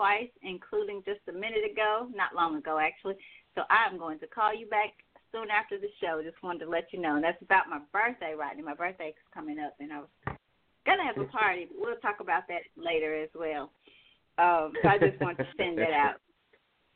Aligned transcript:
twice, 0.00 0.32
including 0.42 1.02
just 1.04 1.20
a 1.28 1.32
minute 1.32 1.68
ago, 1.70 2.08
not 2.16 2.34
long 2.34 2.56
ago 2.56 2.80
actually. 2.80 3.16
So 3.54 3.62
I'm 3.68 3.98
going 3.98 4.18
to 4.20 4.26
call 4.26 4.56
you 4.56 4.66
back 4.66 4.96
soon 5.30 5.52
after 5.52 5.76
the 5.76 5.92
show. 6.00 6.22
Just 6.24 6.42
wanted 6.42 6.64
to 6.64 6.70
let 6.70 6.88
you 6.92 7.00
know. 7.00 7.16
And 7.16 7.24
that's 7.24 7.42
about 7.42 7.68
my 7.68 7.80
birthday, 7.92 8.32
Rodney. 8.32 8.62
My 8.62 8.74
birthday 8.74 9.08
is 9.08 9.34
coming 9.34 9.58
up, 9.60 9.74
and 9.78 9.92
I 9.92 9.98
was 9.98 10.08
gonna 10.86 11.04
have 11.04 11.18
a 11.18 11.28
party. 11.28 11.66
But 11.68 11.76
we'll 11.80 12.00
talk 12.00 12.20
about 12.20 12.44
that 12.48 12.64
later 12.76 13.14
as 13.14 13.28
well. 13.34 13.72
Um, 14.38 14.72
so 14.80 14.88
I 14.88 14.96
just 14.96 15.20
wanted 15.20 15.44
to 15.44 15.48
send 15.58 15.76
that 15.76 15.92
out, 15.92 16.16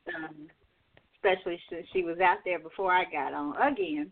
um, 0.17 0.49
especially 1.17 1.61
since 1.69 1.87
she 1.93 2.05
was 2.05 2.19
out 2.21 2.39
there 2.47 2.59
before 2.59 2.91
I 2.91 3.05
got 3.05 3.35
on 3.35 3.55
again. 3.61 4.11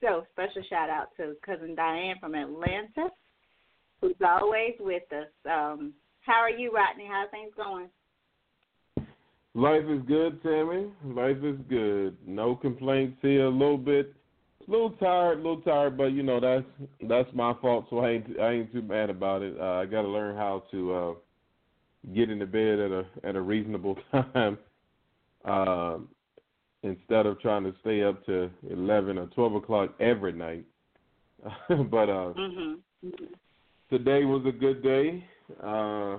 So 0.00 0.24
special 0.32 0.62
shout 0.68 0.90
out 0.90 1.08
to 1.18 1.36
cousin 1.46 1.76
Diane 1.76 2.16
from 2.18 2.34
Atlanta, 2.34 3.10
who's 4.00 4.16
always 4.26 4.74
with 4.80 5.06
us. 5.12 5.30
Um, 5.48 5.92
how 6.22 6.40
are 6.40 6.50
you, 6.50 6.72
Rodney? 6.72 7.06
How 7.06 7.24
are 7.26 7.30
things 7.30 7.52
going? 7.56 7.88
Life 9.58 9.86
is 9.88 10.02
good, 10.06 10.40
Tammy. 10.44 10.86
Life 11.04 11.42
is 11.42 11.56
good. 11.68 12.16
No 12.24 12.54
complaints 12.54 13.18
here. 13.20 13.46
A 13.46 13.50
little 13.50 13.76
bit, 13.76 14.14
a 14.68 14.70
little 14.70 14.92
tired, 14.92 15.40
a 15.40 15.42
little 15.42 15.60
tired, 15.62 15.96
but 15.96 16.12
you 16.12 16.22
know 16.22 16.38
that's 16.38 16.64
that's 17.08 17.28
my 17.34 17.52
fault. 17.60 17.86
So 17.90 17.98
I 17.98 18.10
ain't 18.10 18.38
I 18.38 18.52
ain't 18.52 18.72
too 18.72 18.82
mad 18.82 19.10
about 19.10 19.42
it. 19.42 19.56
Uh, 19.60 19.80
I 19.80 19.86
got 19.86 20.02
to 20.02 20.08
learn 20.08 20.36
how 20.36 20.62
to 20.70 20.94
uh, 20.94 21.14
get 22.14 22.30
into 22.30 22.46
bed 22.46 22.78
at 22.78 22.92
a 22.92 23.04
at 23.24 23.34
a 23.34 23.40
reasonable 23.40 23.96
time, 24.12 24.58
um, 25.44 26.08
instead 26.84 27.26
of 27.26 27.40
trying 27.40 27.64
to 27.64 27.74
stay 27.80 28.04
up 28.04 28.24
to 28.26 28.50
eleven 28.70 29.18
or 29.18 29.26
twelve 29.26 29.56
o'clock 29.56 29.92
every 29.98 30.34
night. 30.34 30.66
but 31.68 32.08
uh, 32.08 32.32
Mm-hmm. 32.38 33.08
today 33.90 34.24
was 34.24 34.44
a 34.46 34.52
good 34.52 34.84
day. 34.84 35.24
Uh, 35.60 36.18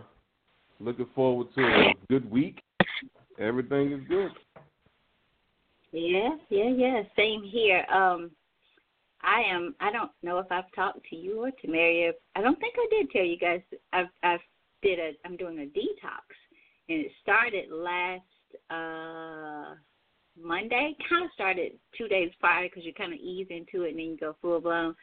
looking 0.82 1.08
forward 1.16 1.48
to 1.56 1.62
a 1.62 1.94
good 2.10 2.30
week. 2.30 2.60
Everything 3.40 3.94
is 3.94 4.02
good. 4.08 4.32
Yeah, 5.92 6.30
yeah, 6.50 6.70
yeah. 6.70 7.02
Same 7.16 7.42
here. 7.44 7.86
Um, 7.92 8.32
I 9.22 9.42
am. 9.50 9.76
I 9.80 9.92
don't 9.92 10.12
know 10.24 10.40
if 10.40 10.52
I've 10.52 10.72
talked 10.76 11.00
to 11.10 11.16
you 11.16 11.44
or 11.46 11.52
to 11.52 11.68
Mary. 11.68 12.12
I 12.36 12.42
don't 12.42 12.60
think 12.60 12.76
I 12.78 12.88
did 12.90 13.12
tell 13.12 13.24
you 13.24 13.38
guys. 13.38 13.62
I've 13.94 14.08
I've 14.24 14.40
did 14.82 15.00
a. 15.00 15.12
I'm 15.26 15.38
doing 15.38 15.60
a 15.60 15.78
detox, 15.78 16.24
and 16.90 17.00
it 17.00 17.12
started 17.22 17.70
last 17.72 18.22
uh 18.70 19.76
Monday. 20.42 20.96
Kind 21.10 21.26
of 21.26 21.32
started 21.34 21.74
two 21.98 22.08
days 22.08 22.32
prior 22.40 22.68
because 22.68 22.86
you 22.86 22.94
kind 22.94 23.14
of 23.14 23.20
ease 23.20 23.48
into 23.50 23.86
it 23.86 23.92
and 23.92 24.00
then 24.00 24.06
you 24.06 24.18
go 24.18 24.36
full 24.42 24.62
blown. 24.62 24.96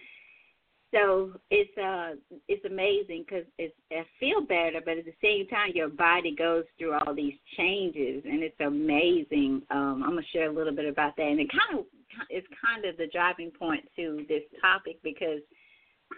So 0.95 1.33
it's 1.51 1.77
uh 1.77 2.15
it's 2.49 2.65
amazing 2.65 3.25
because 3.27 3.45
it's 3.59 3.75
I 3.91 4.05
feel 4.21 4.41
better, 4.41 4.81
but 4.85 4.99
at 4.99 5.05
the 5.05 5.15
same 5.23 5.49
time 5.49 5.73
your 5.75 5.89
body 5.89 6.35
goes 6.35 6.65
through 6.79 6.95
all 6.95 7.15
these 7.15 7.35
changes, 7.57 8.23
and 8.25 8.43
it's 8.43 8.61
amazing. 8.61 9.63
Um, 9.71 10.03
I'm 10.05 10.11
gonna 10.11 10.23
share 10.33 10.49
a 10.49 10.55
little 10.55 10.75
bit 10.75 10.87
about 10.87 11.17
that, 11.17 11.27
and 11.27 11.41
it 11.41 11.51
kind 11.51 11.81
of 11.81 11.87
it's 12.31 12.47
kind 12.65 12.85
of 12.85 12.97
the 12.97 13.09
driving 13.13 13.51
point 13.51 13.85
to 13.97 14.25
this 14.29 14.43
topic 14.61 14.99
because 15.03 15.41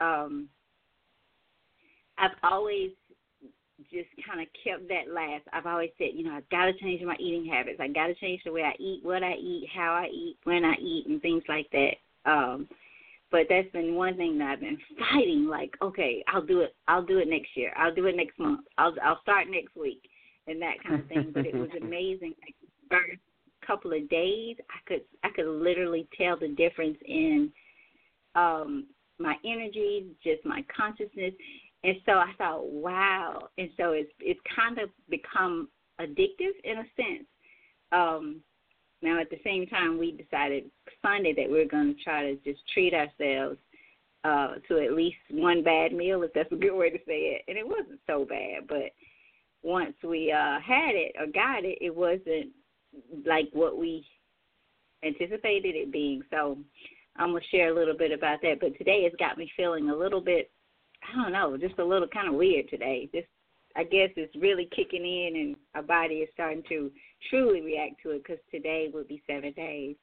um, 0.00 0.48
I've 2.18 2.36
always 2.42 2.90
just 3.90 4.08
kind 4.26 4.40
of 4.40 4.48
kept 4.64 4.88
that 4.88 5.12
last. 5.12 5.44
I've 5.52 5.66
always 5.66 5.90
said, 5.98 6.08
you 6.14 6.24
know, 6.24 6.34
I've 6.34 6.48
got 6.50 6.66
to 6.66 6.72
change 6.74 7.02
my 7.02 7.16
eating 7.18 7.46
habits. 7.50 7.78
I 7.80 7.88
got 7.88 8.08
to 8.08 8.14
change 8.14 8.42
the 8.44 8.52
way 8.52 8.62
I 8.62 8.74
eat, 8.80 9.00
what 9.02 9.22
I 9.22 9.34
eat, 9.34 9.68
how 9.74 9.92
I 9.92 10.08
eat, 10.12 10.36
when 10.44 10.64
I 10.64 10.74
eat, 10.74 11.06
and 11.08 11.22
things 11.22 11.44
like 11.48 11.68
that. 11.72 11.94
Um, 12.30 12.68
but 13.30 13.46
that's 13.48 13.70
been 13.72 13.94
one 13.94 14.16
thing 14.16 14.38
that 14.38 14.48
I've 14.52 14.60
been 14.60 14.78
fighting. 14.98 15.46
Like, 15.46 15.74
okay, 15.82 16.24
I'll 16.28 16.44
do 16.44 16.60
it. 16.60 16.74
I'll 16.86 17.04
do 17.04 17.18
it 17.18 17.28
next 17.28 17.50
year. 17.54 17.72
I'll 17.76 17.94
do 17.94 18.06
it 18.06 18.16
next 18.16 18.38
month. 18.38 18.60
I'll 18.78 18.94
I'll 19.04 19.20
start 19.22 19.46
next 19.50 19.76
week, 19.76 20.02
and 20.46 20.60
that 20.62 20.82
kind 20.86 21.00
of 21.00 21.08
thing. 21.08 21.30
but 21.34 21.46
it 21.46 21.54
was 21.54 21.70
amazing. 21.82 22.34
Like, 22.42 22.54
first 22.90 23.20
couple 23.66 23.92
of 23.92 24.08
days, 24.08 24.56
I 24.70 24.78
could 24.86 25.02
I 25.24 25.28
could 25.34 25.46
literally 25.46 26.08
tell 26.16 26.38
the 26.38 26.48
difference 26.48 26.98
in 27.06 27.52
um 28.34 28.86
my 29.18 29.34
energy, 29.44 30.06
just 30.22 30.44
my 30.44 30.64
consciousness. 30.74 31.34
And 31.84 31.96
so 32.06 32.12
I 32.12 32.32
thought, 32.38 32.66
wow. 32.66 33.48
And 33.58 33.70
so 33.76 33.92
it's 33.92 34.10
it's 34.20 34.40
kind 34.54 34.78
of 34.78 34.90
become 35.08 35.68
addictive 36.00 36.54
in 36.64 36.78
a 36.78 36.84
sense. 36.96 37.26
Um, 37.92 38.40
now 39.02 39.20
at 39.20 39.30
the 39.30 39.40
same 39.44 39.66
time, 39.66 39.98
we 39.98 40.12
decided 40.12 40.70
Sunday 41.02 41.34
that 41.34 41.50
we 41.50 41.60
are 41.60 41.68
going 41.68 41.94
to 41.94 42.02
try 42.02 42.22
to 42.22 42.36
just 42.44 42.60
treat 42.72 42.94
ourselves 42.94 43.58
uh, 44.24 44.54
to 44.68 44.84
at 44.84 44.92
least 44.92 45.16
one 45.30 45.62
bad 45.62 45.92
meal, 45.92 46.22
if 46.22 46.32
that's 46.34 46.52
a 46.52 46.56
good 46.56 46.76
way 46.76 46.90
to 46.90 46.98
say 47.06 47.36
it. 47.36 47.42
And 47.48 47.56
it 47.56 47.66
wasn't 47.66 48.00
so 48.06 48.24
bad, 48.24 48.66
but 48.68 48.92
once 49.62 49.94
we 50.02 50.32
uh, 50.32 50.60
had 50.60 50.94
it 50.94 51.12
or 51.18 51.26
got 51.26 51.64
it, 51.64 51.78
it 51.80 51.94
wasn't 51.94 52.50
like 53.26 53.48
what 53.52 53.78
we 53.78 54.04
anticipated 55.04 55.74
it 55.76 55.92
being. 55.92 56.22
So 56.30 56.58
I'm 57.16 57.30
gonna 57.30 57.40
share 57.50 57.70
a 57.70 57.74
little 57.74 57.96
bit 57.96 58.12
about 58.12 58.40
that. 58.42 58.60
But 58.60 58.76
today 58.78 59.00
it's 59.04 59.16
got 59.16 59.38
me 59.38 59.50
feeling 59.56 59.90
a 59.90 59.96
little 59.96 60.20
bit, 60.20 60.50
I 61.02 61.22
don't 61.22 61.32
know, 61.32 61.56
just 61.56 61.78
a 61.78 61.84
little 61.84 62.08
kind 62.08 62.28
of 62.28 62.34
weird 62.34 62.68
today. 62.68 63.08
Just 63.14 63.28
I 63.76 63.84
guess 63.84 64.10
it's 64.16 64.34
really 64.36 64.68
kicking 64.74 65.04
in, 65.04 65.36
and 65.36 65.56
our 65.74 65.82
body 65.82 66.16
is 66.16 66.28
starting 66.34 66.62
to 66.68 66.90
truly 67.30 67.60
react 67.60 68.02
to 68.02 68.10
it 68.10 68.24
because 68.24 68.42
today 68.50 68.90
will 68.92 69.04
be 69.04 69.22
seven 69.26 69.52
days. 69.52 69.96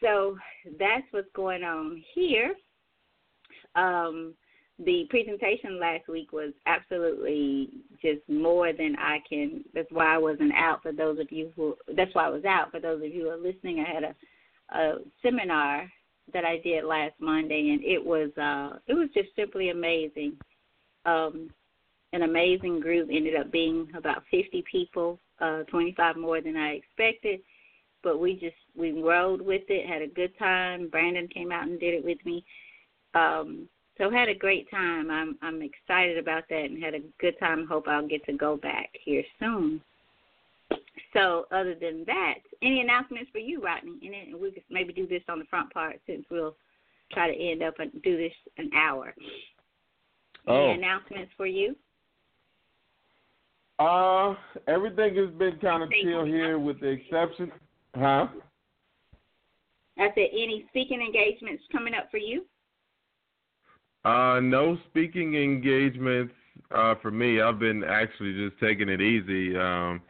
So 0.00 0.36
that's 0.78 1.06
what's 1.10 1.28
going 1.34 1.62
on 1.64 2.02
here. 2.14 2.54
Um, 3.74 4.34
the 4.78 5.04
presentation 5.08 5.78
last 5.78 6.08
week 6.08 6.32
was 6.32 6.52
absolutely 6.66 7.70
just 8.02 8.28
more 8.28 8.72
than 8.72 8.96
I 8.98 9.18
can. 9.28 9.64
That's 9.72 9.90
why 9.90 10.14
I 10.14 10.18
wasn't 10.18 10.52
out. 10.52 10.82
For 10.82 10.92
those 10.92 11.18
of 11.20 11.30
you 11.30 11.52
who, 11.54 11.76
that's 11.96 12.14
why 12.14 12.26
I 12.26 12.30
was 12.30 12.44
out. 12.44 12.72
For 12.72 12.80
those 12.80 13.02
of 13.02 13.08
you 13.08 13.24
who 13.24 13.28
are 13.30 13.36
listening, 13.36 13.84
I 13.86 13.92
had 13.92 14.02
a, 14.04 14.76
a 14.76 14.98
seminar 15.22 15.90
that 16.32 16.44
I 16.44 16.58
did 16.58 16.84
last 16.84 17.14
Monday, 17.20 17.70
and 17.70 17.84
it 17.84 18.04
was 18.04 18.30
uh, 18.36 18.78
it 18.86 18.94
was 18.94 19.08
just 19.14 19.28
simply 19.36 19.70
amazing. 19.70 20.36
Um, 21.06 21.50
an 22.14 22.22
amazing 22.22 22.78
group 22.78 23.08
ended 23.12 23.34
up 23.34 23.50
being 23.50 23.88
about 23.96 24.22
50 24.30 24.64
people, 24.70 25.18
uh, 25.40 25.64
25 25.64 26.16
more 26.16 26.40
than 26.40 26.56
I 26.56 26.74
expected. 26.74 27.40
But 28.04 28.20
we 28.20 28.34
just 28.34 28.54
we 28.76 28.92
rode 29.02 29.40
with 29.40 29.62
it, 29.68 29.88
had 29.88 30.00
a 30.00 30.06
good 30.06 30.36
time. 30.38 30.88
Brandon 30.88 31.26
came 31.28 31.50
out 31.50 31.66
and 31.66 31.80
did 31.80 31.94
it 31.94 32.04
with 32.04 32.18
me. 32.24 32.44
Um, 33.14 33.68
so 33.98 34.10
had 34.10 34.28
a 34.28 34.34
great 34.34 34.70
time. 34.70 35.10
I'm 35.10 35.36
I'm 35.42 35.60
excited 35.62 36.18
about 36.18 36.44
that 36.50 36.64
and 36.64 36.82
had 36.82 36.94
a 36.94 37.00
good 37.20 37.38
time. 37.40 37.66
Hope 37.66 37.88
I'll 37.88 38.06
get 38.06 38.24
to 38.26 38.32
go 38.32 38.56
back 38.56 38.90
here 39.04 39.24
soon. 39.40 39.80
So 41.12 41.46
other 41.50 41.74
than 41.74 42.04
that, 42.06 42.34
any 42.62 42.80
announcements 42.80 43.30
for 43.32 43.38
you, 43.38 43.60
Rodney? 43.60 43.98
And 44.02 44.12
then 44.12 44.40
we 44.40 44.52
could 44.52 44.64
maybe 44.70 44.92
do 44.92 45.06
this 45.06 45.22
on 45.28 45.38
the 45.38 45.44
front 45.46 45.72
part 45.72 46.00
since 46.06 46.24
we'll 46.30 46.54
try 47.12 47.32
to 47.32 47.36
end 47.36 47.62
up 47.62 47.78
and 47.78 47.90
do 48.02 48.16
this 48.16 48.32
an 48.58 48.70
hour. 48.76 49.14
Oh. 50.46 50.70
Any 50.70 50.78
announcements 50.78 51.32
for 51.36 51.46
you? 51.46 51.74
Uh, 53.78 54.34
everything 54.68 55.16
has 55.16 55.30
been 55.36 55.58
kind 55.60 55.82
of 55.82 55.90
chill 56.02 56.24
here, 56.24 56.58
with 56.58 56.80
the 56.80 56.86
exception, 56.86 57.50
huh? 57.96 58.28
I 59.98 60.08
said, 60.14 60.28
any 60.32 60.64
speaking 60.68 61.00
engagements 61.00 61.62
coming 61.72 61.94
up 61.94 62.08
for 62.10 62.18
you? 62.18 62.44
Uh, 64.04 64.38
no 64.40 64.76
speaking 64.90 65.34
engagements 65.34 66.34
uh, 66.74 66.94
for 67.00 67.10
me. 67.10 67.40
I've 67.40 67.58
been 67.58 67.82
actually 67.84 68.34
just 68.34 68.60
taking 68.60 68.88
it 68.88 69.00
easy, 69.00 69.56
um, 69.56 70.00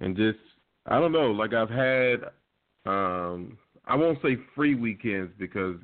and 0.00 0.16
just 0.16 0.38
I 0.86 1.00
don't 1.00 1.12
know. 1.12 1.32
Like 1.32 1.52
I've 1.52 1.70
had, 1.70 2.24
um, 2.86 3.58
I 3.86 3.96
won't 3.96 4.18
say 4.22 4.36
free 4.54 4.74
weekends 4.74 5.32
because 5.38 5.76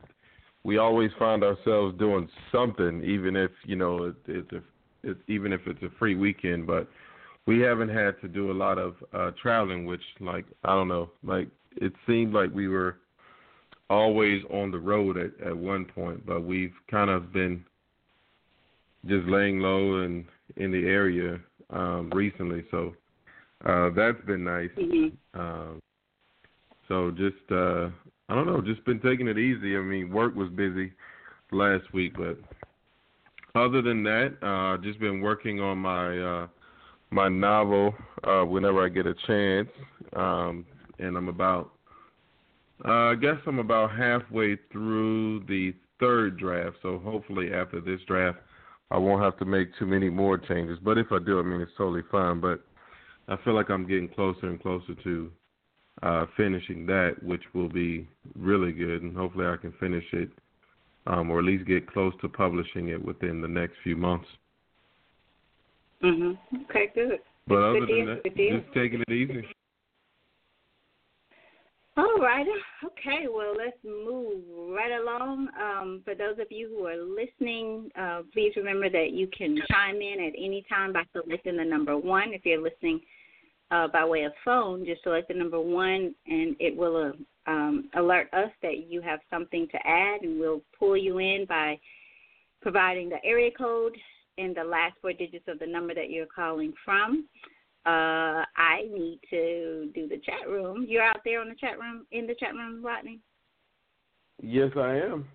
we 0.62 0.78
always 0.78 1.10
find 1.18 1.42
ourselves 1.42 1.98
doing 1.98 2.28
something, 2.52 3.02
even 3.02 3.34
if 3.34 3.50
you 3.64 3.74
know 3.74 4.04
it, 4.04 4.14
it's 4.28 4.52
a, 4.52 4.62
it's 5.02 5.20
even 5.26 5.52
if 5.52 5.62
it's 5.66 5.82
a 5.82 5.90
free 5.98 6.14
weekend. 6.14 6.66
But 6.66 6.88
we 7.46 7.60
haven't 7.60 7.88
had 7.88 8.20
to 8.20 8.28
do 8.28 8.50
a 8.50 8.54
lot 8.54 8.78
of 8.78 8.94
uh, 9.12 9.30
traveling, 9.40 9.86
which 9.86 10.02
like 10.20 10.46
I 10.64 10.74
don't 10.74 10.88
know, 10.88 11.10
like 11.24 11.48
it 11.76 11.92
seemed 12.06 12.32
like 12.32 12.52
we 12.54 12.68
were 12.68 12.98
always 13.90 14.42
on 14.50 14.70
the 14.70 14.78
road 14.78 15.18
at, 15.18 15.46
at 15.46 15.56
one 15.56 15.84
point, 15.84 16.24
but 16.24 16.42
we've 16.42 16.74
kind 16.90 17.10
of 17.10 17.32
been 17.32 17.64
just 19.06 19.26
laying 19.26 19.58
low 19.58 20.02
and 20.02 20.24
in 20.56 20.70
the 20.70 20.86
area 20.86 21.38
um, 21.70 22.10
recently. 22.14 22.64
So 22.70 22.94
uh, 23.66 23.90
that's 23.90 24.20
been 24.26 24.44
nice. 24.44 24.70
Mm-hmm. 24.78 25.40
Um, 25.40 25.80
so 26.88 27.10
just 27.10 27.50
uh, 27.50 27.88
I 28.28 28.34
don't 28.34 28.46
know, 28.46 28.60
just 28.60 28.84
been 28.84 29.00
taking 29.00 29.28
it 29.28 29.38
easy. 29.38 29.76
I 29.76 29.80
mean, 29.80 30.10
work 30.10 30.34
was 30.34 30.48
busy 30.50 30.92
last 31.50 31.92
week, 31.92 32.14
but 32.16 32.38
other 33.54 33.82
than 33.82 34.02
that, 34.04 34.36
uh, 34.42 34.82
just 34.82 34.98
been 35.00 35.20
working 35.20 35.60
on 35.60 35.78
my 35.78 36.18
uh, 36.18 36.46
my 37.12 37.28
novel 37.28 37.94
uh, 38.24 38.42
whenever 38.42 38.84
I 38.84 38.88
get 38.88 39.06
a 39.06 39.14
chance, 39.26 39.68
um, 40.16 40.64
and 40.98 41.16
I'm 41.16 41.28
about 41.28 41.72
uh, 42.84 43.10
I 43.10 43.14
guess 43.14 43.36
I'm 43.46 43.60
about 43.60 43.92
halfway 43.96 44.56
through 44.72 45.44
the 45.46 45.72
third 46.00 46.36
draft, 46.38 46.76
so 46.82 46.98
hopefully 46.98 47.52
after 47.54 47.80
this 47.80 48.00
draft, 48.08 48.38
I 48.90 48.98
won't 48.98 49.22
have 49.22 49.38
to 49.38 49.44
make 49.44 49.68
too 49.78 49.86
many 49.86 50.10
more 50.10 50.36
changes. 50.36 50.78
But 50.82 50.98
if 50.98 51.06
I 51.12 51.18
do, 51.24 51.38
I 51.38 51.42
mean 51.42 51.60
it's 51.60 51.70
totally 51.78 52.02
fine. 52.10 52.40
But 52.40 52.64
I 53.28 53.36
feel 53.44 53.54
like 53.54 53.70
I'm 53.70 53.86
getting 53.86 54.08
closer 54.08 54.48
and 54.48 54.60
closer 54.60 54.94
to 55.04 55.30
uh, 56.02 56.26
finishing 56.36 56.86
that, 56.86 57.22
which 57.22 57.42
will 57.54 57.68
be 57.68 58.08
really 58.34 58.72
good, 58.72 59.02
and 59.02 59.16
hopefully 59.16 59.46
I 59.46 59.56
can 59.56 59.72
finish 59.78 60.04
it, 60.12 60.30
um, 61.06 61.30
or 61.30 61.38
at 61.38 61.44
least 61.44 61.66
get 61.66 61.90
close 61.90 62.14
to 62.20 62.28
publishing 62.28 62.88
it 62.88 63.02
within 63.02 63.40
the 63.40 63.48
next 63.48 63.74
few 63.84 63.96
months. 63.96 64.26
Mhm. 66.02 66.38
Okay, 66.64 66.90
good. 66.94 67.20
But 67.46 67.56
good 67.56 67.64
other 67.64 67.86
deal, 67.86 68.06
than 68.06 68.20
that, 68.22 68.36
just 68.36 68.74
taking 68.74 69.02
it 69.06 69.12
easy. 69.12 69.46
All 71.96 72.16
right. 72.20 72.46
Okay. 72.84 73.26
Well, 73.28 73.54
let's 73.56 73.76
move 73.84 74.42
right 74.74 74.92
along. 74.92 75.48
Um, 75.60 76.00
for 76.04 76.14
those 76.14 76.38
of 76.38 76.46
you 76.50 76.68
who 76.68 76.86
are 76.86 76.96
listening, 76.96 77.90
uh, 77.98 78.22
please 78.32 78.52
remember 78.56 78.88
that 78.88 79.10
you 79.12 79.28
can 79.36 79.58
chime 79.70 80.00
in 80.00 80.20
at 80.20 80.32
any 80.38 80.64
time 80.68 80.94
by 80.94 81.02
selecting 81.12 81.58
the 81.58 81.64
number 81.64 81.98
one. 81.98 82.32
If 82.32 82.46
you're 82.46 82.62
listening 82.62 83.00
uh, 83.70 83.88
by 83.88 84.04
way 84.06 84.24
of 84.24 84.32
phone, 84.42 84.86
just 84.86 85.02
select 85.02 85.28
the 85.28 85.34
number 85.34 85.60
one, 85.60 86.14
and 86.26 86.56
it 86.58 86.74
will 86.74 86.96
uh, 86.96 87.50
um, 87.50 87.90
alert 87.94 88.32
us 88.32 88.50
that 88.62 88.86
you 88.88 89.02
have 89.02 89.20
something 89.28 89.68
to 89.68 89.86
add, 89.86 90.22
and 90.22 90.40
we'll 90.40 90.62
pull 90.78 90.96
you 90.96 91.18
in 91.18 91.44
by 91.46 91.78
providing 92.62 93.10
the 93.10 93.22
area 93.22 93.50
code 93.50 93.96
and 94.38 94.56
the 94.56 94.64
last 94.64 94.94
four 95.00 95.12
digits 95.12 95.44
of 95.48 95.58
the 95.58 95.66
number 95.66 95.94
that 95.94 96.10
you're 96.10 96.26
calling 96.26 96.72
from 96.84 97.26
uh, 97.84 98.46
I 98.56 98.84
need 98.92 99.18
to 99.30 99.90
do 99.92 100.06
the 100.06 100.20
chat 100.24 100.48
room. 100.48 100.86
You're 100.88 101.02
out 101.02 101.20
there 101.24 101.40
on 101.40 101.48
the 101.48 101.56
chat 101.56 101.80
room, 101.80 102.06
in 102.12 102.28
the 102.28 102.36
chat 102.36 102.54
room, 102.54 102.84
Rodney? 102.84 103.18
Yes, 104.40 104.70
I 104.76 104.98
am. 104.98 105.26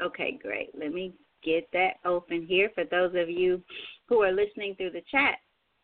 Okay, 0.00 0.38
great. 0.40 0.70
Let 0.78 0.92
me 0.92 1.12
get 1.44 1.68
that 1.72 1.94
open 2.04 2.46
here 2.46 2.70
for 2.74 2.84
those 2.84 3.12
of 3.16 3.28
you 3.28 3.60
who 4.08 4.22
are 4.22 4.30
listening 4.30 4.76
through 4.76 4.92
the 4.92 5.02
chat. 5.10 5.38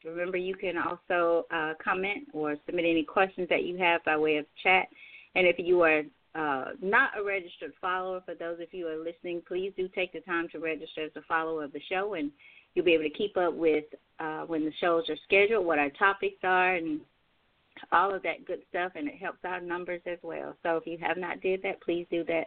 Remember, 0.04 0.36
you 0.36 0.54
can 0.54 0.76
also 0.78 1.46
uh, 1.52 1.72
comment 1.82 2.28
or 2.32 2.56
submit 2.64 2.84
any 2.84 3.02
questions 3.02 3.48
that 3.50 3.64
you 3.64 3.76
have 3.76 4.04
by 4.04 4.16
way 4.16 4.36
of 4.36 4.46
chat. 4.62 4.86
And 5.34 5.48
if 5.48 5.56
you 5.58 5.82
are 5.82 6.02
uh, 6.38 6.72
not 6.80 7.10
a 7.18 7.22
registered 7.24 7.72
follower, 7.80 8.22
for 8.24 8.34
those 8.34 8.60
of 8.60 8.72
you 8.72 8.86
who 8.86 8.92
are 8.92 9.04
listening, 9.04 9.42
please 9.46 9.72
do 9.76 9.88
take 9.88 10.12
the 10.12 10.20
time 10.20 10.48
to 10.52 10.58
register 10.58 11.04
as 11.04 11.10
a 11.16 11.22
follower 11.22 11.64
of 11.64 11.72
the 11.72 11.80
show 11.88 12.14
and 12.14 12.30
You'll 12.78 12.84
be 12.84 12.94
able 12.94 13.04
to 13.04 13.10
keep 13.10 13.36
up 13.36 13.54
with 13.54 13.84
uh, 14.20 14.42
when 14.42 14.64
the 14.64 14.72
shows 14.80 15.08
are 15.08 15.16
scheduled, 15.24 15.66
what 15.66 15.78
our 15.78 15.90
topics 15.90 16.38
are, 16.44 16.76
and 16.76 17.00
all 17.92 18.14
of 18.14 18.22
that 18.22 18.44
good 18.44 18.60
stuff, 18.68 18.92
and 18.94 19.08
it 19.08 19.16
helps 19.16 19.38
our 19.44 19.60
numbers 19.60 20.00
as 20.06 20.18
well. 20.22 20.56
So 20.62 20.76
if 20.76 20.86
you 20.86 20.98
have 20.98 21.16
not 21.16 21.40
did 21.40 21.62
that, 21.62 21.80
please 21.82 22.06
do 22.10 22.24
that 22.24 22.44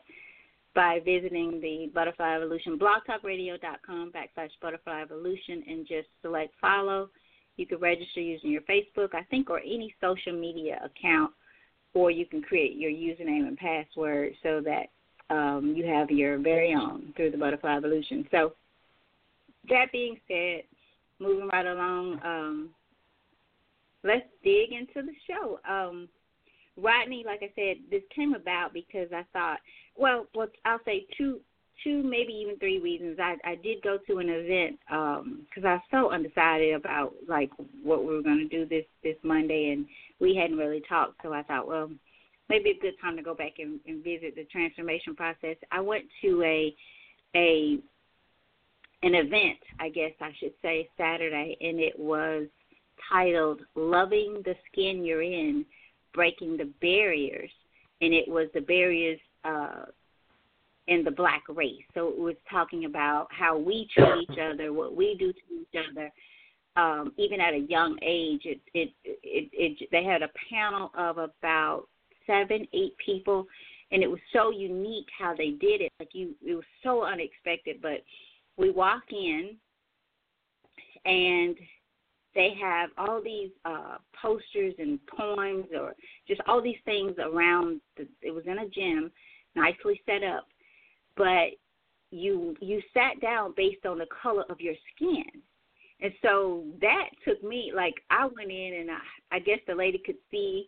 by 0.74 1.00
visiting 1.03 1.60
the 1.60 1.91
Butterfly 1.93 2.36
Evolution 2.36 2.79
blogtalkradio.com 2.79 4.13
backslash 4.13 4.51
Butterfly 4.62 5.01
Evolution 5.01 5.63
and 5.67 5.86
just 5.86 6.07
select 6.21 6.53
follow. 6.62 7.10
You 7.57 7.65
can 7.65 7.79
register 7.79 8.21
using 8.21 8.51
your 8.51 8.62
Facebook, 8.62 9.13
I 9.13 9.24
think, 9.24 9.50
or 9.50 9.60
any 9.60 9.93
social 10.00 10.31
media 10.31 10.79
account, 10.83 11.31
or 11.93 12.12
you 12.12 12.25
can 12.25 12.41
create 12.41 12.77
your 12.77 12.91
username 12.91 13.48
and 13.48 13.57
password 13.57 14.33
so 14.43 14.62
that 14.62 14.88
um, 15.33 15.74
you 15.75 15.86
have 15.86 16.10
your 16.10 16.38
very 16.38 16.74
own 16.74 17.13
through 17.15 17.31
the 17.31 17.38
Butterfly 17.38 17.77
Evolution. 17.77 18.27
So 18.31 18.53
that 19.69 19.91
being 19.91 20.17
said, 20.27 20.63
moving 21.19 21.48
right 21.48 21.65
along, 21.65 22.19
um, 22.24 22.69
let's 24.03 24.25
dig 24.43 24.71
into 24.71 25.05
the 25.07 25.13
show. 25.27 25.60
Um, 25.69 26.10
Rodney, 26.77 27.24
like 27.25 27.41
I 27.43 27.51
said, 27.55 27.77
this 27.89 28.01
came 28.15 28.33
about 28.33 28.74
because 28.74 29.10
I 29.13 29.24
thought, 29.33 29.60
well, 29.98 30.25
well, 30.33 30.48
I'll 30.65 30.79
say 30.86 31.05
two, 31.17 31.39
two, 31.83 32.03
maybe 32.03 32.33
even 32.33 32.57
three 32.57 32.79
reasons. 32.79 33.17
I 33.19 33.35
I 33.43 33.55
did 33.55 33.81
go 33.81 33.97
to 34.07 34.17
an 34.19 34.29
event 34.29 34.79
because 34.88 35.63
um, 35.63 35.65
I 35.65 35.73
was 35.73 35.81
so 35.91 36.11
undecided 36.11 36.73
about 36.75 37.13
like 37.27 37.50
what 37.83 38.03
we 38.03 38.13
were 38.13 38.21
going 38.21 38.38
to 38.38 38.47
do 38.47 38.65
this 38.65 38.85
this 39.03 39.17
Monday, 39.23 39.71
and 39.71 39.85
we 40.19 40.35
hadn't 40.35 40.57
really 40.57 40.83
talked. 40.88 41.21
So 41.23 41.33
I 41.33 41.43
thought, 41.43 41.67
well, 41.67 41.89
maybe 42.50 42.71
a 42.71 42.81
good 42.81 42.95
time 43.01 43.15
to 43.17 43.23
go 43.23 43.33
back 43.33 43.53
and, 43.59 43.79
and 43.88 44.03
visit 44.03 44.35
the 44.35 44.45
transformation 44.45 45.15
process. 45.15 45.55
I 45.71 45.79
went 45.79 46.05
to 46.21 46.43
a 46.43 46.75
a 47.35 47.79
an 49.03 49.15
event, 49.15 49.57
I 49.79 49.89
guess 49.89 50.11
I 50.21 50.31
should 50.39 50.53
say, 50.61 50.88
Saturday, 50.97 51.57
and 51.59 51.79
it 51.79 51.97
was 51.97 52.47
titled 53.11 53.61
Loving 53.75 54.41
the 54.45 54.55
Skin 54.71 55.03
You're 55.03 55.23
In, 55.23 55.65
Breaking 56.13 56.57
the 56.57 56.69
Barriers. 56.81 57.50
And 58.01 58.13
it 58.13 58.27
was 58.27 58.47
the 58.53 58.61
barriers 58.61 59.19
uh, 59.43 59.85
in 60.88 61.03
the 61.03 61.11
black 61.11 61.43
race. 61.50 61.83
So 61.93 62.09
it 62.09 62.17
was 62.17 62.35
talking 62.50 62.85
about 62.85 63.27
how 63.31 63.57
we 63.57 63.88
treat 63.93 64.29
each 64.29 64.38
other, 64.39 64.73
what 64.73 64.95
we 64.95 65.15
do 65.17 65.31
to 65.31 65.39
each 65.61 65.85
other. 65.91 66.11
Um, 66.77 67.13
even 67.17 67.41
at 67.41 67.53
a 67.53 67.65
young 67.69 67.97
age, 68.01 68.41
it, 68.45 68.61
it 68.73 68.91
it 69.03 69.50
it 69.51 69.89
they 69.91 70.03
had 70.03 70.21
a 70.21 70.29
panel 70.50 70.91
of 70.97 71.17
about 71.17 71.88
seven, 72.25 72.65
eight 72.73 72.93
people, 73.05 73.45
and 73.91 74.01
it 74.01 74.09
was 74.09 74.19
so 74.31 74.51
unique 74.51 75.07
how 75.17 75.35
they 75.35 75.51
did 75.51 75.81
it. 75.81 75.91
Like 76.00 76.09
you, 76.13 76.33
it 76.45 76.55
was 76.55 76.63
so 76.81 77.03
unexpected. 77.03 77.81
But 77.81 78.03
we 78.55 78.71
walk 78.71 79.03
in, 79.11 79.57
and 81.03 81.57
they 82.33 82.53
have 82.61 82.89
all 82.97 83.21
these 83.21 83.51
uh 83.65 83.97
posters 84.19 84.73
and 84.79 84.97
poems 85.07 85.65
or 85.77 85.93
just 86.27 86.39
all 86.47 86.61
these 86.61 86.79
things 86.85 87.11
around 87.19 87.81
the, 87.97 88.07
it 88.21 88.31
was 88.31 88.45
in 88.47 88.59
a 88.59 88.69
gym 88.69 89.11
nicely 89.55 90.00
set 90.05 90.23
up 90.23 90.47
but 91.18 91.50
you 92.12 92.56
you 92.60 92.82
sat 92.94 93.20
down 93.22 93.53
based 93.56 93.86
on 93.86 93.98
the 93.98 94.08
color 94.22 94.44
of 94.50 94.60
your 94.60 94.75
skin 94.96 95.25
and 96.01 96.12
so 96.22 96.63
that 96.82 97.10
took 97.25 97.41
me 97.44 97.72
like 97.75 97.96
i 98.10 98.25
went 98.25 98.51
in 98.51 98.77
and 98.82 98.91
i 98.91 99.36
i 99.36 99.39
guess 99.39 99.60
the 99.68 99.75
lady 99.75 100.01
could 100.06 100.18
see 100.30 100.68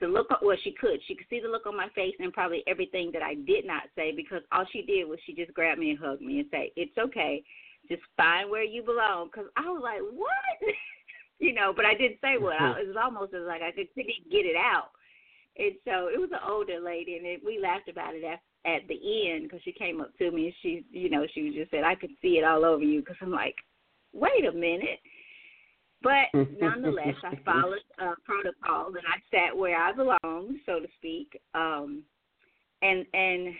the 0.00 0.06
look 0.06 0.28
well 0.42 0.56
she 0.62 0.74
could 0.78 1.00
she 1.06 1.14
could 1.14 1.26
see 1.30 1.40
the 1.40 1.48
look 1.48 1.66
on 1.66 1.76
my 1.76 1.88
face 1.94 2.14
and 2.18 2.32
probably 2.32 2.62
everything 2.66 3.10
that 3.12 3.22
i 3.22 3.34
did 3.34 3.66
not 3.66 3.84
say 3.96 4.12
because 4.14 4.42
all 4.52 4.64
she 4.70 4.82
did 4.82 5.08
was 5.08 5.18
she 5.24 5.34
just 5.34 5.52
grabbed 5.54 5.80
me 5.80 5.90
and 5.90 5.98
hugged 5.98 6.22
me 6.22 6.40
and 6.40 6.48
say 6.50 6.72
it's 6.76 6.96
okay 6.98 7.42
just 7.88 8.02
find 8.16 8.50
where 8.50 8.64
you 8.64 8.82
belong. 8.82 9.28
Because 9.30 9.50
I 9.56 9.62
was 9.70 9.80
like, 9.82 10.00
what? 10.14 10.74
you 11.38 11.54
know, 11.54 11.72
but 11.74 11.84
I 11.84 11.94
didn't 11.94 12.18
say 12.20 12.38
what. 12.38 12.60
I, 12.60 12.64
mm-hmm. 12.64 12.80
it 12.80 12.86
was 12.88 12.96
almost 13.02 13.34
as 13.34 13.46
like 13.46 13.62
I 13.62 13.72
could 13.72 13.88
get 13.96 14.46
it 14.46 14.56
out. 14.56 14.90
And 15.60 15.74
so 15.84 16.08
it 16.08 16.18
was 16.18 16.30
an 16.32 16.40
older 16.48 16.80
lady, 16.80 17.16
and 17.16 17.26
it, 17.26 17.42
we 17.44 17.60
laughed 17.60 17.90
about 17.90 18.14
it 18.14 18.24
at, 18.24 18.40
at 18.64 18.88
the 18.88 19.30
end 19.30 19.44
because 19.44 19.60
she 19.62 19.72
came 19.72 20.00
up 20.00 20.16
to 20.16 20.30
me 20.30 20.46
and 20.46 20.54
she, 20.62 20.84
you 20.90 21.10
know, 21.10 21.26
she 21.34 21.52
just 21.54 21.70
said, 21.70 21.84
I 21.84 21.94
could 21.94 22.10
see 22.22 22.38
it 22.38 22.44
all 22.44 22.64
over 22.64 22.82
you. 22.82 23.00
Because 23.00 23.16
I'm 23.20 23.30
like, 23.30 23.56
wait 24.14 24.46
a 24.48 24.52
minute. 24.52 25.00
But 26.02 26.32
nonetheless, 26.60 27.14
I 27.22 27.36
followed 27.44 27.84
uh, 28.00 28.14
protocol 28.24 28.86
and 28.86 29.04
I 29.06 29.20
sat 29.30 29.54
where 29.54 29.78
I 29.78 29.92
belong, 29.92 30.58
so 30.64 30.80
to 30.80 30.86
speak. 30.96 31.38
Um, 31.54 32.04
and 32.80 33.04
and 33.12 33.54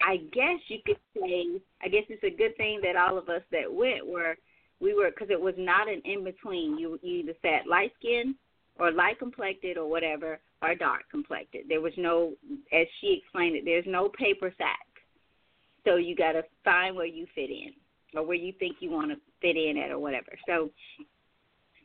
I 0.00 0.18
guess 0.32 0.60
you 0.68 0.78
could 0.86 0.98
say, 1.16 1.60
I 1.82 1.88
guess 1.88 2.04
it's 2.08 2.22
a 2.22 2.30
good 2.36 2.56
thing 2.56 2.80
that 2.84 2.94
all 2.94 3.18
of 3.18 3.28
us 3.28 3.42
that 3.50 3.72
went 3.72 4.06
were, 4.06 4.36
we 4.80 4.94
were, 4.94 5.10
because 5.10 5.30
it 5.30 5.40
was 5.40 5.54
not 5.58 5.88
an 5.88 6.02
in 6.04 6.22
between. 6.22 6.78
You, 6.78 7.00
you 7.02 7.20
either 7.20 7.34
sat 7.42 7.68
light 7.68 7.90
skinned 7.98 8.36
or 8.78 8.92
light 8.92 9.18
complected 9.18 9.76
or 9.76 9.90
whatever, 9.90 10.38
or 10.62 10.74
dark 10.74 11.02
complected. 11.10 11.64
There 11.68 11.80
was 11.80 11.92
no, 11.96 12.32
as 12.72 12.86
she 13.00 13.20
explained 13.20 13.56
it, 13.56 13.64
there's 13.64 13.84
no 13.86 14.08
paper 14.08 14.52
sack. 14.56 14.78
So 15.84 15.96
you 15.96 16.14
got 16.14 16.32
to 16.32 16.44
find 16.64 16.94
where 16.94 17.06
you 17.06 17.26
fit 17.34 17.50
in 17.50 17.72
or 18.14 18.24
where 18.24 18.36
you 18.36 18.52
think 18.58 18.76
you 18.80 18.90
want 18.90 19.10
to 19.10 19.16
fit 19.40 19.56
in 19.56 19.76
at 19.76 19.90
or 19.90 19.98
whatever. 19.98 20.32
So 20.46 20.70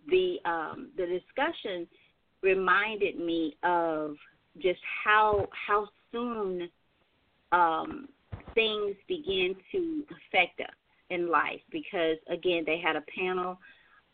the 0.09 0.37
um, 0.45 0.89
the 0.95 1.05
discussion 1.05 1.87
reminded 2.41 3.17
me 3.17 3.57
of 3.63 4.15
just 4.61 4.79
how 5.03 5.47
how 5.67 5.87
soon 6.11 6.69
um, 7.51 8.07
things 8.53 8.95
begin 9.07 9.55
to 9.71 10.03
affect 10.11 10.59
us 10.61 10.75
in 11.09 11.29
life 11.29 11.61
because 11.71 12.17
again 12.29 12.63
they 12.65 12.79
had 12.79 12.95
a 12.95 13.03
panel 13.17 13.57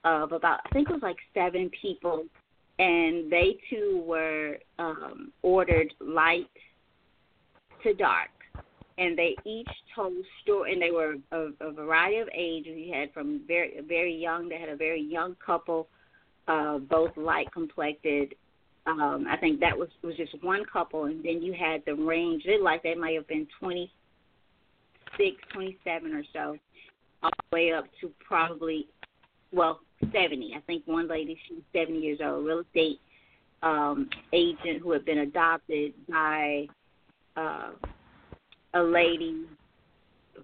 of 0.03 0.31
about 0.31 0.59
I 0.65 0.69
think 0.69 0.89
it 0.89 0.93
was 0.93 1.01
like 1.01 1.17
seven 1.33 1.69
people 1.81 2.25
and 2.79 3.31
they 3.31 3.57
too 3.69 4.03
were 4.05 4.57
um, 4.79 5.31
ordered 5.41 5.93
light 5.99 6.49
to 7.83 7.93
dark. 7.93 8.29
And 8.97 9.17
they 9.17 9.35
each 9.45 9.69
told 9.95 10.13
story 10.43 10.73
and 10.73 10.81
they 10.81 10.91
were 10.91 11.15
a, 11.31 11.49
a 11.65 11.71
variety 11.71 12.17
of 12.17 12.29
ages 12.33 12.73
you 12.77 12.93
had 12.93 13.11
from 13.11 13.41
very 13.47 13.79
very 13.87 14.15
young 14.15 14.47
they 14.49 14.59
had 14.59 14.69
a 14.69 14.75
very 14.75 15.01
young 15.01 15.35
couple 15.43 15.87
uh 16.47 16.77
both 16.77 17.17
light 17.17 17.51
complected. 17.51 18.35
Um 18.85 19.25
I 19.27 19.37
think 19.37 19.59
that 19.61 19.75
was 19.75 19.89
was 20.03 20.15
just 20.15 20.35
one 20.43 20.63
couple. 20.71 21.05
And 21.05 21.25
then 21.25 21.41
you 21.41 21.53
had 21.53 21.81
the 21.87 21.95
range. 21.95 22.43
It 22.45 22.61
like 22.61 22.83
they 22.83 22.93
might 22.93 23.15
have 23.15 23.27
been 23.27 23.47
26 23.59 23.91
27 25.53 26.13
or 26.13 26.23
so 26.31 26.57
all 27.23 27.31
the 27.49 27.55
way 27.55 27.73
up 27.73 27.85
to 28.01 28.11
probably 28.27 28.87
well 29.51 29.79
70 30.11 30.53
I 30.55 30.61
think 30.61 30.83
one 30.85 31.07
lady 31.07 31.37
she 31.47 31.55
was 31.55 31.63
70 31.73 31.99
years 31.99 32.19
old 32.23 32.45
real 32.45 32.59
estate 32.59 32.99
um 33.61 34.09
agent 34.33 34.81
who 34.81 34.91
had 34.91 35.05
been 35.05 35.19
adopted 35.19 35.93
by 36.09 36.67
uh 37.37 37.71
a 38.73 38.81
lady 38.81 39.45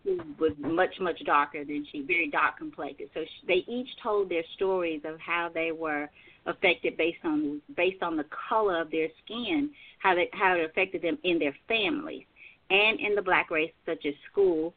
who 0.04 0.20
was 0.40 0.54
much 0.60 1.00
much 1.00 1.20
darker 1.26 1.66
than 1.66 1.86
she 1.92 2.02
very 2.02 2.30
dark 2.30 2.58
complected 2.58 3.10
so 3.14 3.22
she, 3.24 3.48
they 3.48 3.72
each 3.72 3.90
told 4.02 4.30
their 4.30 4.44
stories 4.56 5.02
of 5.04 5.20
how 5.20 5.50
they 5.54 5.72
were 5.72 6.10
affected 6.46 6.98
based 6.98 7.24
on 7.24 7.62
based 7.76 8.02
on 8.02 8.18
the 8.18 8.26
color 8.50 8.82
of 8.82 8.92
their 8.92 9.08
skin, 9.24 9.70
how 10.00 10.16
they, 10.16 10.30
how 10.34 10.56
it 10.56 10.66
affected 10.66 11.02
them 11.02 11.18
in 11.24 11.40
their 11.40 11.56
families 11.68 12.26
and 12.70 13.00
in 13.00 13.16
the 13.16 13.22
black 13.22 13.50
race, 13.50 13.72
such 13.86 14.06
as 14.06 14.14
school 14.32 14.74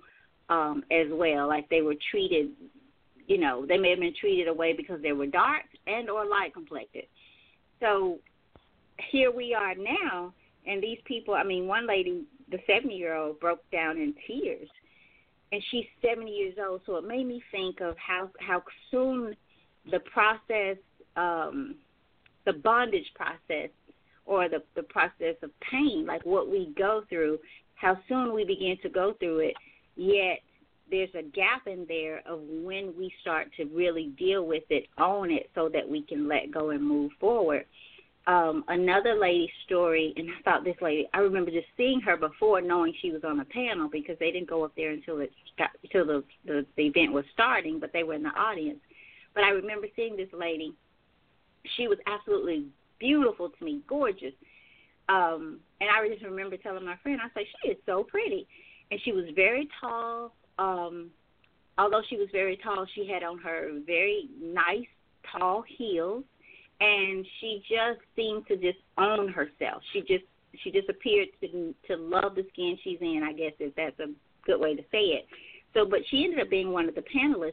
um, 0.48 0.84
as 0.90 1.06
well. 1.10 1.48
Like 1.48 1.68
they 1.68 1.82
were 1.82 1.94
treated, 2.10 2.50
you 3.32 3.38
know, 3.38 3.64
they 3.66 3.78
may 3.78 3.90
have 3.90 4.00
been 4.00 4.14
treated 4.20 4.46
away 4.46 4.74
because 4.74 5.00
they 5.00 5.12
were 5.12 5.26
dark 5.26 5.62
and 5.86 6.10
or 6.10 6.26
light 6.26 6.52
complected. 6.52 7.04
So 7.80 8.18
here 9.10 9.30
we 9.30 9.54
are 9.54 9.74
now, 9.74 10.34
and 10.66 10.82
these 10.82 10.98
people. 11.06 11.32
I 11.32 11.42
mean, 11.42 11.66
one 11.66 11.86
lady, 11.86 12.24
the 12.50 12.58
seventy 12.66 12.96
year 12.96 13.14
old, 13.14 13.40
broke 13.40 13.62
down 13.70 13.96
in 13.96 14.14
tears, 14.26 14.68
and 15.50 15.62
she's 15.70 15.86
seventy 16.04 16.32
years 16.32 16.56
old. 16.62 16.82
So 16.84 16.96
it 16.96 17.04
made 17.04 17.26
me 17.26 17.42
think 17.50 17.80
of 17.80 17.96
how 17.96 18.28
how 18.38 18.62
soon 18.90 19.34
the 19.90 20.00
process 20.00 20.76
um, 21.16 21.76
the 22.44 22.52
bondage 22.52 23.10
process 23.14 23.70
or 24.26 24.50
the 24.50 24.62
the 24.76 24.82
process 24.82 25.36
of 25.42 25.50
pain, 25.70 26.04
like 26.06 26.24
what 26.26 26.50
we 26.50 26.74
go 26.76 27.02
through, 27.08 27.38
how 27.76 27.96
soon 28.08 28.34
we 28.34 28.44
begin 28.44 28.76
to 28.82 28.90
go 28.90 29.14
through 29.18 29.38
it, 29.38 29.54
yet 29.96 30.40
there's 30.92 31.10
a 31.18 31.22
gap 31.22 31.66
in 31.66 31.84
there 31.88 32.22
of 32.26 32.38
when 32.42 32.94
we 32.96 33.12
start 33.20 33.48
to 33.56 33.64
really 33.64 34.12
deal 34.16 34.46
with 34.46 34.62
it, 34.70 34.86
own 34.98 35.32
it, 35.32 35.50
so 35.56 35.68
that 35.70 35.88
we 35.88 36.02
can 36.02 36.28
let 36.28 36.52
go 36.52 36.70
and 36.70 36.86
move 36.86 37.10
forward. 37.18 37.64
Um, 38.28 38.62
another 38.68 39.18
lady's 39.18 39.50
story, 39.66 40.12
and 40.16 40.28
I 40.30 40.40
thought 40.44 40.62
this 40.62 40.76
lady, 40.80 41.08
I 41.12 41.18
remember 41.18 41.50
just 41.50 41.66
seeing 41.76 42.00
her 42.02 42.16
before, 42.16 42.60
knowing 42.60 42.94
she 43.02 43.10
was 43.10 43.22
on 43.24 43.38
the 43.38 43.44
panel 43.46 43.88
because 43.90 44.16
they 44.20 44.30
didn't 44.30 44.48
go 44.48 44.64
up 44.64 44.72
there 44.76 44.92
until 44.92 45.18
it 45.18 45.32
got, 45.58 45.70
until 45.82 46.06
the, 46.06 46.24
the 46.46 46.64
the 46.76 46.86
event 46.86 47.12
was 47.12 47.24
starting, 47.32 47.80
but 47.80 47.92
they 47.92 48.04
were 48.04 48.14
in 48.14 48.22
the 48.22 48.28
audience. 48.28 48.78
But 49.34 49.42
I 49.42 49.48
remember 49.48 49.88
seeing 49.96 50.16
this 50.16 50.28
lady 50.32 50.72
she 51.76 51.88
was 51.88 51.98
absolutely 52.06 52.66
beautiful 52.98 53.50
to 53.50 53.64
me, 53.64 53.82
gorgeous. 53.88 54.34
Um, 55.08 55.60
and 55.80 55.90
I 55.90 56.06
just 56.08 56.24
remember 56.24 56.56
telling 56.56 56.84
my 56.84 56.96
friend, 57.02 57.20
I 57.20 57.28
said, 57.34 57.44
she 57.62 57.70
is 57.70 57.78
so 57.86 58.04
pretty, 58.04 58.46
and 58.90 59.00
she 59.04 59.12
was 59.12 59.24
very 59.34 59.68
tall. 59.80 60.32
Um, 60.58 61.10
although 61.78 62.02
she 62.08 62.16
was 62.16 62.28
very 62.32 62.56
tall, 62.56 62.86
she 62.94 63.06
had 63.06 63.22
on 63.22 63.38
her 63.38 63.70
very 63.86 64.28
nice 64.40 64.86
tall 65.30 65.64
heels, 65.66 66.24
and 66.80 67.26
she 67.40 67.62
just 67.68 68.00
seemed 68.16 68.46
to 68.48 68.56
just 68.56 68.78
own 68.98 69.28
herself. 69.28 69.82
She 69.92 70.00
just 70.00 70.24
she 70.62 70.70
just 70.70 70.88
appeared 70.88 71.28
to 71.40 71.74
to 71.88 71.96
love 71.96 72.34
the 72.34 72.46
skin 72.52 72.78
she's 72.82 72.98
in. 73.00 73.22
I 73.24 73.32
guess 73.32 73.52
if 73.58 73.74
that's 73.74 73.98
a 74.00 74.12
good 74.44 74.60
way 74.60 74.74
to 74.74 74.82
say 74.90 75.04
it. 75.04 75.26
So, 75.74 75.86
but 75.86 76.00
she 76.10 76.24
ended 76.24 76.40
up 76.40 76.50
being 76.50 76.72
one 76.72 76.88
of 76.88 76.94
the 76.94 77.02
panelists, 77.02 77.52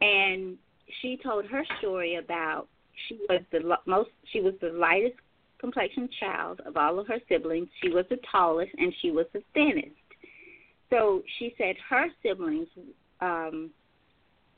and 0.00 0.56
she 1.00 1.18
told 1.22 1.46
her 1.46 1.64
story 1.78 2.16
about 2.16 2.68
she 3.08 3.18
was 3.28 3.42
the 3.50 3.76
most 3.86 4.10
she 4.32 4.40
was 4.40 4.54
the 4.60 4.70
lightest 4.70 5.16
complexion 5.58 6.08
child 6.18 6.60
of 6.66 6.76
all 6.76 6.98
of 6.98 7.06
her 7.06 7.18
siblings. 7.28 7.68
She 7.82 7.88
was 7.88 8.04
the 8.10 8.18
tallest 8.30 8.72
and 8.78 8.92
she 9.00 9.10
was 9.10 9.26
the 9.32 9.42
thinnest. 9.54 9.96
So 10.92 11.22
she 11.38 11.54
said 11.56 11.76
her 11.88 12.06
siblings 12.22 12.68
um 13.20 13.70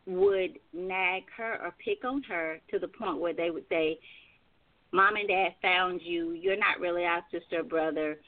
would 0.07 0.59
nag 0.75 1.23
her 1.35 1.59
or 1.63 1.75
pick 1.83 2.05
on 2.05 2.23
her 2.25 2.59
to 2.71 2.79
the 2.79 2.89
point 2.89 3.21
where 3.21 3.33
they 3.33 3.51
would 3.51 3.65
say, 3.71 3.99
Mom 4.93 5.17
and 5.17 5.29
Dad 5.29 5.55
found 5.63 6.03
you, 6.03 6.33
you're 6.33 6.59
not 6.59 6.79
really 6.79 7.07
our 7.07 7.23
sister 7.31 7.61
or 7.61 7.63
brother, 7.63 8.19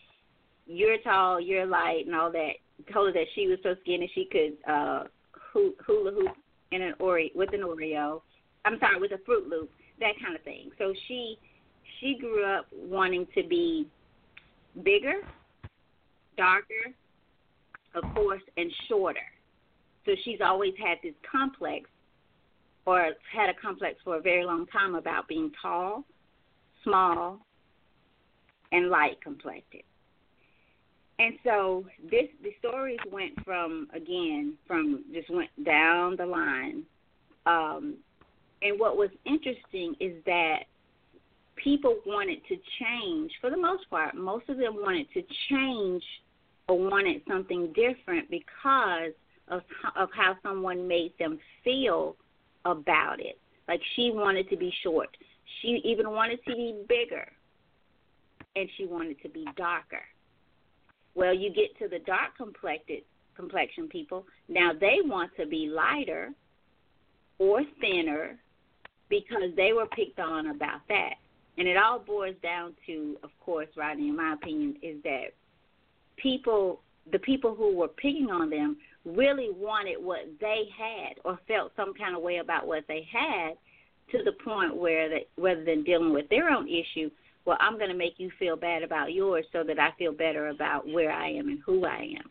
you're 0.66 0.96
tall, 0.98 1.38
you're 1.38 1.66
light 1.66 2.06
and 2.06 2.14
all 2.14 2.32
that. 2.32 2.52
Told 2.92 3.08
her 3.08 3.12
that 3.12 3.26
she 3.34 3.46
was 3.46 3.58
so 3.62 3.74
skinny 3.82 4.10
she 4.14 4.28
could 4.30 4.70
uh 4.70 5.04
hula 5.52 6.10
hoop 6.12 6.36
in 6.72 6.82
an 6.82 6.94
Oreo 7.00 7.34
with 7.34 7.52
an 7.52 7.60
Oreo. 7.60 8.22
I'm 8.64 8.78
sorry, 8.78 9.00
with 9.00 9.12
a 9.12 9.18
Fruit 9.26 9.48
Loop 9.48 9.70
that 10.00 10.12
kind 10.22 10.36
of 10.36 10.42
thing. 10.42 10.70
So 10.78 10.92
she 11.08 11.38
she 12.00 12.16
grew 12.18 12.44
up 12.44 12.66
wanting 12.72 13.26
to 13.34 13.42
be 13.42 13.88
bigger, 14.82 15.14
darker, 16.36 16.92
of 17.96 18.04
course, 18.14 18.42
and 18.56 18.70
shorter. 18.88 19.18
So 20.04 20.12
she's 20.24 20.38
always 20.40 20.74
had 20.78 20.98
this 21.02 21.14
complex, 21.30 21.90
or 22.86 23.10
had 23.32 23.48
a 23.50 23.54
complex 23.60 23.96
for 24.04 24.16
a 24.16 24.20
very 24.20 24.44
long 24.44 24.66
time 24.66 24.94
about 24.94 25.26
being 25.26 25.50
tall, 25.60 26.04
small, 26.84 27.40
and 28.70 28.88
light 28.88 29.20
complected. 29.22 29.82
and 31.18 31.34
so 31.44 31.84
this 32.10 32.28
the 32.42 32.52
stories 32.58 32.98
went 33.10 33.32
from 33.44 33.88
again 33.94 34.54
from 34.66 35.04
just 35.12 35.30
went 35.30 35.50
down 35.64 36.16
the 36.16 36.26
line 36.26 36.82
um 37.46 37.94
and 38.62 38.78
what 38.78 38.96
was 38.96 39.10
interesting 39.24 39.94
is 40.00 40.12
that 40.24 40.60
people 41.56 41.96
wanted 42.06 42.38
to 42.48 42.56
change 42.80 43.30
for 43.40 43.50
the 43.50 43.56
most 43.56 43.88
part 43.88 44.14
most 44.14 44.48
of 44.48 44.56
them 44.58 44.74
wanted 44.76 45.06
to 45.12 45.22
change 45.48 46.02
or 46.68 46.78
wanted 46.78 47.22
something 47.28 47.72
different 47.74 48.30
because 48.30 49.12
of 49.48 49.62
of 49.94 50.08
how 50.14 50.36
someone 50.42 50.88
made 50.88 51.12
them 51.18 51.38
feel 51.62 52.16
about 52.64 53.20
it 53.20 53.38
like 53.68 53.80
she 53.94 54.10
wanted 54.12 54.48
to 54.50 54.56
be 54.56 54.72
short 54.82 55.08
she 55.62 55.80
even 55.84 56.10
wanted 56.10 56.38
to 56.44 56.52
be 56.54 56.82
bigger 56.88 57.28
and 58.56 58.68
she 58.76 58.86
wanted 58.86 59.20
to 59.22 59.28
be 59.28 59.46
darker 59.56 60.02
well, 61.16 61.34
you 61.34 61.50
get 61.50 61.76
to 61.78 61.88
the 61.88 61.98
dark 62.00 62.36
complected 62.36 63.02
complexion 63.34 63.88
people. 63.88 64.26
Now 64.48 64.72
they 64.78 64.98
want 65.02 65.30
to 65.40 65.46
be 65.46 65.66
lighter 65.66 66.30
or 67.38 67.62
thinner 67.80 68.38
because 69.08 69.50
they 69.56 69.72
were 69.72 69.86
picked 69.86 70.20
on 70.20 70.48
about 70.48 70.80
that. 70.88 71.14
And 71.56 71.66
it 71.66 71.78
all 71.78 71.98
boils 71.98 72.36
down 72.42 72.74
to, 72.86 73.16
of 73.22 73.30
course, 73.40 73.68
Rodney, 73.76 74.08
in 74.08 74.16
my 74.16 74.34
opinion, 74.34 74.76
is 74.82 75.02
that 75.04 75.28
people, 76.16 76.80
the 77.12 77.18
people 77.18 77.54
who 77.54 77.76
were 77.76 77.88
picking 77.88 78.30
on 78.30 78.50
them, 78.50 78.76
really 79.04 79.50
wanted 79.52 79.96
what 80.02 80.26
they 80.40 80.64
had 80.76 81.14
or 81.24 81.38
felt 81.46 81.72
some 81.76 81.94
kind 81.94 82.16
of 82.16 82.22
way 82.22 82.38
about 82.38 82.66
what 82.66 82.84
they 82.88 83.06
had 83.10 83.52
to 84.10 84.22
the 84.24 84.32
point 84.44 84.76
where 84.76 85.08
that 85.08 85.28
rather 85.36 85.64
than 85.64 85.84
dealing 85.84 86.12
with 86.12 86.28
their 86.28 86.50
own 86.50 86.68
issue, 86.68 87.10
well, 87.44 87.56
I'm 87.60 87.78
going 87.78 87.90
to 87.90 87.96
make 87.96 88.14
you 88.18 88.30
feel 88.38 88.56
bad 88.56 88.82
about 88.82 89.12
yours 89.12 89.44
so 89.52 89.62
that 89.64 89.78
I 89.78 89.90
feel 89.98 90.12
better 90.12 90.48
about 90.48 90.86
where 90.88 91.12
I 91.12 91.30
am 91.30 91.48
and 91.48 91.60
who 91.64 91.84
I 91.84 92.14
am. 92.18 92.30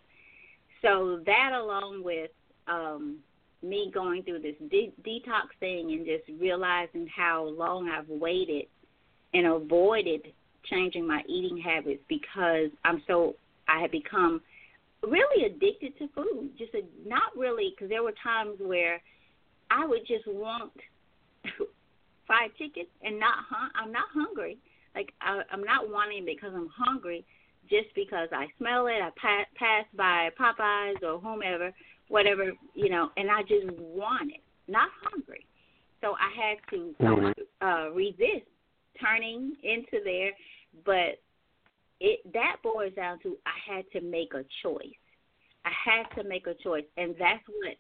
So 0.82 1.22
that, 1.26 1.52
along 1.54 2.04
with 2.04 2.32
um, 2.68 3.18
me 3.64 3.92
going 3.94 4.24
through 4.24 4.40
this 4.40 4.56
de- 4.70 4.94
detox 5.06 5.48
thing 5.60 5.92
and 5.92 6.06
just 6.06 6.40
realizing 6.40 7.08
how 7.16 7.46
long 7.46 7.90
I've 7.90 8.10
waited 8.10 8.66
and 9.34 9.48
avoided 9.48 10.34
changing 10.70 11.08
my 11.08 11.22
eating 11.28 11.58
habits 11.58 12.02
because 12.10 12.70
I'm 12.84 13.02
so 13.08 13.36
I 13.68 13.82
had 13.82 13.92
become 13.92 14.42
really 15.04 15.46
addicted 15.46 15.98
to 16.00 16.08
food. 16.10 16.52
Just 16.58 16.74
a, 16.74 16.82
not 17.08 17.36
really 17.36 17.74
because 17.76 17.90
there 17.90 18.04
were 18.04 18.14
times 18.24 18.58
where 18.60 19.02
I 19.72 19.86
would 19.86 20.06
just 20.08 20.28
want 20.28 20.72
fried 22.28 22.52
chicken 22.58 22.86
and 23.04 23.20
not 23.20 23.36
hun- 23.50 23.72
I'm 23.76 23.92
not 23.92 24.06
hungry 24.14 24.58
like 24.96 25.14
I, 25.22 25.42
I'm 25.52 25.64
not 25.64 25.90
wanting 25.90 26.26
because 26.26 26.52
I'm 26.56 26.70
hungry, 26.76 27.26
just 27.70 27.94
because 27.94 28.30
I 28.32 28.48
smell 28.58 28.88
it. 28.88 29.02
I 29.02 29.10
pass 29.22 29.46
pass 29.56 29.86
by 29.96 30.30
Popeyes 30.40 31.04
or 31.04 31.20
whomever, 31.20 31.72
whatever 32.08 32.54
you 32.74 32.90
know, 32.90 33.10
and 33.18 33.30
I 33.30 33.42
just 33.42 33.70
want 33.78 34.32
it, 34.32 34.42
not 34.68 34.90
hungry. 35.04 35.46
So 36.02 36.14
I 36.14 36.32
had 36.42 36.58
to 36.72 36.96
mm-hmm. 37.02 37.68
uh, 37.68 37.90
resist 37.90 38.48
turning 39.02 39.56
into 39.64 40.04
there, 40.04 40.32
but 40.86 41.20
it 42.00 42.20
that 42.34 42.58
boils 42.64 42.94
down 42.96 43.20
to 43.24 43.38
I 43.46 43.76
had 43.76 43.86
to 43.94 44.02
make 44.02 44.34
a 44.34 44.44
choice. 44.64 45.00
I 45.66 45.72
had 45.84 46.22
to 46.22 46.28
make 46.28 46.48
a 46.48 46.54
choice, 46.64 46.84
and 46.98 47.16
that's 47.18 47.44
what 47.48 47.78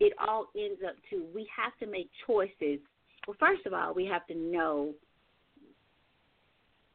it 0.00 0.12
all 0.18 0.48
ends 0.56 0.80
up 0.86 0.96
to. 1.10 1.24
We 1.34 1.48
have 1.56 1.72
to 1.80 1.86
make 1.86 2.10
choices. 2.26 2.80
Well, 3.26 3.36
first 3.38 3.66
of 3.66 3.72
all, 3.72 3.94
we 3.94 4.04
have 4.06 4.26
to 4.26 4.34
know 4.34 4.94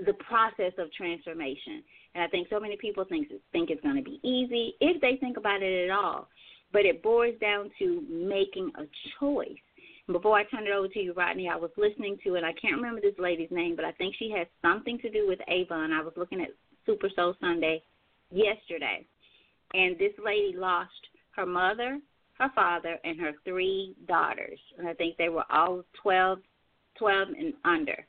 the 0.05 0.13
process 0.13 0.73
of 0.77 0.91
transformation. 0.93 1.83
And 2.13 2.23
I 2.23 2.27
think 2.27 2.47
so 2.49 2.59
many 2.59 2.77
people 2.77 3.05
think 3.05 3.29
think 3.51 3.69
it's 3.69 3.81
going 3.81 3.95
to 3.95 4.03
be 4.03 4.19
easy 4.23 4.75
if 4.79 5.01
they 5.01 5.17
think 5.19 5.37
about 5.37 5.61
it 5.61 5.89
at 5.89 5.95
all. 5.95 6.27
But 6.73 6.85
it 6.85 7.01
boils 7.01 7.35
down 7.39 7.71
to 7.79 8.03
making 8.09 8.71
a 8.77 8.83
choice. 9.19 9.57
And 10.07 10.13
before 10.13 10.37
I 10.37 10.43
turn 10.45 10.65
it 10.65 10.71
over 10.71 10.87
to 10.87 10.99
you, 10.99 11.13
Rodney, 11.13 11.49
I 11.49 11.55
was 11.55 11.71
listening 11.77 12.17
to, 12.23 12.35
and 12.35 12.45
I 12.45 12.53
can't 12.53 12.77
remember 12.77 13.01
this 13.01 13.19
lady's 13.19 13.51
name, 13.51 13.75
but 13.75 13.85
I 13.85 13.91
think 13.93 14.15
she 14.17 14.31
has 14.37 14.47
something 14.61 14.99
to 14.99 15.09
do 15.09 15.27
with 15.27 15.39
Avon. 15.47 15.91
I 15.91 16.01
was 16.01 16.13
looking 16.15 16.41
at 16.41 16.49
Super 16.85 17.09
Soul 17.15 17.35
Sunday 17.41 17.83
yesterday, 18.31 19.05
and 19.73 19.97
this 19.97 20.13
lady 20.23 20.55
lost 20.55 20.91
her 21.35 21.45
mother, 21.45 21.99
her 22.39 22.51
father, 22.55 22.97
and 23.03 23.19
her 23.19 23.33
three 23.43 23.95
daughters. 24.07 24.59
And 24.77 24.87
I 24.87 24.93
think 24.93 25.17
they 25.17 25.29
were 25.29 25.45
all 25.49 25.83
12, 26.01 26.39
12 26.97 27.27
and 27.37 27.53
under 27.65 28.05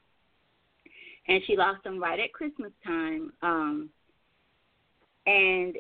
and 1.29 1.43
she 1.47 1.57
lost 1.57 1.85
them 1.85 2.01
right 2.01 2.19
at 2.19 2.33
Christmas 2.33 2.73
time. 2.85 3.33
Um, 3.43 3.91
and 5.27 5.77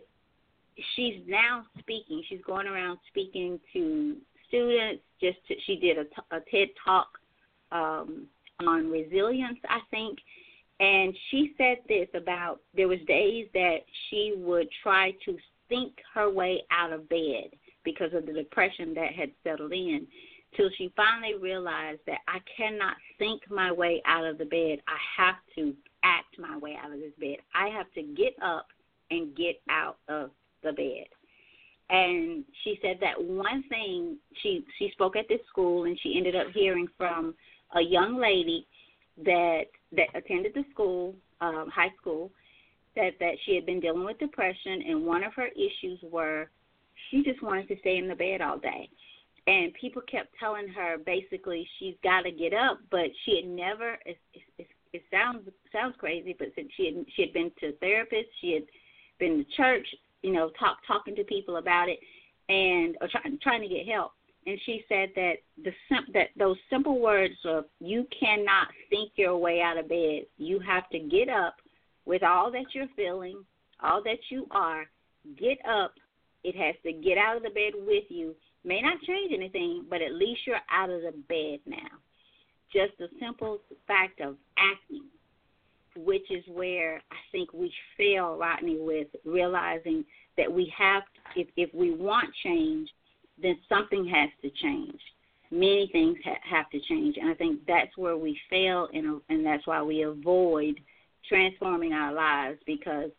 she's 0.94 1.22
now 1.26 1.64
speaking. 1.78 2.22
She's 2.28 2.42
going 2.46 2.66
around 2.66 2.98
speaking 3.08 3.58
to 3.72 4.16
students. 4.46 5.02
Just 5.20 5.38
to, 5.48 5.54
she 5.66 5.76
did 5.76 5.98
a, 5.98 6.40
TED 6.50 6.68
talk 6.84 7.08
um, 7.72 8.26
on 8.66 8.90
resilience, 8.90 9.58
I 9.68 9.80
think. 9.90 10.18
And 10.80 11.14
she 11.30 11.54
said 11.58 11.78
this 11.88 12.08
about 12.14 12.60
there 12.74 12.88
was 12.88 13.00
days 13.08 13.48
that 13.52 13.78
she 14.08 14.34
would 14.36 14.68
try 14.82 15.12
to 15.24 15.36
think 15.68 15.92
her 16.14 16.30
way 16.30 16.62
out 16.70 16.92
of 16.92 17.08
bed 17.08 17.50
because 17.84 18.12
of 18.14 18.26
the 18.26 18.32
depression 18.32 18.94
that 18.94 19.12
had 19.12 19.30
settled 19.42 19.72
in 19.72 20.06
till 20.56 20.70
she 20.78 20.92
finally 20.96 21.34
realized 21.40 22.00
that 22.06 22.20
I 22.26 22.38
cannot 22.56 22.96
think 23.18 23.42
my 23.50 23.72
way 23.72 24.02
out 24.06 24.24
of 24.24 24.38
the 24.38 24.44
bed. 24.44 24.78
I 24.86 24.98
have 25.16 25.36
to 25.56 25.74
act 26.04 26.38
my 26.38 26.56
way 26.56 26.76
out 26.82 26.92
of 26.92 27.00
this 27.00 27.12
bed. 27.18 27.36
I 27.54 27.68
have 27.68 27.92
to 27.94 28.02
get 28.02 28.34
up 28.42 28.68
and 29.10 29.36
get 29.36 29.60
out 29.68 29.98
of 30.08 30.30
the 30.62 30.72
bed. 30.72 31.06
And 31.90 32.44
she 32.64 32.78
said 32.82 32.98
that 33.00 33.22
one 33.22 33.64
thing 33.68 34.18
she 34.42 34.64
she 34.78 34.90
spoke 34.92 35.16
at 35.16 35.26
this 35.28 35.40
school 35.48 35.84
and 35.84 35.98
she 36.02 36.16
ended 36.16 36.36
up 36.36 36.48
hearing 36.54 36.86
from 36.96 37.34
a 37.76 37.80
young 37.80 38.18
lady 38.20 38.66
that 39.24 39.64
that 39.92 40.08
attended 40.14 40.52
the 40.54 40.64
school, 40.70 41.14
um, 41.40 41.70
high 41.74 41.92
school, 42.00 42.30
that 42.94 43.12
that 43.20 43.34
she 43.44 43.54
had 43.54 43.64
been 43.64 43.80
dealing 43.80 44.04
with 44.04 44.18
depression 44.18 44.82
and 44.88 45.06
one 45.06 45.24
of 45.24 45.32
her 45.34 45.48
issues 45.48 45.98
were 46.02 46.50
she 47.10 47.22
just 47.22 47.42
wanted 47.42 47.68
to 47.68 47.78
stay 47.80 47.96
in 47.96 48.08
the 48.08 48.14
bed 48.14 48.42
all 48.42 48.58
day 48.58 48.90
and 49.48 49.72
people 49.74 50.02
kept 50.02 50.34
telling 50.38 50.68
her 50.68 50.98
basically 50.98 51.66
she's 51.78 51.94
got 52.04 52.22
to 52.22 52.30
get 52.30 52.52
up, 52.52 52.80
but 52.90 53.06
she 53.24 53.36
had 53.36 53.50
never. 53.50 53.98
It, 54.04 54.18
it, 54.58 54.66
it 54.92 55.02
sounds 55.10 55.48
sounds 55.72 55.94
crazy, 55.98 56.36
but 56.38 56.48
since 56.54 56.68
she 56.76 56.86
had 56.86 57.06
she 57.16 57.22
had 57.22 57.32
been 57.32 57.50
to 57.60 57.72
therapists, 57.82 58.28
she 58.40 58.52
had 58.52 58.64
been 59.18 59.38
to 59.38 59.56
church, 59.56 59.86
you 60.22 60.32
know, 60.32 60.50
talk 60.58 60.78
talking 60.86 61.14
to 61.16 61.24
people 61.24 61.56
about 61.56 61.88
it, 61.88 61.98
and 62.48 62.96
or 63.00 63.08
trying 63.08 63.38
trying 63.42 63.62
to 63.62 63.68
get 63.68 63.86
help. 63.86 64.12
And 64.46 64.58
she 64.64 64.84
said 64.88 65.10
that 65.16 65.34
the 65.62 65.72
sim- 65.88 66.12
that 66.14 66.28
those 66.36 66.56
simple 66.70 67.00
words 67.00 67.34
of 67.44 67.64
you 67.80 68.06
cannot 68.18 68.68
think 68.90 69.12
your 69.16 69.36
way 69.36 69.60
out 69.60 69.78
of 69.78 69.88
bed. 69.88 70.22
You 70.36 70.58
have 70.60 70.88
to 70.90 70.98
get 70.98 71.28
up 71.28 71.56
with 72.06 72.22
all 72.22 72.50
that 72.52 72.66
you're 72.72 72.86
feeling, 72.96 73.44
all 73.82 74.02
that 74.04 74.18
you 74.30 74.46
are. 74.50 74.86
Get 75.38 75.58
up. 75.68 75.94
It 76.44 76.56
has 76.56 76.76
to 76.84 76.92
get 76.92 77.18
out 77.18 77.36
of 77.36 77.42
the 77.42 77.50
bed 77.50 77.72
with 77.76 78.04
you 78.08 78.34
May 78.64 78.82
not 78.82 79.00
change 79.02 79.32
anything, 79.32 79.84
but 79.88 80.02
at 80.02 80.14
least 80.14 80.46
you're 80.46 80.56
out 80.70 80.90
of 80.90 81.02
the 81.02 81.12
bed 81.28 81.60
now. 81.64 81.88
Just 82.72 82.98
the 82.98 83.08
simple 83.20 83.58
fact 83.86 84.20
of 84.20 84.36
acting, 84.58 85.04
which 86.04 86.30
is 86.30 86.44
where 86.48 87.02
I 87.10 87.16
think 87.32 87.52
we 87.52 87.72
fail, 87.96 88.36
Rodney, 88.36 88.78
with 88.78 89.08
realizing 89.24 90.04
that 90.36 90.50
we 90.50 90.72
have, 90.76 91.02
to, 91.02 91.40
if 91.40 91.48
if 91.56 91.74
we 91.74 91.94
want 91.94 92.28
change, 92.42 92.88
then 93.40 93.58
something 93.68 94.06
has 94.06 94.30
to 94.42 94.50
change. 94.62 95.00
Many 95.50 95.88
things 95.92 96.18
ha- 96.24 96.40
have 96.48 96.70
to 96.70 96.80
change, 96.80 97.16
and 97.16 97.30
I 97.30 97.34
think 97.34 97.60
that's 97.66 97.96
where 97.96 98.16
we 98.16 98.38
fail, 98.50 98.88
and 98.92 99.20
and 99.28 99.44
that's 99.44 99.66
why 99.66 99.82
we 99.82 100.02
avoid 100.02 100.80
transforming 101.28 101.92
our 101.92 102.12
lives 102.12 102.58
because 102.66 103.10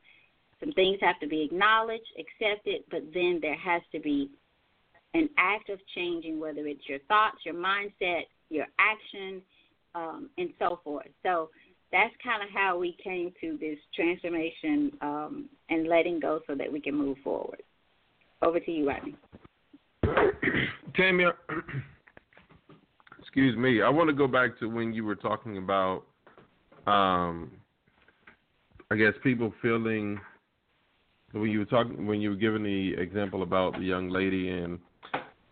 some 0.59 0.71
things 0.73 0.97
have 1.01 1.19
to 1.19 1.27
be 1.27 1.41
acknowledged, 1.41 2.07
accepted, 2.17 2.83
but 2.91 3.01
then 3.13 3.39
there 3.41 3.57
has 3.57 3.81
to 3.91 3.99
be 3.99 4.29
an 5.13 5.29
act 5.37 5.69
of 5.69 5.79
changing, 5.95 6.39
whether 6.39 6.67
it's 6.67 6.87
your 6.87 6.99
thoughts, 7.07 7.37
your 7.43 7.55
mindset, 7.55 8.23
your 8.49 8.65
action, 8.77 9.41
um, 9.95 10.29
and 10.37 10.49
so 10.59 10.79
forth. 10.83 11.07
So 11.23 11.49
that's 11.91 12.13
kind 12.23 12.43
of 12.43 12.49
how 12.53 12.77
we 12.77 12.95
came 13.03 13.31
to 13.41 13.57
this 13.59 13.77
transformation 13.95 14.91
um, 15.01 15.49
and 15.69 15.87
letting 15.87 16.19
go 16.19 16.39
so 16.47 16.55
that 16.55 16.71
we 16.71 16.79
can 16.79 16.95
move 16.95 17.17
forward. 17.23 17.63
Over 18.41 18.59
to 18.59 18.71
you, 18.71 18.87
Rodney. 18.87 19.15
Tammy, 20.95 21.25
excuse 23.19 23.57
me. 23.57 23.81
I 23.81 23.89
want 23.89 24.09
to 24.09 24.15
go 24.15 24.27
back 24.27 24.57
to 24.59 24.69
when 24.69 24.93
you 24.93 25.03
were 25.03 25.15
talking 25.15 25.57
about, 25.57 26.03
um, 26.87 27.51
I 28.91 28.95
guess, 28.95 29.13
people 29.23 29.53
feeling 29.61 30.19
when 31.31 31.51
you 31.51 31.59
were 31.59 31.65
talking 31.65 32.07
when 32.07 32.21
you 32.21 32.31
were 32.31 32.35
giving 32.35 32.63
the 32.63 32.93
example 32.93 33.43
about 33.43 33.73
the 33.73 33.83
young 33.83 34.09
lady 34.09 34.49
and 34.49 34.79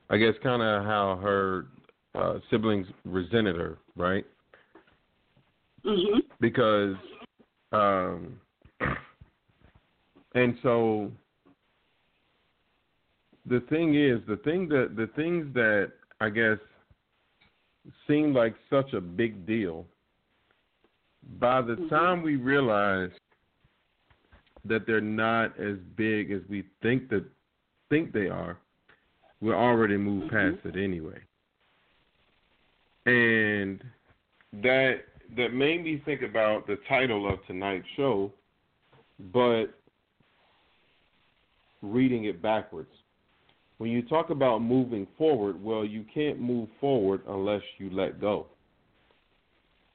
I 0.10 0.18
guess 0.18 0.34
kind 0.42 0.62
of 0.62 0.86
how 0.86 1.20
her 1.22 1.68
uh, 2.16 2.40
siblings 2.50 2.88
resented 3.06 3.58
her, 3.58 3.78
right? 3.96 4.26
Mm-hmm. 5.86 6.20
Because, 6.40 6.96
um, 7.72 8.40
and 10.36 10.58
so 10.62 11.12
the 13.46 13.62
thing 13.70 13.96
is, 13.96 14.20
the 14.28 14.38
thing 14.38 14.68
that 14.70 14.96
the 14.96 15.08
things 15.16 15.54
that 15.54 15.92
I 16.20 16.30
guess 16.30 16.58
seem 18.08 18.34
like 18.34 18.56
such 18.70 18.94
a 18.94 19.02
big 19.02 19.46
deal. 19.46 19.86
By 21.40 21.62
the 21.62 21.76
Mhm. 21.76 21.90
time 21.90 22.22
we 22.22 22.36
realize 22.36 23.12
that 24.66 24.86
they're 24.86 25.02
not 25.02 25.58
as 25.58 25.78
big 25.96 26.32
as 26.32 26.46
we 26.48 26.64
think 26.82 27.10
that 27.10 27.26
think 27.90 28.12
they 28.12 28.28
are, 28.28 28.58
we're 29.40 29.56
already 29.56 29.98
moved 29.98 30.32
Mhm. 30.32 30.56
past 30.56 30.66
it 30.66 30.76
anyway. 30.76 31.22
And 33.06 33.82
that 34.54 35.06
that 35.36 35.54
made 35.54 35.84
me 35.84 36.02
think 36.06 36.22
about 36.22 36.68
the 36.68 36.78
title 36.88 37.32
of 37.32 37.46
tonight's 37.46 37.88
show, 37.96 38.32
but 39.34 39.66
reading 41.82 42.26
it 42.26 42.42
backwards. 42.42 42.90
When 43.78 43.92
you 43.92 44.02
talk 44.02 44.30
about 44.30 44.60
moving 44.60 45.08
forward, 45.18 45.64
well, 45.64 45.86
you 45.86 46.04
can't 46.12 46.40
move 46.40 46.70
forward 46.80 47.22
unless 47.28 47.62
you 47.78 47.90
let 47.92 48.20
go. 48.20 48.48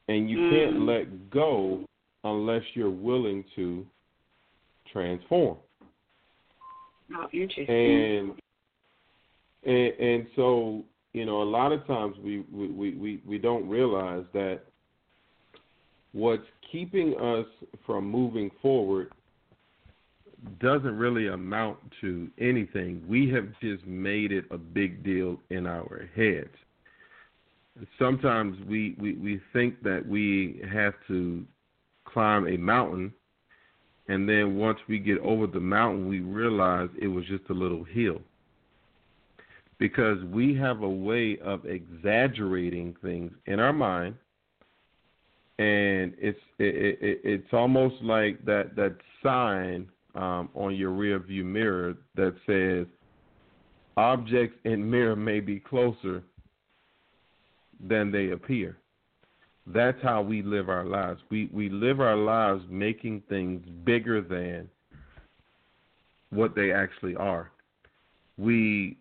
And 0.08 0.30
you 0.30 0.38
can't 0.50 0.76
Mm. 0.76 0.86
let 0.86 1.30
go 1.30 1.84
unless 2.24 2.62
you're 2.74 2.90
willing 2.90 3.44
to 3.56 3.86
transform. 4.86 5.58
Oh, 7.14 7.28
interesting. 7.32 7.68
And 7.68 8.42
and 9.64 9.92
and 10.00 10.26
so, 10.34 10.84
you 11.12 11.24
know, 11.24 11.42
a 11.42 11.44
lot 11.44 11.72
of 11.72 11.86
times 11.86 12.16
we, 12.18 12.40
we, 12.52 12.94
we, 12.94 13.20
we 13.24 13.38
don't 13.38 13.68
realize 13.68 14.24
that 14.32 14.64
what's 16.12 16.42
keeping 16.70 17.14
us 17.18 17.46
from 17.86 18.06
moving 18.08 18.50
forward 18.60 19.10
doesn't 20.60 20.96
really 20.96 21.28
amount 21.28 21.78
to 22.00 22.28
anything. 22.38 23.02
We 23.08 23.30
have 23.30 23.48
just 23.60 23.86
made 23.86 24.32
it 24.32 24.44
a 24.50 24.58
big 24.58 25.04
deal 25.04 25.38
in 25.50 25.66
our 25.66 26.08
heads. 26.14 26.50
Sometimes 27.98 28.58
we, 28.68 28.96
we, 28.98 29.14
we 29.14 29.40
think 29.52 29.82
that 29.82 30.06
we 30.06 30.60
have 30.72 30.94
to 31.08 31.44
climb 32.04 32.46
a 32.46 32.56
mountain, 32.56 33.12
and 34.08 34.28
then 34.28 34.56
once 34.56 34.78
we 34.88 34.98
get 34.98 35.18
over 35.20 35.46
the 35.46 35.60
mountain, 35.60 36.08
we 36.08 36.20
realize 36.20 36.90
it 37.00 37.06
was 37.06 37.24
just 37.26 37.44
a 37.48 37.54
little 37.54 37.84
hill. 37.84 38.20
Because 39.78 40.22
we 40.24 40.54
have 40.56 40.82
a 40.82 40.88
way 40.88 41.38
of 41.42 41.64
exaggerating 41.64 42.94
things 43.00 43.32
in 43.46 43.58
our 43.58 43.72
mind 43.72 44.16
and 45.58 46.14
it's 46.18 46.38
it, 46.58 46.98
it, 47.00 47.20
it's 47.24 47.52
almost 47.52 47.96
like 48.02 48.44
that 48.44 48.74
that 48.76 48.96
sign 49.22 49.88
um, 50.14 50.48
on 50.54 50.74
your 50.74 50.90
rear 50.90 51.18
view 51.18 51.44
mirror 51.44 51.94
that 52.14 52.34
says 52.46 52.86
objects 53.96 54.56
in 54.64 54.88
mirror 54.88 55.16
may 55.16 55.40
be 55.40 55.60
closer 55.60 56.22
than 57.86 58.10
they 58.10 58.30
appear. 58.30 58.78
That's 59.66 59.98
how 60.02 60.22
we 60.22 60.42
live 60.42 60.68
our 60.68 60.84
lives. 60.84 61.20
We 61.30 61.48
we 61.52 61.68
live 61.68 62.00
our 62.00 62.16
lives 62.16 62.64
making 62.68 63.22
things 63.28 63.64
bigger 63.84 64.20
than 64.20 64.68
what 66.30 66.54
they 66.54 66.72
actually 66.72 67.14
are. 67.14 67.50
We 68.38 68.96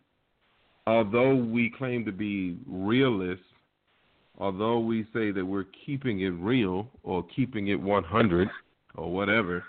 although 0.86 1.36
we 1.36 1.72
claim 1.76 2.06
to 2.06 2.12
be 2.12 2.58
realists 2.68 3.46
although 4.38 4.80
we 4.80 5.04
say 5.14 5.32
that 5.32 5.46
we're 5.46 5.66
keeping 5.86 6.22
it 6.22 6.30
real 6.30 6.88
or 7.04 7.24
keeping 7.36 7.68
it 7.68 7.80
100 7.80 8.50
or 8.96 9.12
whatever, 9.12 9.64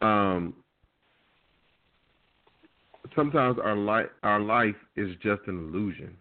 um, 0.00 0.54
sometimes 3.14 3.58
our 3.62 3.76
life 3.76 4.08
our 4.22 4.40
life 4.40 4.76
is 4.96 5.10
just 5.22 5.42
an 5.46 5.58
illusion 5.58 6.16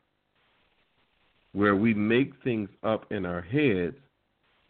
where 1.53 1.75
we 1.75 1.93
make 1.93 2.31
things 2.43 2.69
up 2.83 3.11
in 3.11 3.25
our 3.25 3.41
heads 3.41 3.95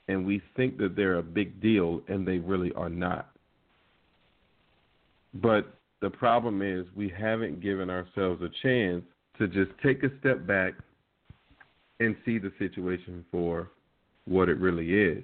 and 0.08 0.25
we 0.25 0.41
think 0.56 0.77
that 0.77 0.95
they're 0.95 1.19
a 1.19 1.23
big 1.23 1.62
deal 1.62 2.01
and 2.08 2.27
they 2.27 2.39
really 2.39 2.73
are 2.73 2.89
not. 2.89 3.30
But 5.36 5.77
the 6.01 6.10
problem 6.10 6.62
is 6.62 6.86
we 6.95 7.08
haven't 7.10 7.62
given 7.62 7.89
ourselves 7.89 8.41
a 8.41 8.49
chance 8.63 9.04
to 9.38 9.47
just 9.47 9.71
take 9.84 10.04
a 10.04 10.10
step 10.19 10.45
back 10.45 10.73
and 12.02 12.16
see 12.26 12.40
the 12.40 12.52
situation 12.58 13.24
for 13.32 13.70
what 14.26 14.50
it 14.50 14.58
really 14.58 14.94
is. 14.94 15.24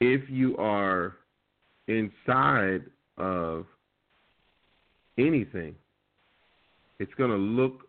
If 0.00 0.28
you 0.28 0.56
are 0.58 1.16
inside 1.88 2.82
of 3.16 3.64
anything, 5.16 5.74
it's 6.98 7.14
going 7.14 7.30
to 7.30 7.36
look 7.36 7.88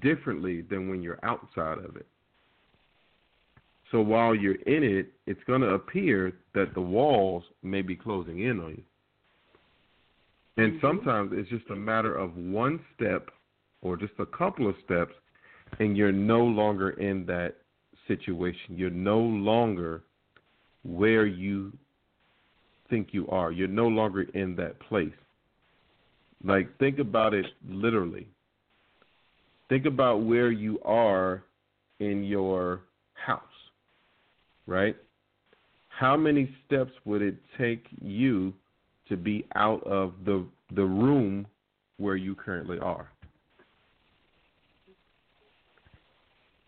differently 0.00 0.62
than 0.62 0.88
when 0.88 1.02
you're 1.02 1.18
outside 1.24 1.78
of 1.78 1.96
it. 1.96 2.06
So 3.90 4.00
while 4.00 4.34
you're 4.34 4.62
in 4.62 4.84
it, 4.84 5.12
it's 5.26 5.42
going 5.46 5.62
to 5.62 5.70
appear 5.70 6.32
that 6.54 6.72
the 6.74 6.80
walls 6.80 7.42
may 7.62 7.82
be 7.82 7.96
closing 7.96 8.40
in 8.40 8.60
on 8.60 8.70
you. 8.70 8.82
And 10.56 10.74
Mm-hmm. 10.74 10.86
sometimes 10.86 11.32
it's 11.34 11.48
just 11.48 11.68
a 11.70 11.76
matter 11.76 12.14
of 12.14 12.36
one 12.36 12.78
step 12.94 13.30
or 13.80 13.96
just 13.96 14.12
a 14.18 14.26
couple 14.26 14.68
of 14.68 14.76
steps 14.84 15.14
and 15.78 15.96
you're 15.96 16.12
no 16.12 16.44
longer 16.44 16.90
in 16.90 17.26
that 17.26 17.56
situation. 18.08 18.76
You're 18.76 18.90
no 18.90 19.18
longer 19.18 20.02
where 20.84 21.26
you 21.26 21.72
think 22.90 23.08
you 23.12 23.28
are. 23.28 23.52
You're 23.52 23.68
no 23.68 23.88
longer 23.88 24.22
in 24.34 24.56
that 24.56 24.78
place. 24.80 25.12
Like, 26.44 26.76
think 26.78 26.98
about 26.98 27.34
it 27.34 27.46
literally. 27.68 28.26
Think 29.68 29.86
about 29.86 30.22
where 30.22 30.50
you 30.50 30.80
are 30.84 31.44
in 32.00 32.24
your 32.24 32.80
house, 33.14 33.40
right? 34.66 34.96
How 35.88 36.16
many 36.16 36.54
steps 36.66 36.90
would 37.04 37.22
it 37.22 37.36
take 37.56 37.86
you 38.00 38.52
to 39.08 39.16
be 39.16 39.46
out 39.54 39.82
of 39.86 40.14
the 40.24 40.44
the 40.74 40.84
room 40.84 41.46
where 41.98 42.16
you 42.16 42.34
currently 42.34 42.78
are? 42.80 43.08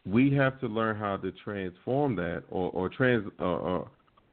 We 0.06 0.32
have 0.34 0.60
to 0.60 0.66
learn 0.66 0.96
how 0.96 1.16
to 1.16 1.32
transform 1.32 2.16
that 2.16 2.44
or 2.50 2.70
or 2.70 2.88
trans 2.88 3.30
uh, 3.40 3.44
or, 3.44 3.90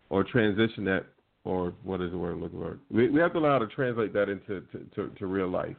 or 0.10 0.24
transition 0.24 0.84
that 0.86 1.06
or 1.44 1.74
what 1.84 2.02
is 2.02 2.12
the 2.12 2.18
word 2.18 2.34
I'm 2.34 2.42
looking 2.42 2.60
for? 2.60 2.78
We 2.90 3.10
we 3.10 3.20
have 3.20 3.34
to 3.34 3.40
learn 3.40 3.60
how 3.60 3.66
to 3.66 3.74
translate 3.74 4.14
that 4.14 4.30
into 4.30 4.62
to, 4.62 4.86
to, 4.96 5.08
to 5.18 5.26
real 5.28 5.48
life. 5.48 5.78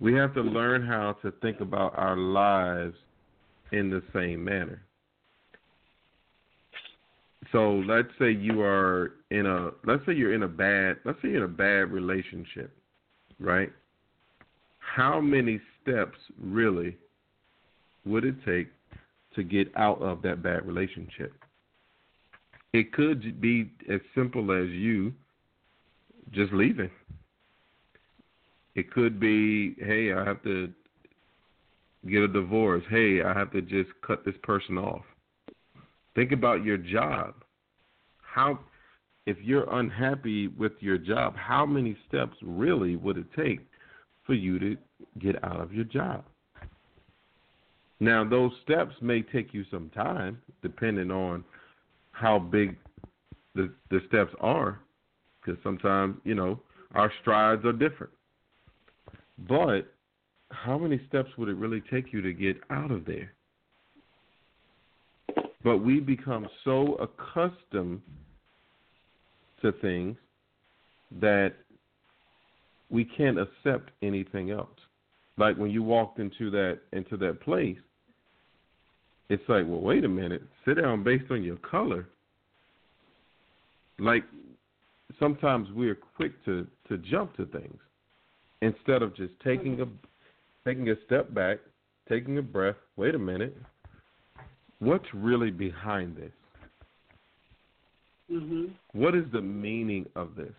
We 0.00 0.14
have 0.14 0.34
to 0.34 0.42
learn 0.42 0.86
how 0.86 1.16
to 1.22 1.30
think 1.42 1.60
about 1.60 1.96
our 1.96 2.16
lives 2.16 2.96
in 3.72 3.88
the 3.88 4.02
same 4.12 4.44
manner. 4.44 4.82
So 7.52 7.82
let's 7.86 8.08
say 8.18 8.32
you 8.32 8.62
are 8.62 9.12
in 9.30 9.46
a 9.46 9.70
let's 9.84 10.04
say 10.06 10.12
you're 10.12 10.34
in 10.34 10.42
a 10.42 10.48
bad 10.48 10.96
let's 11.04 11.20
say 11.22 11.28
you're 11.28 11.38
in 11.38 11.42
a 11.44 11.48
bad 11.48 11.90
relationship, 11.90 12.70
right? 13.40 13.72
How 14.78 15.20
many 15.20 15.60
steps 15.80 16.18
really 16.40 16.96
would 18.04 18.24
it 18.24 18.36
take 18.44 18.68
to 19.34 19.42
get 19.42 19.68
out 19.76 20.00
of 20.02 20.22
that 20.22 20.42
bad 20.42 20.66
relationship? 20.66 21.32
It 22.72 22.92
could 22.92 23.40
be 23.40 23.70
as 23.90 24.00
simple 24.14 24.50
as 24.52 24.70
you 24.70 25.12
just 26.32 26.52
leaving. 26.52 26.90
It 28.74 28.90
could 28.90 29.20
be, 29.20 29.74
hey, 29.78 30.12
I 30.12 30.24
have 30.24 30.42
to 30.44 30.72
get 32.10 32.22
a 32.22 32.28
divorce. 32.28 32.82
Hey, 32.88 33.22
I 33.22 33.36
have 33.38 33.52
to 33.52 33.60
just 33.60 33.90
cut 34.06 34.24
this 34.24 34.34
person 34.42 34.78
off. 34.78 35.02
Think 36.14 36.32
about 36.32 36.64
your 36.64 36.78
job. 36.78 37.34
How 38.22 38.58
if 39.26 39.36
you're 39.40 39.70
unhappy 39.78 40.48
with 40.48 40.72
your 40.80 40.98
job, 40.98 41.36
how 41.36 41.64
many 41.64 41.96
steps 42.08 42.36
really 42.42 42.96
would 42.96 43.18
it 43.18 43.26
take 43.36 43.60
for 44.26 44.34
you 44.34 44.58
to 44.58 44.76
get 45.20 45.42
out 45.44 45.60
of 45.60 45.72
your 45.72 45.84
job? 45.84 46.24
Now, 48.02 48.24
those 48.24 48.50
steps 48.64 48.96
may 49.00 49.22
take 49.22 49.54
you 49.54 49.64
some 49.70 49.88
time, 49.90 50.42
depending 50.60 51.12
on 51.12 51.44
how 52.10 52.36
big 52.36 52.76
the 53.54 53.72
the 53.90 54.00
steps 54.08 54.32
are, 54.40 54.80
because 55.40 55.62
sometimes 55.62 56.16
you 56.24 56.34
know 56.34 56.58
our 56.96 57.12
strides 57.20 57.64
are 57.64 57.72
different. 57.72 58.12
But 59.48 59.82
how 60.50 60.78
many 60.78 61.00
steps 61.06 61.28
would 61.38 61.48
it 61.48 61.54
really 61.54 61.80
take 61.92 62.12
you 62.12 62.20
to 62.22 62.32
get 62.32 62.56
out 62.70 62.90
of 62.90 63.04
there? 63.04 63.32
But 65.62 65.78
we 65.78 66.00
become 66.00 66.48
so 66.64 66.96
accustomed 66.96 68.02
to 69.60 69.70
things 69.80 70.16
that 71.20 71.52
we 72.90 73.04
can't 73.04 73.38
accept 73.38 73.92
anything 74.02 74.50
else. 74.50 74.80
Like 75.38 75.56
when 75.56 75.70
you 75.70 75.84
walked 75.84 76.18
into 76.18 76.50
that 76.50 76.80
into 76.92 77.16
that 77.18 77.40
place, 77.40 77.78
it's 79.32 79.48
like, 79.48 79.64
well, 79.66 79.80
wait 79.80 80.04
a 80.04 80.08
minute, 80.08 80.42
sit 80.66 80.74
down 80.74 81.02
based 81.02 81.30
on 81.30 81.42
your 81.42 81.56
color. 81.56 82.06
Like 83.98 84.24
sometimes 85.18 85.68
we're 85.74 85.94
quick 85.94 86.32
to 86.44 86.66
to 86.88 86.98
jump 86.98 87.34
to 87.38 87.46
things 87.46 87.78
instead 88.60 89.00
of 89.00 89.16
just 89.16 89.32
taking 89.42 89.80
a 89.80 89.86
taking 90.68 90.90
a 90.90 90.94
step 91.06 91.32
back, 91.32 91.58
taking 92.10 92.36
a 92.36 92.42
breath. 92.42 92.76
Wait 92.96 93.14
a 93.14 93.18
minute. 93.18 93.56
What's 94.80 95.06
really 95.14 95.50
behind 95.50 96.14
this? 96.16 96.32
Mhm. 98.30 98.70
What 98.92 99.14
is 99.14 99.24
the 99.32 99.40
meaning 99.40 100.04
of 100.14 100.34
this? 100.36 100.54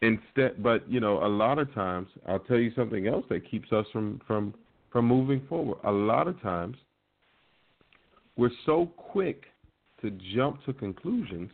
Instead, 0.00 0.62
but 0.62 0.88
you 0.88 1.00
know, 1.00 1.24
a 1.24 1.32
lot 1.42 1.58
of 1.58 1.74
times, 1.74 2.08
I'll 2.28 2.46
tell 2.50 2.58
you 2.58 2.70
something 2.76 3.08
else 3.08 3.26
that 3.30 3.44
keeps 3.50 3.72
us 3.72 3.86
from 3.92 4.20
from 4.28 4.54
from 4.90 5.06
moving 5.06 5.40
forward. 5.48 5.78
A 5.82 5.90
lot 5.90 6.28
of 6.28 6.40
times, 6.40 6.76
we're 8.36 8.50
so 8.64 8.90
quick 8.96 9.44
to 10.02 10.10
jump 10.34 10.64
to 10.64 10.72
conclusions, 10.72 11.50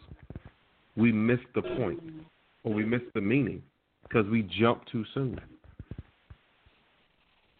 we 0.96 1.12
miss 1.12 1.38
the 1.54 1.62
point 1.62 2.00
or 2.64 2.72
we 2.72 2.84
miss 2.84 3.02
the 3.14 3.20
meaning 3.20 3.62
because 4.02 4.26
we 4.28 4.42
jump 4.60 4.82
too 4.90 5.04
soon. 5.14 5.40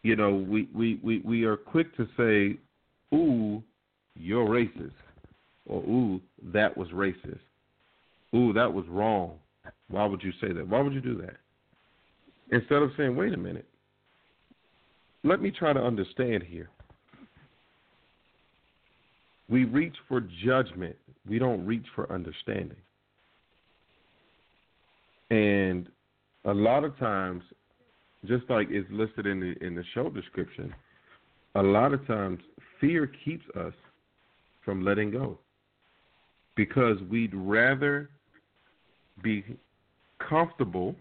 You 0.03 0.17
know, 0.17 0.35
we, 0.35 0.69
we, 0.75 1.01
we, 1.03 1.21
we 1.21 1.45
are 1.45 1.57
quick 1.57 1.97
to 1.97 2.07
say, 2.17 2.59
ooh, 3.17 3.63
you're 4.17 4.47
racist, 4.47 4.93
or 5.67 5.81
ooh, 5.83 6.21
that 6.53 6.77
was 6.77 6.89
racist, 6.89 7.39
ooh, 8.35 8.53
that 8.53 8.73
was 8.73 8.85
wrong. 8.89 9.39
Why 9.89 10.05
would 10.05 10.23
you 10.23 10.33
say 10.41 10.53
that? 10.53 10.69
Why 10.69 10.81
would 10.81 10.93
you 10.93 11.01
do 11.01 11.17
that? 11.19 11.37
Instead 12.51 12.83
of 12.83 12.91
saying, 12.97 13.17
wait 13.17 13.33
a 13.33 13.37
minute, 13.37 13.67
let 15.25 15.41
me 15.41 15.51
try 15.51 15.73
to 15.73 15.81
understand 15.81 16.43
here. 16.43 16.69
We 19.49 19.65
reach 19.65 19.97
for 20.09 20.21
judgment, 20.45 20.97
we 21.29 21.39
don't 21.39 21.65
reach 21.67 21.87
for 21.95 22.11
understanding. 22.13 22.77
And 25.31 25.89
a 26.45 26.53
lot 26.53 26.85
of 26.85 26.99
times, 26.99 27.43
just 28.27 28.45
like 28.49 28.71
is 28.71 28.85
listed 28.91 29.27
in 29.27 29.41
the 29.41 29.55
in 29.65 29.75
the 29.75 29.85
show 29.95 30.11
description, 30.11 30.75
a 31.55 31.63
lot 31.63 31.93
of 31.93 32.07
times 32.07 32.41
fear 32.81 33.11
keeps 33.25 33.45
us 33.57 33.75
from 34.65 34.85
letting 34.85 35.11
go 35.11 35.39
because 36.55 36.97
we'd 37.11 37.35
rather 37.35 38.11
be 39.23 39.45
comfortable 40.29 40.95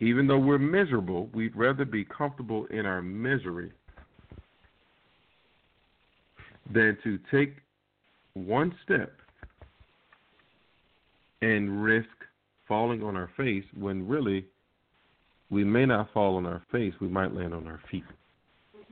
even 0.00 0.26
though 0.26 0.38
we're 0.38 0.58
miserable 0.58 1.28
we'd 1.34 1.54
rather 1.56 1.84
be 1.84 2.04
comfortable 2.04 2.66
in 2.66 2.86
our 2.86 3.02
misery 3.02 3.72
than 6.72 6.96
to 7.04 7.18
take 7.30 7.56
one 8.34 8.74
step 8.84 9.12
and 11.42 11.82
risk 11.82 12.08
falling 12.68 13.02
on 13.02 13.16
our 13.16 13.30
face 13.36 13.64
when 13.76 14.06
really 14.06 14.46
we 15.50 15.64
may 15.64 15.84
not 15.84 16.12
fall 16.12 16.36
on 16.36 16.46
our 16.46 16.62
face, 16.70 16.94
we 17.00 17.08
might 17.08 17.34
land 17.34 17.52
on 17.52 17.66
our 17.66 17.80
feet. 17.90 18.04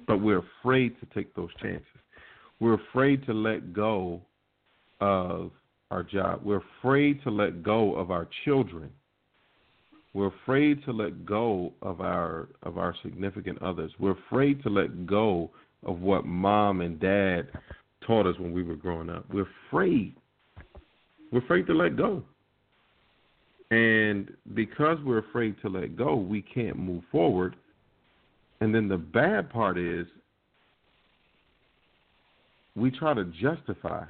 But 0.07 0.21
we're 0.21 0.43
afraid 0.61 0.97
to 1.01 1.07
take 1.15 1.35
those 1.35 1.51
chances. 1.63 1.87
We're 2.61 2.75
afraid 2.75 3.25
to 3.27 3.33
let 3.33 3.73
go 3.73 4.21
of 5.01 5.53
our 5.91 6.03
job. 6.03 6.41
We're 6.43 6.63
afraid 6.81 7.23
to 7.23 7.31
let 7.31 7.63
go 7.63 7.95
of 7.95 8.11
our 8.11 8.27
children. 8.45 8.91
We're 10.15 10.33
afraid 10.43 10.85
to 10.85 10.93
let 10.93 11.25
go 11.25 11.73
of 11.83 12.01
our 12.01 12.49
of 12.63 12.79
our 12.79 12.95
significant 13.03 13.63
others. 13.63 13.93
We're 14.01 14.17
afraid 14.27 14.63
to 14.65 14.71
let 14.71 15.07
go 15.07 15.51
of 15.85 16.01
what 16.01 16.27
mom 16.27 16.81
and 16.81 16.99
dad 16.99 17.49
taught 18.07 18.27
us 18.27 18.39
when 18.39 18.53
we 18.53 18.63
were 18.63 18.75
growing 18.75 19.11
up. 19.11 19.25
We're 19.33 19.47
afraid. 19.69 20.15
We're 21.31 21.41
afraid 21.41 21.67
to 21.67 21.75
let 21.75 21.97
go. 21.97 22.23
And 23.71 24.33
because 24.55 24.99
we're 25.05 25.19
afraid 25.19 25.57
to 25.63 25.69
let 25.69 25.97
go, 25.97 26.17
we 26.17 26.43
can't 26.43 26.79
move 26.79 27.03
forward. 27.13 27.55
And 28.61 28.75
then 28.75 28.89
the 28.89 28.97
bad 28.97 29.51
part 29.51 29.79
is 29.79 30.07
we 32.75 32.91
try 32.91 33.15
to 33.15 33.25
justify 33.25 34.05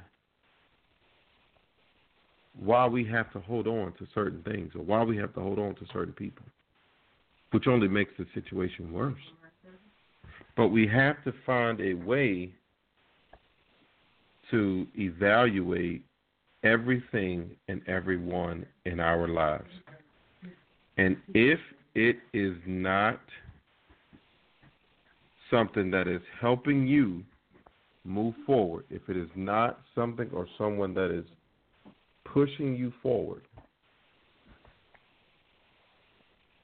why 2.57 2.87
we 2.87 3.05
have 3.05 3.31
to 3.33 3.39
hold 3.39 3.67
on 3.67 3.93
to 3.99 4.07
certain 4.13 4.41
things 4.43 4.71
or 4.75 4.83
why 4.83 5.03
we 5.03 5.17
have 5.17 5.33
to 5.33 5.39
hold 5.39 5.59
on 5.59 5.75
to 5.75 5.85
certain 5.93 6.13
people, 6.13 6.45
which 7.51 7.67
only 7.67 7.87
makes 7.87 8.11
the 8.17 8.25
situation 8.33 8.91
worse. 8.91 9.19
But 10.59 10.71
we 10.71 10.87
have 10.87 11.23
to 11.23 11.31
find 11.45 11.79
a 11.79 11.93
way 11.93 12.51
to 14.51 14.85
evaluate 14.97 16.03
everything 16.63 17.51
and 17.69 17.81
everyone 17.87 18.65
in 18.83 18.99
our 18.99 19.29
lives. 19.29 19.69
And 20.97 21.15
if 21.33 21.61
it 21.95 22.17
is 22.33 22.57
not 22.67 23.21
something 25.49 25.89
that 25.91 26.09
is 26.09 26.21
helping 26.41 26.85
you 26.85 27.23
move 28.03 28.35
forward, 28.45 28.83
if 28.89 29.03
it 29.07 29.15
is 29.15 29.29
not 29.37 29.79
something 29.95 30.29
or 30.33 30.45
someone 30.57 30.93
that 30.93 31.09
is 31.09 31.25
pushing 32.25 32.75
you 32.75 32.91
forward, 33.01 33.43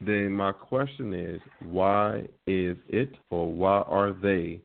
then 0.02 0.32
my 0.32 0.52
question 0.52 1.14
is 1.14 1.42
why 1.64 2.28
is 2.48 2.78
it 2.90 3.16
or 3.30 3.52
why 3.52 3.82
are 3.82 4.12
they 4.12 4.62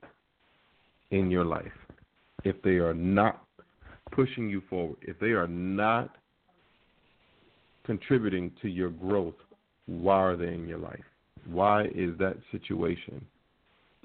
in 1.10 1.30
your 1.30 1.44
life 1.44 1.72
if 2.44 2.60
they 2.62 2.76
are 2.76 2.94
not 2.94 3.44
pushing 4.12 4.48
you 4.48 4.62
forward, 4.68 4.96
if 5.02 5.18
they 5.20 5.30
are 5.30 5.46
not 5.46 6.10
contributing 7.84 8.50
to 8.62 8.68
your 8.68 8.90
growth, 8.90 9.34
why 9.86 10.16
are 10.16 10.36
they 10.36 10.52
in 10.52 10.66
your 10.66 10.78
life? 10.78 11.04
Why 11.46 11.84
is 11.86 12.16
that 12.18 12.36
situation 12.52 13.24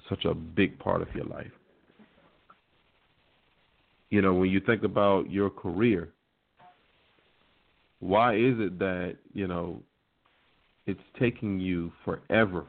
such 0.09 0.25
a 0.25 0.33
big 0.33 0.77
part 0.79 1.01
of 1.01 1.07
your 1.13 1.25
life? 1.25 1.51
You 4.09 4.21
know, 4.21 4.33
when 4.33 4.49
you 4.49 4.59
think 4.59 4.83
about 4.83 5.29
your 5.29 5.49
career, 5.49 6.09
why 7.99 8.35
is 8.35 8.55
it 8.59 8.79
that, 8.79 9.17
you 9.33 9.47
know, 9.47 9.81
it's 10.87 10.99
taking 11.19 11.59
you 11.59 11.91
forever 12.03 12.65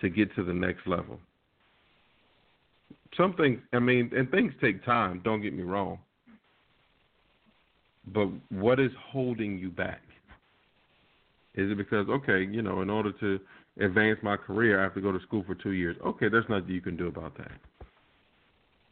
to 0.00 0.08
get 0.08 0.34
to 0.36 0.44
the 0.44 0.54
next 0.54 0.86
level? 0.86 1.18
some 3.16 3.34
things 3.34 3.60
I 3.72 3.78
mean, 3.78 4.10
and 4.16 4.30
things 4.30 4.52
take 4.60 4.84
time, 4.84 5.20
don't 5.24 5.42
get 5.42 5.54
me 5.54 5.62
wrong. 5.62 5.98
But 8.12 8.28
what 8.50 8.80
is 8.80 8.90
holding 9.10 9.58
you 9.58 9.70
back? 9.70 10.02
Is 11.54 11.70
it 11.70 11.78
because 11.78 12.08
okay, 12.08 12.44
you 12.44 12.62
know, 12.62 12.82
in 12.82 12.90
order 12.90 13.12
to 13.12 13.40
advance 13.80 14.18
my 14.22 14.36
career 14.36 14.80
I 14.80 14.82
have 14.84 14.94
to 14.94 15.00
go 15.00 15.12
to 15.12 15.20
school 15.20 15.44
for 15.46 15.54
two 15.54 15.72
years. 15.72 15.96
Okay, 16.04 16.28
there's 16.28 16.48
nothing 16.48 16.68
you 16.68 16.80
can 16.80 16.96
do 16.96 17.08
about 17.08 17.36
that. 17.38 17.52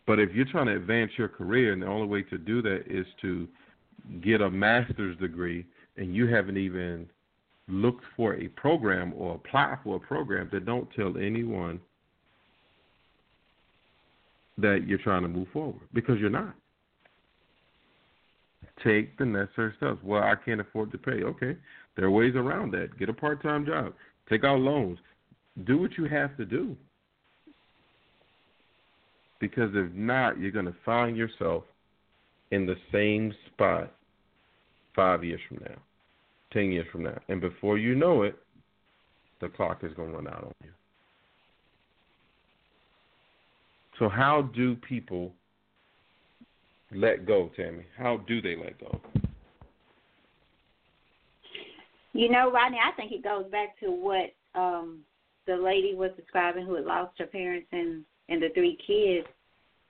But 0.07 0.19
if 0.19 0.33
you're 0.33 0.47
trying 0.51 0.67
to 0.67 0.77
advance 0.77 1.13
your 1.17 1.29
career 1.29 1.73
and 1.73 1.83
the 1.83 1.87
only 1.87 2.09
way 2.09 2.23
to 2.23 2.39
do 2.39 2.61
that 2.63 2.85
is 2.89 3.07
to 3.21 3.47
get 4.21 4.41
a 4.41 4.51
master's 4.51 5.17
degree 5.19 5.65
and 5.97 6.15
you 6.15 6.27
haven't 6.27 6.57
even 6.57 7.09
looked 7.69 8.05
for 8.17 8.35
a 8.35 8.49
program 8.49 9.13
or 9.17 9.37
applied 9.37 9.79
for 9.85 9.97
a 9.97 10.01
program 10.01 10.49
that 10.53 10.67
don't 10.67 10.89
tell 10.95 11.17
anyone 11.17 11.81
that 14.59 14.85
you're 14.87 14.99
trying 14.99 15.23
to 15.23 15.29
move 15.29 15.49
forward 15.53 15.81
because 15.95 16.19
you're 16.19 16.31
not. 16.31 16.55
Take 18.85 19.17
the 19.19 19.25
necessary 19.25 19.73
steps. 19.77 19.99
Well, 20.03 20.23
I 20.23 20.35
can't 20.35 20.61
afford 20.61 20.91
to 20.93 20.99
pay. 20.99 21.23
Okay, 21.23 21.57
there 21.97 22.07
are 22.07 22.11
ways 22.11 22.35
around 22.35 22.73
that. 22.73 22.99
Get 22.99 23.09
a 23.09 23.13
part 23.13 23.43
time 23.43 23.65
job, 23.65 23.93
take 24.29 24.45
out 24.45 24.59
loans, 24.59 24.99
do 25.65 25.79
what 25.79 25.97
you 25.97 26.05
have 26.07 26.37
to 26.37 26.45
do. 26.45 26.77
Because 29.41 29.71
if 29.75 29.93
not, 29.93 30.39
you're 30.39 30.53
going 30.53 30.67
to 30.67 30.75
find 30.85 31.17
yourself 31.17 31.65
in 32.53 32.67
the 32.67 32.77
same 32.93 33.35
spot 33.49 33.93
five 34.95 35.25
years 35.25 35.41
from 35.49 35.59
now, 35.59 35.77
ten 36.53 36.73
years 36.73 36.87
from 36.93 37.05
now. 37.05 37.19
And 37.29 37.41
before 37.41 37.79
you 37.79 37.95
know 37.95 38.23
it, 38.23 38.37
the 39.41 39.49
clock 39.49 39.81
is 39.83 39.93
going 39.95 40.11
to 40.11 40.17
run 40.17 40.29
out 40.29 40.45
on 40.45 40.55
you. 40.63 40.71
So 43.99 44.09
how 44.09 44.51
do 44.55 44.77
people 44.77 45.33
let 46.95 47.27
go, 47.27 47.51
Tammy? 47.57 47.85
How 47.97 48.19
do 48.29 48.41
they 48.41 48.57
let 48.57 48.79
go? 48.81 49.01
You 52.15 52.31
know, 52.31 52.51
Rodney, 52.53 52.79
I 52.79 52.95
think 52.97 53.13
it 53.13 53.25
goes 53.25 53.47
back 53.51 53.79
to 53.81 53.91
what 53.91 54.33
um 54.55 55.01
the 55.47 55.57
lady 55.57 55.95
was 55.95 56.11
describing 56.17 56.67
who 56.67 56.75
had 56.75 56.85
lost 56.85 57.19
her 57.19 57.27
parents 57.27 57.67
and 57.73 58.05
and 58.29 58.43
the 58.43 58.49
three 58.55 58.79
kids. 58.87 59.27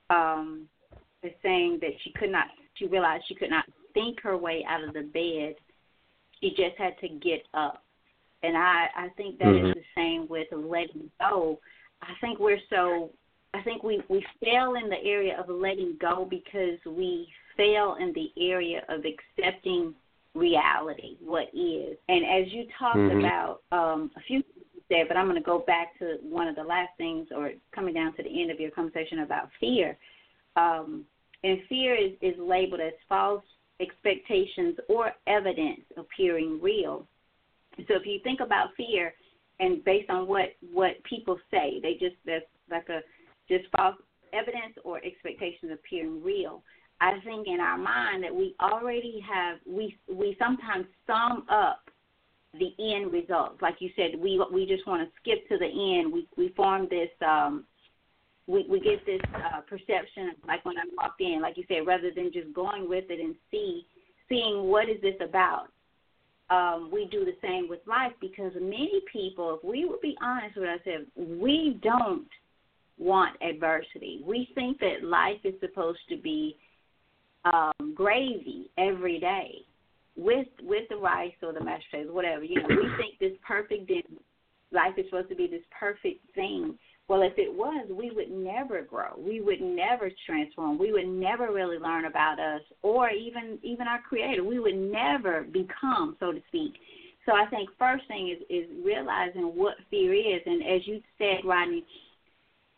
Um, 0.09 0.67
is 1.23 1.31
saying 1.41 1.79
that 1.81 1.91
she 2.03 2.11
could 2.11 2.31
not. 2.31 2.47
She 2.75 2.85
realized 2.85 3.23
she 3.27 3.35
could 3.35 3.49
not 3.49 3.65
think 3.93 4.21
her 4.21 4.37
way 4.37 4.65
out 4.67 4.83
of 4.83 4.93
the 4.93 5.01
bed. 5.01 5.55
She 6.39 6.49
just 6.49 6.77
had 6.77 6.97
to 6.99 7.07
get 7.07 7.43
up, 7.53 7.83
and 8.43 8.57
I 8.57 8.87
I 8.95 9.09
think 9.15 9.39
that 9.39 9.47
mm-hmm. 9.47 9.67
is 9.67 9.75
the 9.75 9.83
same 9.95 10.27
with 10.27 10.47
letting 10.51 11.09
go. 11.19 11.59
I 12.01 12.13
think 12.19 12.39
we're 12.39 12.59
so 12.69 13.11
I 13.53 13.61
think 13.61 13.83
we 13.83 14.01
we 14.09 14.25
fail 14.43 14.75
in 14.75 14.89
the 14.89 15.01
area 15.03 15.39
of 15.39 15.49
letting 15.49 15.97
go 16.01 16.27
because 16.29 16.79
we 16.85 17.27
fail 17.55 17.97
in 17.99 18.13
the 18.13 18.31
area 18.41 18.83
of 18.89 19.03
accepting 19.05 19.93
reality, 20.35 21.17
what 21.23 21.49
is. 21.53 21.95
And 22.09 22.25
as 22.25 22.51
you 22.51 22.67
talked 22.79 22.97
Mhm. 22.97 23.19
about 23.19 23.61
um, 23.71 24.11
a 24.15 24.19
few 24.21 24.41
things 24.41 24.65
you 24.73 24.81
said, 24.89 25.07
but 25.07 25.15
I'm 25.15 25.25
going 25.25 25.35
to 25.35 25.45
go 25.45 25.59
back 25.59 25.97
to 25.99 26.17
one 26.23 26.47
of 26.47 26.55
the 26.55 26.63
last 26.63 26.97
things, 26.97 27.31
or 27.31 27.53
coming 27.71 27.93
down 27.93 28.13
to 28.13 28.23
the 28.23 28.41
end 28.41 28.49
of 28.49 28.59
your 28.59 28.71
conversation 28.71 29.19
about 29.19 29.51
fear. 29.59 29.97
Um, 30.55 31.05
and 31.43 31.61
fear 31.67 31.93
is, 31.93 32.13
is 32.21 32.37
labeled 32.39 32.81
as 32.81 32.93
false 33.07 33.43
expectations 33.83 34.77
or 34.89 35.11
evidence 35.27 35.81
appearing 35.97 36.59
real. 36.61 37.07
So 37.77 37.95
if 37.95 38.05
you 38.05 38.19
think 38.23 38.39
about 38.39 38.69
fear, 38.77 39.13
and 39.59 39.83
based 39.83 40.09
on 40.09 40.27
what 40.27 40.55
what 40.71 41.03
people 41.03 41.37
say, 41.51 41.79
they 41.81 41.93
just 41.93 42.15
that's 42.25 42.45
like 42.69 42.89
a 42.89 43.01
just 43.49 43.65
false 43.75 43.95
evidence 44.33 44.75
or 44.83 44.97
expectations 45.03 45.71
appearing 45.73 46.23
real. 46.23 46.63
I 47.01 47.19
think 47.25 47.47
in 47.47 47.59
our 47.59 47.77
mind 47.77 48.23
that 48.23 48.33
we 48.33 48.55
already 48.61 49.23
have 49.31 49.57
we 49.67 49.97
we 50.07 50.35
sometimes 50.39 50.85
sum 51.05 51.45
up 51.49 51.81
the 52.53 52.71
end 52.79 53.11
results. 53.11 53.61
Like 53.61 53.75
you 53.79 53.89
said, 53.95 54.19
we 54.19 54.43
we 54.51 54.65
just 54.65 54.85
want 54.87 55.07
to 55.07 55.11
skip 55.21 55.47
to 55.49 55.57
the 55.57 55.65
end. 55.99 56.13
We 56.13 56.27
we 56.37 56.49
form 56.55 56.87
this 56.89 57.09
um 57.25 57.65
we 58.47 58.65
we 58.69 58.79
get 58.79 59.05
this 59.05 59.21
uh, 59.35 59.61
perception 59.61 60.33
like 60.47 60.63
when 60.65 60.77
I 60.77 60.83
walked 60.97 61.21
in, 61.21 61.41
like 61.41 61.57
you 61.57 61.63
said, 61.67 61.87
rather 61.87 62.11
than 62.13 62.31
just 62.33 62.53
going 62.53 62.89
with 62.89 63.05
it 63.09 63.19
and 63.19 63.35
see 63.51 63.85
seeing 64.29 64.65
what 64.65 64.89
is 64.89 65.01
this 65.01 65.15
about. 65.21 65.67
Um, 66.49 66.89
we 66.91 67.07
do 67.09 67.25
the 67.25 67.35
same 67.41 67.69
with 67.69 67.79
life 67.87 68.11
because 68.19 68.51
many 68.55 69.01
people, 69.11 69.55
if 69.55 69.67
we 69.67 69.85
would 69.85 70.01
be 70.01 70.15
honest 70.21 70.57
with 70.57 70.67
ourselves, 70.67 71.07
we 71.15 71.79
don't 71.81 72.27
want 72.97 73.41
adversity. 73.41 74.21
We 74.25 74.49
think 74.53 74.79
that 74.79 75.03
life 75.03 75.39
is 75.43 75.53
supposed 75.61 75.99
to 76.09 76.17
be 76.17 76.57
um, 77.45 77.93
gravy 77.95 78.69
every 78.77 79.19
day 79.19 79.65
with 80.15 80.47
with 80.61 80.83
the 80.89 80.95
rice 80.95 81.33
or 81.41 81.53
the 81.53 81.63
mashed 81.63 81.85
potatoes, 81.89 82.13
whatever. 82.13 82.43
You 82.43 82.61
know, 82.61 82.67
we 82.69 82.89
think 82.97 83.19
this 83.19 83.37
perfect 83.45 83.87
dinner, 83.87 84.03
life 84.71 84.93
is 84.97 85.05
supposed 85.05 85.29
to 85.29 85.35
be 85.35 85.47
this 85.47 85.63
perfect 85.77 86.21
thing. 86.35 86.77
Well, 87.09 87.21
if 87.21 87.33
it 87.37 87.53
was, 87.53 87.87
we 87.91 88.11
would 88.11 88.31
never 88.31 88.81
grow. 88.81 89.13
We 89.17 89.41
would 89.41 89.61
never 89.61 90.09
transform. 90.25 90.77
We 90.77 90.93
would 90.93 91.07
never 91.07 91.51
really 91.51 91.77
learn 91.77 92.05
about 92.05 92.39
us 92.39 92.61
or 92.81 93.09
even 93.09 93.59
even 93.61 93.87
our 93.87 94.01
creator. 94.01 94.43
We 94.43 94.59
would 94.59 94.75
never 94.75 95.43
become, 95.43 96.15
so 96.19 96.31
to 96.31 96.41
speak. 96.47 96.73
So 97.25 97.33
I 97.33 97.45
think 97.49 97.69
first 97.77 98.07
thing 98.07 98.29
is 98.29 98.41
is 98.49 98.69
realizing 98.83 99.43
what 99.55 99.75
fear 99.89 100.13
is 100.13 100.41
and 100.45 100.63
as 100.63 100.87
you 100.87 101.01
said, 101.17 101.45
Rodney, 101.45 101.83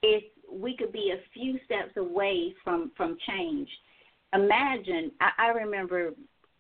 if 0.02 0.24
we 0.52 0.76
could 0.76 0.92
be 0.92 1.14
a 1.14 1.22
few 1.34 1.60
steps 1.66 1.96
away 1.98 2.54
from 2.64 2.92
from 2.98 3.18
change. 3.28 3.70
Imagine 4.34 5.12
I, 5.22 5.30
I 5.38 5.48
remember 5.50 6.12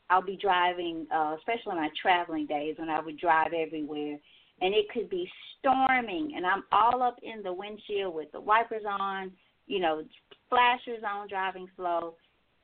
I'll 0.10 0.21
be 0.21 0.38
driving, 0.39 1.08
uh, 1.13 1.36
especially 1.38 1.75
my 1.75 1.89
traveling 1.99 2.45
days 2.45 2.75
when 2.78 2.89
I 2.89 2.99
would 2.99 3.19
drive 3.19 3.54
everywhere 3.54 4.17
and 4.61 4.73
it 4.73 4.85
could 4.93 5.09
be 5.09 5.29
storming 5.59 6.33
and 6.35 6.45
I'm 6.45 6.63
all 6.71 7.01
up 7.01 7.17
in 7.23 7.41
the 7.43 7.53
windshield 7.53 8.13
with 8.13 8.31
the 8.31 8.39
wipers 8.39 8.83
on, 8.87 9.31
you 9.67 9.79
know, 9.79 10.03
flashers 10.49 11.03
on, 11.07 11.27
driving 11.27 11.67
slow, 11.75 12.15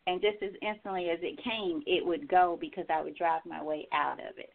and 0.07 0.21
just 0.21 0.41
as 0.41 0.51
instantly 0.61 1.09
as 1.09 1.19
it 1.21 1.39
came, 1.43 1.83
it 1.85 2.05
would 2.05 2.27
go 2.27 2.57
because 2.59 2.85
I 2.89 3.01
would 3.01 3.15
drive 3.15 3.41
my 3.45 3.63
way 3.63 3.87
out 3.93 4.19
of 4.19 4.37
it, 4.37 4.53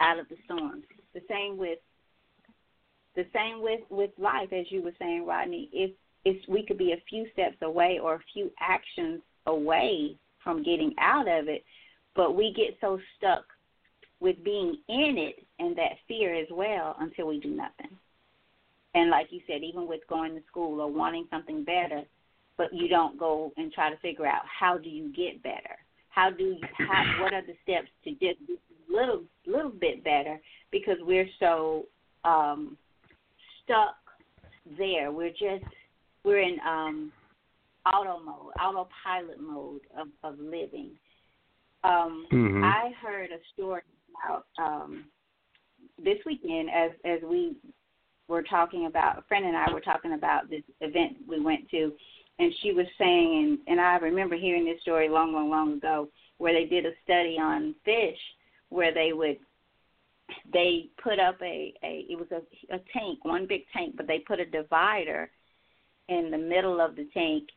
out 0.00 0.18
of 0.18 0.28
the 0.28 0.36
storm. 0.44 0.82
The 1.14 1.22
same 1.28 1.56
with 1.56 1.78
the 3.16 3.26
same 3.34 3.62
with 3.62 3.80
with 3.90 4.10
life, 4.18 4.52
as 4.52 4.66
you 4.70 4.82
were 4.82 4.94
saying, 4.98 5.26
Rodney. 5.26 5.68
If 5.72 5.90
if 6.24 6.36
we 6.48 6.64
could 6.66 6.78
be 6.78 6.92
a 6.92 7.02
few 7.08 7.26
steps 7.32 7.56
away 7.62 7.98
or 8.02 8.14
a 8.14 8.24
few 8.32 8.50
actions 8.60 9.22
away 9.46 10.16
from 10.42 10.62
getting 10.62 10.94
out 10.98 11.28
of 11.28 11.48
it, 11.48 11.64
but 12.14 12.34
we 12.34 12.52
get 12.56 12.76
so 12.80 12.98
stuck 13.16 13.44
with 14.20 14.42
being 14.44 14.76
in 14.88 15.16
it 15.18 15.46
and 15.58 15.76
that 15.76 15.98
fear 16.06 16.34
as 16.34 16.46
well 16.50 16.96
until 17.00 17.26
we 17.28 17.40
do 17.40 17.50
nothing. 17.50 17.96
And 18.94 19.10
like 19.10 19.28
you 19.30 19.40
said, 19.46 19.62
even 19.62 19.86
with 19.86 20.00
going 20.08 20.34
to 20.34 20.42
school 20.48 20.80
or 20.80 20.90
wanting 20.90 21.26
something 21.30 21.64
better, 21.64 22.02
but 22.56 22.72
you 22.72 22.88
don't 22.88 23.18
go 23.18 23.52
and 23.56 23.72
try 23.72 23.88
to 23.88 23.96
figure 23.98 24.26
out 24.26 24.42
how 24.44 24.76
do 24.76 24.88
you 24.88 25.12
get 25.12 25.42
better? 25.42 25.76
How 26.10 26.30
do 26.30 26.42
you 26.42 26.58
how 26.76 27.22
what 27.22 27.32
are 27.32 27.42
the 27.42 27.54
steps 27.62 27.88
to 28.04 28.10
just 28.10 28.46
be 28.46 28.58
a 28.58 28.92
little 28.92 29.22
little 29.46 29.70
bit 29.70 30.02
better 30.02 30.40
because 30.72 30.96
we're 31.00 31.28
so 31.38 31.86
um 32.24 32.76
stuck 33.62 33.96
there. 34.76 35.12
We're 35.12 35.30
just 35.30 35.64
we're 36.24 36.40
in 36.40 36.58
um 36.66 37.12
auto 37.86 38.18
mode, 38.22 38.52
autopilot 38.60 39.40
mode 39.40 39.80
of, 39.96 40.08
of 40.24 40.38
living. 40.38 40.90
Um 41.84 42.26
Mhm. 42.30 42.64
I 42.64 42.92
heard 43.00 43.30
a 43.30 43.38
story 43.54 43.82
about 44.14 44.46
um, 44.58 45.04
this 46.02 46.18
weekend 46.26 46.68
as 46.70 46.90
as 47.04 47.20
we 47.22 47.56
were 48.28 48.42
talking 48.42 48.86
about 48.86 49.18
a 49.18 49.22
friend 49.22 49.44
and 49.44 49.56
I 49.56 49.72
were 49.72 49.80
talking 49.80 50.12
about 50.12 50.48
this 50.48 50.62
event 50.80 51.16
we 51.28 51.40
went 51.40 51.68
to, 51.70 51.92
and 52.38 52.52
she 52.62 52.72
was 52.72 52.86
saying, 52.96 53.58
and, 53.66 53.78
and 53.78 53.80
I 53.80 53.96
remember 53.96 54.36
hearing 54.36 54.64
this 54.64 54.80
story 54.82 55.08
long, 55.08 55.32
long, 55.32 55.50
long 55.50 55.74
ago, 55.74 56.08
where 56.38 56.54
they 56.54 56.64
did 56.64 56.86
a 56.86 56.92
study 57.02 57.36
on 57.40 57.74
fish, 57.84 58.18
where 58.68 58.94
they 58.94 59.12
would 59.12 59.38
they 60.52 60.88
put 61.02 61.18
up 61.18 61.36
a 61.42 61.74
a 61.82 62.06
it 62.08 62.18
was 62.18 62.28
a 62.30 62.74
a 62.74 62.78
tank, 62.92 63.24
one 63.24 63.46
big 63.46 63.62
tank, 63.72 63.94
but 63.96 64.06
they 64.06 64.20
put 64.20 64.40
a 64.40 64.46
divider 64.46 65.30
in 66.08 66.30
the 66.30 66.38
middle 66.38 66.80
of 66.80 66.96
the 66.96 67.08
tank, 67.12 67.48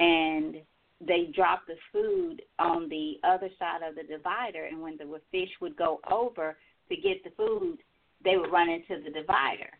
and 0.00 0.56
they 1.00 1.26
dropped 1.34 1.66
the 1.66 1.76
food 1.92 2.42
on 2.58 2.88
the 2.88 3.14
other 3.22 3.50
side 3.58 3.82
of 3.86 3.94
the 3.94 4.02
divider, 4.02 4.64
and 4.64 4.80
when 4.80 4.96
the 4.96 5.20
fish 5.30 5.50
would 5.60 5.76
go 5.76 6.00
over 6.10 6.56
to 6.88 6.96
get 6.96 7.22
the 7.24 7.30
food, 7.36 7.78
they 8.24 8.36
would 8.36 8.50
run 8.50 8.68
into 8.68 9.02
the 9.02 9.10
divider. 9.10 9.70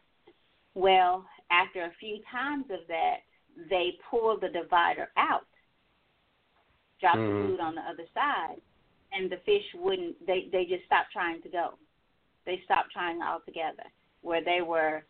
Well, 0.75 1.27
after 1.51 1.85
a 1.85 1.93
few 1.99 2.19
times 2.31 2.67
of 2.71 2.87
that, 2.89 3.21
they 3.71 3.99
pulled 4.11 4.43
the 4.43 4.49
divider 4.49 5.11
out, 5.17 5.47
dropped 7.01 7.19
Mhm. 7.19 7.43
the 7.43 7.49
food 7.49 7.61
on 7.61 7.75
the 7.75 7.81
other 7.83 8.07
side, 8.09 8.61
and 9.13 9.31
the 9.31 9.39
fish 9.39 9.65
wouldn't. 9.75 10.27
They 10.27 10.49
they 10.49 10.67
just 10.67 10.85
stopped 10.85 11.13
trying 11.13 11.41
to 11.43 11.49
go. 11.49 11.79
They 12.45 12.61
stopped 12.61 12.93
trying 12.93 13.23
altogether. 13.23 13.91
Where 14.21 14.43
they 14.43 14.61
were, 14.61 15.07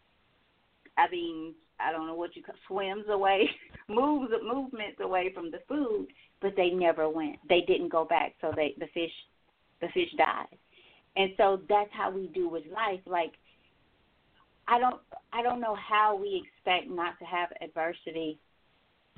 I 0.97 1.09
mean, 1.09 1.55
I 1.81 1.90
don't 1.90 2.07
know 2.07 2.14
what 2.14 2.37
you 2.37 2.42
call 2.42 2.55
swims 2.66 3.09
away, 3.09 3.51
moves 3.88 4.33
movements 4.42 4.99
away 5.01 5.31
from 5.35 5.51
the 5.51 5.61
food, 5.68 6.09
but 6.40 6.55
they 6.57 6.70
never 6.70 7.09
went. 7.09 7.37
They 7.49 7.62
didn't 7.66 7.90
go 7.90 8.05
back, 8.05 8.35
so 8.40 8.53
they 8.55 8.75
the 8.79 8.87
fish 8.92 9.12
the 9.81 9.88
fish 9.88 10.11
died. 10.16 10.46
And 11.16 11.33
so 11.37 11.61
that's 11.68 11.90
how 11.92 12.11
we 12.11 12.29
do 12.29 12.49
with 12.49 12.64
life. 12.72 13.01
Like 13.07 13.33
I 14.68 14.79
don't 14.79 15.01
I 15.33 15.42
don't 15.42 15.61
know 15.61 15.77
how 15.77 16.16
we 16.20 16.42
expect 16.44 16.90
not 16.90 17.18
to 17.18 17.25
have 17.25 17.51
adversity. 17.61 18.38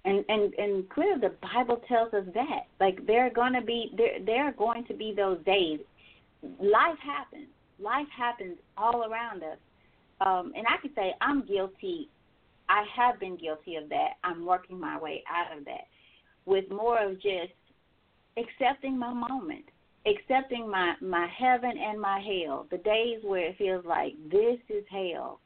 And 0.05 0.25
and 0.29 0.55
and 0.55 0.89
clearly 0.91 1.21
the 1.21 1.35
Bible 1.55 1.83
tells 1.89 2.13
us 2.15 2.25
that. 2.35 2.67
Like 2.81 3.07
there 3.07 3.27
are 3.27 3.31
going 3.31 3.55
to 3.55 3.63
be 3.63 3.91
there 3.97 4.19
there 4.25 4.45
are 4.45 4.53
going 4.53 4.85
to 4.87 4.95
be 4.95 5.13
those 5.17 5.43
days. 5.45 5.81
Life 6.43 6.99
happens. 7.03 7.49
Life 7.81 8.09
happens 8.17 8.59
all 8.77 9.05
around 9.11 9.43
us. 9.43 9.59
Um 10.21 10.53
and 10.55 10.67
I 10.69 10.81
can 10.81 10.95
say 10.95 11.15
I'm 11.21 11.47
guilty 11.47 12.09
I 12.69 12.85
have 12.95 13.19
been 13.19 13.37
guilty 13.37 13.77
of 13.77 13.89
that. 13.89 14.15
I'm 14.25 14.45
working 14.45 14.79
my 14.79 14.99
way 14.99 15.23
out 15.29 15.57
of 15.57 15.65
that 15.65 15.87
with 16.45 16.71
more 16.71 17.03
of 17.03 17.15
just 17.15 17.53
accepting 18.37 18.99
my 18.99 19.13
moment, 19.13 19.65
accepting 20.07 20.71
my 20.71 20.95
my 21.01 21.27
heaven 21.39 21.73
and 21.79 22.01
my 22.01 22.21
hell. 22.21 22.67
The 22.71 22.79
days 22.79 23.21
where 23.23 23.49
it 23.49 23.59
feels 23.59 23.85
like 23.85 24.15
this 24.31 24.59
is 24.69 24.85
hell, 24.91 25.41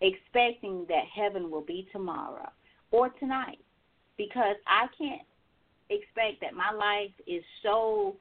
expecting 0.00 0.86
that 0.88 1.04
heaven 1.14 1.50
will 1.50 1.64
be 1.64 1.88
tomorrow 1.92 2.48
or 2.90 3.10
tonight 3.10 3.58
because 4.16 4.56
I 4.66 4.86
can't 4.96 5.22
expect 5.90 6.40
that 6.42 6.54
my 6.54 6.72
life 6.72 7.12
is 7.26 7.42
so 7.62 8.16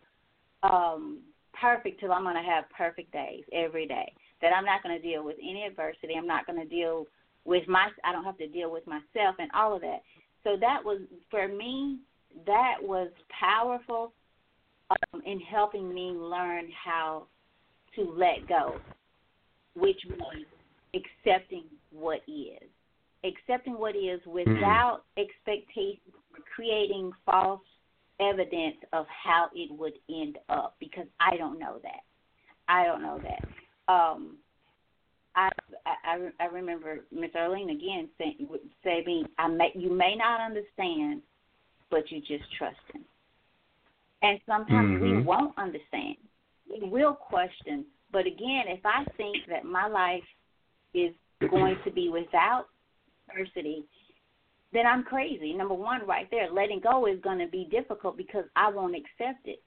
um 0.64 1.20
perfect 1.60 2.00
till 2.00 2.12
I'm 2.12 2.24
going 2.24 2.36
to 2.36 2.42
have 2.42 2.66
perfect 2.70 3.12
days 3.12 3.44
every 3.52 3.88
day. 3.88 4.14
That 4.42 4.54
I'm 4.56 4.66
not 4.66 4.84
going 4.84 4.96
to 4.96 5.02
deal 5.02 5.24
with 5.24 5.38
any 5.42 5.64
adversity. 5.64 6.14
I'm 6.16 6.28
not 6.28 6.46
going 6.46 6.60
to 6.60 6.66
deal 6.66 7.08
with 7.48 7.68
my 7.68 7.88
I 8.04 8.12
don't 8.12 8.26
have 8.26 8.38
to 8.38 8.48
deal 8.48 8.72
with 8.72 8.86
myself 8.86 9.36
and 9.40 9.50
all 9.56 9.74
of 9.74 9.82
that. 9.82 10.04
So 10.44 10.58
that 10.60 10.84
was 10.84 11.00
for 11.32 11.48
me 11.48 11.98
that 12.46 12.76
was 12.82 13.10
powerful 13.40 14.14
um, 14.92 15.22
in 15.26 15.40
helping 15.40 15.92
me 15.92 16.12
learn 16.12 16.66
how 16.86 17.26
to 17.96 18.02
let 18.04 18.48
go, 18.48 18.76
which 19.76 19.98
means 20.06 20.46
accepting 20.94 21.64
what 21.92 22.20
is, 22.28 22.70
accepting 23.24 23.74
what 23.74 23.96
is 23.96 24.20
without 24.28 25.02
expectation 25.18 26.14
or 26.34 26.44
creating 26.54 27.12
false 27.26 27.62
evidence 28.20 28.78
of 28.94 29.06
how 29.08 29.48
it 29.56 29.72
would 29.72 29.94
end 30.10 30.38
up 30.50 30.76
because 30.80 31.08
I 31.20 31.38
don't 31.38 31.60
know 31.60 31.80
that. 31.82 32.02
I 32.68 32.86
don't 32.86 33.02
know 33.02 33.20
that. 33.24 33.94
Um, 33.94 34.38
I, 35.38 35.50
I 35.86 36.30
I 36.40 36.46
remember 36.46 37.06
Miss 37.12 37.30
Arlene 37.36 37.70
again 37.70 38.10
saying 38.18 38.48
say 38.84 39.04
me 39.06 39.26
I 39.38 39.48
may 39.48 39.72
you 39.76 39.92
may 39.92 40.16
not 40.16 40.42
understand, 40.42 41.22
but 41.90 42.10
you 42.12 42.20
just 42.20 42.44
trust 42.58 42.78
him. 42.94 43.06
And 44.24 44.40
sometimes 44.48 45.00
mm-hmm. 45.00 45.18
we 45.18 45.22
won't 45.22 45.58
understand. 45.58 46.16
We 46.70 46.90
will 46.90 47.14
question. 47.14 47.86
But 48.12 48.22
again, 48.22 48.64
if 48.68 48.80
I 48.84 49.06
think 49.16 49.38
that 49.50 49.64
my 49.64 49.88
life 49.88 50.24
is 50.94 51.14
going 51.52 51.78
to 51.86 51.92
be 51.92 52.10
without 52.10 52.66
adversity, 53.30 53.86
then 54.74 54.88
I'm 54.88 55.04
crazy. 55.04 55.54
Number 55.54 55.76
one, 55.76 56.06
right 56.08 56.28
there, 56.32 56.52
letting 56.52 56.80
go 56.80 57.06
is 57.06 57.20
going 57.22 57.40
to 57.40 57.48
be 57.48 57.68
difficult 57.70 58.18
because 58.18 58.46
I 58.56 58.70
won't 58.70 58.96
accept 58.96 59.46
it. 59.46 59.62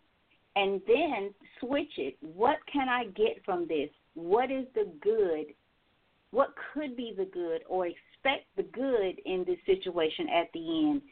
And 0.56 0.80
then 0.88 1.32
switch 1.60 1.92
it. 1.96 2.16
What 2.20 2.56
can 2.72 2.88
I 2.88 3.04
get 3.14 3.44
from 3.44 3.68
this? 3.68 3.88
What 4.14 4.50
is 4.50 4.66
the 4.74 4.90
good? 5.00 5.54
What 6.30 6.54
could 6.72 6.96
be 6.96 7.14
the 7.16 7.24
good 7.24 7.62
or 7.68 7.86
expect 7.86 8.46
the 8.56 8.62
good 8.62 9.20
in 9.24 9.44
this 9.44 9.58
situation 9.66 10.28
at 10.28 10.48
the 10.52 10.60
end? 10.60 11.02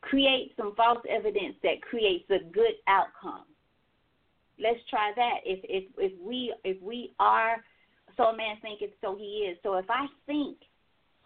Create 0.00 0.52
some 0.56 0.74
false 0.74 1.02
evidence 1.08 1.56
that 1.62 1.82
creates 1.82 2.28
a 2.30 2.42
good 2.52 2.74
outcome. 2.88 3.44
Let's 4.58 4.80
try 4.88 5.12
that. 5.16 5.38
If 5.44 5.60
if 5.64 5.84
if 5.98 6.12
we 6.20 6.54
if 6.64 6.80
we 6.82 7.12
are 7.18 7.62
so 8.16 8.24
a 8.24 8.36
man 8.36 8.56
thinketh 8.62 8.90
so 9.00 9.16
he 9.16 9.48
is. 9.50 9.58
So 9.62 9.76
if 9.76 9.86
I 9.88 10.06
think 10.26 10.58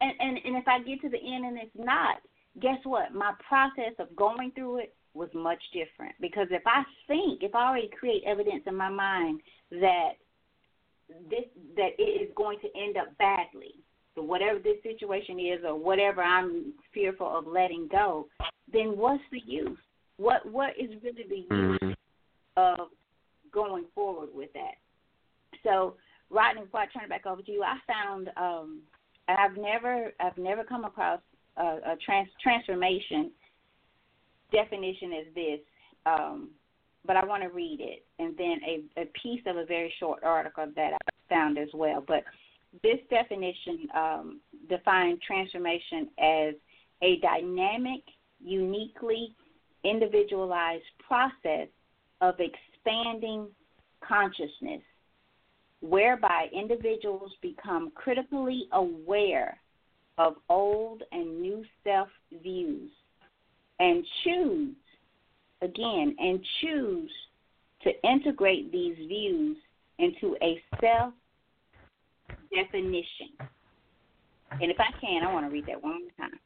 and, 0.01 0.12
and 0.20 0.38
and 0.44 0.57
if 0.57 0.68
I 0.68 0.80
get 0.80 1.01
to 1.03 1.09
the 1.09 1.18
end 1.18 1.44
and 1.44 1.59
it's 1.59 1.70
not, 1.74 2.18
guess 2.61 2.78
what? 2.84 3.14
My 3.14 3.32
process 3.49 3.94
of 3.99 4.14
going 4.16 4.53
through 4.53 4.78
it 4.78 4.94
was 5.14 5.28
much 5.34 5.62
different 5.72 6.14
because 6.20 6.49
if 6.51 6.62
I 6.66 6.82
think, 7.09 7.42
if 7.42 7.55
I 7.55 7.68
already 7.68 7.90
create 7.99 8.22
evidence 8.26 8.64
in 8.66 8.74
my 8.74 8.90
mind 8.90 9.40
that 9.70 10.11
this 11.30 11.44
that 11.76 11.90
it 11.98 12.22
is 12.22 12.30
going 12.36 12.59
to 12.61 12.68
end 12.76 12.96
up 12.96 13.16
badly, 13.18 13.74
so 14.14 14.22
whatever 14.22 14.59
this 14.59 14.82
situation 14.82 15.38
is 15.38 15.64
or 15.64 15.76
whatever 15.78 16.22
I'm 16.22 16.72
fearful 16.92 17.26
of 17.26 17.46
letting 17.46 17.88
go, 17.90 18.28
then 18.72 18.96
what's 18.96 19.22
the 19.30 19.40
use? 19.44 19.78
What 20.16 20.50
what 20.50 20.70
is 20.78 20.90
really 21.02 21.24
the 21.28 21.36
use 21.36 21.48
mm-hmm. 21.50 21.90
of 22.57 22.88
going 23.52 23.84
forward 23.94 24.30
with 24.34 24.52
that? 24.54 24.74
So, 25.62 25.94
Rodney, 26.30 26.62
before 26.62 26.80
I 26.80 26.86
turn 26.86 27.04
it 27.04 27.11
back 27.11 27.26
over 27.26 27.42
to 27.42 27.52
you, 27.52 27.62
I 27.62 27.76
found 27.86 28.30
um, 28.36 28.80
and 29.28 29.38
I've 29.38 29.57
never 29.57 30.12
I've 30.20 30.38
never 30.38 30.64
come 30.64 30.84
across 30.84 31.20
a, 31.57 31.62
a 31.62 31.96
trans, 32.04 32.28
transformation 32.42 33.30
definition 34.52 35.12
as 35.12 35.34
this, 35.34 35.61
um, 36.07 36.50
but 37.07 37.16
I 37.16 37.24
want 37.24 37.42
to 37.42 37.48
read 37.48 37.78
it 37.80 38.04
and 38.18 38.36
then 38.36 38.59
a, 38.66 39.02
a 39.02 39.07
piece 39.22 39.42
of 39.46 39.57
a 39.57 39.64
very 39.64 39.92
short 39.98 40.22
article 40.24 40.66
that 40.74 40.92
I 40.92 41.11
found 41.28 41.59
as 41.59 41.68
well. 41.74 42.04
But 42.07 42.24
this 42.82 42.98
definition 43.11 43.88
um, 43.94 44.40
defines 44.68 45.18
transformation 45.26 46.09
as 46.18 46.54
a 47.02 47.18
dynamic, 47.20 48.02
uniquely 48.42 49.34
individualized 49.84 50.84
process 51.07 51.68
of 52.20 52.34
expanding 52.40 53.48
consciousness 54.07 54.82
whereby 55.80 56.46
individuals 56.52 57.32
become 57.42 57.92
critically 57.94 58.66
aware 58.72 59.59
of 60.18 60.34
old 60.48 61.02
and 61.12 61.40
new 61.40 61.64
self 61.84 62.09
views 62.42 62.90
and 63.78 64.04
choose, 64.24 64.74
again, 65.62 66.14
and 66.18 66.40
choose 66.61 67.11
to 67.82 67.90
integrate 68.09 68.72
these 68.72 68.96
views 68.96 69.57
into 69.98 70.36
a 70.42 70.61
self 70.80 71.12
definition. 72.54 73.30
And 74.50 74.70
if 74.70 74.76
I 74.78 74.90
can, 75.00 75.22
I 75.22 75.32
want 75.32 75.46
to 75.46 75.52
read 75.52 75.66
that 75.66 75.82
one 75.82 76.02
more 76.02 76.28
time. 76.28 76.38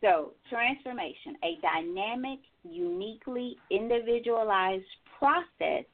So, 0.00 0.32
transformation, 0.48 1.36
a 1.44 1.58
dynamic, 1.60 2.38
uniquely 2.64 3.56
individualized 3.70 4.84
process 5.18 5.84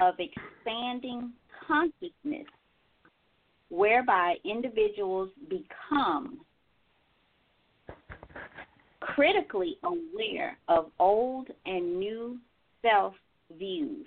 of 0.00 0.14
expanding 0.18 1.32
consciousness 1.66 2.46
whereby 3.70 4.36
individuals 4.44 5.30
become 5.48 6.40
critically 9.04 9.78
aware 9.84 10.58
of 10.68 10.90
old 10.98 11.48
and 11.66 11.98
new 11.98 12.38
self 12.82 13.14
views 13.58 14.06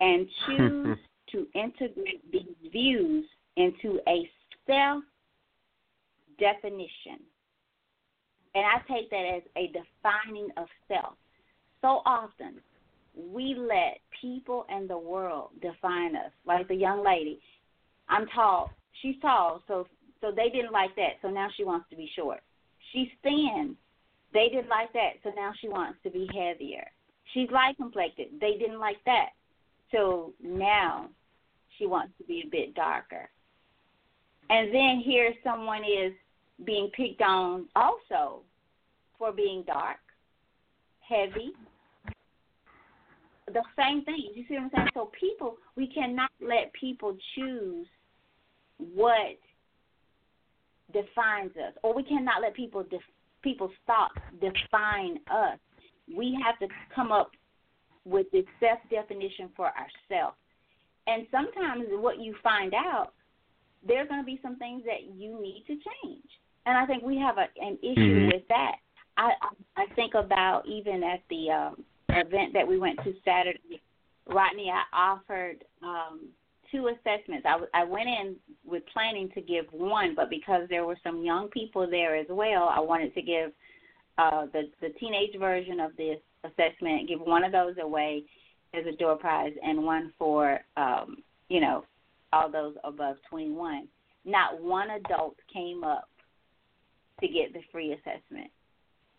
and 0.00 0.26
choose 0.46 0.98
to 1.32 1.46
integrate 1.54 2.30
these 2.32 2.72
views 2.72 3.24
into 3.56 4.00
a 4.08 4.28
self 4.66 5.02
definition. 6.38 7.20
And 8.54 8.64
I 8.64 8.78
take 8.92 9.10
that 9.10 9.36
as 9.36 9.42
a 9.56 9.66
defining 9.68 10.48
of 10.56 10.66
self. 10.88 11.14
So 11.80 12.02
often, 12.06 12.60
we 13.16 13.54
let 13.56 13.98
people 14.20 14.64
and 14.68 14.88
the 14.88 14.98
world 14.98 15.50
define 15.60 16.16
us. 16.16 16.30
Like 16.46 16.68
the 16.68 16.74
young 16.74 17.04
lady, 17.04 17.40
I'm 18.08 18.26
tall. 18.28 18.70
She's 19.02 19.16
tall, 19.20 19.62
so 19.68 19.86
so 20.20 20.30
they 20.34 20.48
didn't 20.48 20.72
like 20.72 20.94
that. 20.96 21.18
So 21.20 21.28
now 21.28 21.48
she 21.56 21.64
wants 21.64 21.86
to 21.90 21.96
be 21.96 22.10
short. 22.16 22.40
She's 22.94 23.08
thin. 23.24 23.76
They 24.32 24.48
didn't 24.48 24.68
like 24.68 24.92
that, 24.92 25.14
so 25.22 25.32
now 25.36 25.52
she 25.60 25.68
wants 25.68 25.98
to 26.04 26.10
be 26.10 26.28
heavier. 26.32 26.86
She's 27.32 27.50
light 27.50 27.76
complected. 27.76 28.28
They 28.40 28.56
didn't 28.56 28.78
like 28.78 28.98
that. 29.04 29.30
So 29.90 30.32
now 30.42 31.08
she 31.76 31.86
wants 31.86 32.12
to 32.18 32.24
be 32.24 32.44
a 32.46 32.50
bit 32.50 32.74
darker. 32.74 33.28
And 34.50 34.72
then 34.72 35.02
here 35.04 35.32
someone 35.42 35.82
is 35.84 36.12
being 36.64 36.90
picked 36.96 37.20
on 37.20 37.66
also 37.74 38.42
for 39.18 39.32
being 39.32 39.64
dark, 39.66 39.98
heavy, 41.00 41.52
the 43.52 43.62
same 43.76 44.04
thing. 44.04 44.30
You 44.34 44.44
see 44.48 44.54
what 44.54 44.64
I'm 44.64 44.70
saying? 44.74 44.88
So 44.94 45.10
people, 45.18 45.56
we 45.76 45.86
cannot 45.86 46.30
let 46.40 46.72
people 46.72 47.16
choose 47.34 47.86
what 48.94 49.38
defines 50.94 51.50
us, 51.56 51.74
or 51.82 51.94
we 51.94 52.02
cannot 52.02 52.40
let 52.40 52.54
people 52.54 52.82
def- 52.84 53.02
people 53.42 53.70
stop 53.82 54.12
define 54.40 55.18
us. 55.30 55.58
We 56.16 56.38
have 56.42 56.58
to 56.60 56.74
come 56.94 57.12
up 57.12 57.32
with 58.04 58.26
this 58.32 58.44
self 58.60 58.78
definition 58.90 59.50
for 59.54 59.66
ourselves. 59.66 60.36
And 61.06 61.26
sometimes 61.30 61.84
what 61.90 62.18
you 62.18 62.34
find 62.42 62.72
out, 62.72 63.12
there's 63.86 64.08
going 64.08 64.20
to 64.20 64.26
be 64.26 64.40
some 64.42 64.56
things 64.56 64.82
that 64.86 65.14
you 65.14 65.40
need 65.40 65.64
to 65.66 65.74
change. 65.74 66.24
And 66.66 66.78
I 66.78 66.86
think 66.86 67.02
we 67.02 67.18
have 67.18 67.36
a, 67.36 67.46
an 67.62 67.78
issue 67.82 68.00
mm-hmm. 68.00 68.26
with 68.28 68.48
that. 68.48 68.76
I 69.16 69.30
I 69.76 69.86
think 69.94 70.14
about 70.14 70.66
even 70.66 71.02
at 71.02 71.20
the 71.28 71.50
um, 71.50 71.84
event 72.08 72.52
that 72.54 72.66
we 72.66 72.78
went 72.78 72.98
to 73.04 73.12
Saturday, 73.24 73.82
Rodney, 74.26 74.70
I 74.70 75.12
offered 75.12 75.64
um, 75.82 76.20
two 76.74 76.88
assessments. 76.88 77.46
I, 77.46 77.82
I 77.82 77.84
went 77.84 78.08
in 78.08 78.36
with 78.66 78.82
planning 78.92 79.30
to 79.34 79.40
give 79.40 79.66
one, 79.70 80.14
but 80.14 80.28
because 80.28 80.62
there 80.68 80.84
were 80.84 80.98
some 81.04 81.24
young 81.24 81.48
people 81.48 81.88
there 81.88 82.16
as 82.16 82.26
well, 82.28 82.68
I 82.74 82.80
wanted 82.80 83.14
to 83.14 83.22
give 83.22 83.52
uh, 84.18 84.46
the 84.52 84.70
the 84.80 84.90
teenage 85.00 85.38
version 85.38 85.80
of 85.80 85.96
this 85.96 86.18
assessment, 86.42 87.08
give 87.08 87.20
one 87.20 87.44
of 87.44 87.52
those 87.52 87.74
away 87.80 88.24
as 88.74 88.84
a 88.86 88.96
door 88.96 89.16
prize, 89.16 89.52
and 89.62 89.84
one 89.84 90.12
for 90.18 90.60
um, 90.76 91.18
you 91.48 91.60
know 91.60 91.84
all 92.32 92.50
those 92.50 92.74
above 92.82 93.16
21. 93.30 93.86
Not 94.24 94.60
one 94.60 94.90
adult 94.90 95.36
came 95.52 95.84
up 95.84 96.08
to 97.20 97.28
get 97.28 97.52
the 97.52 97.60
free 97.70 97.92
assessment. 97.92 98.50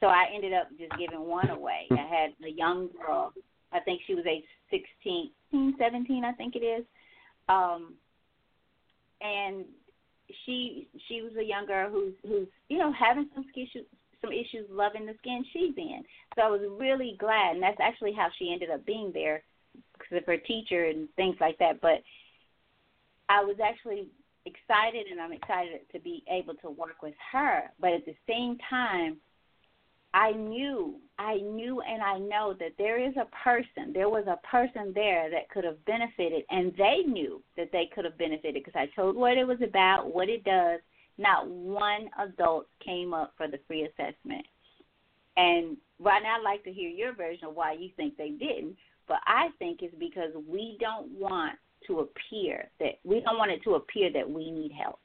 So 0.02 0.08
I 0.08 0.26
ended 0.34 0.52
up 0.52 0.68
just 0.78 0.92
giving 1.00 1.26
one 1.26 1.50
away. 1.50 1.88
I 1.92 1.96
had 1.96 2.34
a 2.46 2.52
young 2.52 2.90
girl. 3.00 3.32
I 3.72 3.80
think 3.80 4.02
she 4.06 4.16
was 4.16 4.26
age 4.26 4.44
16, 4.72 5.32
17, 5.78 6.26
I 6.26 6.32
think 6.34 6.56
it 6.56 6.60
is. 6.60 6.86
Um, 7.50 7.94
and 9.22 9.66
she 10.46 10.88
she 11.08 11.22
was 11.22 11.34
a 11.38 11.44
young 11.44 11.66
girl 11.66 11.90
who's 11.90 12.14
who's 12.24 12.48
you 12.70 12.78
know 12.78 12.92
having 12.92 13.30
some 13.34 13.46
issues 13.56 13.86
some 14.22 14.32
issues 14.32 14.68
loving 14.70 15.06
the 15.06 15.14
skin 15.20 15.46
she's 15.54 15.78
in. 15.78 16.04
So 16.36 16.42
I 16.42 16.50
was 16.50 16.62
really 16.80 17.16
glad, 17.20 17.56
and 17.56 17.64
that's 17.64 17.80
actually 17.80 18.14
how 18.14 18.28
she 18.38 18.52
ended 18.52 18.70
up 18.72 18.86
being 18.86 19.12
there 19.14 19.44
because 19.94 20.18
of 20.18 20.26
her 20.26 20.38
teacher 20.38 20.86
and 20.86 21.08
things 21.16 21.36
like 21.40 21.58
that. 21.60 21.82
But 21.82 22.02
I 23.30 23.44
was 23.44 23.58
actually 23.64 24.08
excited, 24.46 25.08
and 25.12 25.20
I'm 25.20 25.34
excited 25.34 25.82
to 25.92 26.00
be 26.00 26.24
able 26.32 26.56
to 26.56 26.70
work 26.70 27.02
with 27.02 27.16
her. 27.32 27.72
But 27.80 27.94
at 27.94 28.06
the 28.06 28.16
same 28.28 28.58
time, 28.70 29.18
I 30.16 30.32
knew, 30.32 30.96
I 31.20 31.36
knew, 31.36 31.82
and 31.82 32.02
I 32.02 32.18
know 32.18 32.56
that 32.58 32.72
there 32.78 33.06
is 33.06 33.14
a 33.18 33.28
person, 33.44 33.92
there 33.94 34.08
was 34.08 34.24
a 34.28 34.40
person 34.48 34.94
there 34.96 35.30
that 35.30 35.50
could 35.50 35.66
have 35.66 35.84
benefited, 35.84 36.46
and 36.50 36.74
they 36.78 37.00
knew 37.06 37.44
that 37.58 37.70
they 37.74 37.90
could 37.94 38.06
have 38.06 38.18
benefited 38.18 38.54
because 38.54 38.80
I 38.80 38.88
told 38.96 39.18
what 39.18 39.38
it 39.38 39.46
was 39.46 39.58
about, 39.62 40.14
what 40.16 40.30
it 40.30 40.46
does. 40.46 40.80
Not 41.18 41.50
one 41.50 42.10
adult 42.18 42.68
came 42.84 43.14
up 43.14 43.34
for 43.36 43.50
the 43.50 43.60
free 43.68 43.84
assessment. 43.84 44.46
And 45.36 45.76
right 46.00 46.24
now, 46.24 46.38
I'd 46.38 46.44
like 46.46 46.64
to 46.64 46.72
hear 46.72 46.90
your 46.90 47.14
version 47.14 47.50
of 47.50 47.56
why 47.56 47.74
you 47.74 47.90
think 47.98 48.16
they 48.16 48.30
didn't, 48.30 48.78
but 49.10 49.18
I 49.28 49.50
think 49.60 49.82
it's 49.82 49.96
because 50.00 50.32
we 50.50 50.78
don't 50.80 51.12
want 51.12 51.58
to 51.88 52.00
appear 52.00 52.70
that 52.80 53.00
we 53.04 53.20
don't 53.20 53.38
want 53.38 53.52
it 53.52 53.62
to 53.64 53.76
appear 53.76 54.12
that 54.14 54.30
we 54.30 54.50
need 54.50 54.72
help. 54.72 55.00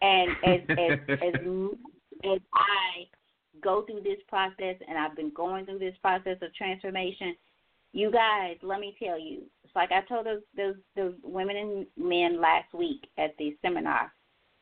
And 0.00 0.30
as 0.42 0.60
as 0.70 0.98
as, 1.08 1.34
as 2.24 2.40
I 2.54 3.06
go 3.62 3.82
through 3.82 4.02
this 4.02 4.18
process, 4.28 4.76
and 4.86 4.98
I've 4.98 5.16
been 5.16 5.32
going 5.34 5.66
through 5.66 5.78
this 5.78 5.96
process 6.02 6.38
of 6.42 6.54
transformation. 6.54 7.34
You 7.92 8.10
guys, 8.10 8.56
let 8.62 8.80
me 8.80 8.96
tell 9.02 9.18
you, 9.18 9.42
it's 9.62 9.74
like 9.76 9.92
I 9.92 10.02
told 10.02 10.26
those 10.26 10.42
those 10.56 10.76
those 10.96 11.14
women 11.22 11.56
and 11.56 11.86
men 11.96 12.40
last 12.40 12.72
week 12.74 13.06
at 13.18 13.36
the 13.38 13.56
seminar. 13.62 14.12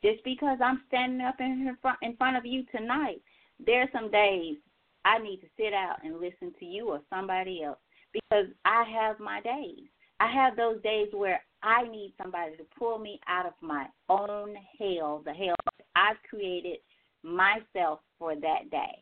Just 0.04 0.22
because 0.24 0.58
I'm 0.62 0.82
standing 0.88 1.20
up 1.20 1.36
in 1.40 1.76
front 1.80 1.98
in 2.02 2.16
front 2.16 2.36
of 2.36 2.44
you 2.44 2.64
tonight, 2.74 3.22
there 3.64 3.82
are 3.82 3.90
some 3.92 4.10
days 4.10 4.56
I 5.04 5.18
need 5.18 5.38
to 5.38 5.46
sit 5.56 5.72
out 5.72 6.04
and 6.04 6.20
listen 6.20 6.52
to 6.58 6.64
you 6.64 6.88
or 6.88 7.00
somebody 7.10 7.62
else 7.62 7.78
because 8.12 8.46
I 8.64 8.84
have 8.84 9.18
my 9.18 9.40
days. 9.40 9.84
I 10.20 10.30
have 10.30 10.56
those 10.56 10.80
days 10.82 11.08
where 11.12 11.42
I 11.62 11.84
need 11.88 12.14
somebody 12.20 12.56
to 12.56 12.64
pull 12.78 12.98
me 12.98 13.20
out 13.28 13.46
of 13.46 13.54
my 13.60 13.86
own 14.08 14.54
hell, 14.78 15.22
the 15.24 15.32
hell 15.32 15.56
I've 15.96 16.16
created 16.28 16.78
myself 17.22 18.00
for 18.18 18.34
that 18.34 18.70
day. 18.70 18.98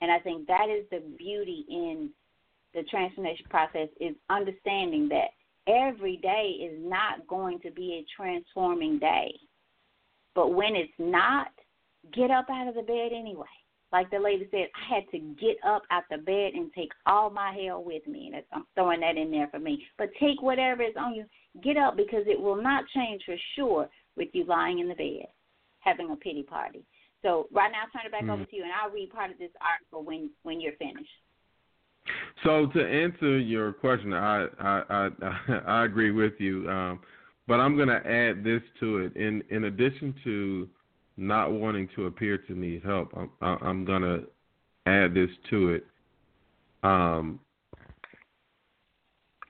And 0.00 0.10
I 0.10 0.18
think 0.18 0.46
that 0.46 0.66
is 0.68 0.84
the 0.90 1.02
beauty 1.16 1.64
in 1.68 2.10
the 2.74 2.82
transformation 2.84 3.46
process 3.50 3.88
is 4.00 4.14
understanding 4.30 5.08
that 5.10 5.28
every 5.68 6.16
day 6.16 6.56
is 6.60 6.78
not 6.82 7.26
going 7.28 7.60
to 7.60 7.70
be 7.70 8.02
a 8.02 8.06
transforming 8.16 8.98
day. 8.98 9.32
But 10.34 10.54
when 10.54 10.74
it's 10.74 10.92
not, 10.98 11.48
get 12.14 12.30
up 12.30 12.46
out 12.50 12.68
of 12.68 12.74
the 12.74 12.82
bed 12.82 13.10
anyway. 13.14 13.46
Like 13.92 14.10
the 14.10 14.18
lady 14.18 14.48
said, 14.50 14.68
I 14.74 14.94
had 14.94 15.04
to 15.10 15.18
get 15.18 15.56
up 15.66 15.82
out 15.90 16.04
the 16.10 16.16
bed 16.16 16.54
and 16.54 16.72
take 16.72 16.90
all 17.06 17.28
my 17.28 17.54
hell 17.62 17.84
with 17.84 18.06
me. 18.06 18.32
And 18.32 18.42
I'm 18.52 18.64
throwing 18.74 19.00
that 19.00 19.18
in 19.18 19.30
there 19.30 19.48
for 19.48 19.58
me. 19.58 19.84
But 19.98 20.08
take 20.18 20.40
whatever 20.40 20.82
is 20.82 20.94
on 20.98 21.14
you. 21.14 21.26
Get 21.62 21.76
up 21.76 21.96
because 21.96 22.24
it 22.26 22.40
will 22.40 22.60
not 22.60 22.84
change 22.94 23.22
for 23.26 23.36
sure 23.54 23.88
with 24.16 24.28
you 24.32 24.44
lying 24.46 24.78
in 24.78 24.88
the 24.88 24.94
bed 24.94 25.26
having 25.80 26.10
a 26.10 26.16
pity 26.16 26.42
party. 26.42 26.84
So 27.22 27.48
right 27.52 27.70
now, 27.70 27.82
I'll 27.84 27.90
turn 27.90 28.06
it 28.06 28.12
back 28.12 28.24
mm. 28.24 28.30
over 28.30 28.44
to 28.44 28.56
you, 28.56 28.64
and 28.64 28.72
I'll 28.72 28.90
read 28.90 29.10
part 29.10 29.30
of 29.30 29.38
this 29.38 29.50
article 29.60 30.04
when 30.04 30.30
when 30.42 30.60
you're 30.60 30.72
finished. 30.74 31.08
So 32.44 32.66
to 32.66 32.84
answer 32.84 33.38
your 33.38 33.72
question, 33.72 34.12
I 34.12 34.46
I 34.58 34.82
I, 34.90 35.08
I 35.66 35.84
agree 35.84 36.10
with 36.10 36.34
you, 36.38 36.68
um, 36.68 37.00
but 37.46 37.60
I'm 37.60 37.76
going 37.76 37.88
to 37.88 38.06
add 38.06 38.42
this 38.44 38.62
to 38.80 38.98
it. 38.98 39.16
In 39.16 39.42
in 39.50 39.64
addition 39.64 40.14
to 40.24 40.68
not 41.16 41.52
wanting 41.52 41.88
to 41.94 42.06
appear 42.06 42.38
to 42.38 42.54
need 42.54 42.82
help, 42.84 43.12
I'm, 43.16 43.58
I'm 43.62 43.84
going 43.84 44.02
to 44.02 44.24
add 44.86 45.14
this 45.14 45.30
to 45.50 45.70
it. 45.70 45.86
Um, 46.82 47.38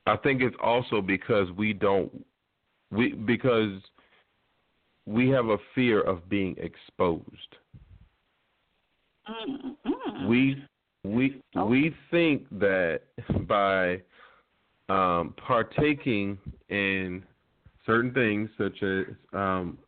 I 0.06 0.16
think 0.16 0.42
it's 0.42 0.56
also 0.62 1.00
because 1.00 1.50
we 1.56 1.72
don't 1.72 2.24
we 2.90 3.12
because 3.12 3.80
we 5.06 5.30
have 5.30 5.46
a 5.46 5.58
fear 5.74 6.00
of 6.02 6.28
being 6.28 6.56
exposed. 6.58 7.56
Mm-hmm. 9.28 10.28
We 10.28 10.64
we 11.04 11.40
okay. 11.56 11.68
we 11.68 11.94
think 12.10 12.48
that 12.58 13.00
by 13.48 14.00
um, 14.88 15.34
partaking 15.36 16.38
in 16.68 17.22
certain 17.86 18.12
things, 18.12 18.50
such 18.58 18.82
as 18.82 19.04
um, 19.32 19.78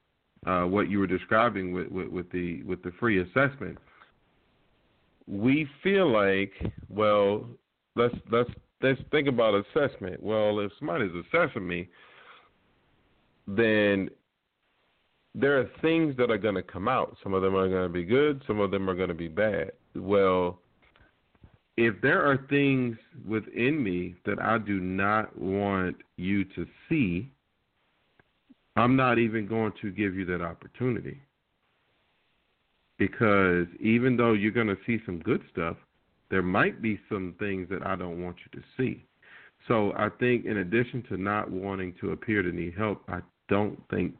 uh, 0.46 0.62
what 0.62 0.90
you 0.90 0.98
were 0.98 1.06
describing 1.06 1.72
with, 1.72 1.88
with, 1.88 2.08
with 2.08 2.30
the 2.30 2.62
with 2.64 2.82
the 2.82 2.92
free 2.98 3.22
assessment, 3.22 3.78
we 5.26 5.68
feel 5.82 6.10
like, 6.10 6.52
well, 6.88 7.46
let's 7.96 8.14
let's 8.30 8.50
let's 8.82 9.00
think 9.10 9.28
about 9.28 9.54
assessment. 9.54 10.22
Well, 10.22 10.60
if 10.60 10.72
somebody's 10.78 11.12
assessing 11.26 11.66
me, 11.66 11.88
then 13.46 14.10
there 15.34 15.58
are 15.58 15.68
things 15.82 16.16
that 16.16 16.30
are 16.30 16.38
going 16.38 16.54
to 16.54 16.62
come 16.62 16.88
out. 16.88 17.16
Some 17.22 17.34
of 17.34 17.42
them 17.42 17.56
are 17.56 17.68
going 17.68 17.82
to 17.82 17.92
be 17.92 18.04
good, 18.04 18.42
some 18.46 18.60
of 18.60 18.70
them 18.70 18.88
are 18.88 18.94
going 18.94 19.08
to 19.08 19.14
be 19.14 19.28
bad. 19.28 19.72
Well, 19.96 20.60
if 21.76 22.00
there 22.02 22.24
are 22.24 22.38
things 22.48 22.96
within 23.26 23.82
me 23.82 24.14
that 24.26 24.40
I 24.40 24.58
do 24.58 24.80
not 24.80 25.36
want 25.36 25.96
you 26.16 26.44
to 26.44 26.66
see, 26.88 27.32
I'm 28.76 28.96
not 28.96 29.18
even 29.18 29.46
going 29.46 29.72
to 29.82 29.90
give 29.90 30.14
you 30.14 30.24
that 30.26 30.40
opportunity. 30.40 31.20
Because 32.96 33.66
even 33.80 34.16
though 34.16 34.34
you're 34.34 34.52
going 34.52 34.68
to 34.68 34.78
see 34.86 35.00
some 35.04 35.18
good 35.18 35.42
stuff, 35.50 35.76
there 36.30 36.42
might 36.42 36.80
be 36.80 37.00
some 37.08 37.34
things 37.40 37.68
that 37.70 37.84
I 37.84 37.96
don't 37.96 38.22
want 38.22 38.36
you 38.44 38.60
to 38.60 38.66
see. 38.76 39.04
So 39.66 39.92
I 39.96 40.10
think, 40.20 40.44
in 40.44 40.58
addition 40.58 41.02
to 41.08 41.16
not 41.16 41.50
wanting 41.50 41.94
to 42.00 42.12
appear 42.12 42.42
to 42.42 42.52
need 42.52 42.74
help, 42.76 43.02
I 43.08 43.20
don't 43.48 43.80
think 43.90 44.14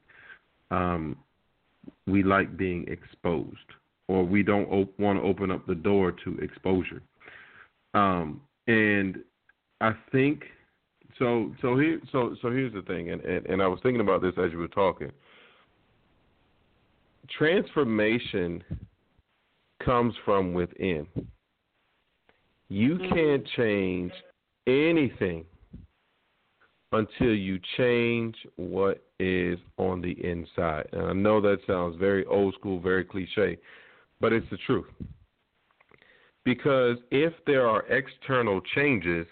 um, 0.71 1.17
we 2.07 2.23
like 2.23 2.57
being 2.57 2.87
exposed, 2.89 3.59
or 4.09 4.25
we 4.25 4.43
don't 4.43 4.67
op- 4.67 4.99
want 4.99 5.19
to 5.19 5.25
open 5.25 5.51
up 5.51 5.67
the 5.67 5.75
door 5.75 6.13
to 6.25 6.39
exposure. 6.39 7.03
Um, 7.95 8.41
and 8.67 9.19
I 9.81 9.93
think 10.11 10.45
so. 11.19 11.55
So 11.61 11.79
here, 11.79 12.01
so 12.11 12.35
so 12.43 12.51
here's 12.51 12.73
the 12.73 12.83
thing, 12.83 13.11
and, 13.11 13.21
and 13.23 13.47
and 13.47 13.63
I 13.63 13.67
was 13.67 13.79
thinking 13.83 14.01
about 14.01 14.23
this 14.23 14.35
as 14.39 14.53
you 14.53 14.59
were 14.59 14.69
talking. 14.69 15.13
Transformation 17.37 18.63
comes 19.85 20.15
from 20.25 20.53
within. 20.53 21.07
You 22.69 22.97
mm-hmm. 22.97 23.15
can't 23.15 23.47
change 23.57 24.13
anything 24.67 25.45
until 26.93 27.35
you 27.35 27.59
change 27.77 28.35
what 28.57 29.03
is 29.25 29.59
on 29.79 30.01
the 30.01 30.13
inside. 30.25 30.87
And 30.93 31.03
I 31.07 31.13
know 31.13 31.41
that 31.41 31.59
sounds 31.67 31.97
very 31.99 32.25
old 32.27 32.55
school, 32.55 32.81
very 32.81 33.05
cliche, 33.05 33.59
but 34.21 34.33
it's 34.33 34.49
the 34.51 34.59
truth. 34.67 34.87
Because 36.45 36.99
if 37.11 37.33
there 37.47 37.67
are 37.67 37.83
external 37.87 38.61
changes, 38.75 39.27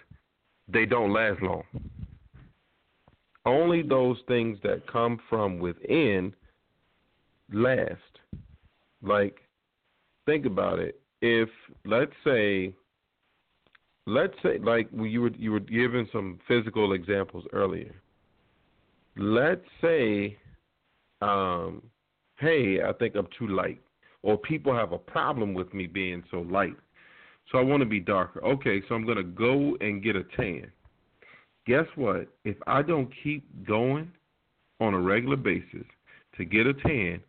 they 0.68 0.86
don't 0.86 1.12
last 1.12 1.42
long. 1.42 1.64
Only 3.44 3.82
those 3.82 4.18
things 4.28 4.58
that 4.62 4.86
come 4.86 5.20
from 5.28 5.58
within 5.58 6.34
last. 7.52 7.98
Like, 9.02 9.38
think 10.26 10.46
about 10.46 10.78
it. 10.78 11.00
If, 11.20 11.48
let's 11.84 12.12
say, 12.24 12.72
let's 14.06 14.34
say 14.42 14.58
like 14.58 14.88
you 14.92 15.22
were 15.22 15.30
you 15.38 15.52
were 15.52 15.60
giving 15.60 16.08
some 16.12 16.38
physical 16.48 16.92
examples 16.92 17.44
earlier. 17.52 17.94
Let's 19.16 19.64
say, 19.80 20.38
um, 21.20 21.82
hey, 22.38 22.78
I 22.82 22.92
think 22.94 23.14
I'm 23.14 23.28
too 23.38 23.48
light, 23.48 23.80
or 24.22 24.38
people 24.38 24.74
have 24.74 24.92
a 24.92 24.98
problem 24.98 25.54
with 25.54 25.72
me 25.74 25.86
being 25.86 26.22
so 26.30 26.38
light, 26.40 26.76
so 27.50 27.58
I 27.58 27.62
want 27.62 27.80
to 27.80 27.88
be 27.88 28.00
darker. 28.00 28.42
Okay, 28.44 28.82
so 28.88 28.94
I'm 28.94 29.06
gonna 29.06 29.22
go 29.22 29.76
and 29.80 30.02
get 30.02 30.16
a 30.16 30.24
tan. 30.36 30.70
Guess 31.66 31.86
what? 31.94 32.28
If 32.44 32.56
I 32.66 32.82
don't 32.82 33.10
keep 33.22 33.44
going 33.66 34.10
on 34.80 34.94
a 34.94 35.00
regular 35.00 35.36
basis 35.36 35.86
to 36.36 36.44
get 36.44 36.66
a 36.66 36.74
tan, 36.74 37.20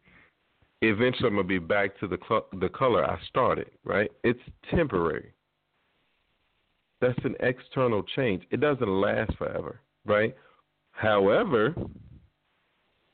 eventually 0.81 1.27
I'm 1.27 1.35
gonna 1.35 1.47
be 1.47 1.59
back 1.59 1.99
to 1.99 2.07
the 2.07 2.17
cl- 2.27 2.47
the 2.59 2.69
color 2.69 3.03
I 3.03 3.19
started. 3.27 3.69
Right? 3.83 4.11
It's 4.23 4.39
temporary. 4.71 5.33
That's 7.01 7.19
an 7.25 7.35
external 7.41 8.03
change. 8.15 8.43
It 8.51 8.61
doesn't 8.61 8.87
last 8.87 9.35
forever, 9.37 9.81
right? 10.05 10.33
However, 10.93 11.75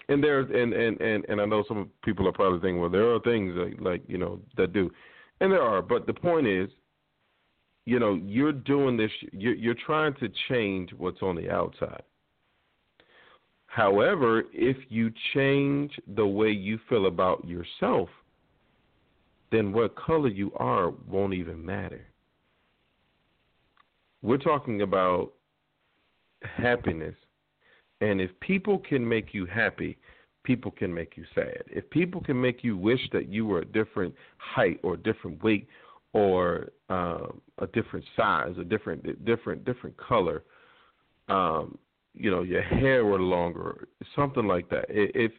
and 0.10 0.24
there's 0.24 0.50
and 0.54 0.74
and 0.74 1.02
and 1.02 1.26
and 1.28 1.42
I 1.42 1.46
know 1.46 1.64
some 1.68 1.90
people 2.04 2.28
are 2.28 2.34
probably 2.34 2.60
thinking, 2.60 2.80
well, 2.80 2.90
there 2.90 3.14
are 3.14 3.20
things 3.22 3.56
like, 3.56 3.80
like 3.80 4.04
you 4.08 4.18
know 4.18 4.40
that 4.58 4.74
do, 4.74 4.92
and 5.40 5.52
there 5.52 5.64
are. 5.64 5.82
But 5.82 6.06
the 6.06 6.14
point 6.14 6.46
is, 6.46 6.70
you 7.86 8.00
know, 8.00 8.14
you're 8.14 8.52
doing 8.52 8.98
this. 8.98 9.12
You're, 9.32 9.56
you're 9.56 9.76
trying 9.86 10.14
to 10.16 10.30
change 10.50 10.92
what's 10.98 11.22
on 11.22 11.36
the 11.36 11.50
outside. 11.50 12.04
However, 13.68 14.44
if 14.52 14.78
you 14.90 15.12
change 15.34 15.92
the 16.16 16.26
way 16.26 16.50
you 16.50 16.80
feel 16.90 17.06
about 17.06 17.48
yourself, 17.48 18.10
then 19.52 19.72
what 19.72 19.96
color 19.96 20.28
you 20.28 20.52
are 20.58 20.90
won't 21.08 21.34
even 21.34 21.64
matter. 21.64 22.06
We're 24.22 24.38
talking 24.38 24.82
about 24.82 25.34
happiness. 26.42 27.16
And 28.02 28.22
if 28.22 28.32
people 28.39 28.80
can 28.80 29.08
make 29.08 29.34
you 29.34 29.45
happy, 29.45 29.97
people 30.43 30.72
can 30.72 30.93
make 30.93 31.18
you 31.18 31.26
sad. 31.36 31.64
If 31.68 31.89
people 31.89 32.22
can 32.22 32.39
make 32.39 32.64
you 32.64 32.78
wish 32.78 33.02
that 33.12 33.28
you 33.30 33.45
were 33.45 33.60
a 33.60 33.66
different 33.66 34.16
height 34.38 34.80
or 34.84 34.93
a 34.93 34.97
different 34.97 35.43
weight 35.43 35.68
or 36.14 36.70
um, 36.89 37.41
a 37.60 37.68
different 37.68 38.06
size, 38.16 38.56
a 38.60 38.64
different 38.64 39.26
different 39.26 39.66
different 39.66 39.95
color, 39.97 40.43
um, 41.28 41.78
you 42.14 42.32
know, 42.32 42.41
your 42.41 42.62
hair 42.62 43.06
were 43.06 43.20
longer, 43.20 43.88
something 44.16 44.47
like 44.47 44.70
that. 44.70 44.86
If 44.89 45.32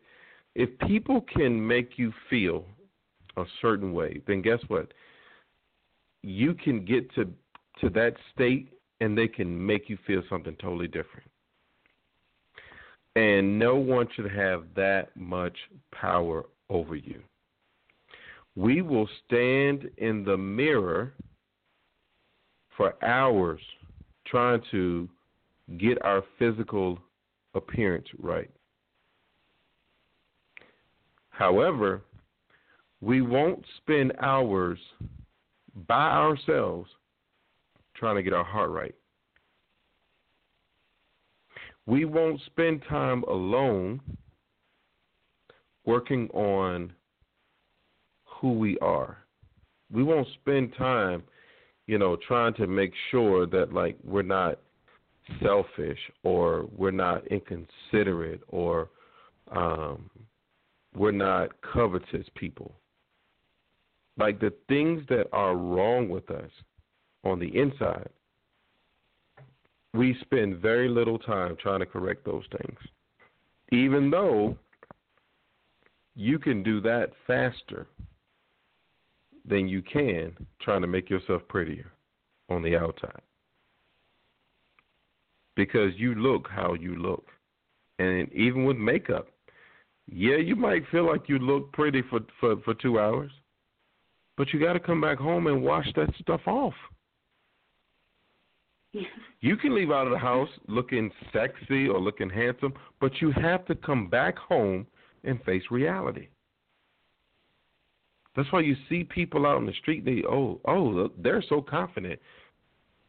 if 0.55 0.71
people 0.81 1.23
can 1.23 1.67
make 1.67 1.93
you 1.97 2.13
feel 2.29 2.65
a 3.37 3.45
certain 3.63 3.93
way, 3.93 4.21
then 4.27 4.43
guess 4.43 4.61
what? 4.69 4.93
You 6.23 6.55
can 6.55 6.85
get 6.85 7.13
to 7.15 7.25
to 7.81 7.89
that 7.91 8.15
state 8.35 8.75
and 9.01 9.17
they 9.17 9.29
can 9.29 9.67
make 9.67 9.89
you 9.89 9.97
feel 10.07 10.23
something 10.29 10.55
totally 10.61 10.89
different. 10.89 11.30
And 13.17 13.59
no 13.59 13.75
one 13.77 14.07
should 14.15 14.31
have 14.31 14.65
that 14.77 15.09
much 15.17 15.57
power 15.93 16.45
over 16.69 16.95
you. 16.95 17.21
we 18.57 18.83
will 18.83 19.09
stand 19.27 19.89
in 19.99 20.25
the 20.25 20.37
mirror 20.37 21.13
for 22.77 22.95
hours 23.05 23.61
trying 24.27 24.61
to 24.71 25.09
get 25.79 26.03
our 26.03 26.23
physical 26.39 26.99
appearance 27.55 28.07
right. 28.19 28.51
However, 31.31 32.03
we 33.01 33.23
won't 33.23 33.65
spend 33.79 34.13
hours 34.21 34.79
by 35.89 36.11
ourselves 36.11 36.91
trying 37.97 38.17
to 38.17 38.23
get 38.23 38.33
our 38.33 38.45
heart 38.45 38.71
right. 38.71 38.95
We 41.91 42.05
won't 42.05 42.41
spend 42.47 42.85
time 42.89 43.25
alone 43.25 44.01
working 45.85 46.29
on 46.29 46.93
who 48.25 48.53
we 48.53 48.79
are. 48.79 49.19
We 49.93 50.05
won't 50.05 50.29
spend 50.41 50.73
time, 50.79 51.25
you 51.89 51.99
know, 51.99 52.17
trying 52.29 52.55
to 52.55 52.69
make 52.69 52.93
sure 53.11 53.45
that 53.47 53.73
like 53.73 53.97
we're 54.05 54.23
not 54.23 54.61
selfish 55.43 55.99
or 56.23 56.69
we're 56.77 56.93
not 56.93 57.27
inconsiderate 57.27 58.43
or 58.47 58.91
um, 59.51 60.09
we're 60.95 61.11
not 61.11 61.61
covetous 61.61 62.27
people. 62.37 62.73
Like 64.17 64.39
the 64.39 64.53
things 64.69 65.03
that 65.09 65.27
are 65.33 65.57
wrong 65.57 66.09
with 66.09 66.31
us 66.31 66.53
on 67.25 67.41
the 67.41 67.49
inside, 67.49 68.11
we 69.95 70.17
spend 70.21 70.59
very 70.59 70.89
little 70.89 71.19
time 71.19 71.57
trying 71.61 71.81
to 71.81 71.87
correct 71.87 72.25
those 72.25 72.45
things. 72.59 72.79
Even 73.73 74.11
though 74.11 74.57
you 76.15 76.39
can 76.39 76.63
do 76.63 76.81
that 76.81 77.11
faster 77.27 77.87
than 79.45 79.69
you 79.69 79.83
can 79.83 80.33
trying 80.61 80.83
to 80.83 80.87
make 80.87 81.09
yourself 81.09 81.43
prettier 81.49 81.91
on 82.49 82.63
the 82.63 82.77
outside. 82.77 83.23
Because 85.57 85.93
you 85.97 86.15
look 86.15 86.49
how 86.49 86.75
you 86.75 86.97
look. 86.97 87.27
And 87.99 88.33
even 88.33 88.65
with 88.65 88.77
makeup, 88.77 89.29
yeah, 90.07 90.37
you 90.37 90.57
might 90.57 90.83
feel 90.91 91.07
like 91.07 91.29
you 91.29 91.39
look 91.39 91.73
pretty 91.73 92.03
for 92.03 92.21
for, 92.39 92.57
for 92.63 92.75
2 92.75 92.99
hours. 92.99 93.31
But 94.37 94.53
you 94.53 94.61
got 94.61 94.73
to 94.73 94.81
come 94.81 95.01
back 95.01 95.19
home 95.19 95.47
and 95.49 95.63
wash 95.63 95.87
that 95.97 96.09
stuff 96.21 96.41
off. 96.47 96.75
You 98.93 99.57
can 99.57 99.75
leave 99.75 99.91
out 99.91 100.07
of 100.07 100.13
the 100.13 100.19
house 100.19 100.49
looking 100.67 101.11
sexy 101.33 101.87
or 101.87 102.01
looking 102.01 102.29
handsome, 102.29 102.75
but 103.01 103.21
you 103.21 103.31
have 103.33 103.65
to 103.67 103.75
come 103.75 104.09
back 104.09 104.37
home 104.37 104.87
and 105.25 105.43
face 105.45 105.63
reality. 105.71 106.29
That's 108.37 108.51
why 108.53 108.61
you 108.61 108.77
see 108.89 109.05
people 109.05 109.47
out 109.47 109.57
on 109.57 109.67
the 109.67 109.73
street. 109.75 110.05
They 110.05 110.23
oh 110.29 110.61
oh 110.67 111.11
they're 111.19 111.45
so 111.49 111.61
confident. 111.61 112.19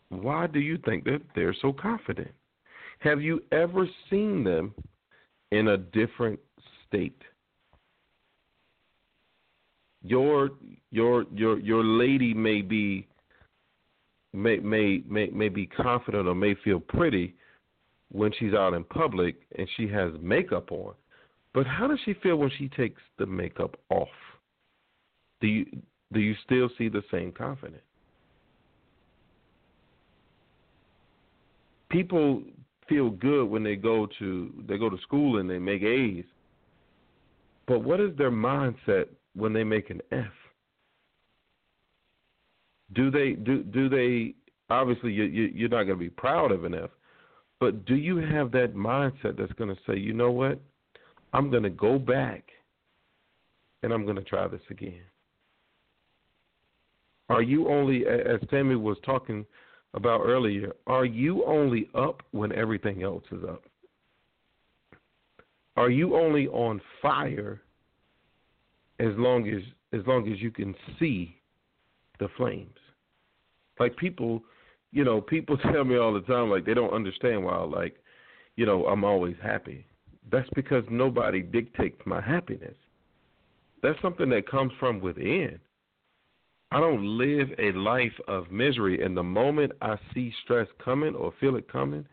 Why 0.10 0.48
do 0.48 0.60
you 0.60 0.78
think 0.86 1.04
that 1.06 1.22
they're 1.36 1.56
so 1.62 1.72
confident? 1.72 2.32
Have 3.00 3.22
you 3.22 3.42
ever 3.52 3.88
seen 4.10 4.44
them 4.44 4.74
in 5.52 5.70
a 5.70 5.78
different 5.78 6.40
state? 6.88 7.22
Your 10.04 10.52
your 10.92 11.26
your 11.34 11.60
your 11.60 11.84
lady 11.84 12.34
may 12.34 12.62
be 12.62 13.08
may 14.34 14.58
may 14.58 15.04
may 15.08 15.28
may 15.28 15.50
be 15.50 15.66
confident 15.66 16.28
or 16.28 16.36
may 16.36 16.56
feel 16.64 16.80
pretty 16.80 17.36
when 18.12 18.32
she's 18.38 18.54
out 18.54 18.74
in 18.74 18.84
public 18.84 19.36
and 19.58 19.68
she 19.78 19.88
has 19.88 20.12
makeup 20.22 20.72
on. 20.72 20.94
But 21.54 21.66
how 21.66 21.88
does 21.88 22.00
she 22.06 22.14
feel 22.16 22.38
when 22.38 22.52
she 22.58 22.70
takes 22.70 23.02
the 23.18 23.26
makeup 23.26 23.76
off? 23.90 24.08
Do 25.42 25.48
you 25.48 25.66
do 26.14 26.20
you 26.20 26.36
still 26.46 26.70
see 26.78 26.90
the 26.90 27.04
same 27.12 27.32
confidence? 27.32 27.82
People 31.90 32.44
feel 32.88 33.10
good 33.10 33.46
when 33.46 33.64
they 33.64 33.76
go 33.76 34.08
to 34.20 34.52
they 34.68 34.78
go 34.78 34.90
to 34.90 34.98
school 35.02 35.40
and 35.40 35.50
they 35.50 35.60
make 35.60 35.82
A's. 35.82 36.26
But 37.68 37.84
what 37.84 38.00
is 38.00 38.16
their 38.18 38.32
mindset 38.32 39.06
when 39.36 39.54
they 39.54 39.64
make 39.64 39.90
an 39.90 40.02
F? 40.12 40.26
Do 42.94 43.10
they 43.12 43.32
do 43.34 43.64
do 43.64 43.90
they 43.90 44.36
obviously 44.70 45.12
you, 45.12 45.24
you 45.24 45.52
you're 45.54 45.70
not 45.70 45.84
going 45.84 45.98
to 45.98 46.04
be 46.04 46.10
proud 46.10 46.52
of 46.52 46.64
an 46.66 46.74
F, 46.74 46.90
but 47.60 47.86
do 47.86 47.96
you 47.96 48.18
have 48.18 48.52
that 48.52 48.74
mindset 48.76 49.38
that's 49.38 49.54
going 49.54 49.74
to 49.74 49.82
say, 49.88 49.98
you 49.98 50.14
know 50.14 50.32
what, 50.32 50.60
I'm 51.34 51.50
going 51.50 51.64
to 51.64 51.70
go 51.70 52.00
back 52.00 52.44
and 53.84 53.94
I'm 53.94 54.04
going 54.04 54.18
to 54.18 54.24
try 54.24 54.48
this 54.48 54.62
again? 54.70 55.02
Are 57.30 57.42
you 57.42 57.70
only, 57.70 58.06
as 58.06 58.42
Tammy 58.50 58.76
was 58.76 58.98
talking 59.06 59.46
about 59.94 60.22
earlier, 60.22 60.74
are 60.88 61.06
you 61.06 61.46
only 61.46 61.90
up 61.96 62.24
when 62.32 62.52
everything 62.52 63.04
else 63.04 63.24
is 63.32 63.44
up? 63.48 63.64
Are 65.78 65.90
you 65.90 66.16
only 66.16 66.48
on 66.48 66.82
fire 67.02 67.62
as 69.00 69.14
long 69.18 69.48
as 69.48 69.62
as 69.94 70.06
long 70.08 70.32
as 70.32 70.40
you 70.42 70.52
can 70.52 70.76
see 71.00 71.38
the 72.20 72.28
flames? 72.38 72.81
Like 73.82 73.98
people, 73.98 74.44
you 74.92 75.04
know, 75.04 75.20
people 75.20 75.58
tell 75.74 75.84
me 75.84 75.98
all 75.98 76.14
the 76.14 76.22
time 76.22 76.52
like 76.52 76.66
they 76.66 76.76
don't 76.76 76.94
understand 76.94 77.44
why 77.44 77.58
like, 77.64 77.96
you 78.56 78.68
know, 78.68 78.86
I'm 78.86 79.04
always 79.04 79.36
happy. 79.42 79.86
That's 80.32 80.50
because 80.54 80.84
nobody 80.92 81.42
dictates 81.42 82.00
my 82.06 82.22
happiness. 82.22 82.76
That's 83.82 84.00
something 84.04 84.30
that 84.30 84.48
comes 84.48 84.72
from 84.80 85.02
within. 85.02 85.58
I 86.70 86.80
don't 86.80 87.18
live 87.18 87.50
a 87.58 87.72
life 87.72 88.14
of 88.28 88.52
misery. 88.52 89.04
And 89.04 89.18
the 89.18 89.24
moment 89.24 89.72
I 89.82 89.96
see 90.14 90.32
stress 90.44 90.68
coming 90.86 91.16
or 91.16 91.34
feel 91.40 91.56
it 91.56 91.70
coming, 91.70 92.06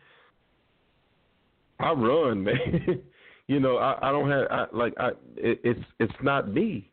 I 1.79 1.91
run, 1.91 2.43
man. 2.43 3.03
you 3.47 3.59
know, 3.59 3.77
I, 3.77 4.09
I 4.09 4.11
don't 4.11 4.29
have 4.29 4.47
I, 4.49 4.65
like 4.73 4.93
I 4.99 5.09
it, 5.37 5.61
it's 5.63 5.85
it's 5.99 6.21
not 6.23 6.51
me. 6.51 6.89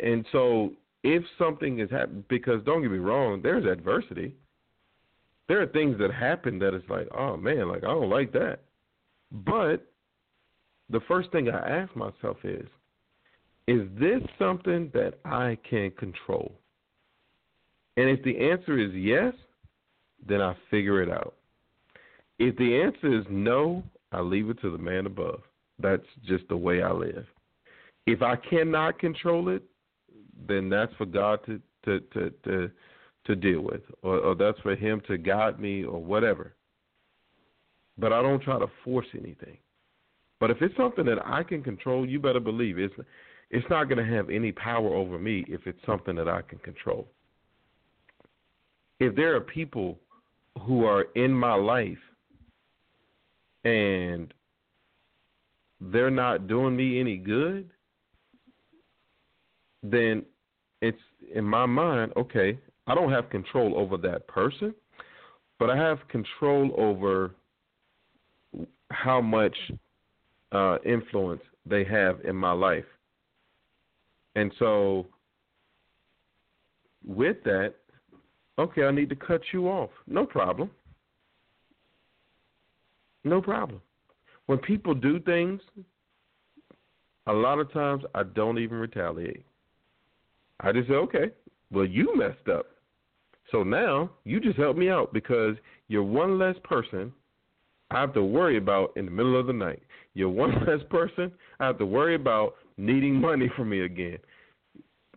And 0.00 0.24
so 0.30 0.70
if 1.04 1.22
something 1.38 1.78
is 1.78 1.90
happening, 1.90 2.24
because 2.28 2.64
don't 2.64 2.82
get 2.82 2.90
me 2.90 2.98
wrong, 2.98 3.40
there's 3.42 3.66
adversity. 3.66 4.34
There 5.46 5.60
are 5.60 5.66
things 5.66 5.98
that 5.98 6.12
happen 6.12 6.58
that 6.60 6.72
it's 6.72 6.88
like, 6.88 7.06
oh 7.16 7.36
man, 7.36 7.68
like 7.68 7.84
I 7.84 7.88
don't 7.88 8.08
like 8.08 8.32
that. 8.32 8.60
But 9.30 9.86
the 10.88 11.00
first 11.06 11.30
thing 11.30 11.50
I 11.50 11.82
ask 11.82 11.94
myself 11.94 12.38
is, 12.42 12.66
is 13.66 13.82
this 14.00 14.22
something 14.38 14.90
that 14.94 15.18
I 15.24 15.58
can 15.68 15.90
control? 15.92 16.52
And 17.96 18.08
if 18.08 18.22
the 18.24 18.50
answer 18.50 18.78
is 18.78 18.92
yes, 18.94 19.34
then 20.26 20.40
I 20.40 20.56
figure 20.70 21.02
it 21.02 21.10
out. 21.10 21.34
If 22.38 22.56
the 22.56 22.80
answer 22.80 23.18
is 23.18 23.26
no, 23.28 23.82
I 24.10 24.20
leave 24.20 24.48
it 24.48 24.60
to 24.62 24.70
the 24.70 24.78
man 24.78 25.06
above. 25.06 25.42
That's 25.78 26.02
just 26.26 26.48
the 26.48 26.56
way 26.56 26.82
I 26.82 26.92
live. 26.92 27.26
If 28.06 28.22
I 28.22 28.36
cannot 28.36 28.98
control 28.98 29.50
it, 29.50 29.62
then 30.48 30.68
that's 30.68 30.92
for 30.94 31.06
God 31.06 31.40
to 31.46 31.60
to 31.84 32.00
to 32.12 32.30
to, 32.44 32.70
to 33.26 33.36
deal 33.36 33.60
with, 33.60 33.82
or, 34.02 34.18
or 34.18 34.34
that's 34.34 34.58
for 34.60 34.74
Him 34.74 35.02
to 35.08 35.18
guide 35.18 35.60
me, 35.60 35.84
or 35.84 36.02
whatever. 36.02 36.54
But 37.96 38.12
I 38.12 38.22
don't 38.22 38.42
try 38.42 38.58
to 38.58 38.66
force 38.84 39.06
anything. 39.14 39.58
But 40.40 40.50
if 40.50 40.60
it's 40.60 40.76
something 40.76 41.06
that 41.06 41.24
I 41.24 41.42
can 41.42 41.62
control, 41.62 42.06
you 42.06 42.18
better 42.18 42.40
believe 42.40 42.78
it's 42.78 42.94
it's 43.50 43.66
not 43.70 43.88
going 43.88 44.04
to 44.04 44.16
have 44.16 44.30
any 44.30 44.52
power 44.52 44.94
over 44.94 45.18
me 45.18 45.44
if 45.48 45.66
it's 45.66 45.78
something 45.86 46.16
that 46.16 46.28
I 46.28 46.42
can 46.42 46.58
control. 46.58 47.06
If 49.00 49.14
there 49.14 49.36
are 49.36 49.40
people 49.40 49.98
who 50.62 50.84
are 50.84 51.06
in 51.14 51.32
my 51.32 51.54
life 51.54 51.98
and 53.64 54.32
they're 55.80 56.10
not 56.10 56.46
doing 56.48 56.76
me 56.76 57.00
any 57.00 57.16
good, 57.16 57.70
then 59.84 60.24
it's 60.80 60.98
in 61.34 61.44
my 61.44 61.66
mind, 61.66 62.12
okay, 62.16 62.58
I 62.86 62.94
don't 62.94 63.12
have 63.12 63.30
control 63.30 63.78
over 63.78 63.96
that 63.98 64.26
person, 64.26 64.74
but 65.58 65.70
I 65.70 65.76
have 65.76 65.98
control 66.08 66.72
over 66.76 67.34
how 68.90 69.20
much 69.20 69.56
uh, 70.52 70.78
influence 70.84 71.42
they 71.66 71.84
have 71.84 72.20
in 72.24 72.34
my 72.34 72.52
life. 72.52 72.84
And 74.36 74.52
so, 74.58 75.06
with 77.06 77.36
that, 77.44 77.74
okay, 78.58 78.84
I 78.84 78.90
need 78.90 79.08
to 79.10 79.16
cut 79.16 79.42
you 79.52 79.68
off. 79.68 79.90
No 80.06 80.26
problem. 80.26 80.70
No 83.22 83.40
problem. 83.40 83.80
When 84.46 84.58
people 84.58 84.94
do 84.94 85.20
things, 85.20 85.60
a 87.26 87.32
lot 87.32 87.58
of 87.58 87.72
times 87.72 88.04
I 88.14 88.22
don't 88.22 88.58
even 88.58 88.78
retaliate. 88.78 89.44
I 90.60 90.72
just 90.72 90.88
say, 90.88 90.94
okay, 90.94 91.30
well, 91.70 91.86
you 91.86 92.16
messed 92.16 92.48
up. 92.48 92.66
So 93.50 93.62
now 93.62 94.10
you 94.24 94.40
just 94.40 94.58
help 94.58 94.76
me 94.76 94.88
out 94.88 95.12
because 95.12 95.56
you're 95.88 96.02
one 96.02 96.38
less 96.38 96.56
person 96.64 97.12
I 97.90 98.00
have 98.00 98.14
to 98.14 98.24
worry 98.24 98.56
about 98.56 98.96
in 98.96 99.04
the 99.04 99.10
middle 99.10 99.38
of 99.38 99.46
the 99.46 99.52
night. 99.52 99.82
You're 100.14 100.28
one 100.28 100.52
less 100.66 100.80
person 100.90 101.32
I 101.60 101.66
have 101.66 101.78
to 101.78 101.86
worry 101.86 102.14
about 102.14 102.54
needing 102.76 103.14
money 103.14 103.50
from 103.56 103.70
me 103.70 103.82
again. 103.82 104.18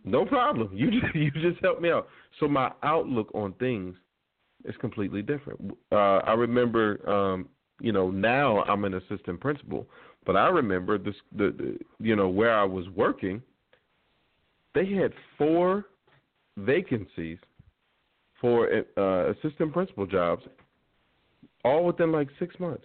No 0.04 0.24
problem. 0.24 0.70
You 0.72 0.90
just, 1.00 1.14
you 1.14 1.30
just 1.30 1.62
help 1.62 1.80
me 1.80 1.90
out. 1.90 2.08
So 2.40 2.48
my 2.48 2.72
outlook 2.82 3.30
on 3.34 3.52
things 3.54 3.96
is 4.64 4.74
completely 4.80 5.22
different. 5.22 5.72
Uh, 5.90 6.18
I 6.18 6.34
remember, 6.34 7.08
um, 7.08 7.48
you 7.80 7.92
know, 7.92 8.10
now 8.10 8.62
I'm 8.64 8.84
an 8.84 8.94
assistant 8.94 9.40
principal, 9.40 9.86
but 10.26 10.36
I 10.36 10.48
remember 10.48 10.98
this, 10.98 11.14
the, 11.36 11.54
the 11.56 11.78
you 11.98 12.16
know 12.16 12.28
where 12.28 12.52
I 12.52 12.64
was 12.64 12.88
working. 12.90 13.42
They 14.78 14.86
had 14.86 15.12
four 15.36 15.86
vacancies 16.56 17.38
for 18.40 18.70
uh, 18.96 19.32
assistant 19.32 19.72
principal 19.72 20.06
jobs, 20.06 20.44
all 21.64 21.84
within 21.84 22.12
like 22.12 22.28
six 22.38 22.54
months. 22.60 22.84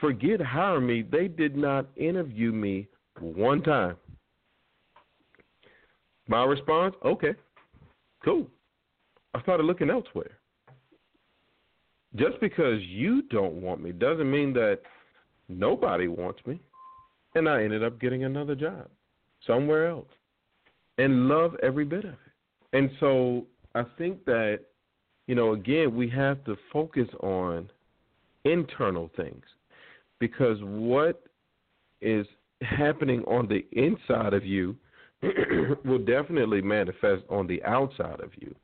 Forget 0.00 0.40
hire 0.40 0.78
me; 0.78 1.02
they 1.02 1.26
did 1.26 1.56
not 1.56 1.88
interview 1.96 2.52
me 2.52 2.86
one 3.18 3.60
time. 3.60 3.96
My 6.28 6.44
response: 6.44 6.94
Okay, 7.04 7.34
cool. 8.24 8.46
I 9.34 9.42
started 9.42 9.64
looking 9.64 9.90
elsewhere. 9.90 10.38
Just 12.14 12.40
because 12.40 12.80
you 12.82 13.22
don't 13.22 13.54
want 13.54 13.82
me 13.82 13.90
doesn't 13.90 14.30
mean 14.30 14.52
that 14.52 14.78
nobody 15.48 16.06
wants 16.06 16.38
me. 16.46 16.60
And 17.34 17.48
I 17.48 17.64
ended 17.64 17.82
up 17.82 18.00
getting 18.00 18.22
another 18.22 18.54
job 18.54 18.88
somewhere 19.46 19.88
else 19.88 20.08
and 20.98 21.28
love 21.28 21.54
every 21.62 21.84
bit 21.84 22.04
of 22.04 22.12
it. 22.12 22.18
And 22.72 22.90
so 23.00 23.46
I 23.74 23.84
think 23.96 24.24
that, 24.26 24.60
you 25.26 25.34
know, 25.34 25.52
again, 25.52 25.94
we 25.94 26.08
have 26.10 26.44
to 26.44 26.56
focus 26.72 27.08
on 27.20 27.70
internal 28.44 29.10
things 29.16 29.44
because 30.18 30.58
what 30.62 31.22
is 32.00 32.26
happening 32.62 33.22
on 33.24 33.48
the 33.48 33.64
inside 33.72 34.34
of 34.34 34.44
you 34.44 34.76
will 35.84 35.98
definitely 35.98 36.60
manifest 36.60 37.22
on 37.28 37.46
the 37.46 37.62
outside 37.64 38.20
of 38.20 38.30
you. 38.36 38.54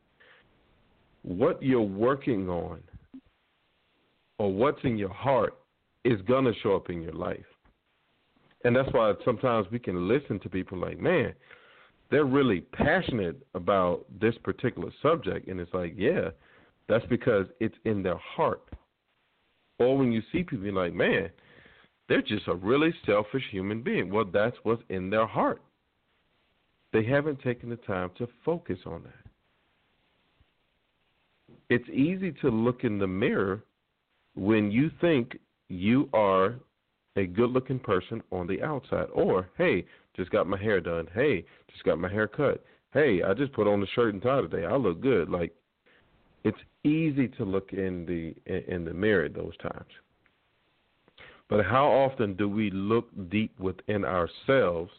What 1.22 1.62
you're 1.62 1.80
working 1.80 2.48
on 2.48 2.80
or 4.38 4.52
what's 4.52 4.82
in 4.84 4.98
your 4.98 5.12
heart 5.12 5.54
is 6.04 6.20
going 6.22 6.44
to 6.44 6.52
show 6.62 6.76
up 6.76 6.90
in 6.90 7.02
your 7.02 7.12
life. 7.12 7.44
And 8.64 8.74
that's 8.74 8.92
why 8.92 9.12
sometimes 9.24 9.66
we 9.70 9.78
can 9.78 10.08
listen 10.08 10.40
to 10.40 10.48
people 10.48 10.78
like, 10.78 10.98
man, 10.98 11.34
they're 12.10 12.24
really 12.24 12.60
passionate 12.60 13.36
about 13.54 14.04
this 14.20 14.34
particular 14.42 14.90
subject. 15.02 15.48
And 15.48 15.60
it's 15.60 15.72
like, 15.74 15.94
yeah, 15.96 16.30
that's 16.88 17.04
because 17.06 17.46
it's 17.60 17.76
in 17.84 18.02
their 18.02 18.18
heart. 18.18 18.62
Or 19.78 19.98
when 19.98 20.12
you 20.12 20.22
see 20.32 20.42
people, 20.42 20.64
you're 20.64 20.74
like, 20.74 20.94
man, 20.94 21.28
they're 22.08 22.22
just 22.22 22.48
a 22.48 22.54
really 22.54 22.94
selfish 23.04 23.42
human 23.50 23.82
being. 23.82 24.10
Well, 24.10 24.26
that's 24.30 24.56
what's 24.62 24.82
in 24.88 25.10
their 25.10 25.26
heart. 25.26 25.62
They 26.92 27.04
haven't 27.04 27.42
taken 27.42 27.70
the 27.70 27.76
time 27.76 28.10
to 28.18 28.28
focus 28.44 28.78
on 28.86 29.02
that. 29.02 29.12
It's 31.68 31.88
easy 31.88 32.32
to 32.42 32.50
look 32.50 32.84
in 32.84 32.98
the 32.98 33.06
mirror 33.06 33.64
when 34.34 34.70
you 34.70 34.90
think 35.00 35.38
you 35.68 36.08
are 36.12 36.54
a 37.16 37.26
good 37.26 37.50
looking 37.50 37.78
person 37.78 38.22
on 38.32 38.46
the 38.46 38.62
outside. 38.62 39.06
Or, 39.12 39.48
hey, 39.56 39.84
just 40.16 40.30
got 40.30 40.46
my 40.46 40.60
hair 40.60 40.80
done. 40.80 41.08
Hey, 41.14 41.44
just 41.70 41.84
got 41.84 41.98
my 41.98 42.08
hair 42.08 42.28
cut. 42.28 42.64
Hey, 42.92 43.22
I 43.22 43.34
just 43.34 43.52
put 43.52 43.66
on 43.66 43.80
the 43.80 43.86
shirt 43.94 44.14
and 44.14 44.22
tie 44.22 44.40
today. 44.40 44.64
I 44.64 44.76
look 44.76 45.00
good. 45.00 45.28
Like 45.28 45.52
it's 46.44 46.58
easy 46.84 47.28
to 47.28 47.44
look 47.44 47.72
in 47.72 48.06
the 48.06 48.34
in 48.68 48.84
the 48.84 48.94
mirror 48.94 49.28
those 49.28 49.56
times. 49.56 49.90
But 51.48 51.64
how 51.64 51.86
often 51.86 52.34
do 52.34 52.48
we 52.48 52.70
look 52.70 53.08
deep 53.28 53.58
within 53.58 54.04
ourselves 54.04 54.90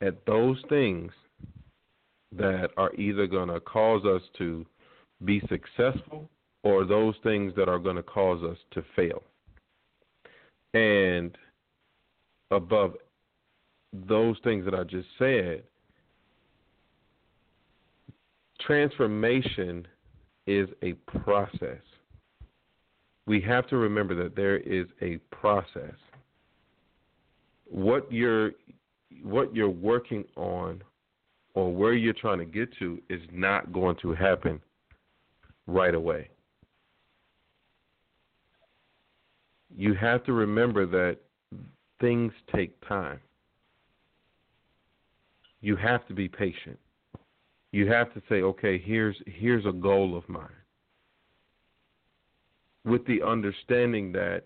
at 0.00 0.24
those 0.26 0.60
things 0.68 1.12
that 2.32 2.70
are 2.76 2.94
either 2.94 3.26
going 3.26 3.48
to 3.48 3.60
cause 3.60 4.04
us 4.04 4.22
to 4.38 4.66
be 5.24 5.40
successful 5.48 6.28
or 6.62 6.84
those 6.84 7.14
things 7.22 7.52
that 7.56 7.68
are 7.68 7.78
going 7.78 7.96
to 7.96 8.02
cause 8.02 8.42
us 8.42 8.58
to 8.72 8.82
fail? 8.96 9.22
And 10.74 11.38
above 12.50 12.96
those 13.92 14.36
things 14.42 14.64
that 14.64 14.74
I 14.74 14.82
just 14.84 15.08
said, 15.18 15.62
transformation 18.60 19.86
is 20.46 20.68
a 20.82 20.92
process. 21.18 21.80
We 23.26 23.40
have 23.42 23.66
to 23.68 23.76
remember 23.76 24.14
that 24.22 24.36
there 24.36 24.58
is 24.58 24.86
a 25.00 25.18
process. 25.34 25.94
What 27.66 28.12
you're 28.12 28.52
what 29.22 29.54
you're 29.54 29.70
working 29.70 30.24
on 30.36 30.82
or 31.54 31.72
where 31.72 31.94
you're 31.94 32.12
trying 32.12 32.38
to 32.38 32.44
get 32.44 32.76
to 32.78 33.00
is 33.08 33.20
not 33.32 33.72
going 33.72 33.96
to 34.02 34.12
happen 34.12 34.60
right 35.66 35.94
away. 35.94 36.28
You 39.76 39.94
have 39.94 40.24
to 40.24 40.32
remember 40.32 40.86
that 40.86 41.18
things 42.00 42.32
take 42.54 42.76
time. 42.86 43.20
You 45.60 45.76
have 45.76 46.06
to 46.08 46.14
be 46.14 46.28
patient. 46.28 46.78
You 47.72 47.90
have 47.90 48.12
to 48.14 48.22
say, 48.28 48.42
okay, 48.42 48.78
here's 48.78 49.16
here's 49.26 49.66
a 49.66 49.72
goal 49.72 50.16
of 50.16 50.28
mine. 50.28 50.46
With 52.84 53.04
the 53.06 53.22
understanding 53.22 54.12
that 54.12 54.44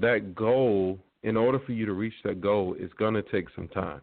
that 0.00 0.34
goal, 0.34 0.98
in 1.22 1.36
order 1.36 1.58
for 1.58 1.72
you 1.72 1.86
to 1.86 1.94
reach 1.94 2.14
that 2.24 2.40
goal, 2.40 2.76
is 2.78 2.90
going 2.98 3.14
to 3.14 3.22
take 3.22 3.46
some 3.56 3.68
time, 3.68 4.02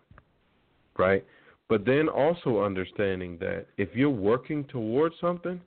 right? 0.98 1.24
But 1.70 1.86
then 1.86 2.10
also 2.10 2.64
understanding 2.64 3.38
that 3.40 3.68
if 3.78 3.90
you're 3.94 4.10
working 4.10 4.66
towards 4.66 5.16
something, 5.22 5.62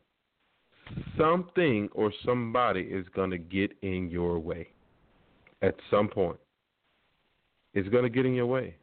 something 1.18 1.88
or 1.92 2.12
somebody 2.24 2.82
is 2.82 3.06
going 3.14 3.30
to 3.30 3.38
get 3.38 3.72
in 3.82 4.10
your 4.10 4.38
way 4.38 4.68
at 5.62 5.74
some 5.90 6.08
point. 6.08 6.38
It's 7.74 7.88
going 7.88 8.04
to 8.04 8.10
get 8.10 8.26
in 8.26 8.34
your 8.34 8.46
way. 8.46 8.76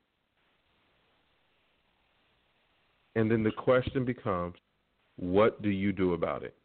And 3.15 3.29
then 3.29 3.43
the 3.43 3.51
question 3.51 4.05
becomes 4.05 4.55
what 5.17 5.61
do 5.61 5.69
you 5.69 5.91
do 5.91 6.13
about 6.13 6.43
it? 6.43 6.55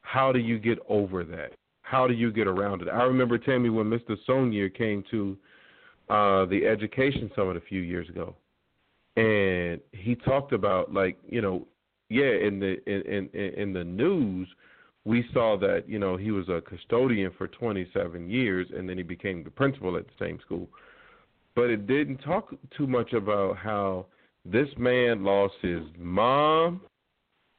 How 0.00 0.32
do 0.32 0.40
you 0.40 0.58
get 0.58 0.78
over 0.88 1.24
that? 1.24 1.52
How 1.82 2.06
do 2.06 2.14
you 2.14 2.32
get 2.32 2.46
around 2.46 2.82
it? 2.82 2.88
I 2.88 3.02
remember 3.04 3.38
Tammy 3.38 3.68
when 3.68 3.86
Mr. 3.86 4.16
Sonier 4.28 4.72
came 4.74 5.04
to 5.10 5.36
uh, 6.08 6.46
the 6.46 6.66
Education 6.66 7.30
Summit 7.36 7.56
a 7.56 7.60
few 7.60 7.80
years 7.80 8.08
ago, 8.08 8.34
and 9.16 9.80
he 9.92 10.14
talked 10.14 10.52
about 10.52 10.92
like 10.92 11.18
you 11.28 11.40
know 11.40 11.66
yeah, 12.12 12.46
in 12.46 12.60
the 12.60 12.76
in, 12.86 13.28
in 13.32 13.52
in 13.54 13.72
the 13.72 13.84
news, 13.84 14.46
we 15.04 15.24
saw 15.32 15.56
that 15.58 15.84
you 15.88 15.98
know 15.98 16.16
he 16.16 16.30
was 16.30 16.48
a 16.48 16.60
custodian 16.60 17.32
for 17.38 17.48
27 17.48 18.28
years, 18.28 18.68
and 18.76 18.88
then 18.88 18.98
he 18.98 19.02
became 19.02 19.42
the 19.42 19.50
principal 19.50 19.96
at 19.96 20.04
the 20.04 20.24
same 20.24 20.38
school. 20.44 20.68
But 21.54 21.70
it 21.70 21.86
didn't 21.86 22.18
talk 22.18 22.54
too 22.76 22.86
much 22.86 23.14
about 23.14 23.56
how 23.56 24.06
this 24.44 24.68
man 24.76 25.24
lost 25.24 25.54
his 25.62 25.82
mom, 25.98 26.82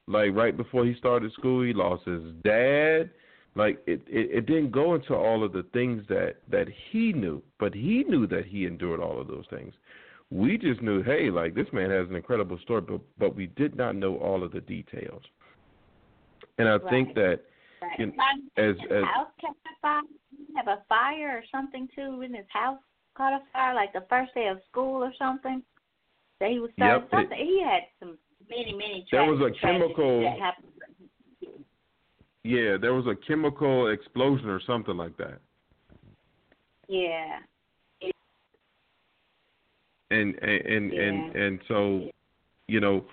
like 0.06 0.32
right 0.34 0.56
before 0.56 0.86
he 0.86 0.94
started 0.94 1.32
school. 1.32 1.64
He 1.64 1.72
lost 1.72 2.04
his 2.06 2.22
dad. 2.44 3.10
Like 3.56 3.82
it, 3.86 4.02
it, 4.06 4.30
it 4.38 4.46
didn't 4.46 4.70
go 4.70 4.94
into 4.94 5.14
all 5.14 5.42
of 5.44 5.52
the 5.52 5.64
things 5.72 6.04
that 6.08 6.36
that 6.48 6.68
he 6.90 7.12
knew, 7.12 7.42
but 7.58 7.74
he 7.74 8.04
knew 8.08 8.28
that 8.28 8.46
he 8.46 8.66
endured 8.66 9.00
all 9.00 9.20
of 9.20 9.26
those 9.26 9.46
things. 9.50 9.74
We 10.34 10.58
just 10.58 10.82
knew, 10.82 11.00
hey, 11.00 11.30
like 11.30 11.54
this 11.54 11.68
man 11.72 11.90
has 11.90 12.08
an 12.08 12.16
incredible 12.16 12.58
story, 12.58 12.80
but 12.80 13.00
but 13.18 13.36
we 13.36 13.46
did 13.46 13.76
not 13.76 13.94
know 13.94 14.16
all 14.16 14.42
of 14.42 14.50
the 14.50 14.62
details. 14.62 15.22
And 16.58 16.68
I 16.68 16.72
right. 16.72 16.90
think 16.90 17.14
that 17.14 17.38
right. 17.80 18.00
you 18.00 18.06
know, 18.06 18.14
as 18.56 18.74
as 18.90 19.04
house 19.04 19.28
caught 19.40 19.56
fire, 19.80 20.02
have 20.56 20.66
a 20.66 20.82
fire 20.88 21.38
or 21.38 21.44
something 21.52 21.88
too 21.94 22.22
in 22.22 22.34
his 22.34 22.46
house 22.48 22.80
caught 23.16 23.32
a 23.32 23.42
fire, 23.52 23.76
like 23.76 23.92
the 23.92 24.04
first 24.10 24.34
day 24.34 24.48
of 24.48 24.58
school 24.68 25.04
or 25.04 25.12
something. 25.16 25.62
That 26.40 26.50
he 26.50 26.58
was 26.58 26.70
starting 26.76 27.02
yep, 27.02 27.10
something. 27.12 27.38
It, 27.38 27.46
he 27.46 27.62
had 27.62 27.82
some 28.00 28.18
many 28.50 28.72
many. 28.72 29.06
There 29.12 29.30
was 29.30 29.40
a 29.40 29.56
chemical. 29.64 30.22
That 30.22 30.40
happened. 30.40 30.72
Yeah, 32.42 32.76
there 32.76 32.92
was 32.92 33.06
a 33.06 33.14
chemical 33.24 33.86
explosion 33.86 34.48
or 34.48 34.60
something 34.66 34.96
like 34.96 35.16
that. 35.18 35.38
Yeah, 36.88 37.38
and 40.10 40.34
and 40.36 40.66
and 40.66 40.92
yeah. 40.92 41.02
and, 41.02 41.36
and 41.36 41.60
so 41.68 42.08
you 42.68 42.80
know 42.80 43.04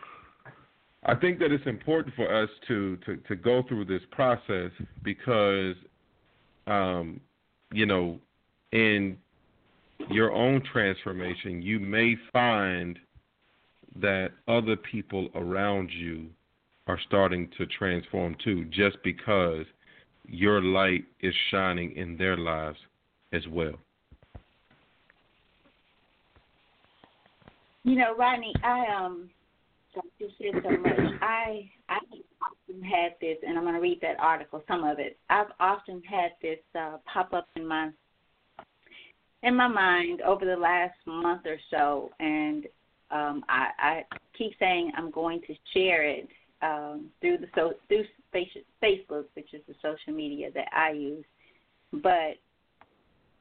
I 1.03 1.15
think 1.15 1.39
that 1.39 1.51
it's 1.51 1.65
important 1.65 2.15
for 2.15 2.33
us 2.33 2.49
to 2.67 2.97
to 3.05 3.17
to 3.17 3.35
go 3.35 3.63
through 3.67 3.85
this 3.85 4.01
process 4.11 4.71
because 5.03 5.75
um 6.67 7.19
you 7.71 7.85
know 7.85 8.19
in 8.71 9.17
your 10.09 10.31
own 10.31 10.61
transformation 10.71 11.61
you 11.61 11.79
may 11.79 12.15
find 12.33 12.97
that 13.95 14.29
other 14.47 14.75
people 14.75 15.29
around 15.35 15.89
you 15.91 16.27
are 16.87 16.99
starting 17.07 17.49
to 17.57 17.65
transform 17.67 18.35
too 18.43 18.65
just 18.65 18.97
because 19.03 19.65
your 20.27 20.61
light 20.61 21.03
is 21.19 21.33
shining 21.49 21.95
in 21.95 22.17
their 22.17 22.37
lives 22.37 22.77
as 23.33 23.41
well. 23.49 23.73
You 27.83 27.95
know, 27.95 28.15
Rodney, 28.15 28.53
I 28.63 28.85
um, 28.95 29.29
you 30.19 30.29
said 30.37 30.61
so 30.63 30.69
much. 30.77 30.99
I 31.21 31.69
I 31.89 31.97
often 32.41 32.83
had 32.83 33.13
this, 33.19 33.37
and 33.45 33.57
I'm 33.57 33.63
going 33.63 33.75
to 33.75 33.81
read 33.81 33.99
that 34.01 34.19
article, 34.19 34.63
some 34.67 34.83
of 34.83 34.99
it. 34.99 35.17
I've 35.29 35.51
often 35.59 36.01
had 36.03 36.31
this 36.41 36.59
uh, 36.79 36.97
pop 37.11 37.33
up 37.33 37.47
in 37.55 37.67
my 37.67 37.89
in 39.43 39.55
my 39.55 39.67
mind 39.67 40.21
over 40.21 40.45
the 40.45 40.55
last 40.55 40.95
month 41.07 41.45
or 41.45 41.57
so, 41.71 42.11
and 42.19 42.65
um, 43.09 43.43
I, 43.49 43.67
I 43.79 44.03
keep 44.37 44.53
saying 44.59 44.91
I'm 44.95 45.09
going 45.09 45.41
to 45.47 45.55
share 45.73 46.07
it 46.07 46.27
um, 46.61 47.07
through 47.19 47.39
the 47.39 47.47
so 47.55 47.73
through 47.87 48.03
Facebook, 48.33 49.25
which 49.33 49.53
is 49.53 49.61
the 49.67 49.75
social 49.81 50.13
media 50.13 50.49
that 50.53 50.67
I 50.71 50.91
use. 50.91 51.25
But 51.91 52.37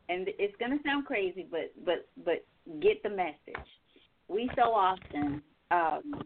and 0.09 0.26
it's 0.38 0.57
going 0.59 0.76
to 0.76 0.82
sound 0.82 1.05
crazy, 1.05 1.47
but 1.51 1.72
but 1.84 2.09
but 2.24 2.45
get 2.80 3.03
the 3.03 3.11
message. 3.11 3.68
We 4.31 4.49
so 4.55 4.72
often 4.72 5.43
um, 5.72 6.22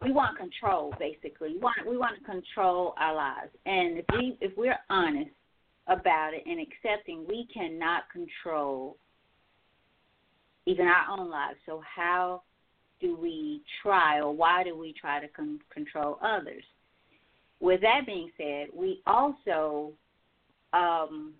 we 0.00 0.12
want 0.12 0.38
control. 0.38 0.94
Basically, 0.98 1.54
we 1.54 1.58
want 1.58 1.76
we 1.88 1.96
want 1.96 2.18
to 2.18 2.24
control 2.24 2.94
our 2.98 3.14
lives, 3.14 3.50
and 3.66 3.98
if 3.98 4.04
we 4.12 4.36
if 4.40 4.56
we're 4.56 4.78
honest 4.88 5.30
about 5.88 6.34
it 6.34 6.44
and 6.46 6.60
accepting, 6.60 7.26
we 7.28 7.48
cannot 7.52 8.04
control 8.12 8.96
even 10.66 10.86
our 10.86 11.18
own 11.18 11.28
lives. 11.28 11.58
So 11.66 11.82
how 11.96 12.42
do 13.00 13.16
we 13.16 13.62
try, 13.82 14.20
or 14.20 14.32
why 14.32 14.62
do 14.62 14.78
we 14.78 14.94
try 14.98 15.20
to 15.20 15.26
con- 15.28 15.58
control 15.72 16.18
others? 16.22 16.62
With 17.58 17.80
that 17.80 18.06
being 18.06 18.30
said, 18.36 18.68
we 18.72 19.02
also 19.06 19.92
um, 20.72 21.32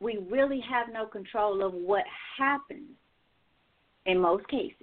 we 0.00 0.18
really 0.30 0.60
have 0.70 0.92
no 0.92 1.06
control 1.06 1.64
of 1.64 1.72
what 1.72 2.04
happens 2.38 2.90
in 4.06 4.18
most 4.18 4.46
cases, 4.48 4.76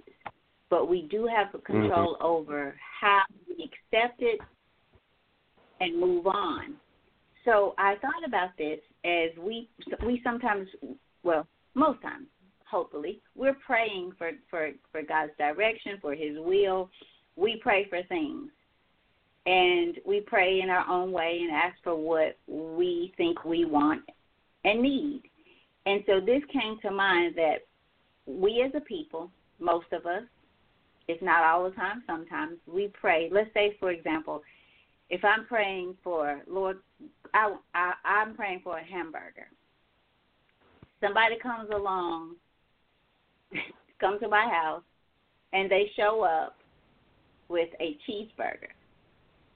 but 0.70 0.88
we 0.88 1.02
do 1.10 1.26
have 1.26 1.52
control 1.64 2.14
mm-hmm. 2.14 2.24
over 2.24 2.74
how 3.00 3.22
we 3.48 3.64
accept 3.64 4.20
it 4.20 4.40
and 5.80 5.98
move 5.98 6.26
on. 6.26 6.74
So 7.44 7.74
I 7.78 7.96
thought 7.96 8.26
about 8.26 8.50
this 8.56 8.78
as 9.04 9.30
we 9.38 9.68
we 10.06 10.20
sometimes, 10.22 10.68
well, 11.22 11.46
most 11.74 12.00
times, 12.02 12.26
hopefully, 12.64 13.20
we're 13.34 13.56
praying 13.66 14.12
for 14.16 14.30
for 14.48 14.70
for 14.90 15.02
God's 15.02 15.32
direction, 15.38 15.98
for 16.00 16.14
His 16.14 16.36
will. 16.38 16.90
We 17.34 17.58
pray 17.62 17.86
for 17.88 18.02
things, 18.04 18.50
and 19.46 19.96
we 20.06 20.20
pray 20.20 20.60
in 20.60 20.70
our 20.70 20.88
own 20.88 21.10
way 21.12 21.40
and 21.42 21.50
ask 21.50 21.76
for 21.82 21.96
what 21.96 22.36
we 22.46 23.12
think 23.16 23.44
we 23.44 23.64
want 23.64 24.02
and 24.64 24.82
need. 24.82 25.22
And 25.86 26.04
so 26.06 26.20
this 26.20 26.42
came 26.52 26.78
to 26.82 26.90
mind 26.90 27.34
that 27.36 27.66
we 28.26 28.62
as 28.62 28.72
a 28.74 28.80
people, 28.80 29.30
most 29.58 29.86
of 29.92 30.06
us, 30.06 30.22
if 31.08 31.20
not 31.20 31.44
all 31.44 31.64
the 31.64 31.74
time, 31.74 32.02
sometimes 32.06 32.58
we 32.66 32.88
pray. 32.88 33.28
Let's 33.32 33.52
say, 33.54 33.76
for 33.80 33.90
example, 33.90 34.42
if 35.10 35.24
I'm 35.24 35.44
praying 35.46 35.96
for 36.02 36.40
Lord, 36.48 36.78
I, 37.34 37.54
I 37.74 37.92
I'm 38.04 38.34
praying 38.34 38.60
for 38.62 38.78
a 38.78 38.84
hamburger. 38.84 39.48
Somebody 41.00 41.36
comes 41.42 41.68
along, 41.74 42.36
come 44.00 44.20
to 44.20 44.28
my 44.28 44.48
house, 44.48 44.82
and 45.52 45.70
they 45.70 45.90
show 45.96 46.22
up 46.22 46.56
with 47.48 47.68
a 47.80 47.98
cheeseburger. 48.08 48.72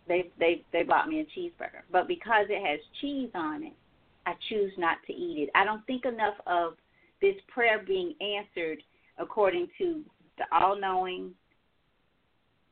They 0.08 0.30
they 0.38 0.64
they 0.72 0.82
bought 0.82 1.08
me 1.08 1.20
a 1.20 1.38
cheeseburger, 1.38 1.82
but 1.90 2.08
because 2.08 2.46
it 2.48 2.64
has 2.66 2.80
cheese 3.00 3.30
on 3.34 3.62
it, 3.62 3.72
I 4.26 4.34
choose 4.48 4.72
not 4.76 4.98
to 5.06 5.12
eat 5.12 5.44
it. 5.44 5.50
I 5.54 5.64
don't 5.64 5.86
think 5.86 6.04
enough 6.04 6.34
of 6.46 6.74
this 7.20 7.36
prayer 7.48 7.82
being 7.86 8.14
answered 8.20 8.82
according 9.18 9.68
to 9.78 10.02
the 10.38 10.44
all-knowing, 10.52 11.32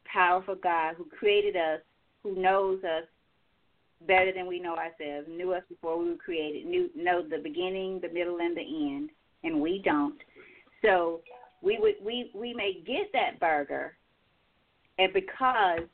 powerful 0.05 0.55
God 0.55 0.95
who 0.97 1.07
created 1.07 1.57
us, 1.57 1.81
who 2.23 2.35
knows 2.37 2.83
us 2.85 3.05
better 4.07 4.33
than 4.33 4.47
we 4.47 4.61
know 4.61 4.77
ourselves, 4.77 5.27
knew 5.29 5.53
us 5.53 5.63
before 5.69 5.99
we 5.99 6.11
were 6.11 6.17
created, 6.17 6.67
knew 6.67 6.91
know 6.95 7.23
the 7.23 7.39
beginning, 7.39 8.01
the 8.01 8.09
middle, 8.09 8.39
and 8.41 8.57
the 8.57 8.61
end, 8.61 9.11
and 9.45 9.61
we 9.61 9.81
don't. 9.83 10.19
So 10.83 11.21
we 11.63 11.79
would 11.81 11.95
we 12.05 12.31
we 12.35 12.53
may 12.53 12.83
get 12.87 13.11
that 13.15 13.41
burger, 13.41 13.97
and 14.99 15.13
because, 15.13 15.89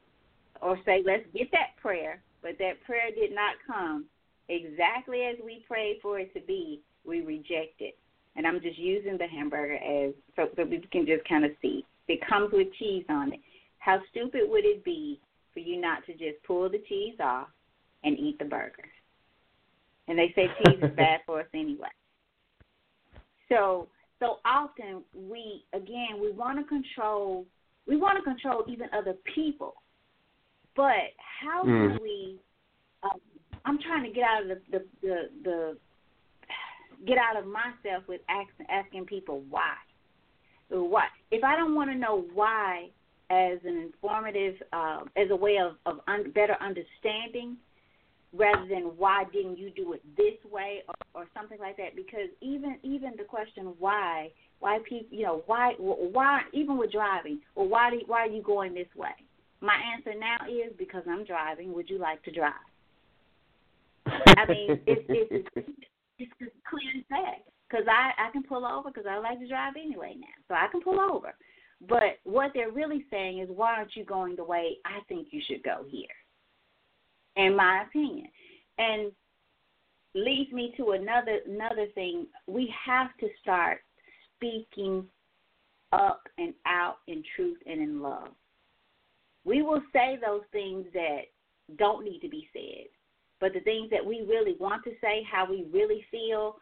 or 0.61 0.77
say 0.85 1.03
let's 1.07 1.25
get 1.33 1.53
that 1.53 1.77
prayer, 1.81 2.21
but 2.43 2.59
that 2.59 2.83
prayer 2.85 3.11
did 3.15 3.33
not 3.33 3.55
come 3.67 4.07
exactly 4.49 5.23
as 5.23 5.37
we 5.45 5.65
prayed 5.69 6.01
for 6.03 6.19
it 6.19 6.35
to 6.35 6.41
be. 6.41 6.81
We 7.07 7.21
reject 7.21 7.81
it, 7.81 7.97
and 8.37 8.47
I'm 8.47 8.61
just 8.61 8.79
using 8.79 9.19
the 9.19 9.27
hamburger 9.27 9.75
as 9.75 10.15
so 10.37 10.49
so 10.57 10.65
we 10.65 10.81
can 10.93 11.07
just 11.07 11.29
kind 11.29 11.45
of 11.45 11.51
see. 11.61 11.85
It 12.09 12.21
comes 12.29 12.51
with 12.53 12.69
cheese 12.79 13.05
on 13.09 13.33
it. 13.33 13.41
How 13.79 14.01
stupid 14.11 14.43
would 14.47 14.65
it 14.65 14.85
be 14.85 15.21
for 15.53 15.61
you 15.61 15.81
not 15.81 16.05
to 16.07 16.13
just 16.13 16.43
pull 16.47 16.69
the 16.69 16.83
cheese 16.89 17.17
off 17.21 17.49
and 18.05 18.19
eat 18.19 18.39
the 18.39 18.45
burger? 18.45 18.89
And 20.09 20.19
they 20.19 20.33
say 20.35 20.49
cheese 20.59 20.79
is 20.83 20.91
bad 20.97 21.21
for 21.27 21.41
us 21.41 21.47
anyway. 21.55 21.89
So 23.49 23.89
so 24.19 24.39
often 24.45 25.03
we 25.15 25.65
again 25.73 26.21
we 26.21 26.31
want 26.31 26.59
to 26.59 26.65
control 26.65 27.47
we 27.87 27.97
want 27.97 28.19
to 28.19 28.23
control 28.23 28.65
even 28.69 28.89
other 28.97 29.15
people, 29.35 29.75
but 30.77 31.15
how 31.43 31.65
mm. 31.65 31.97
do 31.97 32.03
we? 32.03 32.39
Um, 33.03 33.19
I'm 33.65 33.79
trying 33.81 34.05
to 34.05 34.11
get 34.11 34.25
out 34.25 34.43
of 34.43 34.49
the 34.49 34.61
the 34.71 34.85
the, 35.03 35.17
the 35.43 35.77
get 37.07 37.19
out 37.19 37.37
of 37.37 37.47
myself 37.47 38.05
with 38.09 38.21
asking, 38.29 38.67
asking 38.69 39.07
people 39.07 39.43
why. 39.51 39.75
Why? 40.69 41.07
If 41.31 41.43
I 41.43 41.57
don't 41.57 41.75
want 41.75 41.91
to 41.91 41.97
know 41.97 42.25
why, 42.33 42.91
as 43.31 43.59
an 43.65 43.77
informative, 43.77 44.55
uh, 44.73 45.01
as 45.17 45.31
a 45.31 45.37
way 45.37 45.59
of 45.59 45.77
of 45.87 46.01
un- 46.07 46.31
better 46.33 46.57
understanding, 46.61 47.57
rather 48.33 48.67
than 48.69 48.83
why 48.97 49.25
didn't 49.33 49.59
you 49.59 49.71
do 49.71 49.93
it 49.93 50.03
this 50.17 50.35
way 50.51 50.83
or, 50.87 51.23
or 51.23 51.27
something 51.35 51.59
like 51.59 51.77
that 51.77 51.97
because 51.97 52.29
even 52.41 52.77
even 52.83 53.13
the 53.17 53.25
question 53.25 53.75
why 53.79 54.31
why 54.61 54.79
people 54.89 55.17
you 55.17 55.25
know 55.25 55.43
why 55.47 55.73
why 55.79 56.41
even 56.53 56.79
with 56.79 56.93
driving 56.93 57.41
well 57.55 57.67
why 57.67 57.91
do, 57.91 58.01
why 58.07 58.21
are 58.21 58.29
you 58.29 58.43
going 58.43 58.73
this 58.73 58.87
way 58.95 59.09
my 59.61 59.77
answer 59.97 60.13
now 60.19 60.37
is 60.49 60.73
because 60.79 61.03
i'm 61.09 61.25
driving 61.25 61.73
would 61.73 61.91
you 61.91 61.99
like 61.99 62.23
to 62.23 62.31
drive 62.31 62.53
i 64.07 64.47
mean 64.47 64.81
it's 64.87 65.05
it's 65.09 65.49
it's, 66.21 66.33
it's 66.41 66.55
clear 66.69 66.91
as 66.97 67.05
that 67.11 67.45
because 67.69 67.87
i 67.89 68.11
i 68.19 68.31
can 68.31 68.43
pull 68.43 68.65
over 68.67 68.91
because 68.91 69.07
i 69.09 69.19
like 69.19 69.39
to 69.41 69.49
drive 69.49 69.75
anyway 69.77 70.15
now 70.19 70.27
so 70.49 70.55
i 70.55 70.67
can 70.71 70.81
pull 70.81 71.01
over 71.01 71.35
but 71.89 72.19
what 72.25 72.51
they're 72.55 72.71
really 72.71 73.05
saying 73.11 73.39
is 73.39 73.49
why 73.49 73.75
aren't 73.75 73.97
you 73.97 74.05
going 74.05 74.37
the 74.37 74.45
way 74.45 74.77
i 74.85 75.01
think 75.09 75.29
you 75.31 75.41
should 75.47 75.63
go 75.63 75.85
here 75.89 76.07
in 77.37 77.57
my 77.57 77.83
opinion. 77.83 78.29
And 78.79 79.13
leads 80.15 80.53
me 80.53 80.75
to 80.77 80.93
another 80.93 81.41
another 81.47 81.87
thing. 81.95 82.27
We 82.47 82.73
have 82.85 83.17
to 83.21 83.29
start 83.41 83.79
speaking 84.37 85.05
up 85.93 86.23
and 86.39 86.55
out 86.67 86.97
in 87.07 87.23
truth 87.37 87.59
and 87.67 87.81
in 87.81 88.01
love. 88.01 88.29
We 89.45 89.63
will 89.63 89.83
say 89.93 90.19
those 90.21 90.43
things 90.53 90.87
that 90.93 91.23
don't 91.79 92.05
need 92.05 92.21
to 92.21 92.29
be 92.29 92.49
said, 92.53 92.89
but 93.41 93.55
the 93.55 93.61
things 93.61 93.91
that 93.91 94.05
we 94.05 94.21
really 94.29 94.55
want 94.61 94.85
to 94.85 94.91
say, 95.01 95.27
how 95.31 95.49
we 95.49 95.67
really 95.73 96.05
feel, 96.11 96.57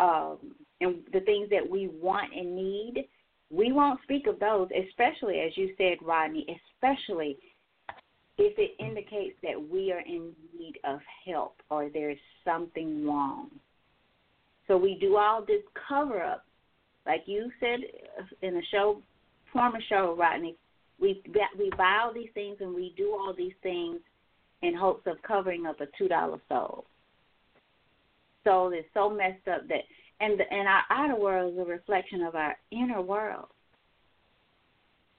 um, 0.00 0.38
and 0.80 0.96
the 1.12 1.20
things 1.20 1.48
that 1.50 1.68
we 1.68 1.88
want 1.88 2.32
and 2.34 2.54
need, 2.54 3.06
we 3.50 3.72
won't 3.72 4.02
speak 4.02 4.26
of 4.26 4.40
those, 4.40 4.68
especially 4.88 5.40
as 5.40 5.56
you 5.56 5.72
said, 5.78 5.98
Rodney, 6.02 6.44
especially 6.76 7.38
if 8.36 8.58
it 8.58 8.72
indicates 8.84 9.36
that 9.42 9.68
we 9.70 9.92
are 9.92 10.00
in 10.00 10.32
need 10.58 10.78
of 10.82 10.98
help 11.24 11.54
or 11.70 11.88
there's 11.88 12.18
something 12.44 13.06
wrong. 13.06 13.48
So 14.66 14.76
we 14.76 14.98
do 15.00 15.16
all 15.16 15.44
this 15.44 15.62
cover 15.88 16.22
up, 16.22 16.44
like 17.06 17.22
you 17.26 17.50
said 17.60 17.80
in 18.42 18.56
a 18.56 18.62
show, 18.70 19.00
former 19.52 19.80
show, 19.88 20.16
Rodney. 20.18 20.56
We 20.98 21.22
we 21.58 21.70
buy 21.76 22.00
all 22.02 22.14
these 22.14 22.30
things 22.34 22.56
and 22.60 22.74
we 22.74 22.94
do 22.96 23.12
all 23.12 23.34
these 23.36 23.52
things 23.62 24.00
in 24.64 24.74
hopes 24.74 25.06
of 25.06 25.22
covering 25.22 25.66
up 25.66 25.80
a 25.80 25.86
two 25.98 26.08
dollar 26.08 26.38
soul. 26.48 26.86
Soul 28.44 28.72
is 28.72 28.84
so 28.92 29.08
messed 29.08 29.48
up 29.48 29.66
that, 29.68 29.82
and 30.20 30.38
the, 30.38 30.44
and 30.52 30.68
our 30.68 30.82
outer 30.90 31.16
world 31.16 31.54
is 31.54 31.58
a 31.58 31.64
reflection 31.64 32.22
of 32.22 32.34
our 32.34 32.56
inner 32.70 33.00
world. 33.00 33.46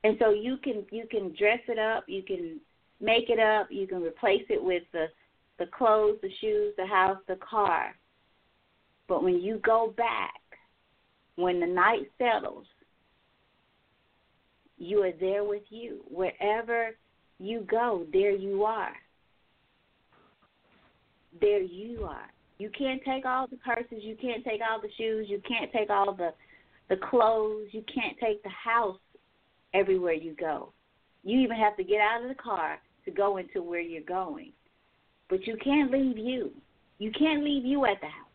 And 0.03 0.17
so 0.19 0.29
you 0.29 0.57
can 0.57 0.85
you 0.91 1.05
can 1.09 1.35
dress 1.35 1.59
it 1.67 1.79
up, 1.79 2.05
you 2.07 2.21
can 2.21 2.59
make 2.99 3.29
it 3.29 3.39
up. 3.39 3.67
You 3.69 3.87
can 3.87 4.01
replace 4.01 4.43
it 4.49 4.63
with 4.63 4.83
the 4.91 5.07
the 5.57 5.67
clothes, 5.67 6.17
the 6.21 6.29
shoes, 6.41 6.73
the 6.77 6.85
house, 6.85 7.17
the 7.27 7.37
car. 7.37 7.95
But 9.07 9.23
when 9.23 9.39
you 9.39 9.59
go 9.63 9.93
back, 9.95 10.41
when 11.35 11.59
the 11.59 11.67
night 11.67 12.09
settles, 12.17 12.65
you 14.77 15.01
are 15.03 15.13
there 15.19 15.43
with 15.43 15.63
you. 15.69 16.01
Wherever 16.09 16.95
you 17.39 17.61
go, 17.69 18.05
there 18.11 18.31
you 18.31 18.63
are. 18.65 18.93
There 21.41 21.61
you 21.61 22.03
are. 22.03 22.29
You 22.57 22.69
can't 22.77 23.01
take 23.05 23.25
all 23.25 23.47
the 23.47 23.57
purses, 23.57 23.99
you 24.01 24.15
can't 24.15 24.43
take 24.43 24.61
all 24.61 24.81
the 24.81 24.89
shoes, 24.97 25.27
you 25.29 25.41
can't 25.47 25.71
take 25.71 25.89
all 25.89 26.13
the 26.13 26.33
the 26.87 26.95
clothes, 27.09 27.67
you 27.71 27.83
can't 27.93 28.15
take 28.19 28.43
the 28.43 28.49
house 28.49 28.99
everywhere 29.73 30.13
you 30.13 30.35
go. 30.39 30.71
You 31.23 31.39
even 31.39 31.57
have 31.57 31.75
to 31.77 31.83
get 31.83 31.99
out 31.99 32.21
of 32.21 32.29
the 32.29 32.35
car 32.35 32.79
to 33.05 33.11
go 33.11 33.37
into 33.37 33.63
where 33.63 33.81
you're 33.81 34.03
going. 34.03 34.51
But 35.27 35.47
you 35.47 35.57
can't 35.63 35.91
leave 35.91 36.17
you. 36.17 36.51
You 36.99 37.11
can't 37.17 37.43
leave 37.43 37.65
you 37.65 37.85
at 37.85 37.99
the 38.01 38.07
house. 38.07 38.25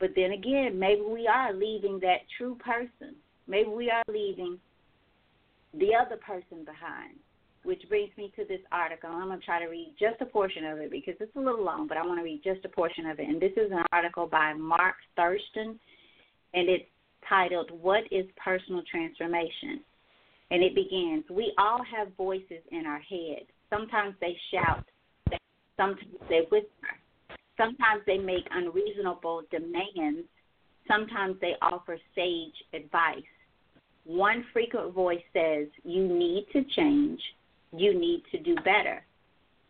But 0.00 0.10
then 0.16 0.32
again, 0.32 0.78
maybe 0.78 1.02
we 1.02 1.28
are 1.28 1.52
leaving 1.52 2.00
that 2.00 2.26
true 2.36 2.56
person. 2.56 3.14
Maybe 3.46 3.68
we 3.70 3.90
are 3.90 4.02
leaving 4.08 4.58
the 5.74 5.90
other 5.94 6.16
person 6.16 6.64
behind. 6.64 7.16
Which 7.68 7.86
brings 7.90 8.08
me 8.16 8.32
to 8.34 8.46
this 8.46 8.62
article. 8.72 9.10
I'm 9.10 9.28
going 9.28 9.40
to 9.40 9.44
try 9.44 9.62
to 9.62 9.68
read 9.68 9.94
just 10.00 10.22
a 10.22 10.24
portion 10.24 10.64
of 10.64 10.78
it 10.78 10.90
because 10.90 11.16
it's 11.20 11.36
a 11.36 11.38
little 11.38 11.62
long, 11.62 11.86
but 11.86 11.98
I 11.98 12.06
want 12.06 12.18
to 12.18 12.24
read 12.24 12.40
just 12.42 12.64
a 12.64 12.68
portion 12.70 13.04
of 13.04 13.20
it. 13.20 13.28
And 13.28 13.38
this 13.38 13.52
is 13.58 13.70
an 13.70 13.84
article 13.92 14.26
by 14.26 14.54
Mark 14.54 14.94
Thurston, 15.16 15.78
and 16.54 16.66
it's 16.66 16.86
titled, 17.28 17.70
What 17.70 18.04
is 18.10 18.24
Personal 18.42 18.80
Transformation? 18.90 19.82
And 20.50 20.62
it 20.62 20.74
begins 20.74 21.24
We 21.30 21.52
all 21.58 21.80
have 21.94 22.08
voices 22.16 22.62
in 22.72 22.86
our 22.86 23.00
head. 23.00 23.44
Sometimes 23.68 24.14
they 24.18 24.34
shout, 24.50 24.86
sometimes 25.76 26.08
they 26.30 26.46
whisper, 26.50 26.96
sometimes 27.58 28.00
they 28.06 28.16
make 28.16 28.46
unreasonable 28.50 29.42
demands, 29.50 30.26
sometimes 30.90 31.36
they 31.42 31.52
offer 31.60 31.98
sage 32.14 32.54
advice. 32.72 33.28
One 34.06 34.46
frequent 34.54 34.94
voice 34.94 35.20
says, 35.34 35.66
You 35.84 36.08
need 36.08 36.46
to 36.54 36.64
change, 36.74 37.20
you 37.72 37.98
need 37.98 38.22
to 38.32 38.38
do 38.38 38.54
better. 38.56 39.04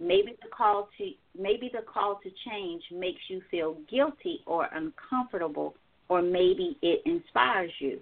Maybe 0.00 0.36
the 0.42 0.48
call 0.56 0.88
to 0.98 1.10
maybe 1.38 1.70
the 1.72 1.82
call 1.82 2.20
to 2.22 2.30
change 2.48 2.82
makes 2.92 3.20
you 3.28 3.42
feel 3.50 3.76
guilty 3.90 4.40
or 4.46 4.68
uncomfortable 4.72 5.74
or 6.08 6.22
maybe 6.22 6.78
it 6.82 7.02
inspires 7.04 7.72
you. 7.80 8.00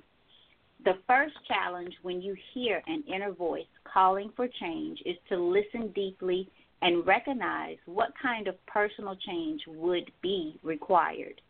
The 0.84 0.98
first 1.06 1.34
challenge 1.48 1.94
when 2.02 2.20
you 2.20 2.36
hear 2.52 2.82
an 2.86 3.02
inner 3.12 3.32
voice 3.32 3.66
calling 3.90 4.30
for 4.36 4.46
change 4.60 5.00
is 5.06 5.16
to 5.30 5.36
listen 5.36 5.90
deeply 5.94 6.48
and 6.82 7.06
recognize 7.06 7.78
what 7.86 8.12
kind 8.20 8.46
of 8.46 8.54
personal 8.66 9.16
change 9.26 9.62
would 9.66 10.10
be 10.22 10.58
required. 10.62 11.40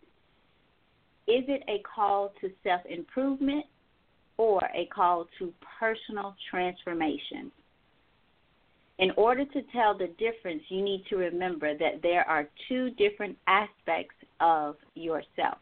Is 1.26 1.44
it 1.48 1.64
a 1.68 1.82
call 1.82 2.32
to 2.40 2.50
self 2.62 2.82
improvement 2.88 3.66
or 4.36 4.60
a 4.74 4.86
call 4.94 5.26
to 5.40 5.52
personal 5.80 6.36
transformation? 6.50 7.50
In 8.98 9.10
order 9.16 9.44
to 9.44 9.62
tell 9.72 9.96
the 9.96 10.08
difference, 10.18 10.62
you 10.68 10.82
need 10.82 11.04
to 11.10 11.16
remember 11.16 11.76
that 11.76 12.00
there 12.02 12.26
are 12.28 12.48
two 12.68 12.90
different 12.90 13.36
aspects 13.46 14.14
of 14.40 14.76
yourself 14.94 15.58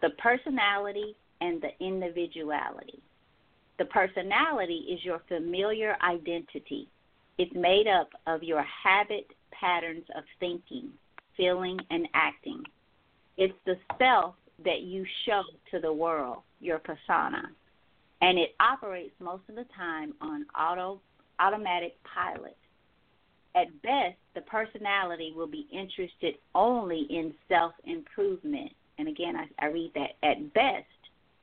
the 0.00 0.10
personality 0.18 1.16
and 1.40 1.62
the 1.62 1.70
individuality. 1.84 3.00
The 3.78 3.86
personality 3.86 4.86
is 4.90 5.02
your 5.02 5.22
familiar 5.28 5.96
identity. 6.02 6.88
It's 7.38 7.54
made 7.54 7.86
up 7.86 8.10
of 8.26 8.42
your 8.42 8.62
habit 8.62 9.26
patterns 9.50 10.04
of 10.14 10.24
thinking, 10.40 10.90
feeling, 11.36 11.78
and 11.90 12.06
acting. 12.12 12.62
It's 13.38 13.54
the 13.64 13.76
self 13.98 14.34
that 14.64 14.82
you 14.82 15.06
show 15.24 15.42
to 15.70 15.80
the 15.80 15.92
world, 15.92 16.38
your 16.60 16.78
persona, 16.78 17.50
and 18.20 18.38
it 18.38 18.54
operates 18.60 19.14
most 19.20 19.42
of 19.48 19.54
the 19.54 19.66
time 19.76 20.12
on 20.20 20.44
auto 20.58 21.00
automatic 21.40 21.96
pilot. 22.04 22.56
At 23.56 23.70
best, 23.82 24.16
the 24.34 24.40
personality 24.42 25.32
will 25.36 25.46
be 25.46 25.66
interested 25.72 26.34
only 26.54 27.06
in 27.10 27.32
self 27.48 27.72
improvement. 27.84 28.72
And 28.98 29.08
again, 29.08 29.36
I, 29.36 29.64
I 29.64 29.68
read 29.68 29.92
that 29.94 30.26
at 30.26 30.52
best, 30.54 30.86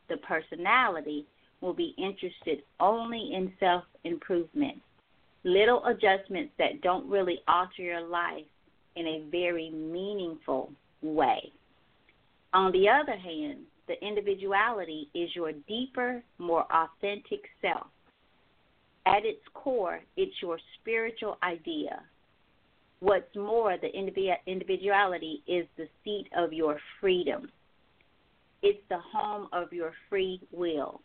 the 0.10 0.18
personality 0.18 1.26
will 1.62 1.74
be 1.74 1.96
interested 1.98 2.64
only 2.80 3.32
in 3.34 3.54
self 3.60 3.84
improvement. 4.04 4.82
Little 5.44 5.86
adjustments 5.86 6.54
that 6.60 6.82
don't 6.82 7.10
really 7.10 7.39
alter 7.48 7.82
your 7.82 8.02
life 8.02 8.46
in 8.96 9.08
a 9.08 9.24
very 9.32 9.70
meaningful 9.70 10.72
way. 11.02 11.52
On 12.54 12.72
the 12.74 12.89
other 12.89 13.16
hand, 13.16 13.60
the 13.88 14.06
individuality 14.06 15.10
is 15.14 15.30
your 15.36 15.52
deeper, 15.68 16.22
more 16.38 16.66
authentic 16.72 17.42
self. 17.62 17.88
At 19.06 19.26
its 19.26 19.41
core, 19.54 19.99
it's 20.16 20.36
your 20.41 20.60
spiritual 20.80 21.38
idea. 21.43 22.02
What's 22.99 23.36
more, 23.36 23.78
the 23.78 23.89
individuality 24.45 25.41
is 25.47 25.66
the 25.78 25.88
seat 26.04 26.28
of 26.38 26.54
your 26.54 26.80
freedom 26.99 27.49
it's 28.62 28.82
the 28.89 28.99
home 28.99 29.47
of 29.54 29.74
your 29.74 29.93
free 30.10 30.39
will. 30.52 31.02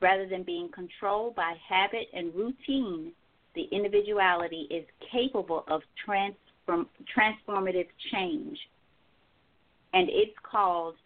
Rather 0.00 0.28
than 0.28 0.42
being 0.42 0.68
controlled 0.74 1.34
by 1.34 1.54
habit 1.68 2.08
and 2.12 2.34
routine, 2.34 3.12
the 3.54 3.64
individuality 3.72 4.66
is 4.70 4.84
capable 5.10 5.64
of 5.68 5.80
transform, 6.04 6.86
transformative 7.16 7.86
change. 8.12 8.58
And 9.94 10.08
its 10.10 10.32
called 10.42 10.96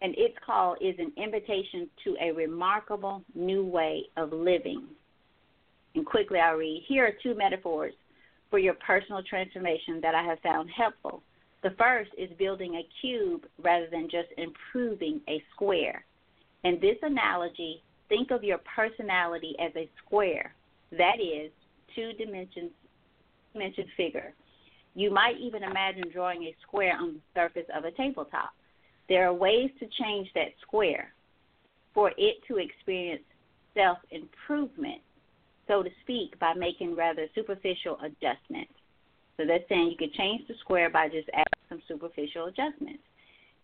and 0.00 0.14
its 0.18 0.34
call 0.44 0.74
is 0.80 0.94
an 0.98 1.12
invitation 1.16 1.88
to 2.04 2.16
a 2.20 2.32
remarkable 2.32 3.22
new 3.34 3.64
way 3.64 4.02
of 4.16 4.32
living. 4.32 4.86
And 5.94 6.04
quickly 6.04 6.38
I'll 6.38 6.56
read. 6.56 6.84
Here 6.86 7.06
are 7.06 7.12
two 7.22 7.34
metaphors 7.34 7.92
for 8.50 8.58
your 8.58 8.74
personal 8.74 9.22
transformation 9.22 10.00
that 10.02 10.14
I 10.14 10.22
have 10.22 10.40
found 10.40 10.70
helpful. 10.70 11.22
The 11.62 11.74
first 11.78 12.10
is 12.18 12.30
building 12.38 12.74
a 12.74 12.88
cube 13.00 13.46
rather 13.62 13.88
than 13.90 14.04
just 14.10 14.28
improving 14.36 15.20
a 15.28 15.42
square. 15.54 16.04
In 16.62 16.78
this 16.80 16.96
analogy, 17.02 17.82
think 18.08 18.30
of 18.30 18.44
your 18.44 18.58
personality 18.76 19.56
as 19.58 19.72
a 19.76 19.88
square, 20.04 20.54
that 20.92 21.20
is, 21.20 21.50
two 21.94 22.12
dimensions 22.12 22.70
dimension 23.52 23.86
figure. 23.96 24.34
You 24.94 25.10
might 25.10 25.36
even 25.38 25.62
imagine 25.62 26.04
drawing 26.12 26.42
a 26.44 26.56
square 26.62 26.96
on 26.96 27.14
the 27.14 27.20
surface 27.34 27.66
of 27.74 27.84
a 27.84 27.92
tabletop. 27.92 28.50
There 29.08 29.26
are 29.26 29.32
ways 29.32 29.70
to 29.80 29.86
change 30.02 30.28
that 30.34 30.48
square 30.62 31.12
for 31.94 32.12
it 32.16 32.36
to 32.48 32.58
experience 32.58 33.22
self 33.74 33.98
improvement, 34.10 35.00
so 35.66 35.82
to 35.82 35.90
speak, 36.02 36.38
by 36.38 36.54
making 36.54 36.96
rather 36.96 37.26
superficial 37.34 37.98
adjustments. 38.02 38.72
So 39.36 39.44
that's 39.46 39.68
saying 39.68 39.90
you 39.90 39.96
could 39.96 40.14
change 40.14 40.46
the 40.46 40.54
square 40.60 40.90
by 40.90 41.08
just 41.08 41.28
adding 41.32 41.44
some 41.68 41.82
superficial 41.88 42.46
adjustments. 42.46 43.02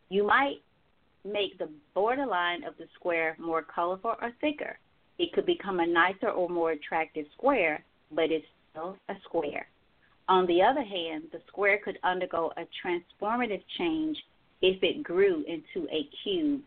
You 0.09 0.26
might 0.26 0.57
make 1.24 1.59
the 1.59 1.68
borderline 1.94 2.64
of 2.64 2.74
the 2.78 2.86
square 2.94 3.36
more 3.38 3.62
colorful 3.62 4.16
or 4.20 4.30
thicker. 4.40 4.78
It 5.18 5.32
could 5.32 5.46
become 5.46 5.80
a 5.80 5.86
nicer 5.86 6.30
or 6.30 6.48
more 6.48 6.72
attractive 6.72 7.26
square, 7.36 7.84
but 8.11 8.30
it's 8.30 8.46
still 8.70 8.96
a 9.09 9.14
square. 9.24 9.66
On 10.28 10.46
the 10.46 10.62
other 10.62 10.82
hand, 10.82 11.24
the 11.32 11.40
square 11.48 11.78
could 11.84 11.98
undergo 12.05 12.53
a 12.57 12.62
transformative 12.84 13.62
change 13.78 14.16
if 14.62 14.82
it 14.82 15.03
grew 15.03 15.44
into 15.46 15.88
a 15.90 16.09
cube. 16.22 16.62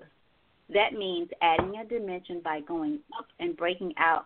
That 0.74 0.94
means 0.94 1.30
adding 1.42 1.76
a 1.78 1.86
dimension 1.86 2.42
by 2.44 2.62
going 2.62 3.00
up 3.18 3.28
and 3.40 3.56
breaking 3.58 3.94
out 3.98 4.26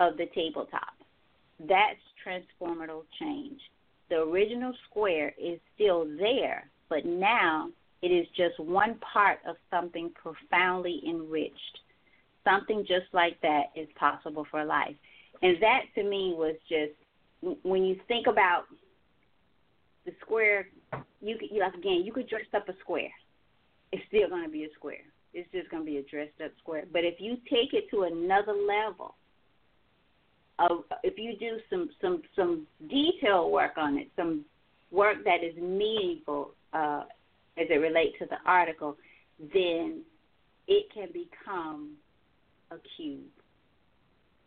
of 0.00 0.16
the 0.16 0.26
tabletop. 0.34 0.94
That's 1.60 2.00
transformative 2.26 3.04
change 3.20 3.60
the 4.10 4.16
original 4.16 4.72
square 4.88 5.32
is 5.42 5.58
still 5.74 6.06
there, 6.18 6.68
but 6.88 7.04
now 7.04 7.70
it 8.02 8.08
is 8.08 8.26
just 8.36 8.58
one 8.60 8.96
part 9.12 9.38
of 9.48 9.56
something 9.70 10.10
profoundly 10.10 11.00
enriched. 11.08 11.78
Something 12.44 12.84
just 12.86 13.06
like 13.12 13.40
that 13.40 13.72
is 13.74 13.88
possible 13.98 14.46
for 14.50 14.64
life. 14.64 14.94
And 15.42 15.56
that 15.62 15.82
to 15.94 16.02
me 16.02 16.34
was 16.36 16.56
just 16.68 16.92
when 17.62 17.84
you 17.84 17.98
think 18.06 18.26
about 18.26 18.64
the 20.04 20.12
square, 20.20 20.68
you 21.22 21.38
could, 21.38 21.48
like 21.58 21.74
again, 21.74 22.02
you 22.04 22.12
could 22.12 22.28
dress 22.28 22.44
up 22.54 22.68
a 22.68 22.74
square. 22.80 23.10
It's 23.92 24.04
still 24.08 24.28
going 24.28 24.44
to 24.44 24.50
be 24.50 24.64
a 24.64 24.72
square. 24.74 25.04
It's 25.32 25.50
just 25.50 25.70
going 25.70 25.84
to 25.84 25.90
be 25.90 25.96
a 25.96 26.02
dressed 26.02 26.40
up 26.44 26.52
square. 26.60 26.84
But 26.92 27.04
if 27.04 27.14
you 27.18 27.36
take 27.50 27.72
it 27.72 27.90
to 27.90 28.02
another 28.02 28.52
level, 28.52 29.16
of 30.58 30.84
if 31.02 31.18
you 31.18 31.36
do 31.36 31.58
some 31.70 31.90
some 32.00 32.22
some 32.36 32.66
detailed 32.88 33.52
work 33.52 33.72
on 33.76 33.98
it, 33.98 34.08
some 34.16 34.44
work 34.90 35.18
that 35.24 35.42
is 35.42 35.56
meaningful 35.56 36.52
uh, 36.72 37.02
as 37.58 37.66
it 37.70 37.80
relates 37.80 38.18
to 38.20 38.26
the 38.26 38.36
article, 38.46 38.96
then 39.52 40.02
it 40.66 40.86
can 40.92 41.08
become 41.12 41.92
a 42.70 42.76
cube. 42.96 43.22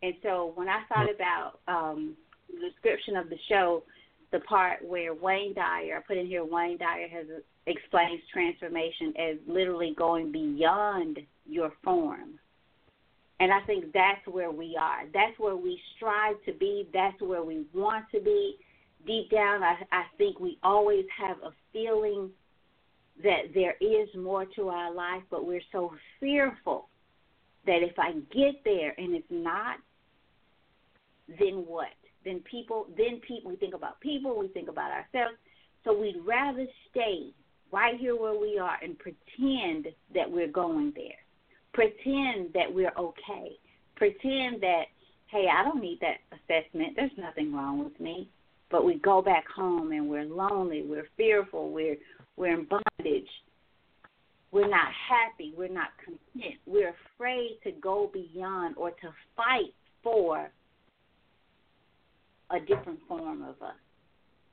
And 0.02 0.14
so 0.24 0.52
when 0.56 0.70
I 0.70 0.84
thought 0.90 1.08
about 1.14 1.60
um, 1.68 2.16
the 2.50 2.70
description 2.70 3.18
of 3.18 3.30
the 3.30 3.38
show, 3.50 3.84
the 4.32 4.40
part 4.42 4.84
where 4.86 5.14
Wayne 5.14 5.54
Dyer, 5.54 5.98
I 5.98 6.02
put 6.08 6.18
in 6.18 6.28
here 6.28 6.46
Wayne 6.46 6.78
Dyer 6.78 7.08
has 7.08 7.26
explains 7.66 8.22
transformation 8.32 9.14
as 9.20 9.36
literally 9.46 9.94
going 9.98 10.32
beyond 10.32 11.20
your 11.46 11.72
form 11.84 12.40
and 13.40 13.52
I 13.52 13.62
think 13.62 13.94
that's 13.94 14.26
where 14.26 14.52
we 14.52 14.78
are. 14.80 15.06
That's 15.14 15.38
where 15.38 15.56
we 15.56 15.80
strive 15.96 16.36
to 16.46 16.54
be. 16.54 16.88
That's 16.94 17.20
where 17.22 17.44
we 17.44 17.66
want 17.74 18.06
to 18.14 18.20
be. 18.20 18.56
Deep 19.06 19.30
down, 19.30 19.64
I, 19.64 19.76
I 19.92 20.04
think 20.18 20.40
we 20.40 20.58
always 20.64 21.06
have 21.18 21.38
a 21.44 21.52
feeling 21.72 22.30
that 23.24 23.54
there 23.54 23.76
is 23.80 24.10
more 24.18 24.46
to 24.56 24.70
our 24.70 24.94
life, 24.94 25.24
but 25.30 25.46
we're 25.46 25.62
so 25.72 25.94
fearful 26.20 26.90
that 27.66 27.84
if 27.84 27.98
I 27.98 28.14
get 28.34 28.64
there 28.66 28.94
and 28.98 29.16
it's 29.16 29.26
not, 29.30 29.78
then 31.28 31.64
what? 31.68 31.88
Then 32.26 32.42
people, 32.50 32.88
then 32.98 33.22
people, 33.28 33.52
we 33.52 33.58
think 33.58 33.74
about 33.74 34.00
people, 34.02 34.38
we 34.38 34.48
think 34.50 34.68
about 34.68 34.92
ourselves. 34.92 35.38
So 35.84 35.98
we'd 35.98 36.22
rather 36.26 36.66
stay 36.92 37.32
right 37.72 37.98
here 37.98 38.16
where 38.16 38.38
we 38.38 38.58
are 38.58 38.78
and 38.82 38.98
pretend 38.98 39.88
that 40.14 40.30
we're 40.30 40.52
going 40.52 40.92
there. 40.96 41.27
Pretend 41.78 42.54
that 42.56 42.74
we're 42.74 42.92
okay. 42.98 43.52
Pretend 43.98 44.62
that, 44.62 44.86
hey, 45.28 45.46
I 45.54 45.64
don't 45.64 45.80
need 45.80 46.00
that 46.02 46.18
assessment. 46.32 46.94
There's 46.96 47.12
nothing 47.20 47.54
wrong 47.54 47.84
with 47.84 48.00
me. 48.00 48.28
But 48.72 48.84
we 48.84 48.96
go 48.96 49.22
back 49.22 49.46
home 49.56 49.92
and 49.92 50.10
we're 50.10 50.26
lonely, 50.26 50.82
we're 50.84 51.08
fearful, 51.16 51.70
we're 51.70 51.98
we're 52.36 52.60
in 52.60 52.66
bondage. 52.68 53.30
We're 54.52 54.68
not 54.68 54.88
happy, 55.08 55.54
we're 55.56 55.68
not 55.68 55.90
content. 56.04 56.56
We're 56.66 56.96
afraid 57.14 57.60
to 57.64 57.72
go 57.74 58.10
beyond 58.12 58.76
or 58.76 58.90
to 58.90 59.14
fight 59.36 59.72
for 60.02 60.50
a 62.50 62.60
different 62.60 63.00
form 63.08 63.44
of 63.44 63.62
us 63.62 63.76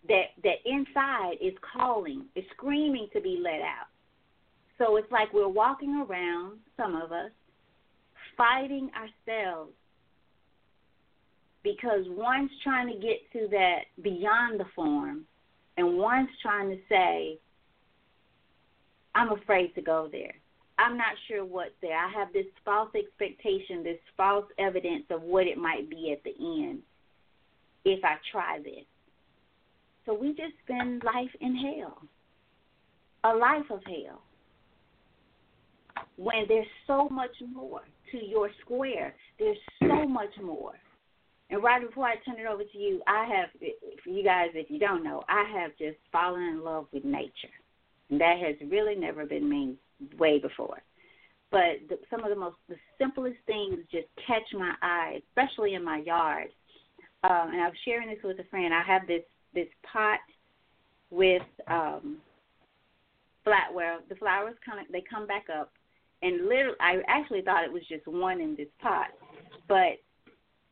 that 0.09 0.27
that 0.43 0.57
inside 0.67 1.37
is 1.41 1.55
calling, 1.73 2.27
is 2.37 2.45
screaming 2.55 3.09
to 3.15 3.21
be 3.23 3.41
let 3.43 3.63
out. 3.63 3.89
So 4.79 4.97
it's 4.97 5.11
like 5.13 5.33
we're 5.33 5.49
walking 5.49 6.05
around, 6.09 6.59
some 6.77 6.97
of 6.97 7.13
us, 7.13 7.31
fighting 8.37 8.91
ourselves 8.95 9.73
because 11.63 12.05
one's 12.09 12.51
trying 12.63 12.89
to 12.89 12.95
get 12.95 13.21
to 13.33 13.49
that 13.51 13.85
beyond 14.03 14.61
the 14.61 14.67
form 14.75 15.25
and 15.77 15.97
one's 15.97 16.29
trying 16.43 16.71
to 16.71 16.79
say, 16.89 17.39
I'm 19.15 19.33
afraid 19.33 19.75
to 19.77 19.83
go 19.83 20.09
there. 20.11 20.35
I'm 20.79 20.97
not 20.97 21.15
sure 21.29 21.45
what's 21.45 21.71
there. 21.81 21.97
I 21.97 22.11
have 22.13 22.33
this 22.33 22.47
false 22.65 22.91
expectation, 22.97 23.85
this 23.85 23.99
false 24.17 24.47
evidence 24.59 25.05
of 25.11 25.23
what 25.23 25.47
it 25.47 25.57
might 25.57 25.89
be 25.89 26.13
at 26.13 26.23
the 26.25 26.35
end 26.41 26.81
if 27.85 28.05
I 28.05 28.17
try 28.33 28.59
this. 28.59 28.85
So 30.05 30.15
we 30.15 30.31
just 30.31 30.53
spend 30.65 31.03
life 31.05 31.31
in 31.41 31.57
hell, 31.57 32.03
a 33.23 33.35
life 33.37 33.71
of 33.71 33.81
hell, 33.87 34.23
when 36.17 36.45
there's 36.49 36.67
so 36.87 37.09
much 37.09 37.35
more 37.53 37.83
to 38.13 38.25
your 38.25 38.51
square. 38.61 39.15
There's 39.39 39.59
so 39.81 40.07
much 40.09 40.31
more. 40.43 40.73
And 41.51 41.63
right 41.63 41.87
before 41.87 42.07
I 42.07 42.15
turn 42.25 42.41
it 42.41 42.47
over 42.47 42.63
to 42.65 42.79
you, 42.79 43.03
I 43.07 43.27
have, 43.27 43.49
for 44.03 44.11
you 44.11 44.25
guys, 44.25 44.49
if 44.55 44.71
you 44.71 44.79
don't 44.79 45.05
know, 45.05 45.23
I 45.29 45.45
have 45.61 45.73
just 45.79 45.99
fallen 46.11 46.43
in 46.43 46.65
love 46.65 46.87
with 46.93 47.05
nature. 47.05 47.53
And 48.11 48.21
that 48.21 48.39
has 48.39 48.57
really 48.71 48.95
never 48.95 49.27
been 49.27 49.49
me 49.49 49.77
way 50.19 50.39
before. 50.39 50.83
But 51.51 51.87
the, 51.89 51.99
some 52.11 52.25
of 52.25 52.31
the 52.31 52.37
most, 52.37 52.57
the 52.69 52.77
simplest 52.99 53.37
things 53.47 53.79
just 53.93 54.09
catch 54.27 54.43
my 54.53 54.75
eye, 54.83 55.21
especially 55.29 55.75
in 55.75 55.85
my 55.85 55.99
yard. 55.99 56.49
Um, 57.23 57.51
and 57.53 57.61
I 57.61 57.69
was 57.69 57.77
sharing 57.85 58.09
this 58.09 58.19
with 58.25 58.39
a 58.41 58.45
friend. 58.51 58.73
I 58.75 58.83
have 58.83 59.07
this 59.07 59.23
this 59.55 59.69
pot 59.91 60.19
with 61.11 61.43
um 61.69 62.19
flat 63.45 63.73
where 63.73 64.01
the 64.09 64.17
flowers 64.17 64.57
kind 64.67 64.85
of 64.85 64.93
they 64.93 65.03
come 65.09 65.27
back 65.27 65.45
up 65.49 65.73
and 66.25 66.49
literally 66.49 66.77
I 66.81 66.97
actually 67.07 67.43
thought 67.43 67.65
it 67.65 67.73
was 67.73 67.87
just 67.89 68.07
one 68.07 68.41
in 68.41 68.57
this 68.57 68.69
pot. 68.81 69.09
But 69.69 70.01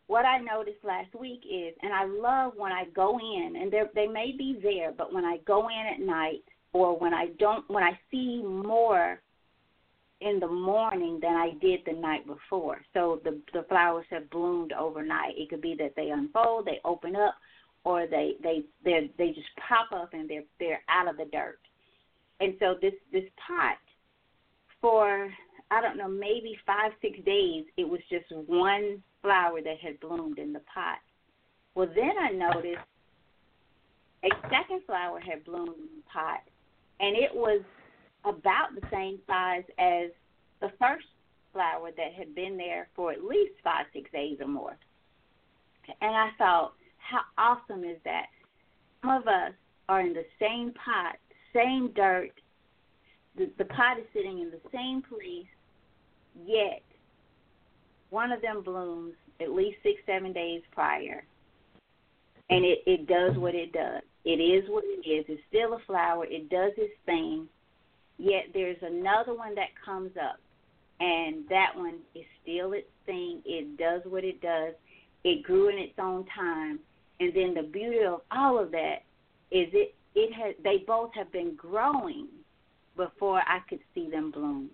what 0.06 0.24
I 0.24 0.38
noticed 0.38 0.82
last 0.82 1.14
week 1.14 1.42
is 1.44 1.74
and 1.82 1.92
I 1.92 2.06
love 2.06 2.54
when 2.56 2.72
I 2.72 2.84
go 2.94 3.18
in 3.18 3.56
and 3.60 3.72
they 3.94 4.06
may 4.06 4.34
be 4.36 4.58
there, 4.62 4.92
but 4.96 5.12
when 5.12 5.24
I 5.24 5.38
go 5.46 5.68
in 5.68 5.86
at 5.94 6.00
night 6.00 6.42
or 6.72 6.98
when 6.98 7.12
I 7.14 7.26
don't 7.38 7.68
when 7.68 7.84
I 7.84 7.98
see 8.10 8.42
more 8.42 9.20
in 10.22 10.38
the 10.38 10.48
morning 10.48 11.18
than 11.20 11.34
I 11.34 11.50
did 11.60 11.80
the 11.84 11.92
night 11.92 12.26
before. 12.26 12.80
So 12.94 13.20
the 13.22 13.40
the 13.52 13.64
flowers 13.68 14.06
have 14.10 14.30
bloomed 14.30 14.72
overnight. 14.72 15.34
It 15.36 15.50
could 15.50 15.62
be 15.62 15.74
that 15.78 15.94
they 15.96 16.10
unfold, 16.10 16.64
they 16.64 16.80
open 16.84 17.14
up, 17.14 17.34
or 17.84 18.06
they 18.06 18.34
they 18.42 18.62
they 18.84 19.10
they 19.18 19.28
just 19.28 19.48
pop 19.68 19.92
up 19.92 20.14
and 20.14 20.30
they're 20.30 20.44
they're 20.58 20.82
out 20.88 21.08
of 21.08 21.18
the 21.18 21.26
dirt. 21.30 21.58
And 22.40 22.54
so 22.58 22.76
this 22.80 22.94
this 23.12 23.24
pot 23.46 23.76
for 24.82 25.32
I 25.70 25.80
don't 25.80 25.96
know 25.96 26.08
maybe 26.08 26.58
five 26.66 26.92
six 27.00 27.18
days 27.24 27.64
it 27.78 27.88
was 27.88 28.00
just 28.10 28.26
one 28.30 29.02
flower 29.22 29.62
that 29.62 29.78
had 29.80 29.98
bloomed 30.00 30.38
in 30.38 30.52
the 30.52 30.60
pot. 30.60 30.98
Well 31.74 31.88
then 31.94 32.12
I 32.20 32.32
noticed 32.32 32.84
a 34.24 34.28
second 34.50 34.82
flower 34.84 35.18
had 35.20 35.44
bloomed 35.44 35.68
in 35.68 35.96
the 35.96 36.10
pot 36.12 36.40
and 37.00 37.16
it 37.16 37.34
was 37.34 37.62
about 38.24 38.74
the 38.74 38.86
same 38.90 39.18
size 39.26 39.64
as 39.78 40.10
the 40.60 40.70
first 40.78 41.06
flower 41.52 41.90
that 41.96 42.12
had 42.16 42.34
been 42.34 42.56
there 42.56 42.88
for 42.94 43.12
at 43.12 43.24
least 43.24 43.54
five 43.64 43.86
six 43.92 44.10
days 44.12 44.38
or 44.40 44.48
more. 44.48 44.76
And 46.00 46.14
I 46.14 46.30
thought 46.38 46.74
how 46.98 47.20
awesome 47.36 47.84
is 47.84 47.98
that? 48.04 48.26
Some 49.02 49.10
of 49.10 49.26
us 49.26 49.52
are 49.88 50.00
in 50.00 50.12
the 50.12 50.24
same 50.40 50.72
pot, 50.72 51.16
same 51.52 51.92
dirt. 51.94 52.30
The, 53.36 53.50
the 53.58 53.64
pot 53.64 53.98
is 53.98 54.04
sitting 54.12 54.38
in 54.40 54.50
the 54.50 54.60
same 54.72 55.02
place, 55.02 55.46
yet 56.46 56.82
one 58.10 58.30
of 58.30 58.42
them 58.42 58.62
blooms 58.62 59.14
at 59.40 59.50
least 59.50 59.78
six, 59.82 60.00
seven 60.06 60.32
days 60.32 60.62
prior. 60.72 61.24
And 62.50 62.64
it, 62.64 62.80
it 62.86 63.06
does 63.06 63.36
what 63.38 63.54
it 63.54 63.72
does. 63.72 64.02
It 64.24 64.38
is 64.38 64.68
what 64.68 64.84
it 64.84 65.08
is. 65.08 65.24
It's 65.28 65.42
still 65.48 65.74
a 65.74 65.78
flower. 65.86 66.26
It 66.26 66.50
does 66.50 66.72
its 66.76 66.92
thing. 67.06 67.48
Yet 68.18 68.46
there's 68.52 68.76
another 68.82 69.34
one 69.34 69.54
that 69.54 69.70
comes 69.84 70.12
up, 70.16 70.38
and 71.00 71.48
that 71.48 71.72
one 71.74 71.98
is 72.14 72.24
still 72.42 72.72
its 72.74 72.86
thing. 73.06 73.40
It 73.44 73.78
does 73.78 74.02
what 74.04 74.24
it 74.24 74.40
does. 74.40 74.74
It 75.24 75.42
grew 75.42 75.68
in 75.68 75.78
its 75.78 75.94
own 75.98 76.26
time, 76.36 76.78
and 77.18 77.34
then 77.34 77.54
the 77.54 77.68
beauty 77.68 78.04
of 78.06 78.20
all 78.30 78.62
of 78.62 78.70
that 78.72 78.98
is 79.50 79.68
it 79.72 79.94
it 80.14 80.32
has 80.34 80.54
they 80.62 80.84
both 80.86 81.10
have 81.14 81.32
been 81.32 81.54
growing 81.56 82.28
before 82.96 83.40
I 83.40 83.60
could 83.68 83.80
see 83.94 84.10
them 84.10 84.30
bloom. 84.30 84.70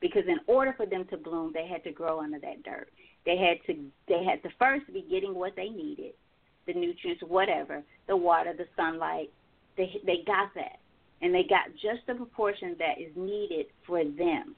Because 0.00 0.24
in 0.28 0.38
order 0.46 0.74
for 0.76 0.86
them 0.86 1.06
to 1.10 1.16
bloom, 1.16 1.52
they 1.54 1.66
had 1.66 1.82
to 1.84 1.92
grow 1.92 2.20
under 2.20 2.38
that 2.38 2.62
dirt. 2.62 2.88
They 3.24 3.36
had 3.36 3.58
to 3.66 3.80
they 4.08 4.24
had 4.24 4.42
to 4.42 4.54
first 4.58 4.86
be 4.92 5.04
getting 5.10 5.34
what 5.34 5.56
they 5.56 5.68
needed, 5.68 6.12
the 6.66 6.74
nutrients, 6.74 7.22
whatever, 7.26 7.82
the 8.06 8.16
water, 8.16 8.52
the 8.56 8.66
sunlight. 8.76 9.30
They 9.76 9.90
they 10.04 10.18
got 10.26 10.54
that, 10.54 10.78
and 11.22 11.34
they 11.34 11.42
got 11.42 11.72
just 11.72 12.06
the 12.06 12.14
proportion 12.14 12.76
that 12.78 13.00
is 13.00 13.10
needed 13.16 13.66
for 13.86 14.04
them. 14.04 14.54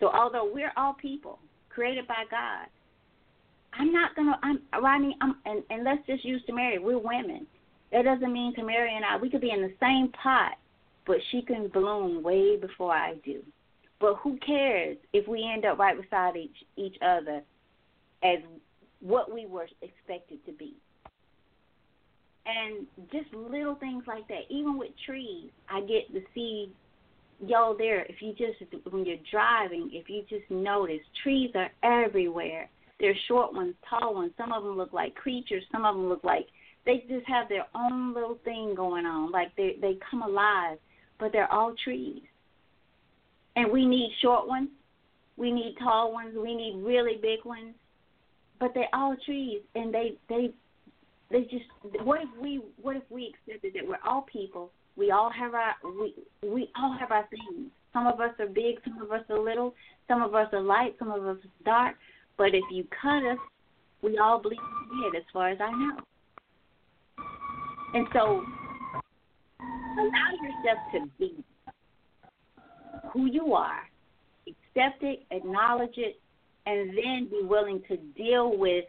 So 0.00 0.08
although 0.08 0.50
we're 0.52 0.72
all 0.76 0.94
people 0.94 1.38
created 1.68 2.06
by 2.06 2.24
God, 2.30 2.66
I'm 3.72 3.92
not 3.92 4.16
gonna. 4.16 4.38
I'm 4.42 4.60
Rodney. 4.82 5.16
I'm 5.20 5.36
and 5.46 5.62
and 5.70 5.84
let's 5.84 6.04
just 6.06 6.24
use 6.24 6.42
Tamaria. 6.48 6.82
We're 6.82 6.98
women. 6.98 7.46
That 7.92 8.04
doesn't 8.04 8.32
mean 8.32 8.54
Tamaria 8.54 8.96
and 8.96 9.04
I. 9.04 9.16
We 9.16 9.30
could 9.30 9.40
be 9.40 9.50
in 9.50 9.62
the 9.62 9.72
same 9.80 10.12
pot, 10.22 10.52
but 11.10 11.18
she 11.32 11.42
can 11.42 11.66
bloom 11.66 12.22
way 12.22 12.56
before 12.56 12.92
I 12.92 13.14
do. 13.24 13.42
But 13.98 14.14
who 14.22 14.38
cares 14.46 14.96
if 15.12 15.26
we 15.26 15.44
end 15.44 15.64
up 15.64 15.76
right 15.76 16.00
beside 16.00 16.36
each 16.36 16.54
each 16.76 16.94
other 17.02 17.42
as 18.22 18.38
what 19.00 19.34
we 19.34 19.44
were 19.44 19.66
expected 19.82 20.38
to 20.46 20.52
be? 20.52 20.74
And 22.46 22.86
just 23.10 23.34
little 23.34 23.74
things 23.74 24.04
like 24.06 24.28
that. 24.28 24.42
Even 24.50 24.78
with 24.78 24.90
trees, 25.04 25.50
I 25.68 25.80
get 25.80 26.12
to 26.14 26.20
see 26.32 26.72
y'all 27.44 27.76
there. 27.76 28.06
If 28.08 28.22
you 28.22 28.32
just 28.34 28.62
when 28.92 29.04
you're 29.04 29.16
driving, 29.32 29.90
if 29.92 30.08
you 30.08 30.22
just 30.30 30.48
notice, 30.48 31.00
trees 31.24 31.50
are 31.56 31.70
everywhere 31.82 32.70
there's 33.00 33.18
short 33.26 33.52
ones, 33.52 33.74
tall 33.88 34.14
ones. 34.14 34.32
Some 34.36 34.52
of 34.52 34.62
them 34.62 34.76
look 34.76 34.92
like 34.92 35.16
creatures. 35.16 35.64
Some 35.72 35.84
of 35.84 35.96
them 35.96 36.08
look 36.08 36.22
like 36.22 36.46
they 36.86 37.04
just 37.08 37.26
have 37.26 37.48
their 37.48 37.66
own 37.74 38.14
little 38.14 38.38
thing 38.44 38.74
going 38.76 39.06
on. 39.06 39.32
Like 39.32 39.56
they 39.56 39.76
they 39.80 39.98
come 40.08 40.22
alive, 40.22 40.78
but 41.20 41.32
they're 41.32 41.52
all 41.52 41.74
trees. 41.84 42.22
And 43.56 43.70
we 43.70 43.86
need 43.86 44.10
short 44.22 44.48
ones. 44.48 44.68
We 45.36 45.52
need 45.52 45.76
tall 45.78 46.12
ones. 46.12 46.34
We 46.36 46.54
need 46.54 46.82
really 46.82 47.16
big 47.20 47.44
ones. 47.44 47.74
But 48.58 48.72
they're 48.74 48.88
all 48.92 49.16
trees, 49.24 49.60
and 49.74 49.92
they 49.92 50.12
they 50.28 50.50
they 51.30 51.42
just. 51.42 51.64
What 52.04 52.20
if 52.22 52.28
we 52.40 52.60
what 52.80 52.96
if 52.96 53.02
we 53.10 53.34
accepted 53.48 53.74
that 53.74 53.88
we're 53.88 53.96
all 54.06 54.22
people? 54.22 54.70
We 54.96 55.10
all 55.10 55.30
have 55.30 55.54
our 55.54 55.74
we 55.84 56.14
we 56.42 56.70
all 56.76 56.96
have 56.98 57.10
our 57.10 57.26
things. 57.30 57.70
Some 57.92 58.06
of 58.06 58.20
us 58.20 58.32
are 58.38 58.46
big, 58.46 58.76
some 58.84 59.02
of 59.02 59.10
us 59.10 59.24
are 59.30 59.38
little, 59.38 59.74
some 60.08 60.22
of 60.22 60.34
us 60.34 60.48
are 60.52 60.60
light, 60.60 60.94
some 60.98 61.10
of 61.10 61.24
us 61.26 61.38
are 61.38 61.64
dark. 61.64 61.96
But 62.38 62.54
if 62.54 62.62
you 62.70 62.86
cut 63.02 63.24
us, 63.24 63.38
we 64.02 64.18
all 64.18 64.40
bleed 64.40 64.56
dead, 64.56 65.18
as 65.18 65.24
far 65.32 65.48
as 65.50 65.58
I 65.60 65.70
know. 65.70 65.96
And 67.94 68.06
so, 68.12 68.44
allow 69.98 70.30
yourself 70.42 70.78
to 70.92 71.10
be 71.18 71.44
who 73.12 73.26
you 73.26 73.54
are, 73.54 73.82
accept 74.46 75.02
it, 75.02 75.24
acknowledge 75.30 75.96
it, 75.96 76.20
and 76.66 76.90
then 76.90 77.28
be 77.30 77.40
willing 77.42 77.82
to 77.88 77.96
deal 78.16 78.56
with 78.56 78.84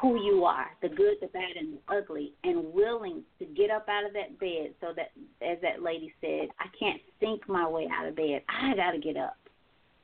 who 0.00 0.20
you 0.22 0.44
are, 0.44 0.66
the 0.80 0.88
good, 0.88 1.14
the 1.20 1.28
bad, 1.28 1.56
and 1.58 1.74
the 1.74 1.94
ugly, 1.94 2.32
and 2.42 2.72
willing 2.72 3.22
to 3.38 3.44
get 3.44 3.70
up 3.70 3.86
out 3.88 4.04
of 4.04 4.12
that 4.12 4.38
bed 4.40 4.74
so 4.80 4.88
that, 4.96 5.12
as 5.46 5.58
that 5.62 5.82
lady 5.82 6.12
said, 6.20 6.48
I 6.58 6.66
can't 6.76 7.00
think 7.20 7.48
my 7.48 7.68
way 7.68 7.88
out 7.92 8.08
of 8.08 8.16
bed. 8.16 8.42
I 8.48 8.74
got 8.74 8.92
to 8.92 8.98
get 8.98 9.16
up. 9.16 9.36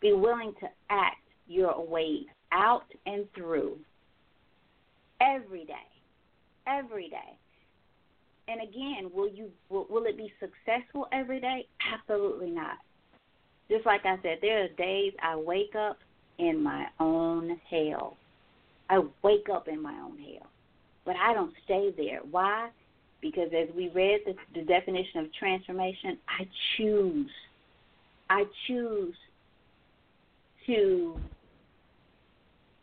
Be 0.00 0.12
willing 0.12 0.52
to 0.60 0.68
act 0.90 1.16
your 1.48 1.84
way 1.84 2.26
out 2.52 2.84
and 3.06 3.26
through 3.34 3.78
every 5.20 5.64
day. 5.64 5.74
Every 6.66 7.08
day. 7.08 7.36
And 8.48 8.62
again, 8.62 9.10
will 9.12 9.28
you 9.28 9.50
will, 9.68 9.86
will 9.90 10.04
it 10.06 10.16
be 10.16 10.32
successful 10.40 11.06
every 11.12 11.40
day? 11.40 11.66
Absolutely 11.92 12.50
not. 12.50 12.78
Just 13.70 13.84
like 13.84 14.06
I 14.06 14.16
said, 14.22 14.38
there 14.40 14.64
are 14.64 14.68
days 14.68 15.12
I 15.22 15.36
wake 15.36 15.74
up 15.78 15.98
in 16.38 16.62
my 16.62 16.86
own 16.98 17.60
hell. 17.70 18.16
I 18.88 19.00
wake 19.22 19.48
up 19.52 19.68
in 19.68 19.82
my 19.82 19.92
own 19.92 20.16
hell. 20.18 20.46
But 21.04 21.16
I 21.16 21.34
don't 21.34 21.52
stay 21.64 21.92
there. 21.96 22.20
Why? 22.30 22.70
Because 23.20 23.50
as 23.52 23.68
we 23.74 23.88
read 23.90 24.20
the, 24.24 24.34
the 24.54 24.64
definition 24.64 25.20
of 25.20 25.34
transformation, 25.34 26.16
I 26.28 26.46
choose. 26.76 27.30
I 28.30 28.44
choose 28.66 29.14
to 30.66 31.18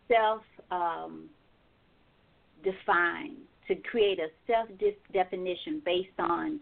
self 0.08 0.42
um, 0.72 1.30
define, 2.64 3.38
to 3.68 3.76
create 3.76 4.20
a 4.20 4.28
self 4.48 4.70
definition 5.14 5.82
based 5.86 6.20
on 6.20 6.60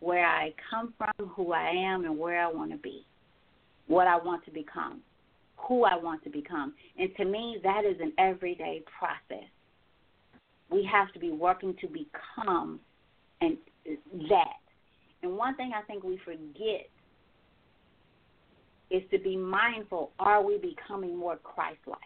where 0.00 0.26
I 0.26 0.52
come 0.70 0.92
from, 0.98 1.28
who 1.28 1.52
I 1.52 1.70
am, 1.70 2.04
and 2.04 2.18
where 2.18 2.44
I 2.44 2.50
want 2.50 2.70
to 2.72 2.76
be, 2.76 3.06
what 3.86 4.06
I 4.06 4.16
want 4.16 4.44
to 4.44 4.50
become, 4.50 5.00
who 5.56 5.84
I 5.84 5.96
want 5.96 6.22
to 6.24 6.30
become. 6.30 6.74
And 6.98 7.10
to 7.16 7.24
me, 7.24 7.58
that 7.62 7.84
is 7.84 7.96
an 8.00 8.12
everyday 8.18 8.82
process. 8.98 9.48
We 10.70 10.88
have 10.90 11.12
to 11.14 11.18
be 11.18 11.30
working 11.30 11.74
to 11.80 11.88
become 11.88 12.80
and 13.40 13.56
that. 14.28 14.58
And 15.22 15.36
one 15.36 15.56
thing 15.56 15.72
I 15.74 15.82
think 15.82 16.04
we 16.04 16.18
forget 16.24 16.88
is 18.90 19.02
to 19.10 19.18
be 19.18 19.36
mindful 19.36 20.10
are 20.18 20.42
we 20.42 20.58
becoming 20.58 21.16
more 21.16 21.36
Christ 21.36 21.78
like? 21.86 21.98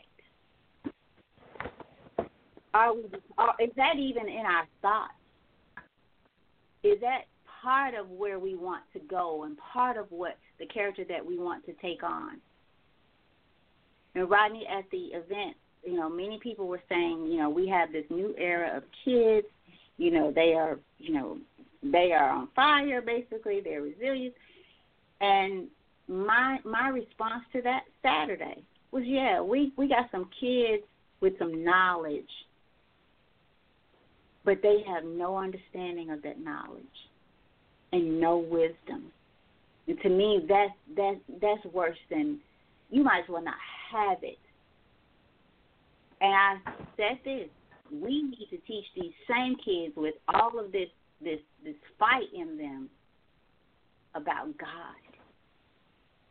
Are 2.74 2.95
we, 2.95 3.03
are, 3.39 3.55
is 3.61 3.70
that 3.77 3.97
even 3.99 4.28
in 4.28 4.45
our 4.47 4.66
thoughts? 4.82 5.12
Is 6.85 7.01
that 7.01 7.23
part 7.62 7.95
of 7.95 8.09
where 8.11 8.39
we 8.39 8.55
want 8.55 8.85
to 8.93 9.01
go 9.01 9.45
and 9.45 9.57
part 9.59 9.97
of 9.97 10.07
what 10.11 10.36
the 10.59 10.66
character 10.66 11.05
that 11.09 11.24
we 11.24 11.39
want 11.39 11.65
to 11.66 11.73
take 11.74 12.03
on? 12.03 12.39
And 14.15 14.28
Rodney, 14.31 14.66
at 14.66 14.85
the 14.90 15.07
event, 15.16 15.57
you 15.85 15.95
know, 15.95 16.09
many 16.09 16.39
people 16.43 16.66
were 16.66 16.82
saying, 16.89 17.27
you 17.27 17.39
know, 17.39 17.51
we 17.51 17.69
have 17.69 17.93
this 17.93 18.05
new 18.11 18.35
era 18.39 18.77
of 18.77 18.82
kids. 19.05 19.47
You 19.97 20.11
know, 20.11 20.32
they 20.32 20.55
are, 20.55 20.78
you 20.99 21.15
know, 21.15 21.39
they 21.82 22.12
are 22.12 22.31
on 22.31 22.49
fire. 22.55 23.01
Basically, 23.01 23.61
they're 23.61 23.82
resilient. 23.82 24.35
And 25.20 25.69
my 26.09 26.59
my 26.65 26.89
response 26.89 27.45
to 27.53 27.62
that 27.62 27.82
Saturday 28.03 28.62
was, 28.93 29.05
yeah, 29.07 29.40
we 29.40 29.73
we 29.77 29.89
got 29.89 30.11
some 30.11 30.28
kids 30.40 30.82
with 31.20 31.39
some 31.39 31.65
knowledge, 31.65 32.31
but 34.49 34.62
they 34.62 34.83
have 34.87 35.05
no 35.05 35.37
understanding 35.37 36.11
of 36.11 36.23
that 36.23 36.41
knowledge 36.41 36.83
and 37.93 38.19
no 38.19 38.39
wisdom. 38.39 39.12
And 39.87 40.01
to 40.01 40.09
me, 40.09 40.47
that's 40.49 40.73
that's 40.97 41.20
that's 41.41 41.75
worse 41.75 41.99
than 42.09 42.39
you 42.89 43.03
might 43.03 43.25
as 43.25 43.29
well 43.29 43.45
not 43.45 43.55
have 43.93 44.19
it. 44.23 44.39
And 46.23 46.33
I 46.35 46.57
said 46.97 47.19
this: 47.25 47.49
we 47.93 48.23
need 48.23 48.47
to 48.51 48.57
teach 48.66 48.87
these 48.97 49.12
same 49.29 49.57
kids 49.65 49.95
with 49.97 50.15
all 50.33 50.59
of 50.59 50.73
this 50.73 50.89
this 51.23 51.41
this 51.62 51.77
fight 51.99 52.29
in 52.35 52.57
them 52.57 52.89
about 54.15 54.57
God 54.57 55.09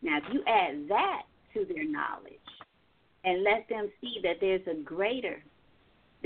now, 0.01 0.17
if 0.17 0.23
you 0.31 0.43
add 0.47 0.87
that 0.89 1.23
to 1.53 1.65
their 1.65 1.83
knowledge 1.83 2.33
and 3.23 3.43
let 3.43 3.67
them 3.69 3.89
see 3.99 4.19
that 4.23 4.37
there's 4.39 4.65
a 4.67 4.81
greater, 4.83 5.43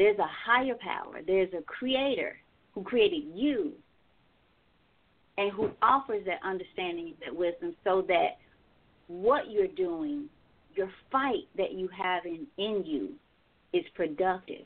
there's 0.01 0.17
a 0.17 0.27
higher 0.45 0.73
power, 0.81 1.21
there's 1.25 1.53
a 1.53 1.61
creator 1.61 2.35
who 2.73 2.81
created 2.81 3.23
you 3.35 3.71
and 5.37 5.51
who 5.51 5.69
offers 5.83 6.25
that 6.25 6.39
understanding, 6.43 7.13
that 7.23 7.35
wisdom, 7.35 7.75
so 7.83 8.03
that 8.07 8.37
what 9.07 9.51
you're 9.51 9.67
doing, 9.67 10.25
your 10.73 10.89
fight 11.11 11.47
that 11.55 11.73
you 11.73 11.87
have 11.89 12.25
in, 12.25 12.47
in 12.57 12.83
you, 12.83 13.09
is 13.73 13.85
productive. 13.93 14.65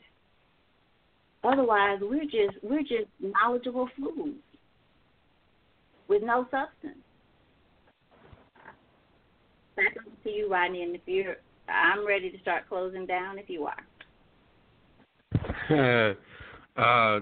Otherwise, 1.44 1.98
we're 2.00 2.24
just 2.24 2.56
we're 2.62 2.80
just 2.80 3.10
knowledgeable 3.20 3.90
fools 3.98 4.34
with 6.08 6.22
no 6.22 6.44
substance 6.44 6.96
back 9.76 9.94
to 10.24 10.30
you, 10.30 10.50
Rodney. 10.50 10.82
And 10.82 10.94
if 10.94 11.02
you're, 11.04 11.36
I'm 11.68 12.06
ready 12.06 12.30
to 12.30 12.40
start 12.40 12.68
closing 12.70 13.04
down. 13.04 13.38
If 13.38 13.50
you 13.50 13.66
are. 13.66 13.76
uh, 16.76 17.20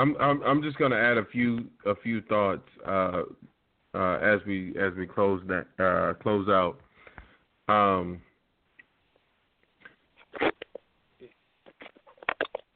I'm 0.00 0.16
I'm 0.18 0.42
I'm 0.42 0.62
just 0.62 0.78
going 0.78 0.92
to 0.92 0.98
add 0.98 1.18
a 1.18 1.24
few 1.26 1.66
a 1.86 1.94
few 1.96 2.22
thoughts 2.22 2.68
uh, 2.86 3.22
uh, 3.94 4.18
as 4.18 4.40
we 4.46 4.74
as 4.80 4.92
we 4.96 5.06
close 5.06 5.42
that 5.46 5.66
uh, 5.78 6.14
close 6.22 6.48
out. 6.48 6.78
Um, 7.68 8.20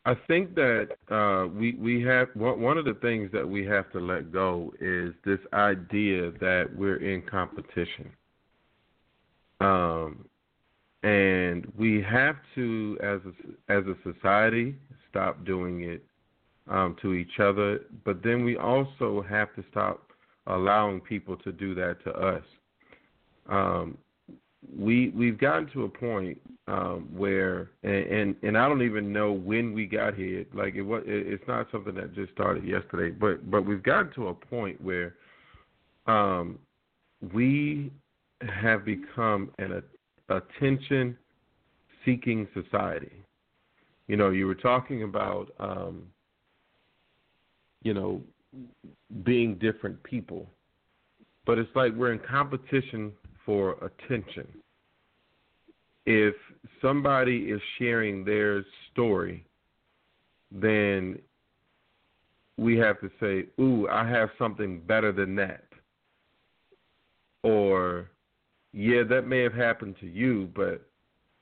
I 0.06 0.14
think 0.28 0.54
that 0.54 0.88
uh, 1.10 1.48
we 1.48 1.74
we 1.80 2.02
have 2.02 2.28
one 2.34 2.76
of 2.76 2.84
the 2.84 2.94
things 3.00 3.30
that 3.32 3.48
we 3.48 3.64
have 3.64 3.90
to 3.92 4.00
let 4.00 4.30
go 4.30 4.72
is 4.80 5.14
this 5.24 5.38
idea 5.54 6.30
that 6.40 6.66
we're 6.76 7.02
in 7.02 7.22
competition, 7.22 8.10
um, 9.60 10.26
and 11.05 11.70
we 11.78 12.02
have 12.02 12.36
to, 12.55 12.98
as 13.02 13.20
a, 13.26 13.72
as 13.72 13.85
a 13.86 13.94
society, 14.10 14.74
stop 15.10 15.44
doing 15.44 15.82
it 15.82 16.02
um, 16.68 16.97
to 17.02 17.12
each 17.12 17.39
other. 17.39 17.81
But 18.05 18.22
then 18.22 18.43
we 18.43 18.56
also 18.56 19.24
have 19.28 19.55
to 19.56 19.64
stop 19.70 20.10
allowing 20.47 21.01
people 21.01 21.36
to 21.36 21.52
do 21.52 21.74
that 21.74 22.02
to 22.05 22.10
us. 22.10 22.43
Um, 23.51 23.98
we 24.74 25.10
we've 25.10 25.39
gotten 25.39 25.68
to 25.74 25.85
a 25.85 25.89
point 25.90 26.40
um, 26.68 27.06
where, 27.14 27.70
and, 27.82 28.06
and 28.06 28.36
and 28.43 28.56
I 28.56 28.66
don't 28.66 28.82
even 28.82 29.12
know 29.12 29.31
when 29.31 29.74
we 29.74 29.85
got 29.85 30.14
here. 30.14 30.47
Like 30.55 30.74
it 30.74 30.81
was, 30.82 31.02
it's 31.06 31.47
not 31.47 31.66
something 31.70 31.94
that 31.97 32.14
just 32.14 32.32
started 32.32 32.64
yesterday, 32.64 33.10
but 33.10 33.51
but 33.51 33.66
we've 33.66 33.82
gotten 33.82 34.10
to 34.14 34.28
a 34.28 34.35
point 34.35 34.81
where 34.82 35.16
um, 36.06 36.59
we 37.35 37.93
have 38.40 38.86
become 38.86 39.51
an 39.59 39.82
attention 40.28 41.16
seeking 42.05 42.46
society. 42.55 43.12
You 44.06 44.16
know, 44.16 44.30
you 44.30 44.46
were 44.46 44.55
talking 44.55 45.02
about, 45.02 45.52
um, 45.59 46.05
you 47.82 47.94
know, 47.94 48.22
being 49.24 49.56
different 49.56 50.02
people, 50.02 50.48
but 51.46 51.59
it's 51.59 51.74
like 51.74 51.92
we're 51.94 52.12
in 52.12 52.20
competition 52.20 53.12
for 53.44 53.72
attention. 53.84 54.46
If 56.06 56.34
somebody 56.80 57.51
is 57.51 57.60
sharing 57.78 58.24
their 58.24 58.64
story, 58.92 59.44
then 60.52 61.18
we 62.56 62.76
have 62.76 63.01
to 63.01 63.10
say, 63.18 63.48
"Ooh, 63.60 63.88
I 63.88 64.06
have 64.09 64.30
something 64.38 64.80
better 64.80 65.12
than 65.12 65.34
that," 65.36 65.66
or 67.42 68.10
"Yeah, 68.74 69.05
that 69.05 69.26
may 69.28 69.40
have 69.40 69.55
happened 69.55 69.96
to 70.01 70.06
you, 70.06 70.51
but 70.55 70.82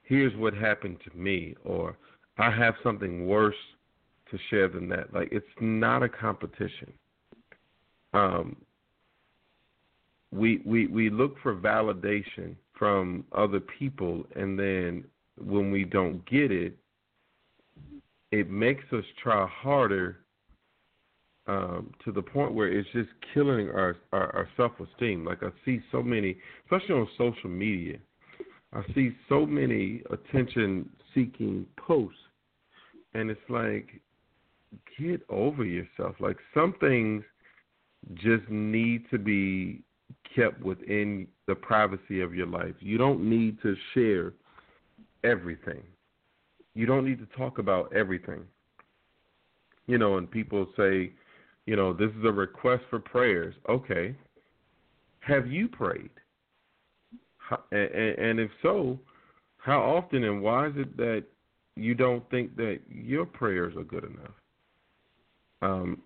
here's 0.02 0.36
what 0.36 0.52
happened 0.52 0.98
to 1.00 1.16
me," 1.16 1.56
or 1.64 1.96
"I 2.36 2.50
have 2.50 2.74
something 2.82 3.26
worse 3.26 3.56
to 4.30 4.38
share 4.50 4.68
than 4.68 4.88
that." 4.90 5.12
Like 5.14 5.32
it's 5.32 5.46
not 5.60 6.02
a 6.02 6.08
competition. 6.08 6.92
Um, 8.12 8.56
we 10.30 10.60
we 10.66 10.86
we 10.88 11.10
look 11.10 11.38
for 11.40 11.54
validation 11.54 12.56
from 12.74 13.24
other 13.32 13.60
people 13.60 14.26
and 14.34 14.58
then 14.58 15.04
when 15.36 15.70
we 15.70 15.84
don't 15.84 16.24
get 16.26 16.50
it 16.50 16.76
it 18.32 18.50
makes 18.50 18.84
us 18.92 19.04
try 19.22 19.46
harder 19.46 20.21
um, 21.52 21.92
to 22.04 22.12
the 22.12 22.22
point 22.22 22.54
where 22.54 22.68
it's 22.68 22.88
just 22.92 23.10
killing 23.34 23.68
our, 23.68 23.96
our, 24.12 24.34
our 24.34 24.48
self 24.56 24.72
esteem. 24.80 25.24
Like 25.24 25.42
I 25.42 25.50
see 25.64 25.80
so 25.92 26.02
many, 26.02 26.36
especially 26.64 26.94
on 26.94 27.08
social 27.18 27.50
media, 27.50 27.98
I 28.72 28.82
see 28.94 29.10
so 29.28 29.44
many 29.44 30.02
attention 30.10 30.88
seeking 31.14 31.66
posts, 31.76 32.18
and 33.12 33.30
it's 33.30 33.40
like, 33.50 34.00
get 34.98 35.20
over 35.28 35.64
yourself. 35.64 36.16
Like 36.20 36.38
some 36.54 36.74
things 36.80 37.22
just 38.14 38.48
need 38.48 39.04
to 39.10 39.18
be 39.18 39.82
kept 40.34 40.60
within 40.62 41.26
the 41.46 41.54
privacy 41.54 42.22
of 42.22 42.34
your 42.34 42.46
life. 42.46 42.74
You 42.80 42.96
don't 42.96 43.28
need 43.28 43.60
to 43.62 43.76
share 43.92 44.32
everything. 45.22 45.82
You 46.74 46.86
don't 46.86 47.04
need 47.04 47.18
to 47.18 47.36
talk 47.36 47.58
about 47.58 47.94
everything. 47.94 48.44
You 49.86 49.98
know, 49.98 50.16
and 50.16 50.30
people 50.30 50.66
say, 50.76 51.12
you 51.66 51.76
know, 51.76 51.92
this 51.92 52.10
is 52.18 52.24
a 52.24 52.32
request 52.32 52.82
for 52.90 52.98
prayers. 52.98 53.54
Okay. 53.68 54.14
Have 55.20 55.46
you 55.46 55.68
prayed? 55.68 56.10
and, 57.70 58.18
and 58.18 58.40
if 58.40 58.50
so, 58.62 58.98
how 59.58 59.80
often 59.80 60.24
and 60.24 60.42
why 60.42 60.68
is 60.68 60.74
it 60.76 60.96
that 60.96 61.24
you 61.76 61.94
don't 61.94 62.28
think 62.30 62.56
that 62.56 62.80
your 62.88 63.24
prayers 63.24 63.74
are 63.76 63.84
good 63.84 64.04
enough? 64.04 64.34
Um, 65.62 66.02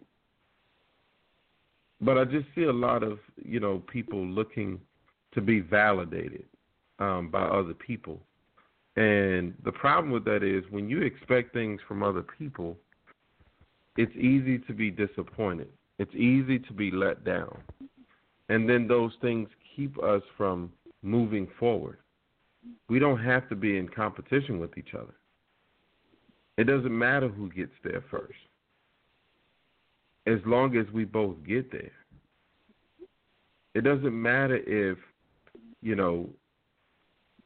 but 2.01 2.19
I 2.19 2.25
just 2.25 2.47
see 2.55 2.65
a 2.65 2.73
lot 2.73 3.03
of 3.03 3.19
you 3.43 3.61
know 3.61 3.83
people 3.91 4.25
looking 4.25 4.79
to 5.33 5.41
be 5.41 5.61
validated 5.61 6.45
um, 6.99 7.31
by 7.31 7.43
other 7.43 7.73
people, 7.73 8.21
and 8.97 9.55
the 9.65 9.73
problem 9.73 10.13
with 10.13 10.25
that 10.27 10.43
is 10.43 10.63
when 10.71 10.91
you 10.91 11.01
expect 11.03 11.55
things 11.55 11.81
from 11.89 12.03
other 12.03 12.25
people, 12.39 12.77
it's 13.97 14.15
easy 14.17 14.59
to 14.59 14.73
be 14.73 14.91
disappointed. 14.91 15.69
It's 15.99 16.15
easy 16.15 16.59
to 16.59 16.73
be 16.73 16.91
let 16.91 17.25
down, 17.25 17.57
and 18.49 18.69
then 18.69 18.87
those 18.87 19.13
things 19.21 19.49
keep 19.75 20.03
us 20.03 20.23
from 20.37 20.71
moving 21.03 21.49
forward. 21.59 21.99
We 22.89 22.99
don't 22.99 23.23
have 23.23 23.49
to 23.49 23.57
be 23.57 23.79
in 23.79 23.89
competition 23.89 24.59
with 24.59 24.77
each 24.77 24.95
other. 24.95 25.15
It 26.59 26.65
doesn't 26.65 26.97
matter 26.97 27.29
who 27.29 27.51
gets 27.51 27.73
there 27.85 28.05
first 28.11 28.35
as 30.27 30.39
long 30.45 30.77
as 30.77 30.87
we 30.93 31.05
both 31.05 31.37
get 31.47 31.71
there. 31.71 31.93
It 33.75 33.85
doesn't 33.85 34.21
matter 34.21 34.57
if, 34.57 34.99
you 35.83 35.95
know, 35.95 36.29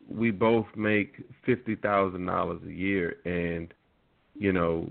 we 0.09 0.31
both 0.31 0.66
make 0.77 1.22
fifty 1.44 1.77
thousand 1.77 2.27
dollars 2.27 2.60
a 2.66 2.72
year 2.72 3.16
and, 3.24 3.72
you 4.35 4.52
know, 4.52 4.90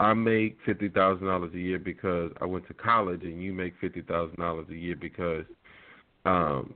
I 0.00 0.14
make 0.14 0.56
fifty 0.64 0.88
thousand 0.88 1.26
dollars 1.26 1.52
a 1.54 1.58
year 1.58 1.78
because 1.78 2.32
I 2.40 2.46
went 2.46 2.66
to 2.68 2.74
college 2.74 3.22
and 3.22 3.42
you 3.42 3.52
make 3.52 3.74
fifty 3.80 4.02
thousand 4.02 4.36
dollars 4.36 4.66
a 4.70 4.74
year 4.74 4.96
because 4.96 5.44
um 6.24 6.74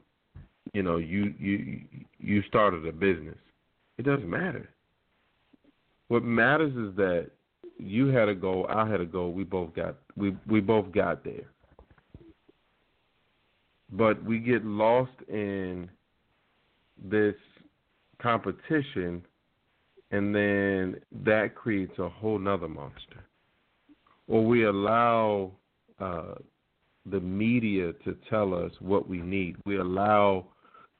you 0.72 0.82
know, 0.82 0.96
you 0.96 1.34
you 1.38 1.80
you 2.18 2.42
started 2.48 2.86
a 2.86 2.92
business. 2.92 3.36
It 3.98 4.04
doesn't 4.04 4.28
matter. 4.28 4.68
What 6.08 6.24
matters 6.24 6.72
is 6.72 6.96
that 6.96 7.30
you 7.78 8.08
had 8.08 8.28
a 8.28 8.34
goal, 8.34 8.66
I 8.68 8.88
had 8.88 9.00
a 9.00 9.06
goal. 9.06 9.32
We 9.32 9.44
both 9.44 9.74
got 9.74 9.96
we 10.16 10.36
we 10.48 10.60
both 10.60 10.90
got 10.92 11.24
there. 11.24 11.44
But 13.92 14.22
we 14.24 14.38
get 14.38 14.64
lost 14.64 15.12
in 15.28 15.88
this 17.02 17.34
competition 18.20 19.22
and 20.14 20.32
then 20.32 21.00
that 21.24 21.56
creates 21.56 21.98
a 21.98 22.08
whole 22.08 22.38
nother 22.38 22.68
monster. 22.68 23.24
Or 24.28 24.44
we 24.46 24.64
allow 24.64 25.50
uh, 25.98 26.34
the 27.04 27.18
media 27.18 27.92
to 28.04 28.16
tell 28.30 28.54
us 28.54 28.70
what 28.78 29.08
we 29.08 29.18
need. 29.18 29.56
We 29.66 29.78
allow 29.78 30.46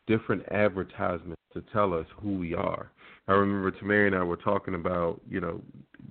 different 0.08 0.42
advertisements 0.50 1.40
to 1.52 1.62
tell 1.72 1.94
us 1.94 2.06
who 2.20 2.36
we 2.36 2.56
are. 2.56 2.90
I 3.28 3.32
remember 3.34 3.70
Tamari 3.70 4.08
and 4.08 4.16
I 4.16 4.24
were 4.24 4.36
talking 4.36 4.74
about, 4.74 5.20
you 5.30 5.40
know, 5.40 5.60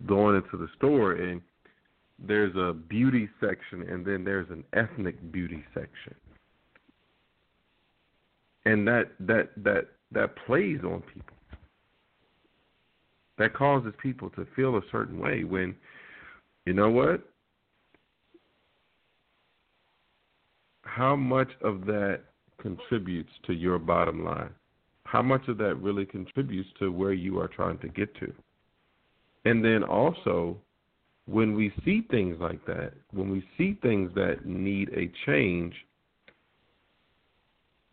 going 0.08 0.38
into 0.38 0.56
the 0.56 0.70
store 0.78 1.12
and 1.12 1.42
there's 2.26 2.56
a 2.56 2.72
beauty 2.72 3.28
section 3.42 3.82
and 3.82 4.06
then 4.06 4.24
there's 4.24 4.50
an 4.50 4.64
ethnic 4.72 5.30
beauty 5.30 5.62
section. 5.74 6.16
And 8.64 8.88
that 8.88 9.12
that 9.20 9.50
that 9.58 9.88
that 10.14 10.38
plays 10.46 10.80
on 10.86 11.04
people. 11.14 11.36
That 13.38 13.54
causes 13.54 13.94
people 14.02 14.30
to 14.32 14.48
feel 14.56 14.78
a 14.78 14.82
certain 14.92 15.20
way 15.20 15.44
when 15.44 15.76
you 16.66 16.74
know 16.74 16.90
what? 16.90 17.22
How 20.84 21.16
much 21.16 21.50
of 21.62 21.86
that 21.86 22.22
contributes 22.62 23.32
to 23.48 23.54
your 23.54 23.80
bottom 23.80 24.24
line? 24.24 24.52
how 25.14 25.22
much 25.22 25.48
of 25.48 25.60
that 25.60 25.76
really 25.76 26.08
contributes 26.08 26.70
to 26.80 26.92
where 26.92 27.14
you 27.14 27.40
are 27.40 27.48
trying 27.48 27.78
to 27.78 27.88
get 27.88 28.16
to? 28.16 28.34
And 29.46 29.64
then 29.64 29.84
also, 29.84 30.58
when 31.28 31.54
we 31.54 31.72
see 31.86 32.02
things 32.10 32.38
like 32.40 32.66
that, 32.66 32.94
when 33.12 33.30
we 33.30 33.46
see 33.56 33.78
things 33.84 34.12
that 34.16 34.48
need 34.48 34.90
a 34.90 35.12
change, 35.28 35.76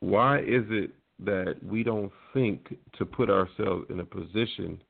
why 0.01 0.39
is 0.39 0.65
it 0.71 0.93
that 1.23 1.57
we 1.63 1.83
don't 1.83 2.11
think 2.33 2.75
to 2.97 3.05
put 3.05 3.29
ourselves 3.29 3.85
in 3.91 4.01
a 4.01 4.05
position 4.05 4.81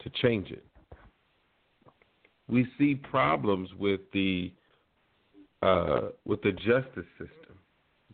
to 0.00 0.10
change 0.22 0.50
it? 0.50 0.64
We 2.48 2.66
see 2.78 2.94
problems 2.94 3.68
with 3.78 4.00
the 4.12 4.52
uh, 5.60 6.10
with 6.24 6.40
the 6.42 6.52
justice 6.52 7.08
system, 7.18 7.58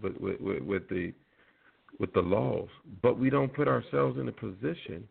with, 0.03 0.41
with, 0.41 0.63
with 0.63 0.89
the 0.89 1.13
with 2.01 2.13
the 2.13 2.21
laws, 2.21 2.69
but 3.03 3.19
we 3.19 3.31
don't 3.31 3.53
put 3.53 3.69
ourselves 3.69 4.19
in 4.19 4.29
a 4.29 4.33
position 4.33 5.07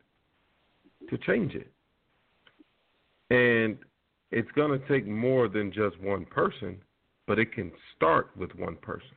to 1.09 1.17
change 1.19 1.55
it. 1.55 1.71
And 3.29 3.77
it's 4.31 4.51
going 4.51 4.77
to 4.77 4.87
take 4.87 5.07
more 5.07 5.47
than 5.47 5.71
just 5.71 5.99
one 6.01 6.25
person, 6.25 6.77
but 7.27 7.39
it 7.39 7.53
can 7.53 7.71
start 7.95 8.31
with 8.35 8.53
one 8.55 8.75
person. 8.77 9.15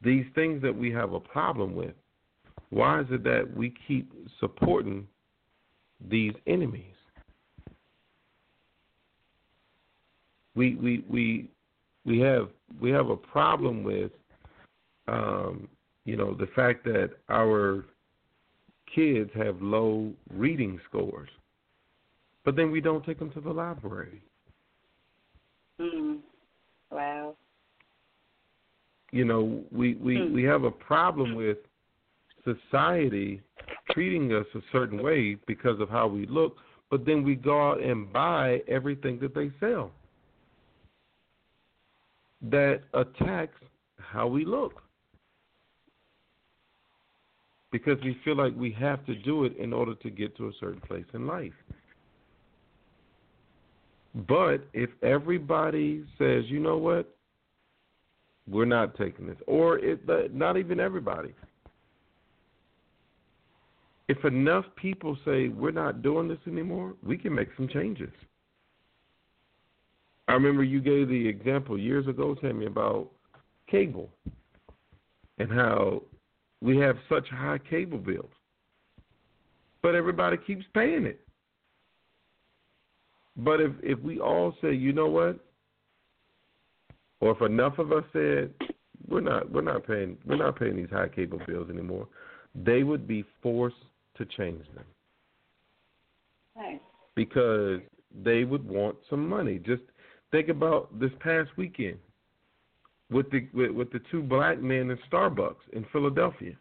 These 0.00 0.26
things 0.34 0.62
that 0.62 0.74
we 0.74 0.90
have 0.92 1.12
a 1.12 1.20
problem 1.20 1.74
with, 1.74 1.94
why 2.70 3.00
is 3.00 3.06
it 3.10 3.24
that 3.24 3.48
we 3.54 3.74
keep 3.86 4.12
supporting 4.38 5.06
these 6.06 6.34
enemies? 6.46 6.84
We 10.54 10.74
we 10.74 11.04
we 11.08 11.50
we 12.04 12.18
have 12.20 12.48
we 12.80 12.90
have 12.90 13.10
a 13.10 13.16
problem 13.16 13.84
with 13.84 14.10
um, 15.08 15.68
you 16.04 16.16
know, 16.16 16.34
the 16.34 16.46
fact 16.54 16.84
that 16.84 17.10
our 17.28 17.84
kids 18.94 19.30
have 19.34 19.60
low 19.60 20.12
reading 20.32 20.80
scores, 20.88 21.28
but 22.44 22.56
then 22.56 22.70
we 22.70 22.80
don't 22.80 23.04
take 23.04 23.18
them 23.18 23.30
to 23.32 23.40
the 23.40 23.50
library. 23.50 24.22
Mm. 25.80 26.18
Wow. 26.90 27.36
You 29.10 29.24
know, 29.24 29.62
we 29.70 29.94
we 29.94 30.16
mm. 30.16 30.32
we 30.32 30.42
have 30.44 30.64
a 30.64 30.70
problem 30.70 31.34
with 31.34 31.58
society 32.54 33.40
treating 33.90 34.32
us 34.34 34.46
a 34.54 34.60
certain 34.72 35.02
way 35.02 35.36
because 35.46 35.80
of 35.80 35.88
how 35.88 36.06
we 36.06 36.26
look, 36.26 36.56
but 36.90 37.04
then 37.04 37.22
we 37.22 37.34
go 37.34 37.70
out 37.70 37.82
and 37.82 38.12
buy 38.12 38.60
everything 38.68 39.18
that 39.20 39.34
they 39.34 39.50
sell. 39.60 39.90
That 42.50 42.82
attacks 42.94 43.58
how 43.96 44.26
we 44.26 44.44
look. 44.44 44.82
Because 47.70 47.98
we 48.02 48.18
feel 48.24 48.36
like 48.36 48.54
we 48.56 48.72
have 48.72 49.04
to 49.06 49.14
do 49.14 49.44
it 49.44 49.56
in 49.58 49.72
order 49.72 49.94
to 49.96 50.10
get 50.10 50.36
to 50.38 50.48
a 50.48 50.52
certain 50.58 50.80
place 50.80 51.04
in 51.12 51.26
life. 51.26 51.52
But 54.26 54.66
if 54.72 54.90
everybody 55.02 56.04
says, 56.16 56.44
you 56.46 56.60
know 56.60 56.78
what, 56.78 57.14
we're 58.48 58.64
not 58.64 58.96
taking 58.96 59.26
this, 59.26 59.36
or 59.46 59.78
it, 59.78 60.00
not 60.34 60.56
even 60.56 60.80
everybody, 60.80 61.34
if 64.08 64.24
enough 64.24 64.64
people 64.76 65.16
say 65.24 65.48
we're 65.48 65.70
not 65.70 66.02
doing 66.02 66.28
this 66.28 66.38
anymore, 66.46 66.94
we 67.06 67.18
can 67.18 67.34
make 67.34 67.48
some 67.56 67.68
changes. 67.68 68.10
I 70.26 70.32
remember 70.32 70.62
you 70.62 70.80
gave 70.80 71.08
the 71.08 71.28
example 71.28 71.78
years 71.78 72.06
ago, 72.06 72.34
Tammy, 72.34 72.66
about 72.66 73.08
cable 73.70 74.10
and 75.38 75.50
how 75.50 76.02
we 76.60 76.76
have 76.78 76.96
such 77.08 77.28
high 77.28 77.58
cable 77.70 77.98
bills. 77.98 78.30
But 79.82 79.94
everybody 79.94 80.36
keeps 80.36 80.64
paying 80.74 81.06
it. 81.06 81.20
But 83.36 83.60
if 83.60 83.72
if 83.82 83.98
we 84.00 84.18
all 84.18 84.54
say, 84.60 84.74
you 84.74 84.92
know 84.92 85.06
what? 85.06 85.38
Or 87.20 87.32
if 87.32 87.42
enough 87.42 87.78
of 87.78 87.92
us 87.92 88.04
said, 88.12 88.52
we're 89.08 89.20
not 89.20 89.50
we're 89.50 89.62
not 89.62 89.86
paying 89.86 90.16
we're 90.26 90.36
not 90.36 90.58
paying 90.58 90.76
these 90.76 90.90
high 90.90 91.08
cable 91.08 91.40
bills 91.46 91.70
anymore, 91.70 92.08
they 92.54 92.82
would 92.82 93.06
be 93.06 93.24
forced 93.40 93.76
to 94.18 94.24
change 94.24 94.64
them. 94.74 94.84
Right. 96.56 96.82
Because 97.14 97.80
they 98.24 98.44
would 98.44 98.68
want 98.68 98.96
some 99.08 99.28
money. 99.28 99.58
Just 99.58 99.82
think 100.30 100.48
about 100.48 100.98
this 100.98 101.10
past 101.20 101.50
weekend 101.56 101.98
with 103.10 103.30
the 103.30 103.48
with, 103.54 103.70
with 103.70 103.92
the 103.92 104.00
two 104.10 104.22
black 104.22 104.60
men 104.60 104.90
in 104.90 104.98
Starbucks 105.10 105.56
in 105.72 105.86
Philadelphia. 105.92 106.54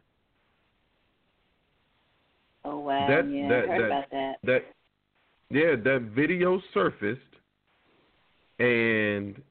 Oh 2.64 2.80
wow! 2.80 3.08
That, 3.08 3.30
yeah, 3.30 3.50
that, 3.50 3.64
I 3.64 3.68
heard 3.68 3.82
that, 3.82 3.86
about 3.86 4.12
that. 4.12 4.36
That 4.44 4.66
yeah, 5.50 5.76
that 5.84 6.12
video 6.14 6.62
surfaced, 6.74 7.22
and 8.60 9.42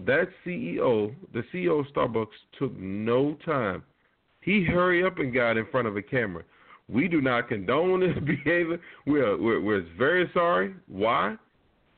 that 0.00 0.28
CEO, 0.44 1.14
the 1.32 1.42
CEO 1.52 1.80
of 1.80 1.86
Starbucks, 1.94 2.26
took 2.58 2.76
no 2.76 3.36
time. 3.44 3.82
He 4.40 4.64
hurried 4.64 5.06
up 5.06 5.18
and 5.18 5.32
got 5.32 5.56
in 5.56 5.66
front 5.70 5.88
of 5.88 5.96
a 5.96 6.02
camera. 6.02 6.42
We 6.88 7.08
do 7.08 7.20
not 7.20 7.48
condone 7.48 8.00
this 8.00 8.16
behavior. 8.24 8.78
We're, 9.06 9.40
we're, 9.40 9.60
we're 9.60 9.86
very 9.96 10.30
sorry. 10.34 10.74
Why? 10.86 11.36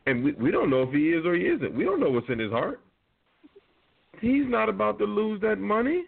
And 0.06 0.22
we, 0.22 0.32
we 0.32 0.50
don't 0.50 0.70
know 0.70 0.82
if 0.82 0.92
he 0.92 1.10
is 1.10 1.24
or 1.24 1.34
he 1.34 1.42
isn't. 1.42 1.74
We 1.74 1.84
don't 1.84 2.00
know 2.00 2.10
what's 2.10 2.28
in 2.28 2.38
his 2.38 2.52
heart. 2.52 2.80
He's 4.20 4.44
not 4.46 4.68
about 4.68 4.98
to 4.98 5.04
lose 5.04 5.40
that 5.42 5.58
money. 5.58 6.04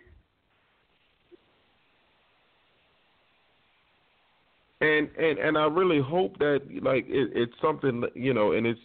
And 4.81 5.09
and 5.19 5.39
and 5.39 5.59
I 5.59 5.67
really 5.67 6.01
hope 6.01 6.39
that 6.39 6.61
like 6.83 7.05
it, 7.09 7.33
it's 7.35 7.53
something 7.61 8.05
you 8.15 8.33
know, 8.33 8.53
and 8.53 8.65
it's 8.65 8.81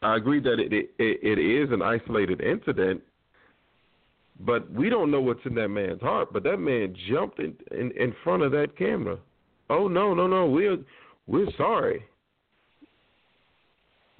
I 0.00 0.16
agree 0.16 0.40
that 0.40 0.58
it, 0.58 0.72
it 0.72 0.88
it 0.98 1.38
is 1.38 1.70
an 1.70 1.82
isolated 1.82 2.40
incident, 2.40 3.02
but 4.40 4.70
we 4.70 4.88
don't 4.88 5.10
know 5.10 5.20
what's 5.20 5.44
in 5.44 5.54
that 5.54 5.68
man's 5.68 6.00
heart. 6.00 6.32
But 6.32 6.42
that 6.44 6.58
man 6.58 6.94
jumped 7.10 7.38
in 7.38 7.54
in, 7.70 7.90
in 7.92 8.14
front 8.22 8.42
of 8.42 8.52
that 8.52 8.76
camera. 8.76 9.18
Oh 9.70 9.88
no 9.88 10.14
no 10.14 10.26
no 10.26 10.46
we're 10.46 10.78
we're 11.26 11.50
sorry 11.56 12.04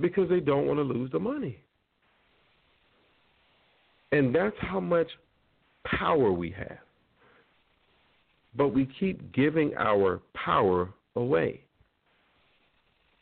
because 0.00 0.28
they 0.28 0.40
don't 0.40 0.66
want 0.66 0.78
to 0.78 0.82
lose 0.82 1.10
the 1.12 1.18
money. 1.18 1.58
And 4.12 4.34
that's 4.34 4.56
how 4.60 4.80
much 4.80 5.08
power 5.84 6.32
we 6.32 6.50
have. 6.52 6.78
But 8.56 8.68
we 8.68 8.88
keep 8.98 9.34
giving 9.34 9.74
our 9.76 10.20
power 10.34 10.90
away 11.14 11.62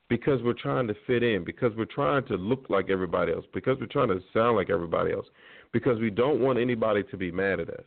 because 0.09 0.41
we're 0.43 0.53
trying 0.53 0.87
to 0.87 0.95
fit 1.07 1.23
in, 1.23 1.45
because 1.45 1.73
we're 1.77 1.87
trying 1.87 2.25
to 2.27 2.37
look 2.37 2.67
like 2.69 2.91
everybody 2.91 3.33
else, 3.33 3.45
because 3.53 3.79
we're 3.81 3.87
trying 3.87 4.09
to 4.09 4.21
sound 4.33 4.57
like 4.57 4.71
everybody 4.71 5.13
else, 5.13 5.27
because 5.75 5.99
we 5.99 6.09
don't 6.09 6.41
want 6.41 6.57
anybody 6.57 7.03
to 7.03 7.17
be 7.17 7.33
mad 7.33 7.59
at 7.59 7.69
us. 7.69 7.85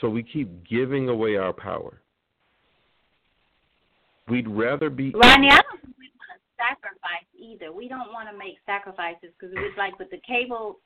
So 0.00 0.10
we 0.10 0.22
keep 0.22 0.68
giving 0.68 1.08
away 1.08 1.36
our 1.36 1.54
power. 1.54 2.02
We'd 4.28 4.46
rather 4.46 4.90
be. 4.90 5.10
Ronnie, 5.12 5.48
I 5.48 5.56
don't 5.56 5.80
think 5.80 5.96
we 5.98 6.10
want 6.20 6.36
to 6.36 6.62
sacrifice 6.62 7.26
either. 7.34 7.72
We 7.72 7.88
don't 7.88 8.12
want 8.12 8.28
to 8.30 8.36
make 8.36 8.58
sacrifices 8.66 9.30
because 9.40 9.54
it's 9.56 9.78
like 9.78 9.98
with 9.98 10.10
the 10.10 10.20
cable, 10.28 10.80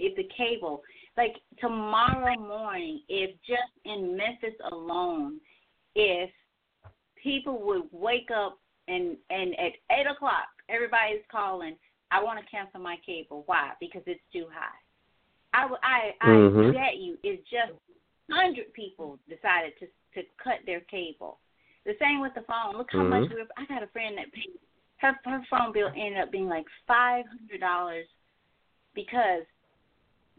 if 0.00 0.16
the 0.16 0.28
cable, 0.36 0.82
like 1.16 1.36
tomorrow 1.60 2.36
morning, 2.36 3.02
if 3.08 3.30
just 3.46 3.70
in 3.84 4.16
Memphis 4.16 4.58
alone, 4.72 5.38
if 5.94 6.30
people 7.22 7.62
would 7.66 7.84
wake 7.92 8.30
up 8.34 8.58
and 8.88 9.16
and 9.28 9.52
at 9.52 9.72
eight 9.96 10.06
o'clock, 10.10 10.48
everybody's 10.68 11.22
calling. 11.30 11.76
I 12.10 12.20
want 12.20 12.40
to 12.40 12.50
cancel 12.50 12.80
my 12.80 12.96
cable. 13.06 13.44
Why? 13.46 13.70
Because 13.78 14.02
it's 14.06 14.20
too 14.32 14.46
high. 14.52 14.79
I 15.52 15.68
I 15.82 16.00
I 16.20 16.28
mm-hmm. 16.28 16.72
bet 16.72 16.98
you 16.98 17.16
it's 17.22 17.42
just 17.50 17.72
hundred 18.30 18.72
people 18.72 19.18
decided 19.28 19.72
to 19.80 19.86
to 20.14 20.26
cut 20.42 20.58
their 20.66 20.80
cable. 20.80 21.38
The 21.86 21.94
same 22.00 22.20
with 22.20 22.34
the 22.34 22.42
phone. 22.42 22.76
Look 22.76 22.88
how 22.92 22.98
mm-hmm. 22.98 23.22
much 23.22 23.30
we 23.30 23.42
I 23.56 23.66
got 23.66 23.82
a 23.82 23.88
friend 23.88 24.16
that 24.18 24.32
paid 24.32 24.58
her 24.98 25.16
her 25.24 25.42
phone 25.50 25.72
bill 25.72 25.88
ended 25.88 26.18
up 26.18 26.32
being 26.32 26.48
like 26.48 26.66
five 26.86 27.24
hundred 27.26 27.60
dollars 27.60 28.06
because 28.94 29.44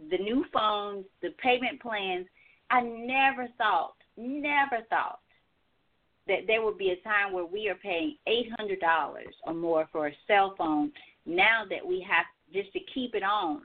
the 0.10 0.18
new 0.18 0.46
phones, 0.54 1.06
the 1.22 1.30
payment 1.42 1.82
plans. 1.82 2.28
I 2.70 2.82
never 2.82 3.50
thought, 3.58 3.96
never 4.16 4.78
thought 4.90 5.20
that 6.28 6.48
there 6.48 6.64
would 6.64 6.78
be 6.78 6.92
a 6.92 7.08
time 7.08 7.34
where 7.34 7.46
we 7.46 7.68
are 7.68 7.76
paying 7.76 8.16
eight 8.28 8.50
hundred 8.58 8.80
dollars 8.80 9.34
or 9.44 9.54
more 9.54 9.90
for 9.92 10.08
a 10.08 10.16
cell 10.26 10.56
phone. 10.58 10.92
Now 11.26 11.64
that 11.70 11.86
we 11.86 12.06
have 12.10 12.26
just 12.54 12.72
to 12.74 12.80
keep 12.94 13.14
it 13.14 13.24
on, 13.24 13.64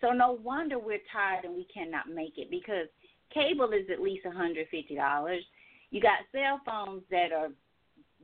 so 0.00 0.10
no 0.10 0.38
wonder 0.42 0.78
we're 0.78 0.98
tired 1.12 1.44
and 1.44 1.54
we 1.54 1.66
cannot 1.72 2.08
make 2.08 2.34
it 2.36 2.50
because 2.50 2.88
cable 3.32 3.70
is 3.72 3.86
at 3.92 4.00
least 4.00 4.26
hundred 4.26 4.66
fifty 4.70 4.94
dollars. 4.94 5.42
You 5.90 6.00
got 6.00 6.18
cell 6.32 6.60
phones 6.64 7.02
that 7.10 7.32
are 7.32 7.48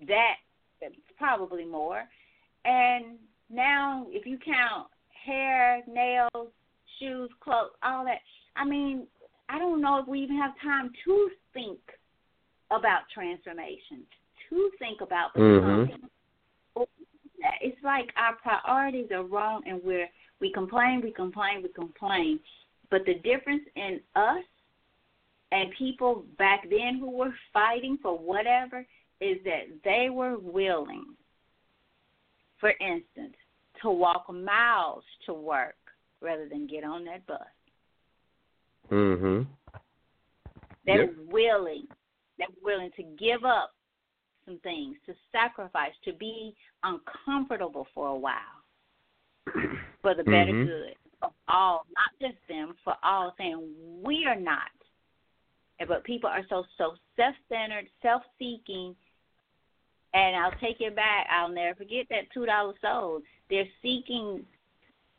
that 0.07 0.35
probably 1.17 1.65
more, 1.65 2.05
and 2.65 3.19
now 3.51 4.07
if 4.11 4.27
you 4.27 4.39
count 4.45 4.89
hair, 5.25 5.83
nails, 5.87 6.49
shoes, 6.99 7.31
clothes, 7.41 7.71
all 7.83 8.05
that. 8.05 8.19
I 8.57 8.65
mean, 8.65 9.07
I 9.49 9.59
don't 9.59 9.81
know 9.81 9.99
if 9.99 10.09
we 10.09 10.21
even 10.21 10.37
have 10.37 10.53
time 10.63 10.91
to 11.05 11.31
think 11.55 11.79
about 12.71 13.03
transformation, 13.13 14.03
to 14.51 14.71
think 14.79 15.01
about 15.01 15.35
becoming. 15.35 15.99
Mm-hmm. 16.77 16.83
It's 17.61 17.77
like 17.83 18.09
our 18.17 18.37
priorities 18.37 19.11
are 19.11 19.25
wrong, 19.25 19.63
and 19.67 19.81
we're 19.83 20.09
we 20.43 20.53
complain, 20.53 21.01
we 21.03 21.13
complain, 21.13 21.63
we 21.63 21.69
complain. 21.69 22.41
But 22.91 23.07
the 23.07 23.15
difference 23.15 23.63
in 23.77 24.01
us 24.17 24.45
and 25.53 25.71
people 25.79 26.25
back 26.37 26.69
then 26.69 26.99
who 26.99 27.11
were 27.11 27.33
fighting 27.55 27.97
for 28.03 28.19
whatever 28.19 28.85
is 29.21 29.39
that 29.45 29.69
they 29.85 30.09
were 30.11 30.37
willing, 30.39 31.15
for 32.59 32.71
instance, 32.81 33.37
to 33.81 33.91
walk 33.91 34.27
miles 34.31 35.05
to 35.27 35.33
work 35.33 35.77
rather 36.21 36.49
than 36.49 36.67
get 36.67 36.85
on 36.85 37.05
that 37.05 37.25
bus. 37.27 37.39
Mm 38.91 39.19
Mhm. 39.19 39.47
They're 40.85 41.05
yep. 41.05 41.17
willing. 41.29 41.87
They're 42.37 42.49
willing 42.63 42.91
to 42.97 43.03
give 43.03 43.45
up 43.45 43.73
some 44.45 44.59
things, 44.59 44.97
to 45.07 45.15
sacrifice, 45.31 45.95
to 46.05 46.13
be 46.13 46.57
uncomfortable 46.83 47.87
for 47.95 48.09
a 48.09 48.17
while 48.17 48.62
for 50.03 50.15
the 50.15 50.25
better 50.25 50.53
mm-hmm. 50.53 50.67
good 50.67 50.95
of 51.23 51.33
all, 51.49 51.87
not 51.95 52.29
just 52.31 52.39
them, 52.49 52.75
for 52.85 52.95
all, 53.03 53.35
saying 53.39 53.63
we 54.03 54.25
are 54.27 54.39
not. 54.39 54.71
But 55.87 56.05
people 56.05 56.31
are 56.31 56.45
so 56.49 56.65
so 56.79 56.95
self 57.17 57.35
centered, 57.49 57.87
self 58.03 58.23
seeking, 58.39 58.95
and 60.15 60.37
I'll 60.37 60.59
take 60.61 60.81
it 60.81 60.95
back. 60.95 61.27
I'll 61.31 61.49
never 61.49 61.75
forget 61.75 62.07
that 62.11 62.31
two 62.33 62.47
dollar 62.47 62.75
soul. 62.81 63.21
They're 63.51 63.65
seeking 63.83 64.45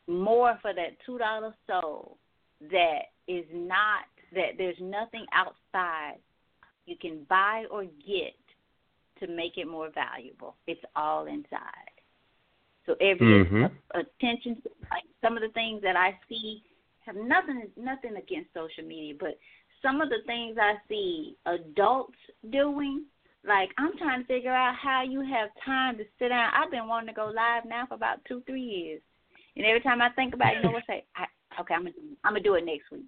more 0.07 0.57
for 0.61 0.73
that 0.73 0.97
two 1.05 1.17
dollar 1.17 1.53
soul 1.67 2.17
that 2.71 3.11
is 3.27 3.45
not 3.51 4.05
that 4.33 4.51
there's 4.57 4.77
nothing 4.79 5.25
outside 5.33 6.17
you 6.85 6.95
can 6.97 7.25
buy 7.29 7.65
or 7.71 7.83
get 7.83 8.35
to 9.19 9.27
make 9.27 9.57
it 9.57 9.67
more 9.67 9.89
valuable. 9.93 10.55
It's 10.67 10.83
all 10.95 11.27
inside. 11.27 11.92
So 12.85 12.93
every 12.99 13.45
mm-hmm. 13.45 13.65
attention, 13.97 14.61
like 14.91 15.03
some 15.21 15.37
of 15.37 15.43
the 15.43 15.49
things 15.53 15.81
that 15.83 15.95
I 15.95 16.17
see, 16.27 16.61
have 17.05 17.15
nothing 17.15 17.67
nothing 17.77 18.15
against 18.15 18.53
social 18.53 18.83
media, 18.87 19.13
but 19.19 19.37
some 19.81 20.01
of 20.01 20.09
the 20.09 20.23
things 20.25 20.57
I 20.59 20.75
see 20.87 21.35
adults 21.45 22.17
doing, 22.49 23.05
like 23.45 23.69
I'm 23.77 23.97
trying 23.97 24.21
to 24.21 24.27
figure 24.27 24.53
out 24.53 24.75
how 24.81 25.03
you 25.03 25.21
have 25.21 25.49
time 25.65 25.97
to 25.97 26.03
sit 26.19 26.29
down. 26.29 26.51
I've 26.53 26.71
been 26.71 26.87
wanting 26.87 27.07
to 27.07 27.13
go 27.13 27.25
live 27.25 27.65
now 27.65 27.85
for 27.87 27.95
about 27.95 28.23
two 28.27 28.41
three 28.45 28.61
years, 28.61 29.01
and 29.55 29.65
every 29.65 29.81
time 29.81 30.01
I 30.01 30.09
think 30.11 30.33
about 30.33 30.53
it, 30.53 30.57
you 30.57 30.63
know 30.63 30.71
what? 30.71 30.83
I 30.89 30.93
Say, 30.93 31.05
I, 31.15 31.25
okay, 31.61 31.73
I'm 31.73 31.83
gonna 31.83 31.95
I'm 32.23 32.33
gonna 32.33 32.43
do 32.43 32.55
it 32.55 32.65
next 32.65 32.91
week, 32.91 33.05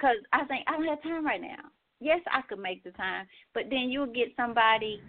cause 0.00 0.16
I 0.32 0.44
think 0.44 0.64
I 0.66 0.72
don't 0.72 0.86
have 0.86 1.02
time 1.02 1.24
right 1.24 1.40
now. 1.40 1.68
Yes, 2.00 2.20
I 2.32 2.42
could 2.48 2.58
make 2.58 2.82
the 2.82 2.90
time, 2.92 3.26
but 3.54 3.64
then 3.70 3.88
you'll 3.88 4.06
get 4.06 4.34
somebody 4.36 5.00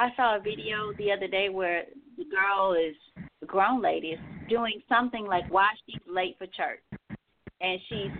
I 0.00 0.08
saw 0.16 0.36
a 0.36 0.40
video 0.40 0.94
the 0.96 1.12
other 1.12 1.28
day 1.28 1.50
where 1.50 1.84
the 2.16 2.24
girl 2.24 2.72
is 2.72 2.96
the 3.40 3.46
grown 3.46 3.82
lady 3.82 4.16
is 4.16 4.20
doing 4.48 4.80
something 4.88 5.26
like 5.26 5.44
why 5.50 5.68
she's 5.84 6.00
late 6.08 6.36
for 6.38 6.46
church, 6.46 6.80
and 7.60 7.78
she's 7.86 8.10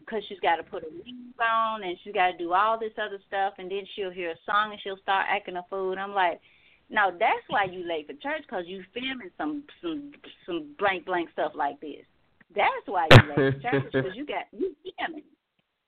because 0.00 0.22
she's 0.30 0.40
got 0.40 0.56
to 0.56 0.62
put 0.62 0.82
her 0.82 0.88
wings 0.88 1.36
on 1.36 1.82
and 1.82 1.98
she's 2.02 2.14
got 2.14 2.30
to 2.30 2.38
do 2.38 2.54
all 2.54 2.78
this 2.78 2.96
other 2.96 3.18
stuff, 3.28 3.52
and 3.58 3.70
then 3.70 3.82
she'll 3.94 4.10
hear 4.10 4.30
a 4.30 4.40
song 4.46 4.72
and 4.72 4.80
she'll 4.82 4.96
start 5.02 5.26
acting 5.28 5.58
a 5.58 5.64
fool. 5.68 5.90
And 5.90 6.00
I'm 6.00 6.14
like, 6.14 6.40
no, 6.88 7.10
that's 7.10 7.44
why 7.48 7.64
you 7.64 7.86
late 7.86 8.06
for 8.06 8.14
church 8.14 8.40
because 8.48 8.64
you 8.66 8.82
filming 8.94 9.28
some 9.36 9.64
some 9.82 10.12
some 10.46 10.74
blank 10.78 11.04
blank 11.04 11.28
stuff 11.34 11.52
like 11.54 11.78
this. 11.82 12.06
That's 12.54 12.86
why 12.86 13.08
you 13.12 13.28
late 13.28 13.36
for 13.36 13.60
church 13.60 13.84
because 13.92 14.16
you 14.16 14.24
got 14.24 14.48
you 14.52 14.74
filming. 14.96 15.24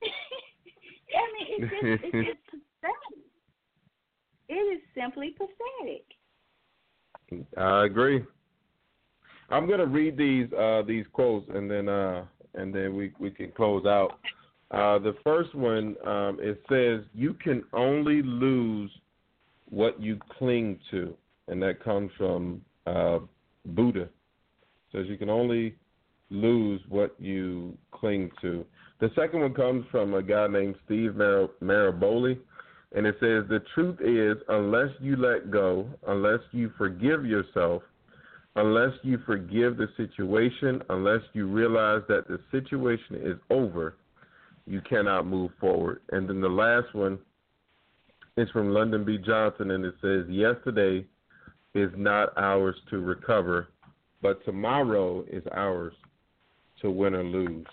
I 1.09 1.25
mean, 1.33 1.47
it's 1.57 1.73
just 1.73 2.05
it's 2.05 2.37
just 2.37 2.45
pathetic. 2.53 3.28
It 4.49 4.55
is 4.55 4.81
simply 4.95 5.35
pathetic. 5.37 6.05
I 7.57 7.85
agree. 7.85 8.25
I'm 9.51 9.69
gonna 9.69 9.87
read 9.87 10.17
these 10.17 10.53
uh, 10.53 10.83
these 10.87 11.05
quotes 11.13 11.47
and 11.55 11.71
then 11.71 11.89
uh, 11.89 12.25
and 12.55 12.75
then 12.75 12.97
we 12.97 13.13
we 13.19 13.31
can 13.31 13.51
close 13.53 13.87
out. 13.87 14.19
Uh, 14.71 14.99
the 14.99 15.17
first 15.25 15.55
one 15.55 15.97
um, 16.07 16.39
it 16.41 16.63
says 16.69 17.05
you 17.15 17.35
can 17.35 17.65
only 17.73 18.23
lose 18.23 18.91
what 19.71 20.01
you 20.01 20.19
cling 20.39 20.79
to, 20.91 21.15
and 21.49 21.63
that 21.63 21.83
comes 21.83 22.11
from 22.17 22.63
uh, 22.87 23.19
Buddha. 23.67 24.03
It 24.03 24.11
says 24.93 25.07
you 25.09 25.17
can 25.17 25.31
only 25.31 25.75
lose 26.31 26.81
what 26.89 27.15
you 27.19 27.77
cling 27.93 28.31
to. 28.43 28.65
The 29.01 29.11
second 29.15 29.41
one 29.41 29.55
comes 29.55 29.87
from 29.91 30.15
a 30.15 30.23
guy 30.23 30.47
named 30.49 30.75
Steve 30.85 31.17
Mar- 31.17 31.51
Maraboli. 31.63 32.39
And 32.95 33.07
it 33.07 33.17
says, 33.21 33.45
The 33.49 33.63
truth 33.75 34.01
is, 34.01 34.43
unless 34.49 34.91
you 35.01 35.17
let 35.17 35.51
go, 35.51 35.87
unless 36.07 36.41
you 36.53 36.73
forgive 36.79 37.27
yourself, 37.27 37.83
unless 38.57 38.93
you 39.03 39.19
forgive 39.27 39.77
the 39.77 39.89
situation, 39.97 40.83
unless 40.89 41.21
you 41.33 41.47
realize 41.47 42.03
that 42.09 42.27
the 42.29 42.41
situation 42.51 43.17
is 43.17 43.39
over, 43.51 43.97
you 44.67 44.81
cannot 44.81 45.27
move 45.27 45.51
forward. 45.61 46.01
And 46.11 46.29
then 46.29 46.41
the 46.41 46.49
last 46.49 46.95
one 46.95 47.19
is 48.37 48.49
from 48.51 48.73
Lyndon 48.73 49.05
B. 49.05 49.19
Johnson, 49.19 49.71
and 49.73 49.85
it 49.85 49.95
says, 50.01 50.25
Yesterday 50.29 51.05
is 51.75 51.91
not 51.97 52.33
ours 52.37 52.77
to 52.91 52.99
recover, 52.99 53.69
but 54.23 54.45
tomorrow 54.45 55.25
is 55.31 55.43
ours 55.53 55.95
to 56.81 56.91
win 56.91 57.15
or 57.15 57.25
lose. 57.25 57.67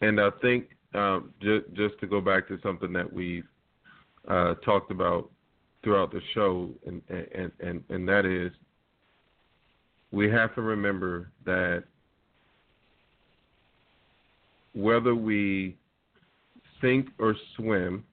And 0.00 0.20
I 0.20 0.30
think 0.42 0.68
um, 0.94 1.32
just 1.40 1.66
just 1.74 1.98
to 2.00 2.06
go 2.06 2.20
back 2.20 2.48
to 2.48 2.58
something 2.62 2.92
that 2.92 3.10
we've 3.10 3.46
uh, 4.28 4.54
talked 4.64 4.90
about 4.90 5.30
throughout 5.82 6.12
the 6.12 6.20
show, 6.34 6.70
and, 6.86 7.02
and 7.08 7.52
and 7.60 7.84
and 7.88 8.08
that 8.08 8.24
is 8.24 8.52
we 10.12 10.30
have 10.30 10.54
to 10.54 10.62
remember 10.62 11.30
that 11.44 11.84
whether 14.74 15.14
we 15.14 15.76
sink 16.80 17.08
or 17.18 17.34
swim, 17.56 18.04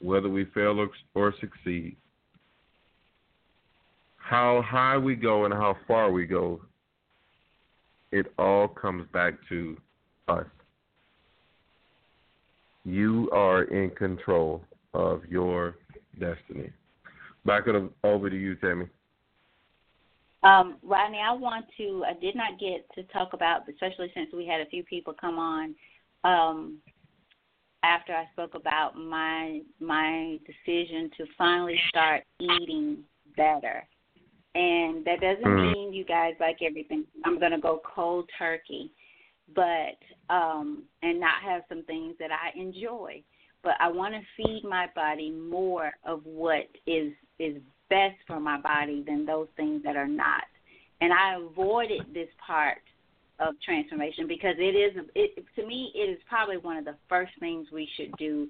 whether 0.00 0.28
we 0.28 0.44
fail 0.46 0.78
or, 0.78 0.88
or 1.14 1.34
succeed, 1.40 1.96
how 4.16 4.62
high 4.62 4.96
we 4.96 5.14
go 5.14 5.44
and 5.44 5.54
how 5.54 5.76
far 5.86 6.10
we 6.10 6.26
go, 6.26 6.60
it 8.12 8.26
all 8.38 8.68
comes 8.68 9.06
back 9.12 9.34
to 9.48 9.76
us. 10.28 10.46
You 12.84 13.30
are 13.32 13.64
in 13.64 13.90
control 13.90 14.62
of 14.94 15.24
your 15.28 15.76
destiny. 16.18 16.70
Back 17.44 17.64
over 18.04 18.30
to 18.30 18.36
you, 18.36 18.54
Tammy. 18.56 18.86
Um, 20.42 20.76
Rodney, 20.82 21.18
I 21.18 21.32
want 21.32 21.66
to. 21.78 22.04
I 22.06 22.14
did 22.14 22.34
not 22.34 22.58
get 22.58 22.86
to 22.96 23.04
talk 23.12 23.32
about, 23.32 23.68
especially 23.68 24.10
since 24.14 24.30
we 24.32 24.46
had 24.46 24.60
a 24.60 24.66
few 24.66 24.82
people 24.82 25.14
come 25.18 25.38
on 25.38 25.74
um, 26.24 26.78
after 27.84 28.12
I 28.12 28.26
spoke 28.32 28.54
about 28.54 28.96
my 28.96 29.60
my 29.80 30.38
decision 30.46 31.10
to 31.16 31.26
finally 31.38 31.80
start 31.88 32.24
eating 32.40 32.98
better. 33.36 33.86
And 34.54 35.04
that 35.06 35.20
doesn't 35.20 35.44
mm. 35.44 35.72
mean 35.72 35.92
you 35.92 36.04
guys 36.04 36.34
like 36.40 36.58
everything. 36.60 37.04
I'm 37.24 37.38
gonna 37.38 37.60
go 37.60 37.80
cold 37.94 38.28
turkey, 38.36 38.90
but 39.54 40.32
um, 40.34 40.84
and 41.02 41.20
not 41.20 41.42
have 41.44 41.62
some 41.68 41.82
things 41.84 42.14
that 42.18 42.30
I 42.30 42.58
enjoy. 42.58 43.22
But 43.62 43.74
I 43.80 43.88
want 43.88 44.14
to 44.14 44.20
feed 44.36 44.62
my 44.68 44.88
body 44.94 45.30
more 45.30 45.92
of 46.04 46.22
what 46.24 46.66
is 46.86 47.12
is 47.38 47.56
best 47.88 48.16
for 48.26 48.40
my 48.40 48.60
body 48.60 49.04
than 49.06 49.26
those 49.26 49.48
things 49.56 49.82
that 49.84 49.96
are 49.96 50.08
not. 50.08 50.44
And 51.00 51.12
I 51.12 51.36
avoided 51.36 52.02
this 52.14 52.28
part 52.44 52.78
of 53.38 53.54
transformation 53.64 54.26
because 54.26 54.54
it 54.58 54.74
is 54.74 55.04
it 55.14 55.44
to 55.56 55.66
me 55.66 55.90
it 55.94 56.10
is 56.10 56.18
probably 56.28 56.56
one 56.56 56.76
of 56.76 56.84
the 56.84 56.96
first 57.08 57.32
things 57.40 57.68
we 57.72 57.88
should 57.96 58.12
do 58.18 58.48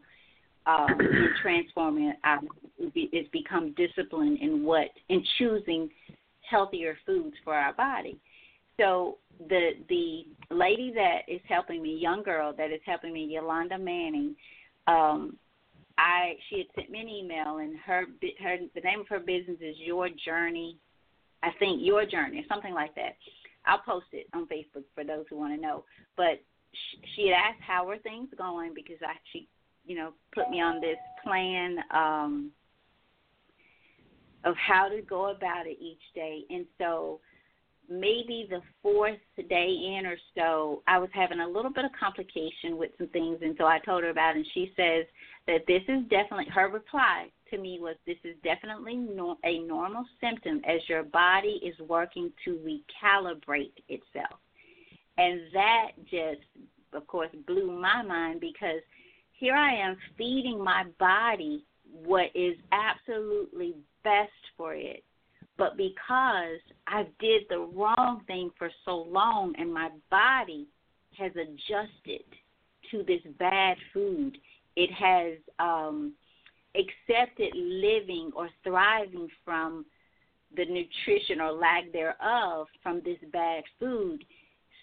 um, 0.67 1.01
in 1.01 1.31
transforming 1.43 2.13
our 2.25 2.39
is 2.95 3.27
become 3.33 3.75
disciplined 3.75 4.39
in 4.41 4.65
what 4.65 4.89
in 5.09 5.25
choosing 5.39 5.89
healthier 6.49 6.97
foods 7.07 7.35
for 7.45 7.55
our 7.55 7.73
body. 7.73 8.19
So 8.79 9.19
the 9.49 9.71
the 9.89 10.27
lady 10.55 10.93
that 10.95 11.21
is 11.29 11.41
helping 11.49 11.83
me, 11.83 11.97
young 11.97 12.23
girl 12.23 12.53
that 12.57 12.71
is 12.71 12.81
helping 12.87 13.13
me, 13.13 13.25
Yolanda 13.25 13.79
Manning, 13.79 14.35
um, 14.87 15.37
I 15.99 16.35
she 16.49 16.59
had 16.59 16.67
sent 16.75 16.91
me 16.91 17.01
an 17.01 17.09
email 17.09 17.59
and 17.59 17.79
her 17.79 18.07
her 18.43 18.57
the 18.75 18.81
name 18.81 19.01
of 19.01 19.09
her 19.09 19.21
business 19.21 19.59
is 19.61 19.77
Your 19.79 20.09
Journey, 20.25 20.79
I 21.43 21.51
think 21.59 21.81
Your 21.83 22.07
Journey 22.07 22.41
or 22.41 22.45
something 22.49 22.75
like 22.75 22.95
that. 22.95 23.17
I'll 23.67 23.79
post 23.79 24.07
it 24.13 24.27
on 24.35 24.47
Facebook 24.47 24.85
for 24.95 25.05
those 25.05 25.25
who 25.31 25.37
want 25.37 25.55
to 25.55 25.61
know. 25.61 25.85
But 26.17 26.43
she, 27.15 27.29
had 27.29 27.35
asked 27.35 27.63
how 27.65 27.89
are 27.89 27.99
things 27.99 28.29
going 28.37 28.73
because 28.75 28.97
I 29.03 29.15
she 29.33 29.49
you 29.85 29.97
know 29.97 30.13
put 30.35 30.51
me 30.51 30.61
on 30.61 30.81
this 30.81 30.97
plan 31.23 31.79
um 31.93 32.51
of 34.45 34.55
how 34.57 34.89
to 34.89 35.03
go 35.03 35.31
about 35.31 35.67
it 35.67 35.79
each 35.81 36.03
day 36.15 36.43
and 36.51 36.67
so 36.79 37.21
maybe 38.01 38.47
the 38.49 38.61
fourth 38.83 39.19
day 39.49 39.97
in 39.99 40.07
or 40.07 40.17
so 40.37 40.83
i 40.87 40.99
was 40.99 41.11
having 41.13 41.41
a 41.41 41.47
little 41.49 41.73
bit 41.73 41.85
of 41.85 41.91
complication 41.99 42.77
with 42.77 42.91
some 42.99 43.09
things 43.09 43.39
and 43.43 43.55
so 43.59 43.67
i 43.67 43.79
told 43.81 44.03
her 44.03 44.11
about 44.11 44.35
it 44.35 44.39
and 44.39 44.47
she 44.55 44.73
says 44.77 45.05
that 45.47 45.61
this 45.67 45.83
is 45.89 46.03
definitely 46.09 46.47
her 46.53 46.69
reply 46.69 47.29
to 47.53 47.59
me 47.59 47.79
was 47.81 47.97
this 48.07 48.17
is 48.25 48.35
definitely 48.43 48.97
no, 48.97 49.37
a 49.45 49.61
normal 49.61 50.05
symptom 50.21 50.61
as 50.67 50.81
your 50.89 51.05
body 51.05 51.61
is 51.63 51.79
working 51.87 52.33
to 52.45 52.59
recalibrate 52.59 53.73
itself. 53.89 54.41
And 55.19 55.41
that 55.53 55.91
just, 56.05 56.41
of 56.95 57.07
course, 57.07 57.29
blew 57.47 57.79
my 57.79 58.03
mind 58.03 58.41
because 58.41 58.81
here 59.33 59.55
I 59.55 59.75
am 59.75 59.97
feeding 60.17 60.63
my 60.63 60.85
body 60.99 61.65
what 62.05 62.31
is 62.35 62.57
absolutely 62.73 63.75
best 64.03 64.31
for 64.57 64.75
it. 64.75 65.05
But 65.59 65.77
because 65.77 66.61
I 66.87 67.07
did 67.21 67.43
the 67.49 67.69
wrong 67.75 68.23
thing 68.27 68.51
for 68.59 68.71
so 68.85 69.07
long 69.09 69.55
and 69.59 69.73
my 69.73 69.91
body 70.11 70.67
has 71.19 71.33
adjusted 71.33 72.25
to 72.91 73.03
this 73.03 73.21
bad 73.39 73.77
food, 73.93 74.37
it 74.77 74.91
has 74.93 75.39
um, 75.59 76.15
accepted 76.75 77.55
living 77.55 78.31
or 78.35 78.49
thriving 78.65 79.29
from 79.45 79.85
the 80.57 80.65
nutrition 80.65 81.41
or 81.41 81.53
lack 81.53 81.93
thereof 81.93 82.67
from 82.83 83.03
this 83.05 83.19
bad 83.33 83.63
food. 83.79 84.25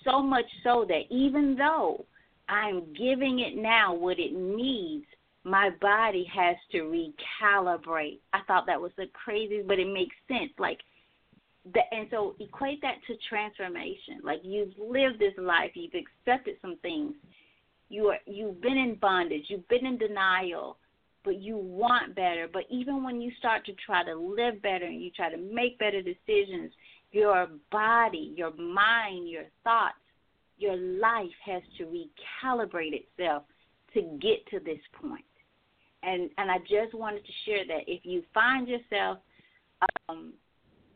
So 0.04 0.22
much 0.22 0.46
so 0.64 0.86
that 0.88 1.04
even 1.10 1.56
though 1.56 2.06
I'm 2.48 2.94
giving 2.94 3.40
it 3.40 3.56
now 3.56 3.94
what 3.94 4.20
it 4.20 4.34
needs, 4.34 5.06
my 5.44 5.70
body 5.82 6.30
has 6.34 6.56
to 6.72 6.84
recalibrate. 6.84 8.20
I 8.34 8.40
thought 8.48 8.66
that 8.68 8.80
was 8.80 8.92
the 8.98 9.08
craziest, 9.14 9.68
but 9.68 9.80
it 9.80 9.92
makes 9.92 10.16
sense. 10.28 10.52
Like, 10.58 10.80
the, 11.74 11.82
and 11.92 12.08
so 12.10 12.36
equate 12.40 12.82
that 12.82 12.96
to 13.08 13.16
transformation. 13.28 14.20
Like 14.24 14.40
you've 14.44 14.74
lived 14.78 15.20
this 15.20 15.34
life, 15.38 15.72
you've 15.76 15.94
accepted 15.94 16.56
some 16.62 16.78
things, 16.82 17.14
you 17.90 18.08
are 18.08 18.18
you've 18.26 18.62
been 18.62 18.78
in 18.78 18.96
bondage, 18.96 19.46
you've 19.48 19.68
been 19.68 19.86
in 19.86 19.98
denial, 19.98 20.78
but 21.24 21.42
you 21.42 21.58
want 21.58 22.16
better. 22.16 22.48
But 22.52 22.64
even 22.70 23.04
when 23.04 23.22
you 23.22 23.32
start 23.40 23.66
to 23.66 23.74
try 23.86 24.04
to 24.04 24.16
live 24.16 24.62
better 24.62 24.86
and 24.86 25.02
you 25.02 25.12
try 25.12 25.30
to 25.30 25.38
make 25.38 25.80
better 25.80 26.02
decisions, 26.02 26.72
your 27.12 27.48
body, 27.72 28.34
your 28.36 28.54
mind, 28.56 29.28
your 29.28 29.46
thoughts, 29.64 29.96
your 30.58 30.76
life 30.76 31.28
has 31.46 31.62
to 31.78 31.86
recalibrate 31.86 32.94
itself 32.94 33.44
to 33.94 34.02
get 34.22 34.46
to 34.52 34.60
this 34.60 34.80
point. 35.02 35.26
And 36.04 36.30
and 36.38 36.50
I 36.50 36.58
just 36.60 36.94
wanted 36.94 37.26
to 37.26 37.32
share 37.46 37.66
that 37.68 37.84
if 37.88 38.02
you 38.06 38.24
find 38.34 38.68
yourself 38.68 39.20
um 40.08 40.34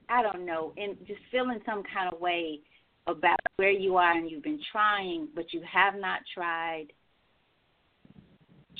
I 0.09 0.21
don't 0.21 0.45
know, 0.45 0.73
in 0.77 0.97
just 1.07 1.21
feeling 1.31 1.59
some 1.65 1.83
kind 1.93 2.13
of 2.13 2.19
way 2.19 2.59
about 3.07 3.37
where 3.55 3.71
you 3.71 3.95
are 3.97 4.11
and 4.13 4.29
you've 4.29 4.43
been 4.43 4.61
trying 4.71 5.27
but 5.35 5.53
you 5.53 5.61
have 5.71 5.95
not 5.95 6.19
tried 6.33 6.87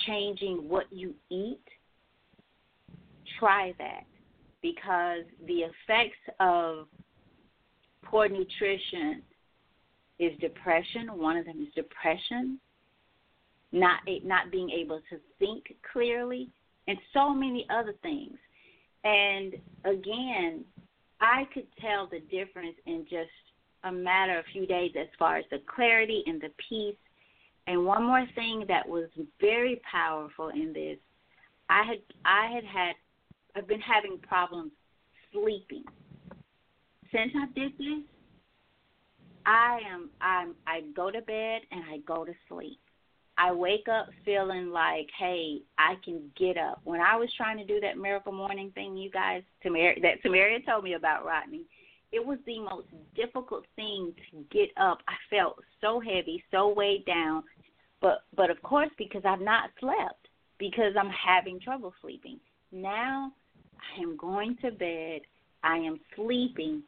changing 0.08 0.68
what 0.68 0.86
you 0.92 1.14
eat, 1.30 1.62
try 3.40 3.74
that 3.78 4.06
because 4.62 5.24
the 5.46 5.64
effects 5.64 6.18
of 6.40 6.88
poor 8.04 8.28
nutrition 8.30 9.22
is 10.20 10.32
depression. 10.40 11.08
One 11.18 11.38
of 11.38 11.46
them 11.46 11.62
is 11.62 11.74
depression, 11.76 12.60
not 13.74 14.00
not 14.24 14.52
being 14.52 14.70
able 14.70 15.02
to 15.10 15.18
think 15.40 15.76
clearly, 15.92 16.50
and 16.88 16.98
so 17.14 17.34
many 17.34 17.68
other 17.70 17.94
things. 18.02 18.38
And 19.04 19.56
again, 19.84 20.64
I 21.20 21.44
could 21.54 21.68
tell 21.82 22.08
the 22.08 22.22
difference 22.22 22.76
in 22.86 23.06
just 23.10 23.30
a 23.84 23.92
matter 23.92 24.40
of 24.40 24.46
a 24.46 24.52
few 24.54 24.66
days 24.66 24.92
as 24.98 25.08
far 25.20 25.36
as 25.36 25.46
the 25.52 25.60
clarity 25.68 26.24
and 26.26 26.40
the 26.40 26.52
peace 26.70 26.96
and 27.68 27.86
one 27.86 28.04
more 28.04 28.26
thing 28.36 28.66
that 28.68 28.88
was 28.88 29.10
very 29.40 29.82
powerful 29.90 30.50
in 30.50 30.74
this, 30.74 30.98
I 31.70 31.84
had 31.84 32.00
I 32.26 32.52
had 32.54 32.66
had 32.66 32.96
I've 33.56 33.68
been 33.68 33.80
having 33.80 34.18
problems 34.20 34.72
sleeping. 35.32 35.84
Since 37.12 37.32
I 37.36 37.46
did 37.54 37.72
this, 37.78 38.04
I 39.46 39.80
am 39.90 40.10
I'm 40.20 40.56
I 40.68 40.82
go 40.96 41.10
to 41.10 41.22
bed 41.22 41.62
and 41.72 41.84
I 41.90 42.00
go 42.06 42.26
to 42.26 42.34
sleep. 42.50 42.80
I 43.44 43.52
wake 43.52 43.88
up 43.92 44.08
feeling 44.24 44.70
like, 44.70 45.10
hey, 45.20 45.58
I 45.78 45.96
can 46.06 46.22
get 46.38 46.58
up. 46.58 46.80
When 46.86 47.02
I 47.02 47.18
was 47.18 47.30
trying 47.36 47.58
to 47.58 47.66
do 47.66 47.82
that 47.82 47.98
miracle 47.98 48.32
morning 48.32 48.72
thing, 48.74 48.96
you 48.96 49.12
guys, 49.12 49.44
Tamara, 49.62 49.96
that 50.02 50.24
Tamaria 50.24 50.66
told 50.66 50.86
me 50.86 50.94
about, 50.94 51.26
Rodney, 51.26 51.64
it 52.14 52.26
was 52.26 52.38
the 52.46 52.62
most 52.62 52.88
difficult 53.18 53.66
thing 53.76 54.14
to 54.32 54.46
get 54.50 54.70
up. 54.78 55.00
I 55.10 55.16
felt 55.30 55.58
so 55.82 56.00
heavy, 56.00 56.42
so 56.52 56.74
weighed 56.74 57.06
down. 57.06 57.44
But 58.02 58.24
but 58.34 58.50
of 58.50 58.62
course 58.64 58.92
because 58.98 59.24
I've 59.26 59.42
not 59.42 59.72
slept 59.78 60.30
because 60.58 60.94
I'm 60.98 61.10
having 61.10 61.60
trouble 61.60 61.94
sleeping. 62.02 62.40
Now 62.72 63.34
I 63.76 64.02
am 64.02 64.16
going 64.16 64.56
to 64.62 64.72
bed, 64.72 65.22
I 65.64 65.78
am 65.78 66.00
sleeping, 66.16 66.82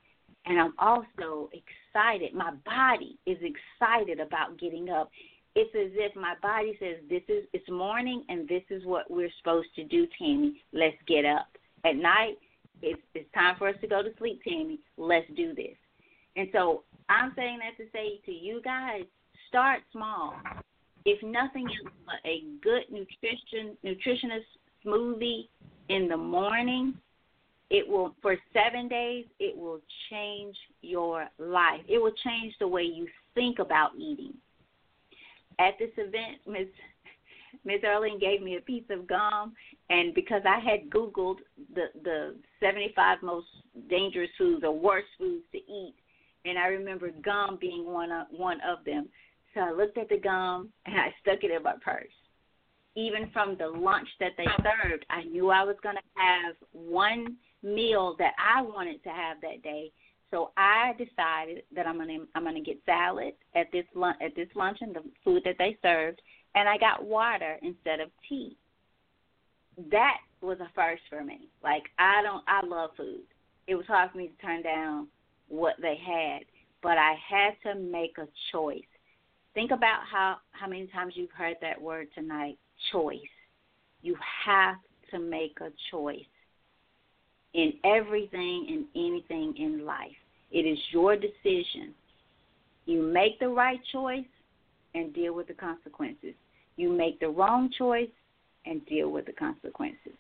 and 0.46 0.60
I'm 0.60 0.74
also 0.80 1.50
excited. 1.52 2.34
My 2.34 2.52
body 2.66 3.18
is 3.26 3.38
excited 3.42 4.22
about 4.22 4.58
getting 4.58 4.90
up. 4.90 5.10
It's 5.56 5.74
as 5.74 5.92
if 5.96 6.16
my 6.16 6.36
body 6.42 6.76
says, 6.80 6.98
"This 7.10 7.24
is 7.30 7.46
it's 7.54 7.70
morning, 7.70 8.26
and 8.28 8.48
this 8.48 8.64
is 8.70 8.86
what 8.86 9.10
we're 9.10 9.32
supposed 9.38 9.74
to 9.76 9.84
do, 9.86 10.08
Tammy. 10.18 10.62
Let's 10.74 11.02
get 11.08 11.26
up." 11.26 11.48
At 11.86 11.96
night, 11.96 12.38
it's 12.82 13.02
it's 13.14 13.32
time 13.34 13.56
for 13.58 13.68
us 13.70 13.76
to 13.82 13.88
go 13.88 14.04
to 14.04 14.14
sleep, 14.18 14.42
Tammy. 14.44 14.80
Let's 14.98 15.30
do 15.36 15.56
this. 15.56 15.78
And 16.36 16.50
so 16.52 16.84
I'm 17.10 17.34
saying 17.36 17.60
that 17.60 17.82
to 17.84 17.90
say 17.92 18.20
to 18.26 18.32
you 18.32 18.62
guys, 18.62 19.04
start 19.48 19.82
small. 19.92 20.36
If 21.06 21.22
nothing 21.24 21.68
else, 21.68 21.94
but 22.06 22.30
a 22.30 22.44
good 22.62 22.84
nutrition 22.90 23.78
nutritionist 23.84 24.46
smoothie 24.84 25.48
in 25.90 26.08
the 26.08 26.18
morning, 26.18 26.96
it 27.70 27.88
will 27.88 28.16
for 28.22 28.38
seven 28.54 28.88
days 28.88 29.26
it 29.40 29.56
will 29.56 29.80
change 30.10 30.56
your 30.82 31.28
life. 31.38 31.82
It 31.88 32.00
will 32.00 32.14
change 32.24 32.54
the 32.60 32.68
way 32.68 32.84
you 32.84 33.08
think 33.36 33.60
about 33.60 33.92
eating. 33.98 34.34
At 35.60 35.78
this 35.80 35.92
event, 35.98 36.40
Ms. 36.48 36.68
Ms. 37.64 37.82
Erling 37.84 38.20
gave 38.20 38.42
me 38.42 38.58
a 38.58 38.62
piece 38.62 38.84
of 38.90 39.08
gum, 39.08 39.54
and 39.90 40.14
because 40.14 40.42
I 40.46 40.60
had 40.60 40.90
Googled 40.90 41.38
the 41.74 41.86
the 42.04 42.36
75 42.60 43.24
most 43.24 43.48
dangerous 43.90 44.30
foods 44.38 44.64
or 44.64 44.78
worst 44.78 45.08
foods 45.18 45.46
to 45.52 45.58
eat, 45.58 45.96
and 46.46 46.58
I 46.58 46.68
remember 46.68 47.12
gum 47.24 47.58
being 47.60 47.86
one 47.86 48.12
of 48.12 48.28
one 48.32 48.60
of 48.68 48.84
them. 48.86 49.10
So 49.54 49.62
I 49.62 49.72
looked 49.72 49.98
at 49.98 50.10
the 50.10 50.18
gum 50.18 50.70
and 50.86 50.96
I 50.96 51.14
stuck 51.22 51.44
it 51.44 51.52
in 51.52 51.64
my 51.64 51.76
purse. 51.84 52.12
Even 52.96 53.30
from 53.32 53.58
the 53.58 53.68
lunch 53.68 54.08
that 54.20 54.34
they 54.38 54.46
served, 54.58 55.06
I 55.10 55.24
knew 55.24 55.50
I 55.50 55.64
was 55.64 55.76
going 55.82 55.96
to 55.96 56.22
have 56.22 56.56
one 56.72 57.38
meal 57.64 58.16
that 58.20 58.34
I 58.38 58.62
wanted 58.62 59.04
to 59.04 59.10
have 59.10 59.42
that 59.42 59.64
day. 59.64 59.92
So 60.36 60.52
I 60.58 60.92
decided 60.98 61.64
that 61.74 61.88
I'm 61.88 61.98
gonna 61.98 62.26
I'm 62.36 62.44
gonna 62.44 62.60
get 62.60 62.82
salad 62.86 63.36
at 63.56 63.72
this 63.72 63.86
lunch 63.96 64.18
at 64.22 64.36
this 64.36 64.50
luncheon, 64.54 64.92
the 64.92 65.02
food 65.24 65.44
that 65.46 65.56
they 65.58 65.78
served, 65.82 66.22
and 66.56 66.68
I 66.68 66.78
got 66.78 67.06
water 67.06 67.58
instead 67.62 68.02
of 68.02 68.10
tea. 68.28 68.58
That 69.92 70.18
was 70.42 70.60
a 70.60 70.70
first 70.76 71.04
for 71.10 71.24
me. 71.24 71.48
Like 71.64 71.84
I 72.00 72.22
don't 72.22 72.44
I 72.50 72.66
love 72.66 72.90
food. 72.98 73.22
It 73.68 73.76
was 73.76 73.86
hard 73.88 74.12
for 74.12 74.18
me 74.18 74.28
to 74.28 74.46
turn 74.46 74.62
down 74.62 75.08
what 75.48 75.76
they 75.82 75.98
had, 76.06 76.42
but 76.84 76.98
I 76.98 77.14
had 77.30 77.54
to 77.64 77.80
make 77.80 78.18
a 78.18 78.28
choice. 78.52 78.84
Think 79.54 79.72
about 79.72 80.02
how 80.12 80.40
how 80.52 80.68
many 80.68 80.88
times 80.88 81.14
you've 81.16 81.32
heard 81.32 81.56
that 81.62 81.82
word 81.82 82.10
tonight, 82.14 82.58
choice. 82.92 83.20
You 84.02 84.18
have 84.46 84.76
to 85.12 85.20
make 85.20 85.60
a 85.62 85.70
choice 85.92 86.20
in 87.54 87.72
everything 87.86 88.66
and 88.68 88.86
anything 89.02 89.54
in 89.58 89.86
life. 89.86 90.12
It 90.52 90.60
is 90.60 90.78
your 90.92 91.16
decision. 91.16 91.94
You 92.86 93.02
make 93.02 93.40
the 93.40 93.50
right 93.50 93.80
choice 93.92 94.26
and 94.94 95.14
deal 95.14 95.34
with 95.34 95.48
the 95.48 95.54
consequences. 95.54 96.34
You 96.78 96.92
make 96.92 97.20
the 97.20 97.30
wrong 97.30 97.70
choice 97.78 98.10
and 98.66 98.86
deal 98.86 99.10
with 99.10 99.26
the 99.26 99.34
consequences. 99.34 100.14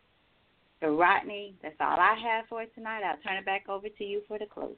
So, 0.81 0.95
Rodney, 0.95 1.55
that's 1.61 1.75
all 1.79 1.97
I 1.99 2.15
have 2.21 2.45
for 2.47 2.63
tonight. 2.75 3.01
I'll 3.03 3.17
turn 3.27 3.37
it 3.37 3.45
back 3.45 3.69
over 3.69 3.87
to 3.87 4.03
you 4.03 4.21
for 4.27 4.37
the 4.37 4.45
closing. 4.45 4.75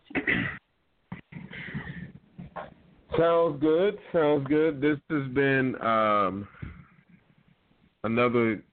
Sounds 3.18 3.60
good. 3.60 3.98
Sounds 4.14 4.46
good. 4.48 4.80
This 4.80 5.00
has 5.10 5.28
been 5.34 5.76
um, 5.82 6.48
another 8.04 8.64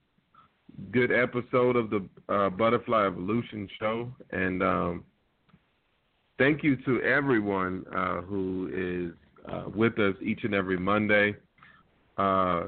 good 0.91 1.11
episode 1.11 1.75
of 1.75 1.89
the 1.89 2.07
uh, 2.29 2.49
Butterfly 2.49 3.07
Evolution 3.07 3.67
Show, 3.79 4.11
and 4.31 4.61
um, 4.61 5.03
thank 6.37 6.63
you 6.63 6.75
to 6.77 7.01
everyone 7.01 7.85
uh, 7.95 8.21
who 8.21 8.69
is 8.73 9.51
uh, 9.51 9.69
with 9.75 9.97
us 9.99 10.15
each 10.21 10.43
and 10.43 10.53
every 10.53 10.77
Monday. 10.77 11.35
Uh, 12.17 12.67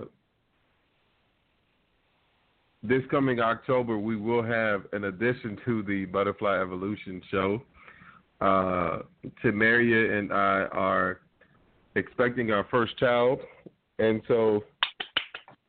this 2.84 3.02
coming 3.10 3.40
October, 3.40 3.98
we 3.98 4.16
will 4.16 4.44
have 4.44 4.84
an 4.94 5.06
addition 5.06 5.58
to 5.66 5.84
the 5.84 6.06
Butterfly 6.06 6.60
Evolution 6.62 7.22
Show. 7.30 7.62
Uh, 8.40 9.00
Tamaria 9.44 10.20
and 10.20 10.32
I 10.32 10.68
are 10.72 11.22
expecting 11.96 12.52
our 12.52 12.66
first 12.70 12.98
child, 12.98 13.40
and 13.98 14.22
so 14.28 14.64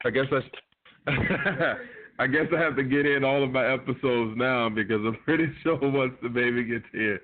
I 0.05 0.11
guess 0.11 0.27
I, 0.31 1.75
I 2.19 2.27
guess 2.27 2.47
I 2.55 2.61
have 2.61 2.77
to 2.77 2.83
get 2.83 3.07
in 3.07 3.25
all 3.25 3.43
of 3.43 3.51
my 3.51 3.73
episodes 3.73 4.37
now 4.37 4.69
because 4.69 5.01
I'm 5.05 5.17
pretty 5.25 5.47
sure 5.63 5.79
once 5.81 6.13
the 6.23 6.29
baby 6.29 6.63
gets 6.65 6.85
here, 6.93 7.21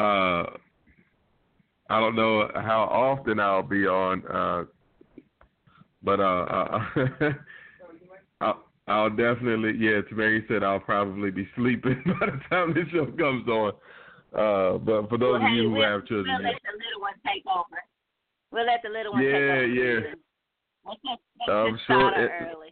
uh, 0.00 0.46
I 1.90 2.00
don't 2.00 2.16
know 2.16 2.48
how 2.54 2.88
often 2.90 3.40
I'll 3.40 3.62
be 3.62 3.86
on, 3.86 4.24
uh, 4.26 4.64
but 6.02 6.20
uh, 6.20 6.78
I'll, 8.40 8.64
I'll 8.86 9.10
definitely, 9.10 9.74
yeah. 9.78 10.00
Mary 10.12 10.44
said 10.48 10.62
I'll 10.62 10.80
probably 10.80 11.30
be 11.30 11.48
sleeping 11.56 12.02
by 12.20 12.26
the 12.26 12.40
time 12.48 12.72
this 12.72 12.88
show 12.92 13.06
comes 13.06 13.46
on. 13.48 13.72
Uh, 14.32 14.78
but 14.78 15.08
for 15.08 15.18
those 15.18 15.40
well, 15.40 15.46
of 15.46 15.52
you 15.52 15.62
hey, 15.62 15.64
who 15.64 15.70
we'll, 15.72 15.82
have 15.82 16.06
children, 16.06 16.36
we'll 16.38 16.52
let 16.52 16.62
the 16.62 16.78
little 16.78 17.00
one 17.00 17.14
take 17.26 17.42
over. 17.46 17.82
We'll 18.52 18.66
let 18.66 18.80
the 18.82 18.88
little 18.88 19.12
one 19.12 19.22
yeah, 19.22 19.32
take 19.32 19.42
over. 19.42 19.66
Yeah, 19.66 20.00
yeah. 21.46 21.52
I'm 21.52 21.78
sure. 21.86 22.24
It, 22.24 22.30
early. 22.40 22.68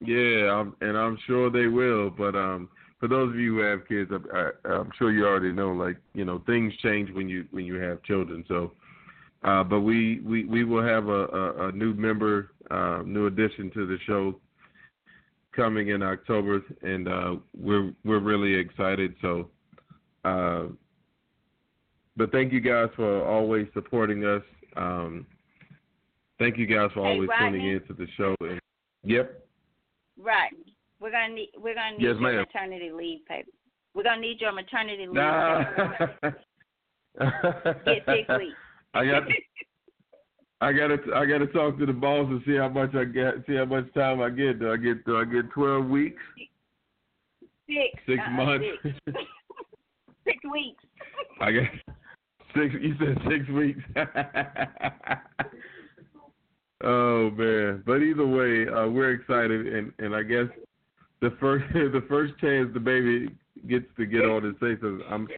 Yeah, 0.00 0.52
I'm, 0.52 0.74
and 0.80 0.98
I'm 0.98 1.16
sure 1.26 1.50
they 1.50 1.66
will. 1.66 2.10
But 2.10 2.34
um, 2.34 2.68
for 3.04 3.08
those 3.08 3.34
of 3.34 3.38
you 3.38 3.56
who 3.56 3.60
have 3.60 3.86
kids, 3.86 4.10
I, 4.32 4.48
I'm 4.64 4.90
sure 4.96 5.12
you 5.12 5.26
already 5.26 5.52
know. 5.52 5.72
Like 5.72 5.98
you 6.14 6.24
know, 6.24 6.42
things 6.46 6.72
change 6.82 7.10
when 7.10 7.28
you 7.28 7.44
when 7.50 7.66
you 7.66 7.74
have 7.74 8.02
children. 8.02 8.46
So, 8.48 8.72
uh, 9.42 9.62
but 9.62 9.80
we, 9.80 10.20
we 10.20 10.46
we 10.46 10.64
will 10.64 10.82
have 10.82 11.08
a, 11.08 11.26
a, 11.26 11.68
a 11.68 11.72
new 11.72 11.92
member, 11.92 12.52
uh, 12.70 13.02
new 13.04 13.26
addition 13.26 13.70
to 13.72 13.86
the 13.86 13.98
show 14.06 14.40
coming 15.54 15.88
in 15.88 16.02
October, 16.02 16.62
and 16.80 17.06
uh, 17.06 17.34
we're 17.54 17.92
we're 18.06 18.20
really 18.20 18.54
excited. 18.54 19.14
So, 19.20 19.50
uh, 20.24 20.68
but 22.16 22.32
thank 22.32 22.54
you 22.54 22.60
guys 22.60 22.88
for 22.96 23.22
always 23.26 23.66
supporting 23.74 24.24
us. 24.24 24.42
Um, 24.78 25.26
thank 26.38 26.56
you 26.56 26.66
guys 26.66 26.88
for 26.94 27.06
always 27.06 27.28
Rodney. 27.28 27.58
tuning 27.58 27.70
in 27.70 27.80
to 27.86 27.92
the 27.92 28.06
show. 28.16 28.34
And, 28.40 28.58
yep. 29.02 29.46
Right. 30.18 30.54
We're 31.04 31.10
gonna 31.10 31.34
need 31.34 31.50
we're 31.58 31.74
gonna 31.74 31.98
need 31.98 32.02
Yes, 32.02 32.14
your 32.18 32.20
ma'am. 32.20 32.36
maternity 32.36 32.90
leave 32.90 33.26
paper. 33.26 33.50
We're 33.94 34.04
gonna 34.04 34.22
need 34.22 34.40
your 34.40 34.52
maternity 34.52 35.06
leave 35.06 35.16
Nah. 35.16 35.64
Get 37.84 38.06
six 38.06 38.26
weeks. 38.38 38.56
I 38.94 39.04
got. 39.04 39.24
I 40.62 40.72
gotta 40.72 40.96
I 41.14 41.26
gotta 41.26 41.46
talk 41.48 41.78
to 41.78 41.84
the 41.84 41.92
boss 41.92 42.26
and 42.30 42.40
see 42.46 42.56
how 42.56 42.70
much 42.70 42.94
I 42.94 43.04
get. 43.04 43.44
See 43.46 43.54
how 43.54 43.66
much 43.66 43.92
time 43.92 44.22
I 44.22 44.30
get. 44.30 44.60
Do 44.60 44.72
I 44.72 44.78
get 44.78 45.04
do 45.04 45.18
I 45.18 45.26
get 45.26 45.50
twelve 45.50 45.84
weeks? 45.88 46.22
six. 47.66 48.02
Six 48.06 48.22
uh-uh, 48.26 48.30
months. 48.30 48.64
Six. 48.82 48.96
six 50.24 50.38
weeks. 50.50 50.82
I 51.42 51.50
guess 51.50 51.70
six. 52.56 52.74
You 52.80 52.94
said 52.98 53.18
six 53.28 53.46
weeks. 53.50 53.80
oh 56.82 57.30
man! 57.32 57.82
But 57.84 57.96
either 57.96 58.26
way, 58.26 58.66
uh, 58.68 58.88
we're 58.88 59.12
excited, 59.12 59.66
and 59.66 59.92
and 59.98 60.16
I 60.16 60.22
guess 60.22 60.46
the 61.24 61.36
first 61.40 61.64
the 61.72 62.04
first 62.08 62.34
chance 62.38 62.68
the 62.74 62.80
baby 62.80 63.28
gets 63.68 63.86
to 63.96 64.06
get 64.06 64.24
on 64.24 64.44
and 64.44 64.54
say 64.60 64.76
something, 64.80 65.02
I'm 65.08 65.28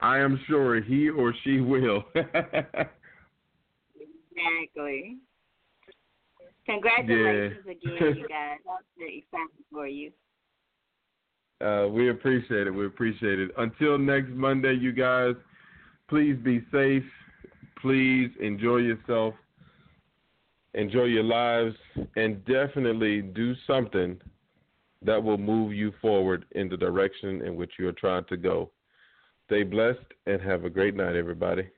I 0.00 0.18
am 0.18 0.40
sure 0.46 0.80
he 0.80 1.08
or 1.08 1.34
she 1.44 1.60
will. 1.60 2.04
Exactly. 4.38 5.16
Congratulations 6.66 7.64
again, 7.64 8.16
you 8.18 8.28
guys. 8.28 8.58
I'm 8.68 8.84
excited 9.00 9.64
for 9.72 9.86
you. 9.86 10.12
Uh, 11.64 11.88
we 11.88 12.10
appreciate 12.10 12.66
it. 12.66 12.70
We 12.70 12.84
appreciate 12.84 13.38
it. 13.38 13.50
Until 13.56 13.96
next 13.96 14.28
Monday, 14.28 14.74
you 14.74 14.92
guys, 14.92 15.34
please 16.06 16.36
be 16.44 16.66
safe. 16.70 17.02
Please 17.80 18.30
enjoy 18.40 18.76
yourself. 18.76 19.32
Enjoy 20.74 21.04
your 21.04 21.24
lives. 21.24 21.74
And 22.16 22.44
definitely 22.44 23.22
do 23.22 23.54
something 23.66 24.20
that 25.02 25.22
will 25.22 25.38
move 25.38 25.72
you 25.72 25.92
forward 26.00 26.46
in 26.52 26.68
the 26.68 26.76
direction 26.76 27.42
in 27.42 27.56
which 27.56 27.72
you 27.78 27.88
are 27.88 27.92
trying 27.92 28.24
to 28.24 28.36
go. 28.36 28.70
Stay 29.46 29.62
blessed 29.62 29.98
and 30.26 30.40
have 30.40 30.64
a 30.64 30.70
great 30.70 30.94
night, 30.94 31.14
everybody. 31.14 31.68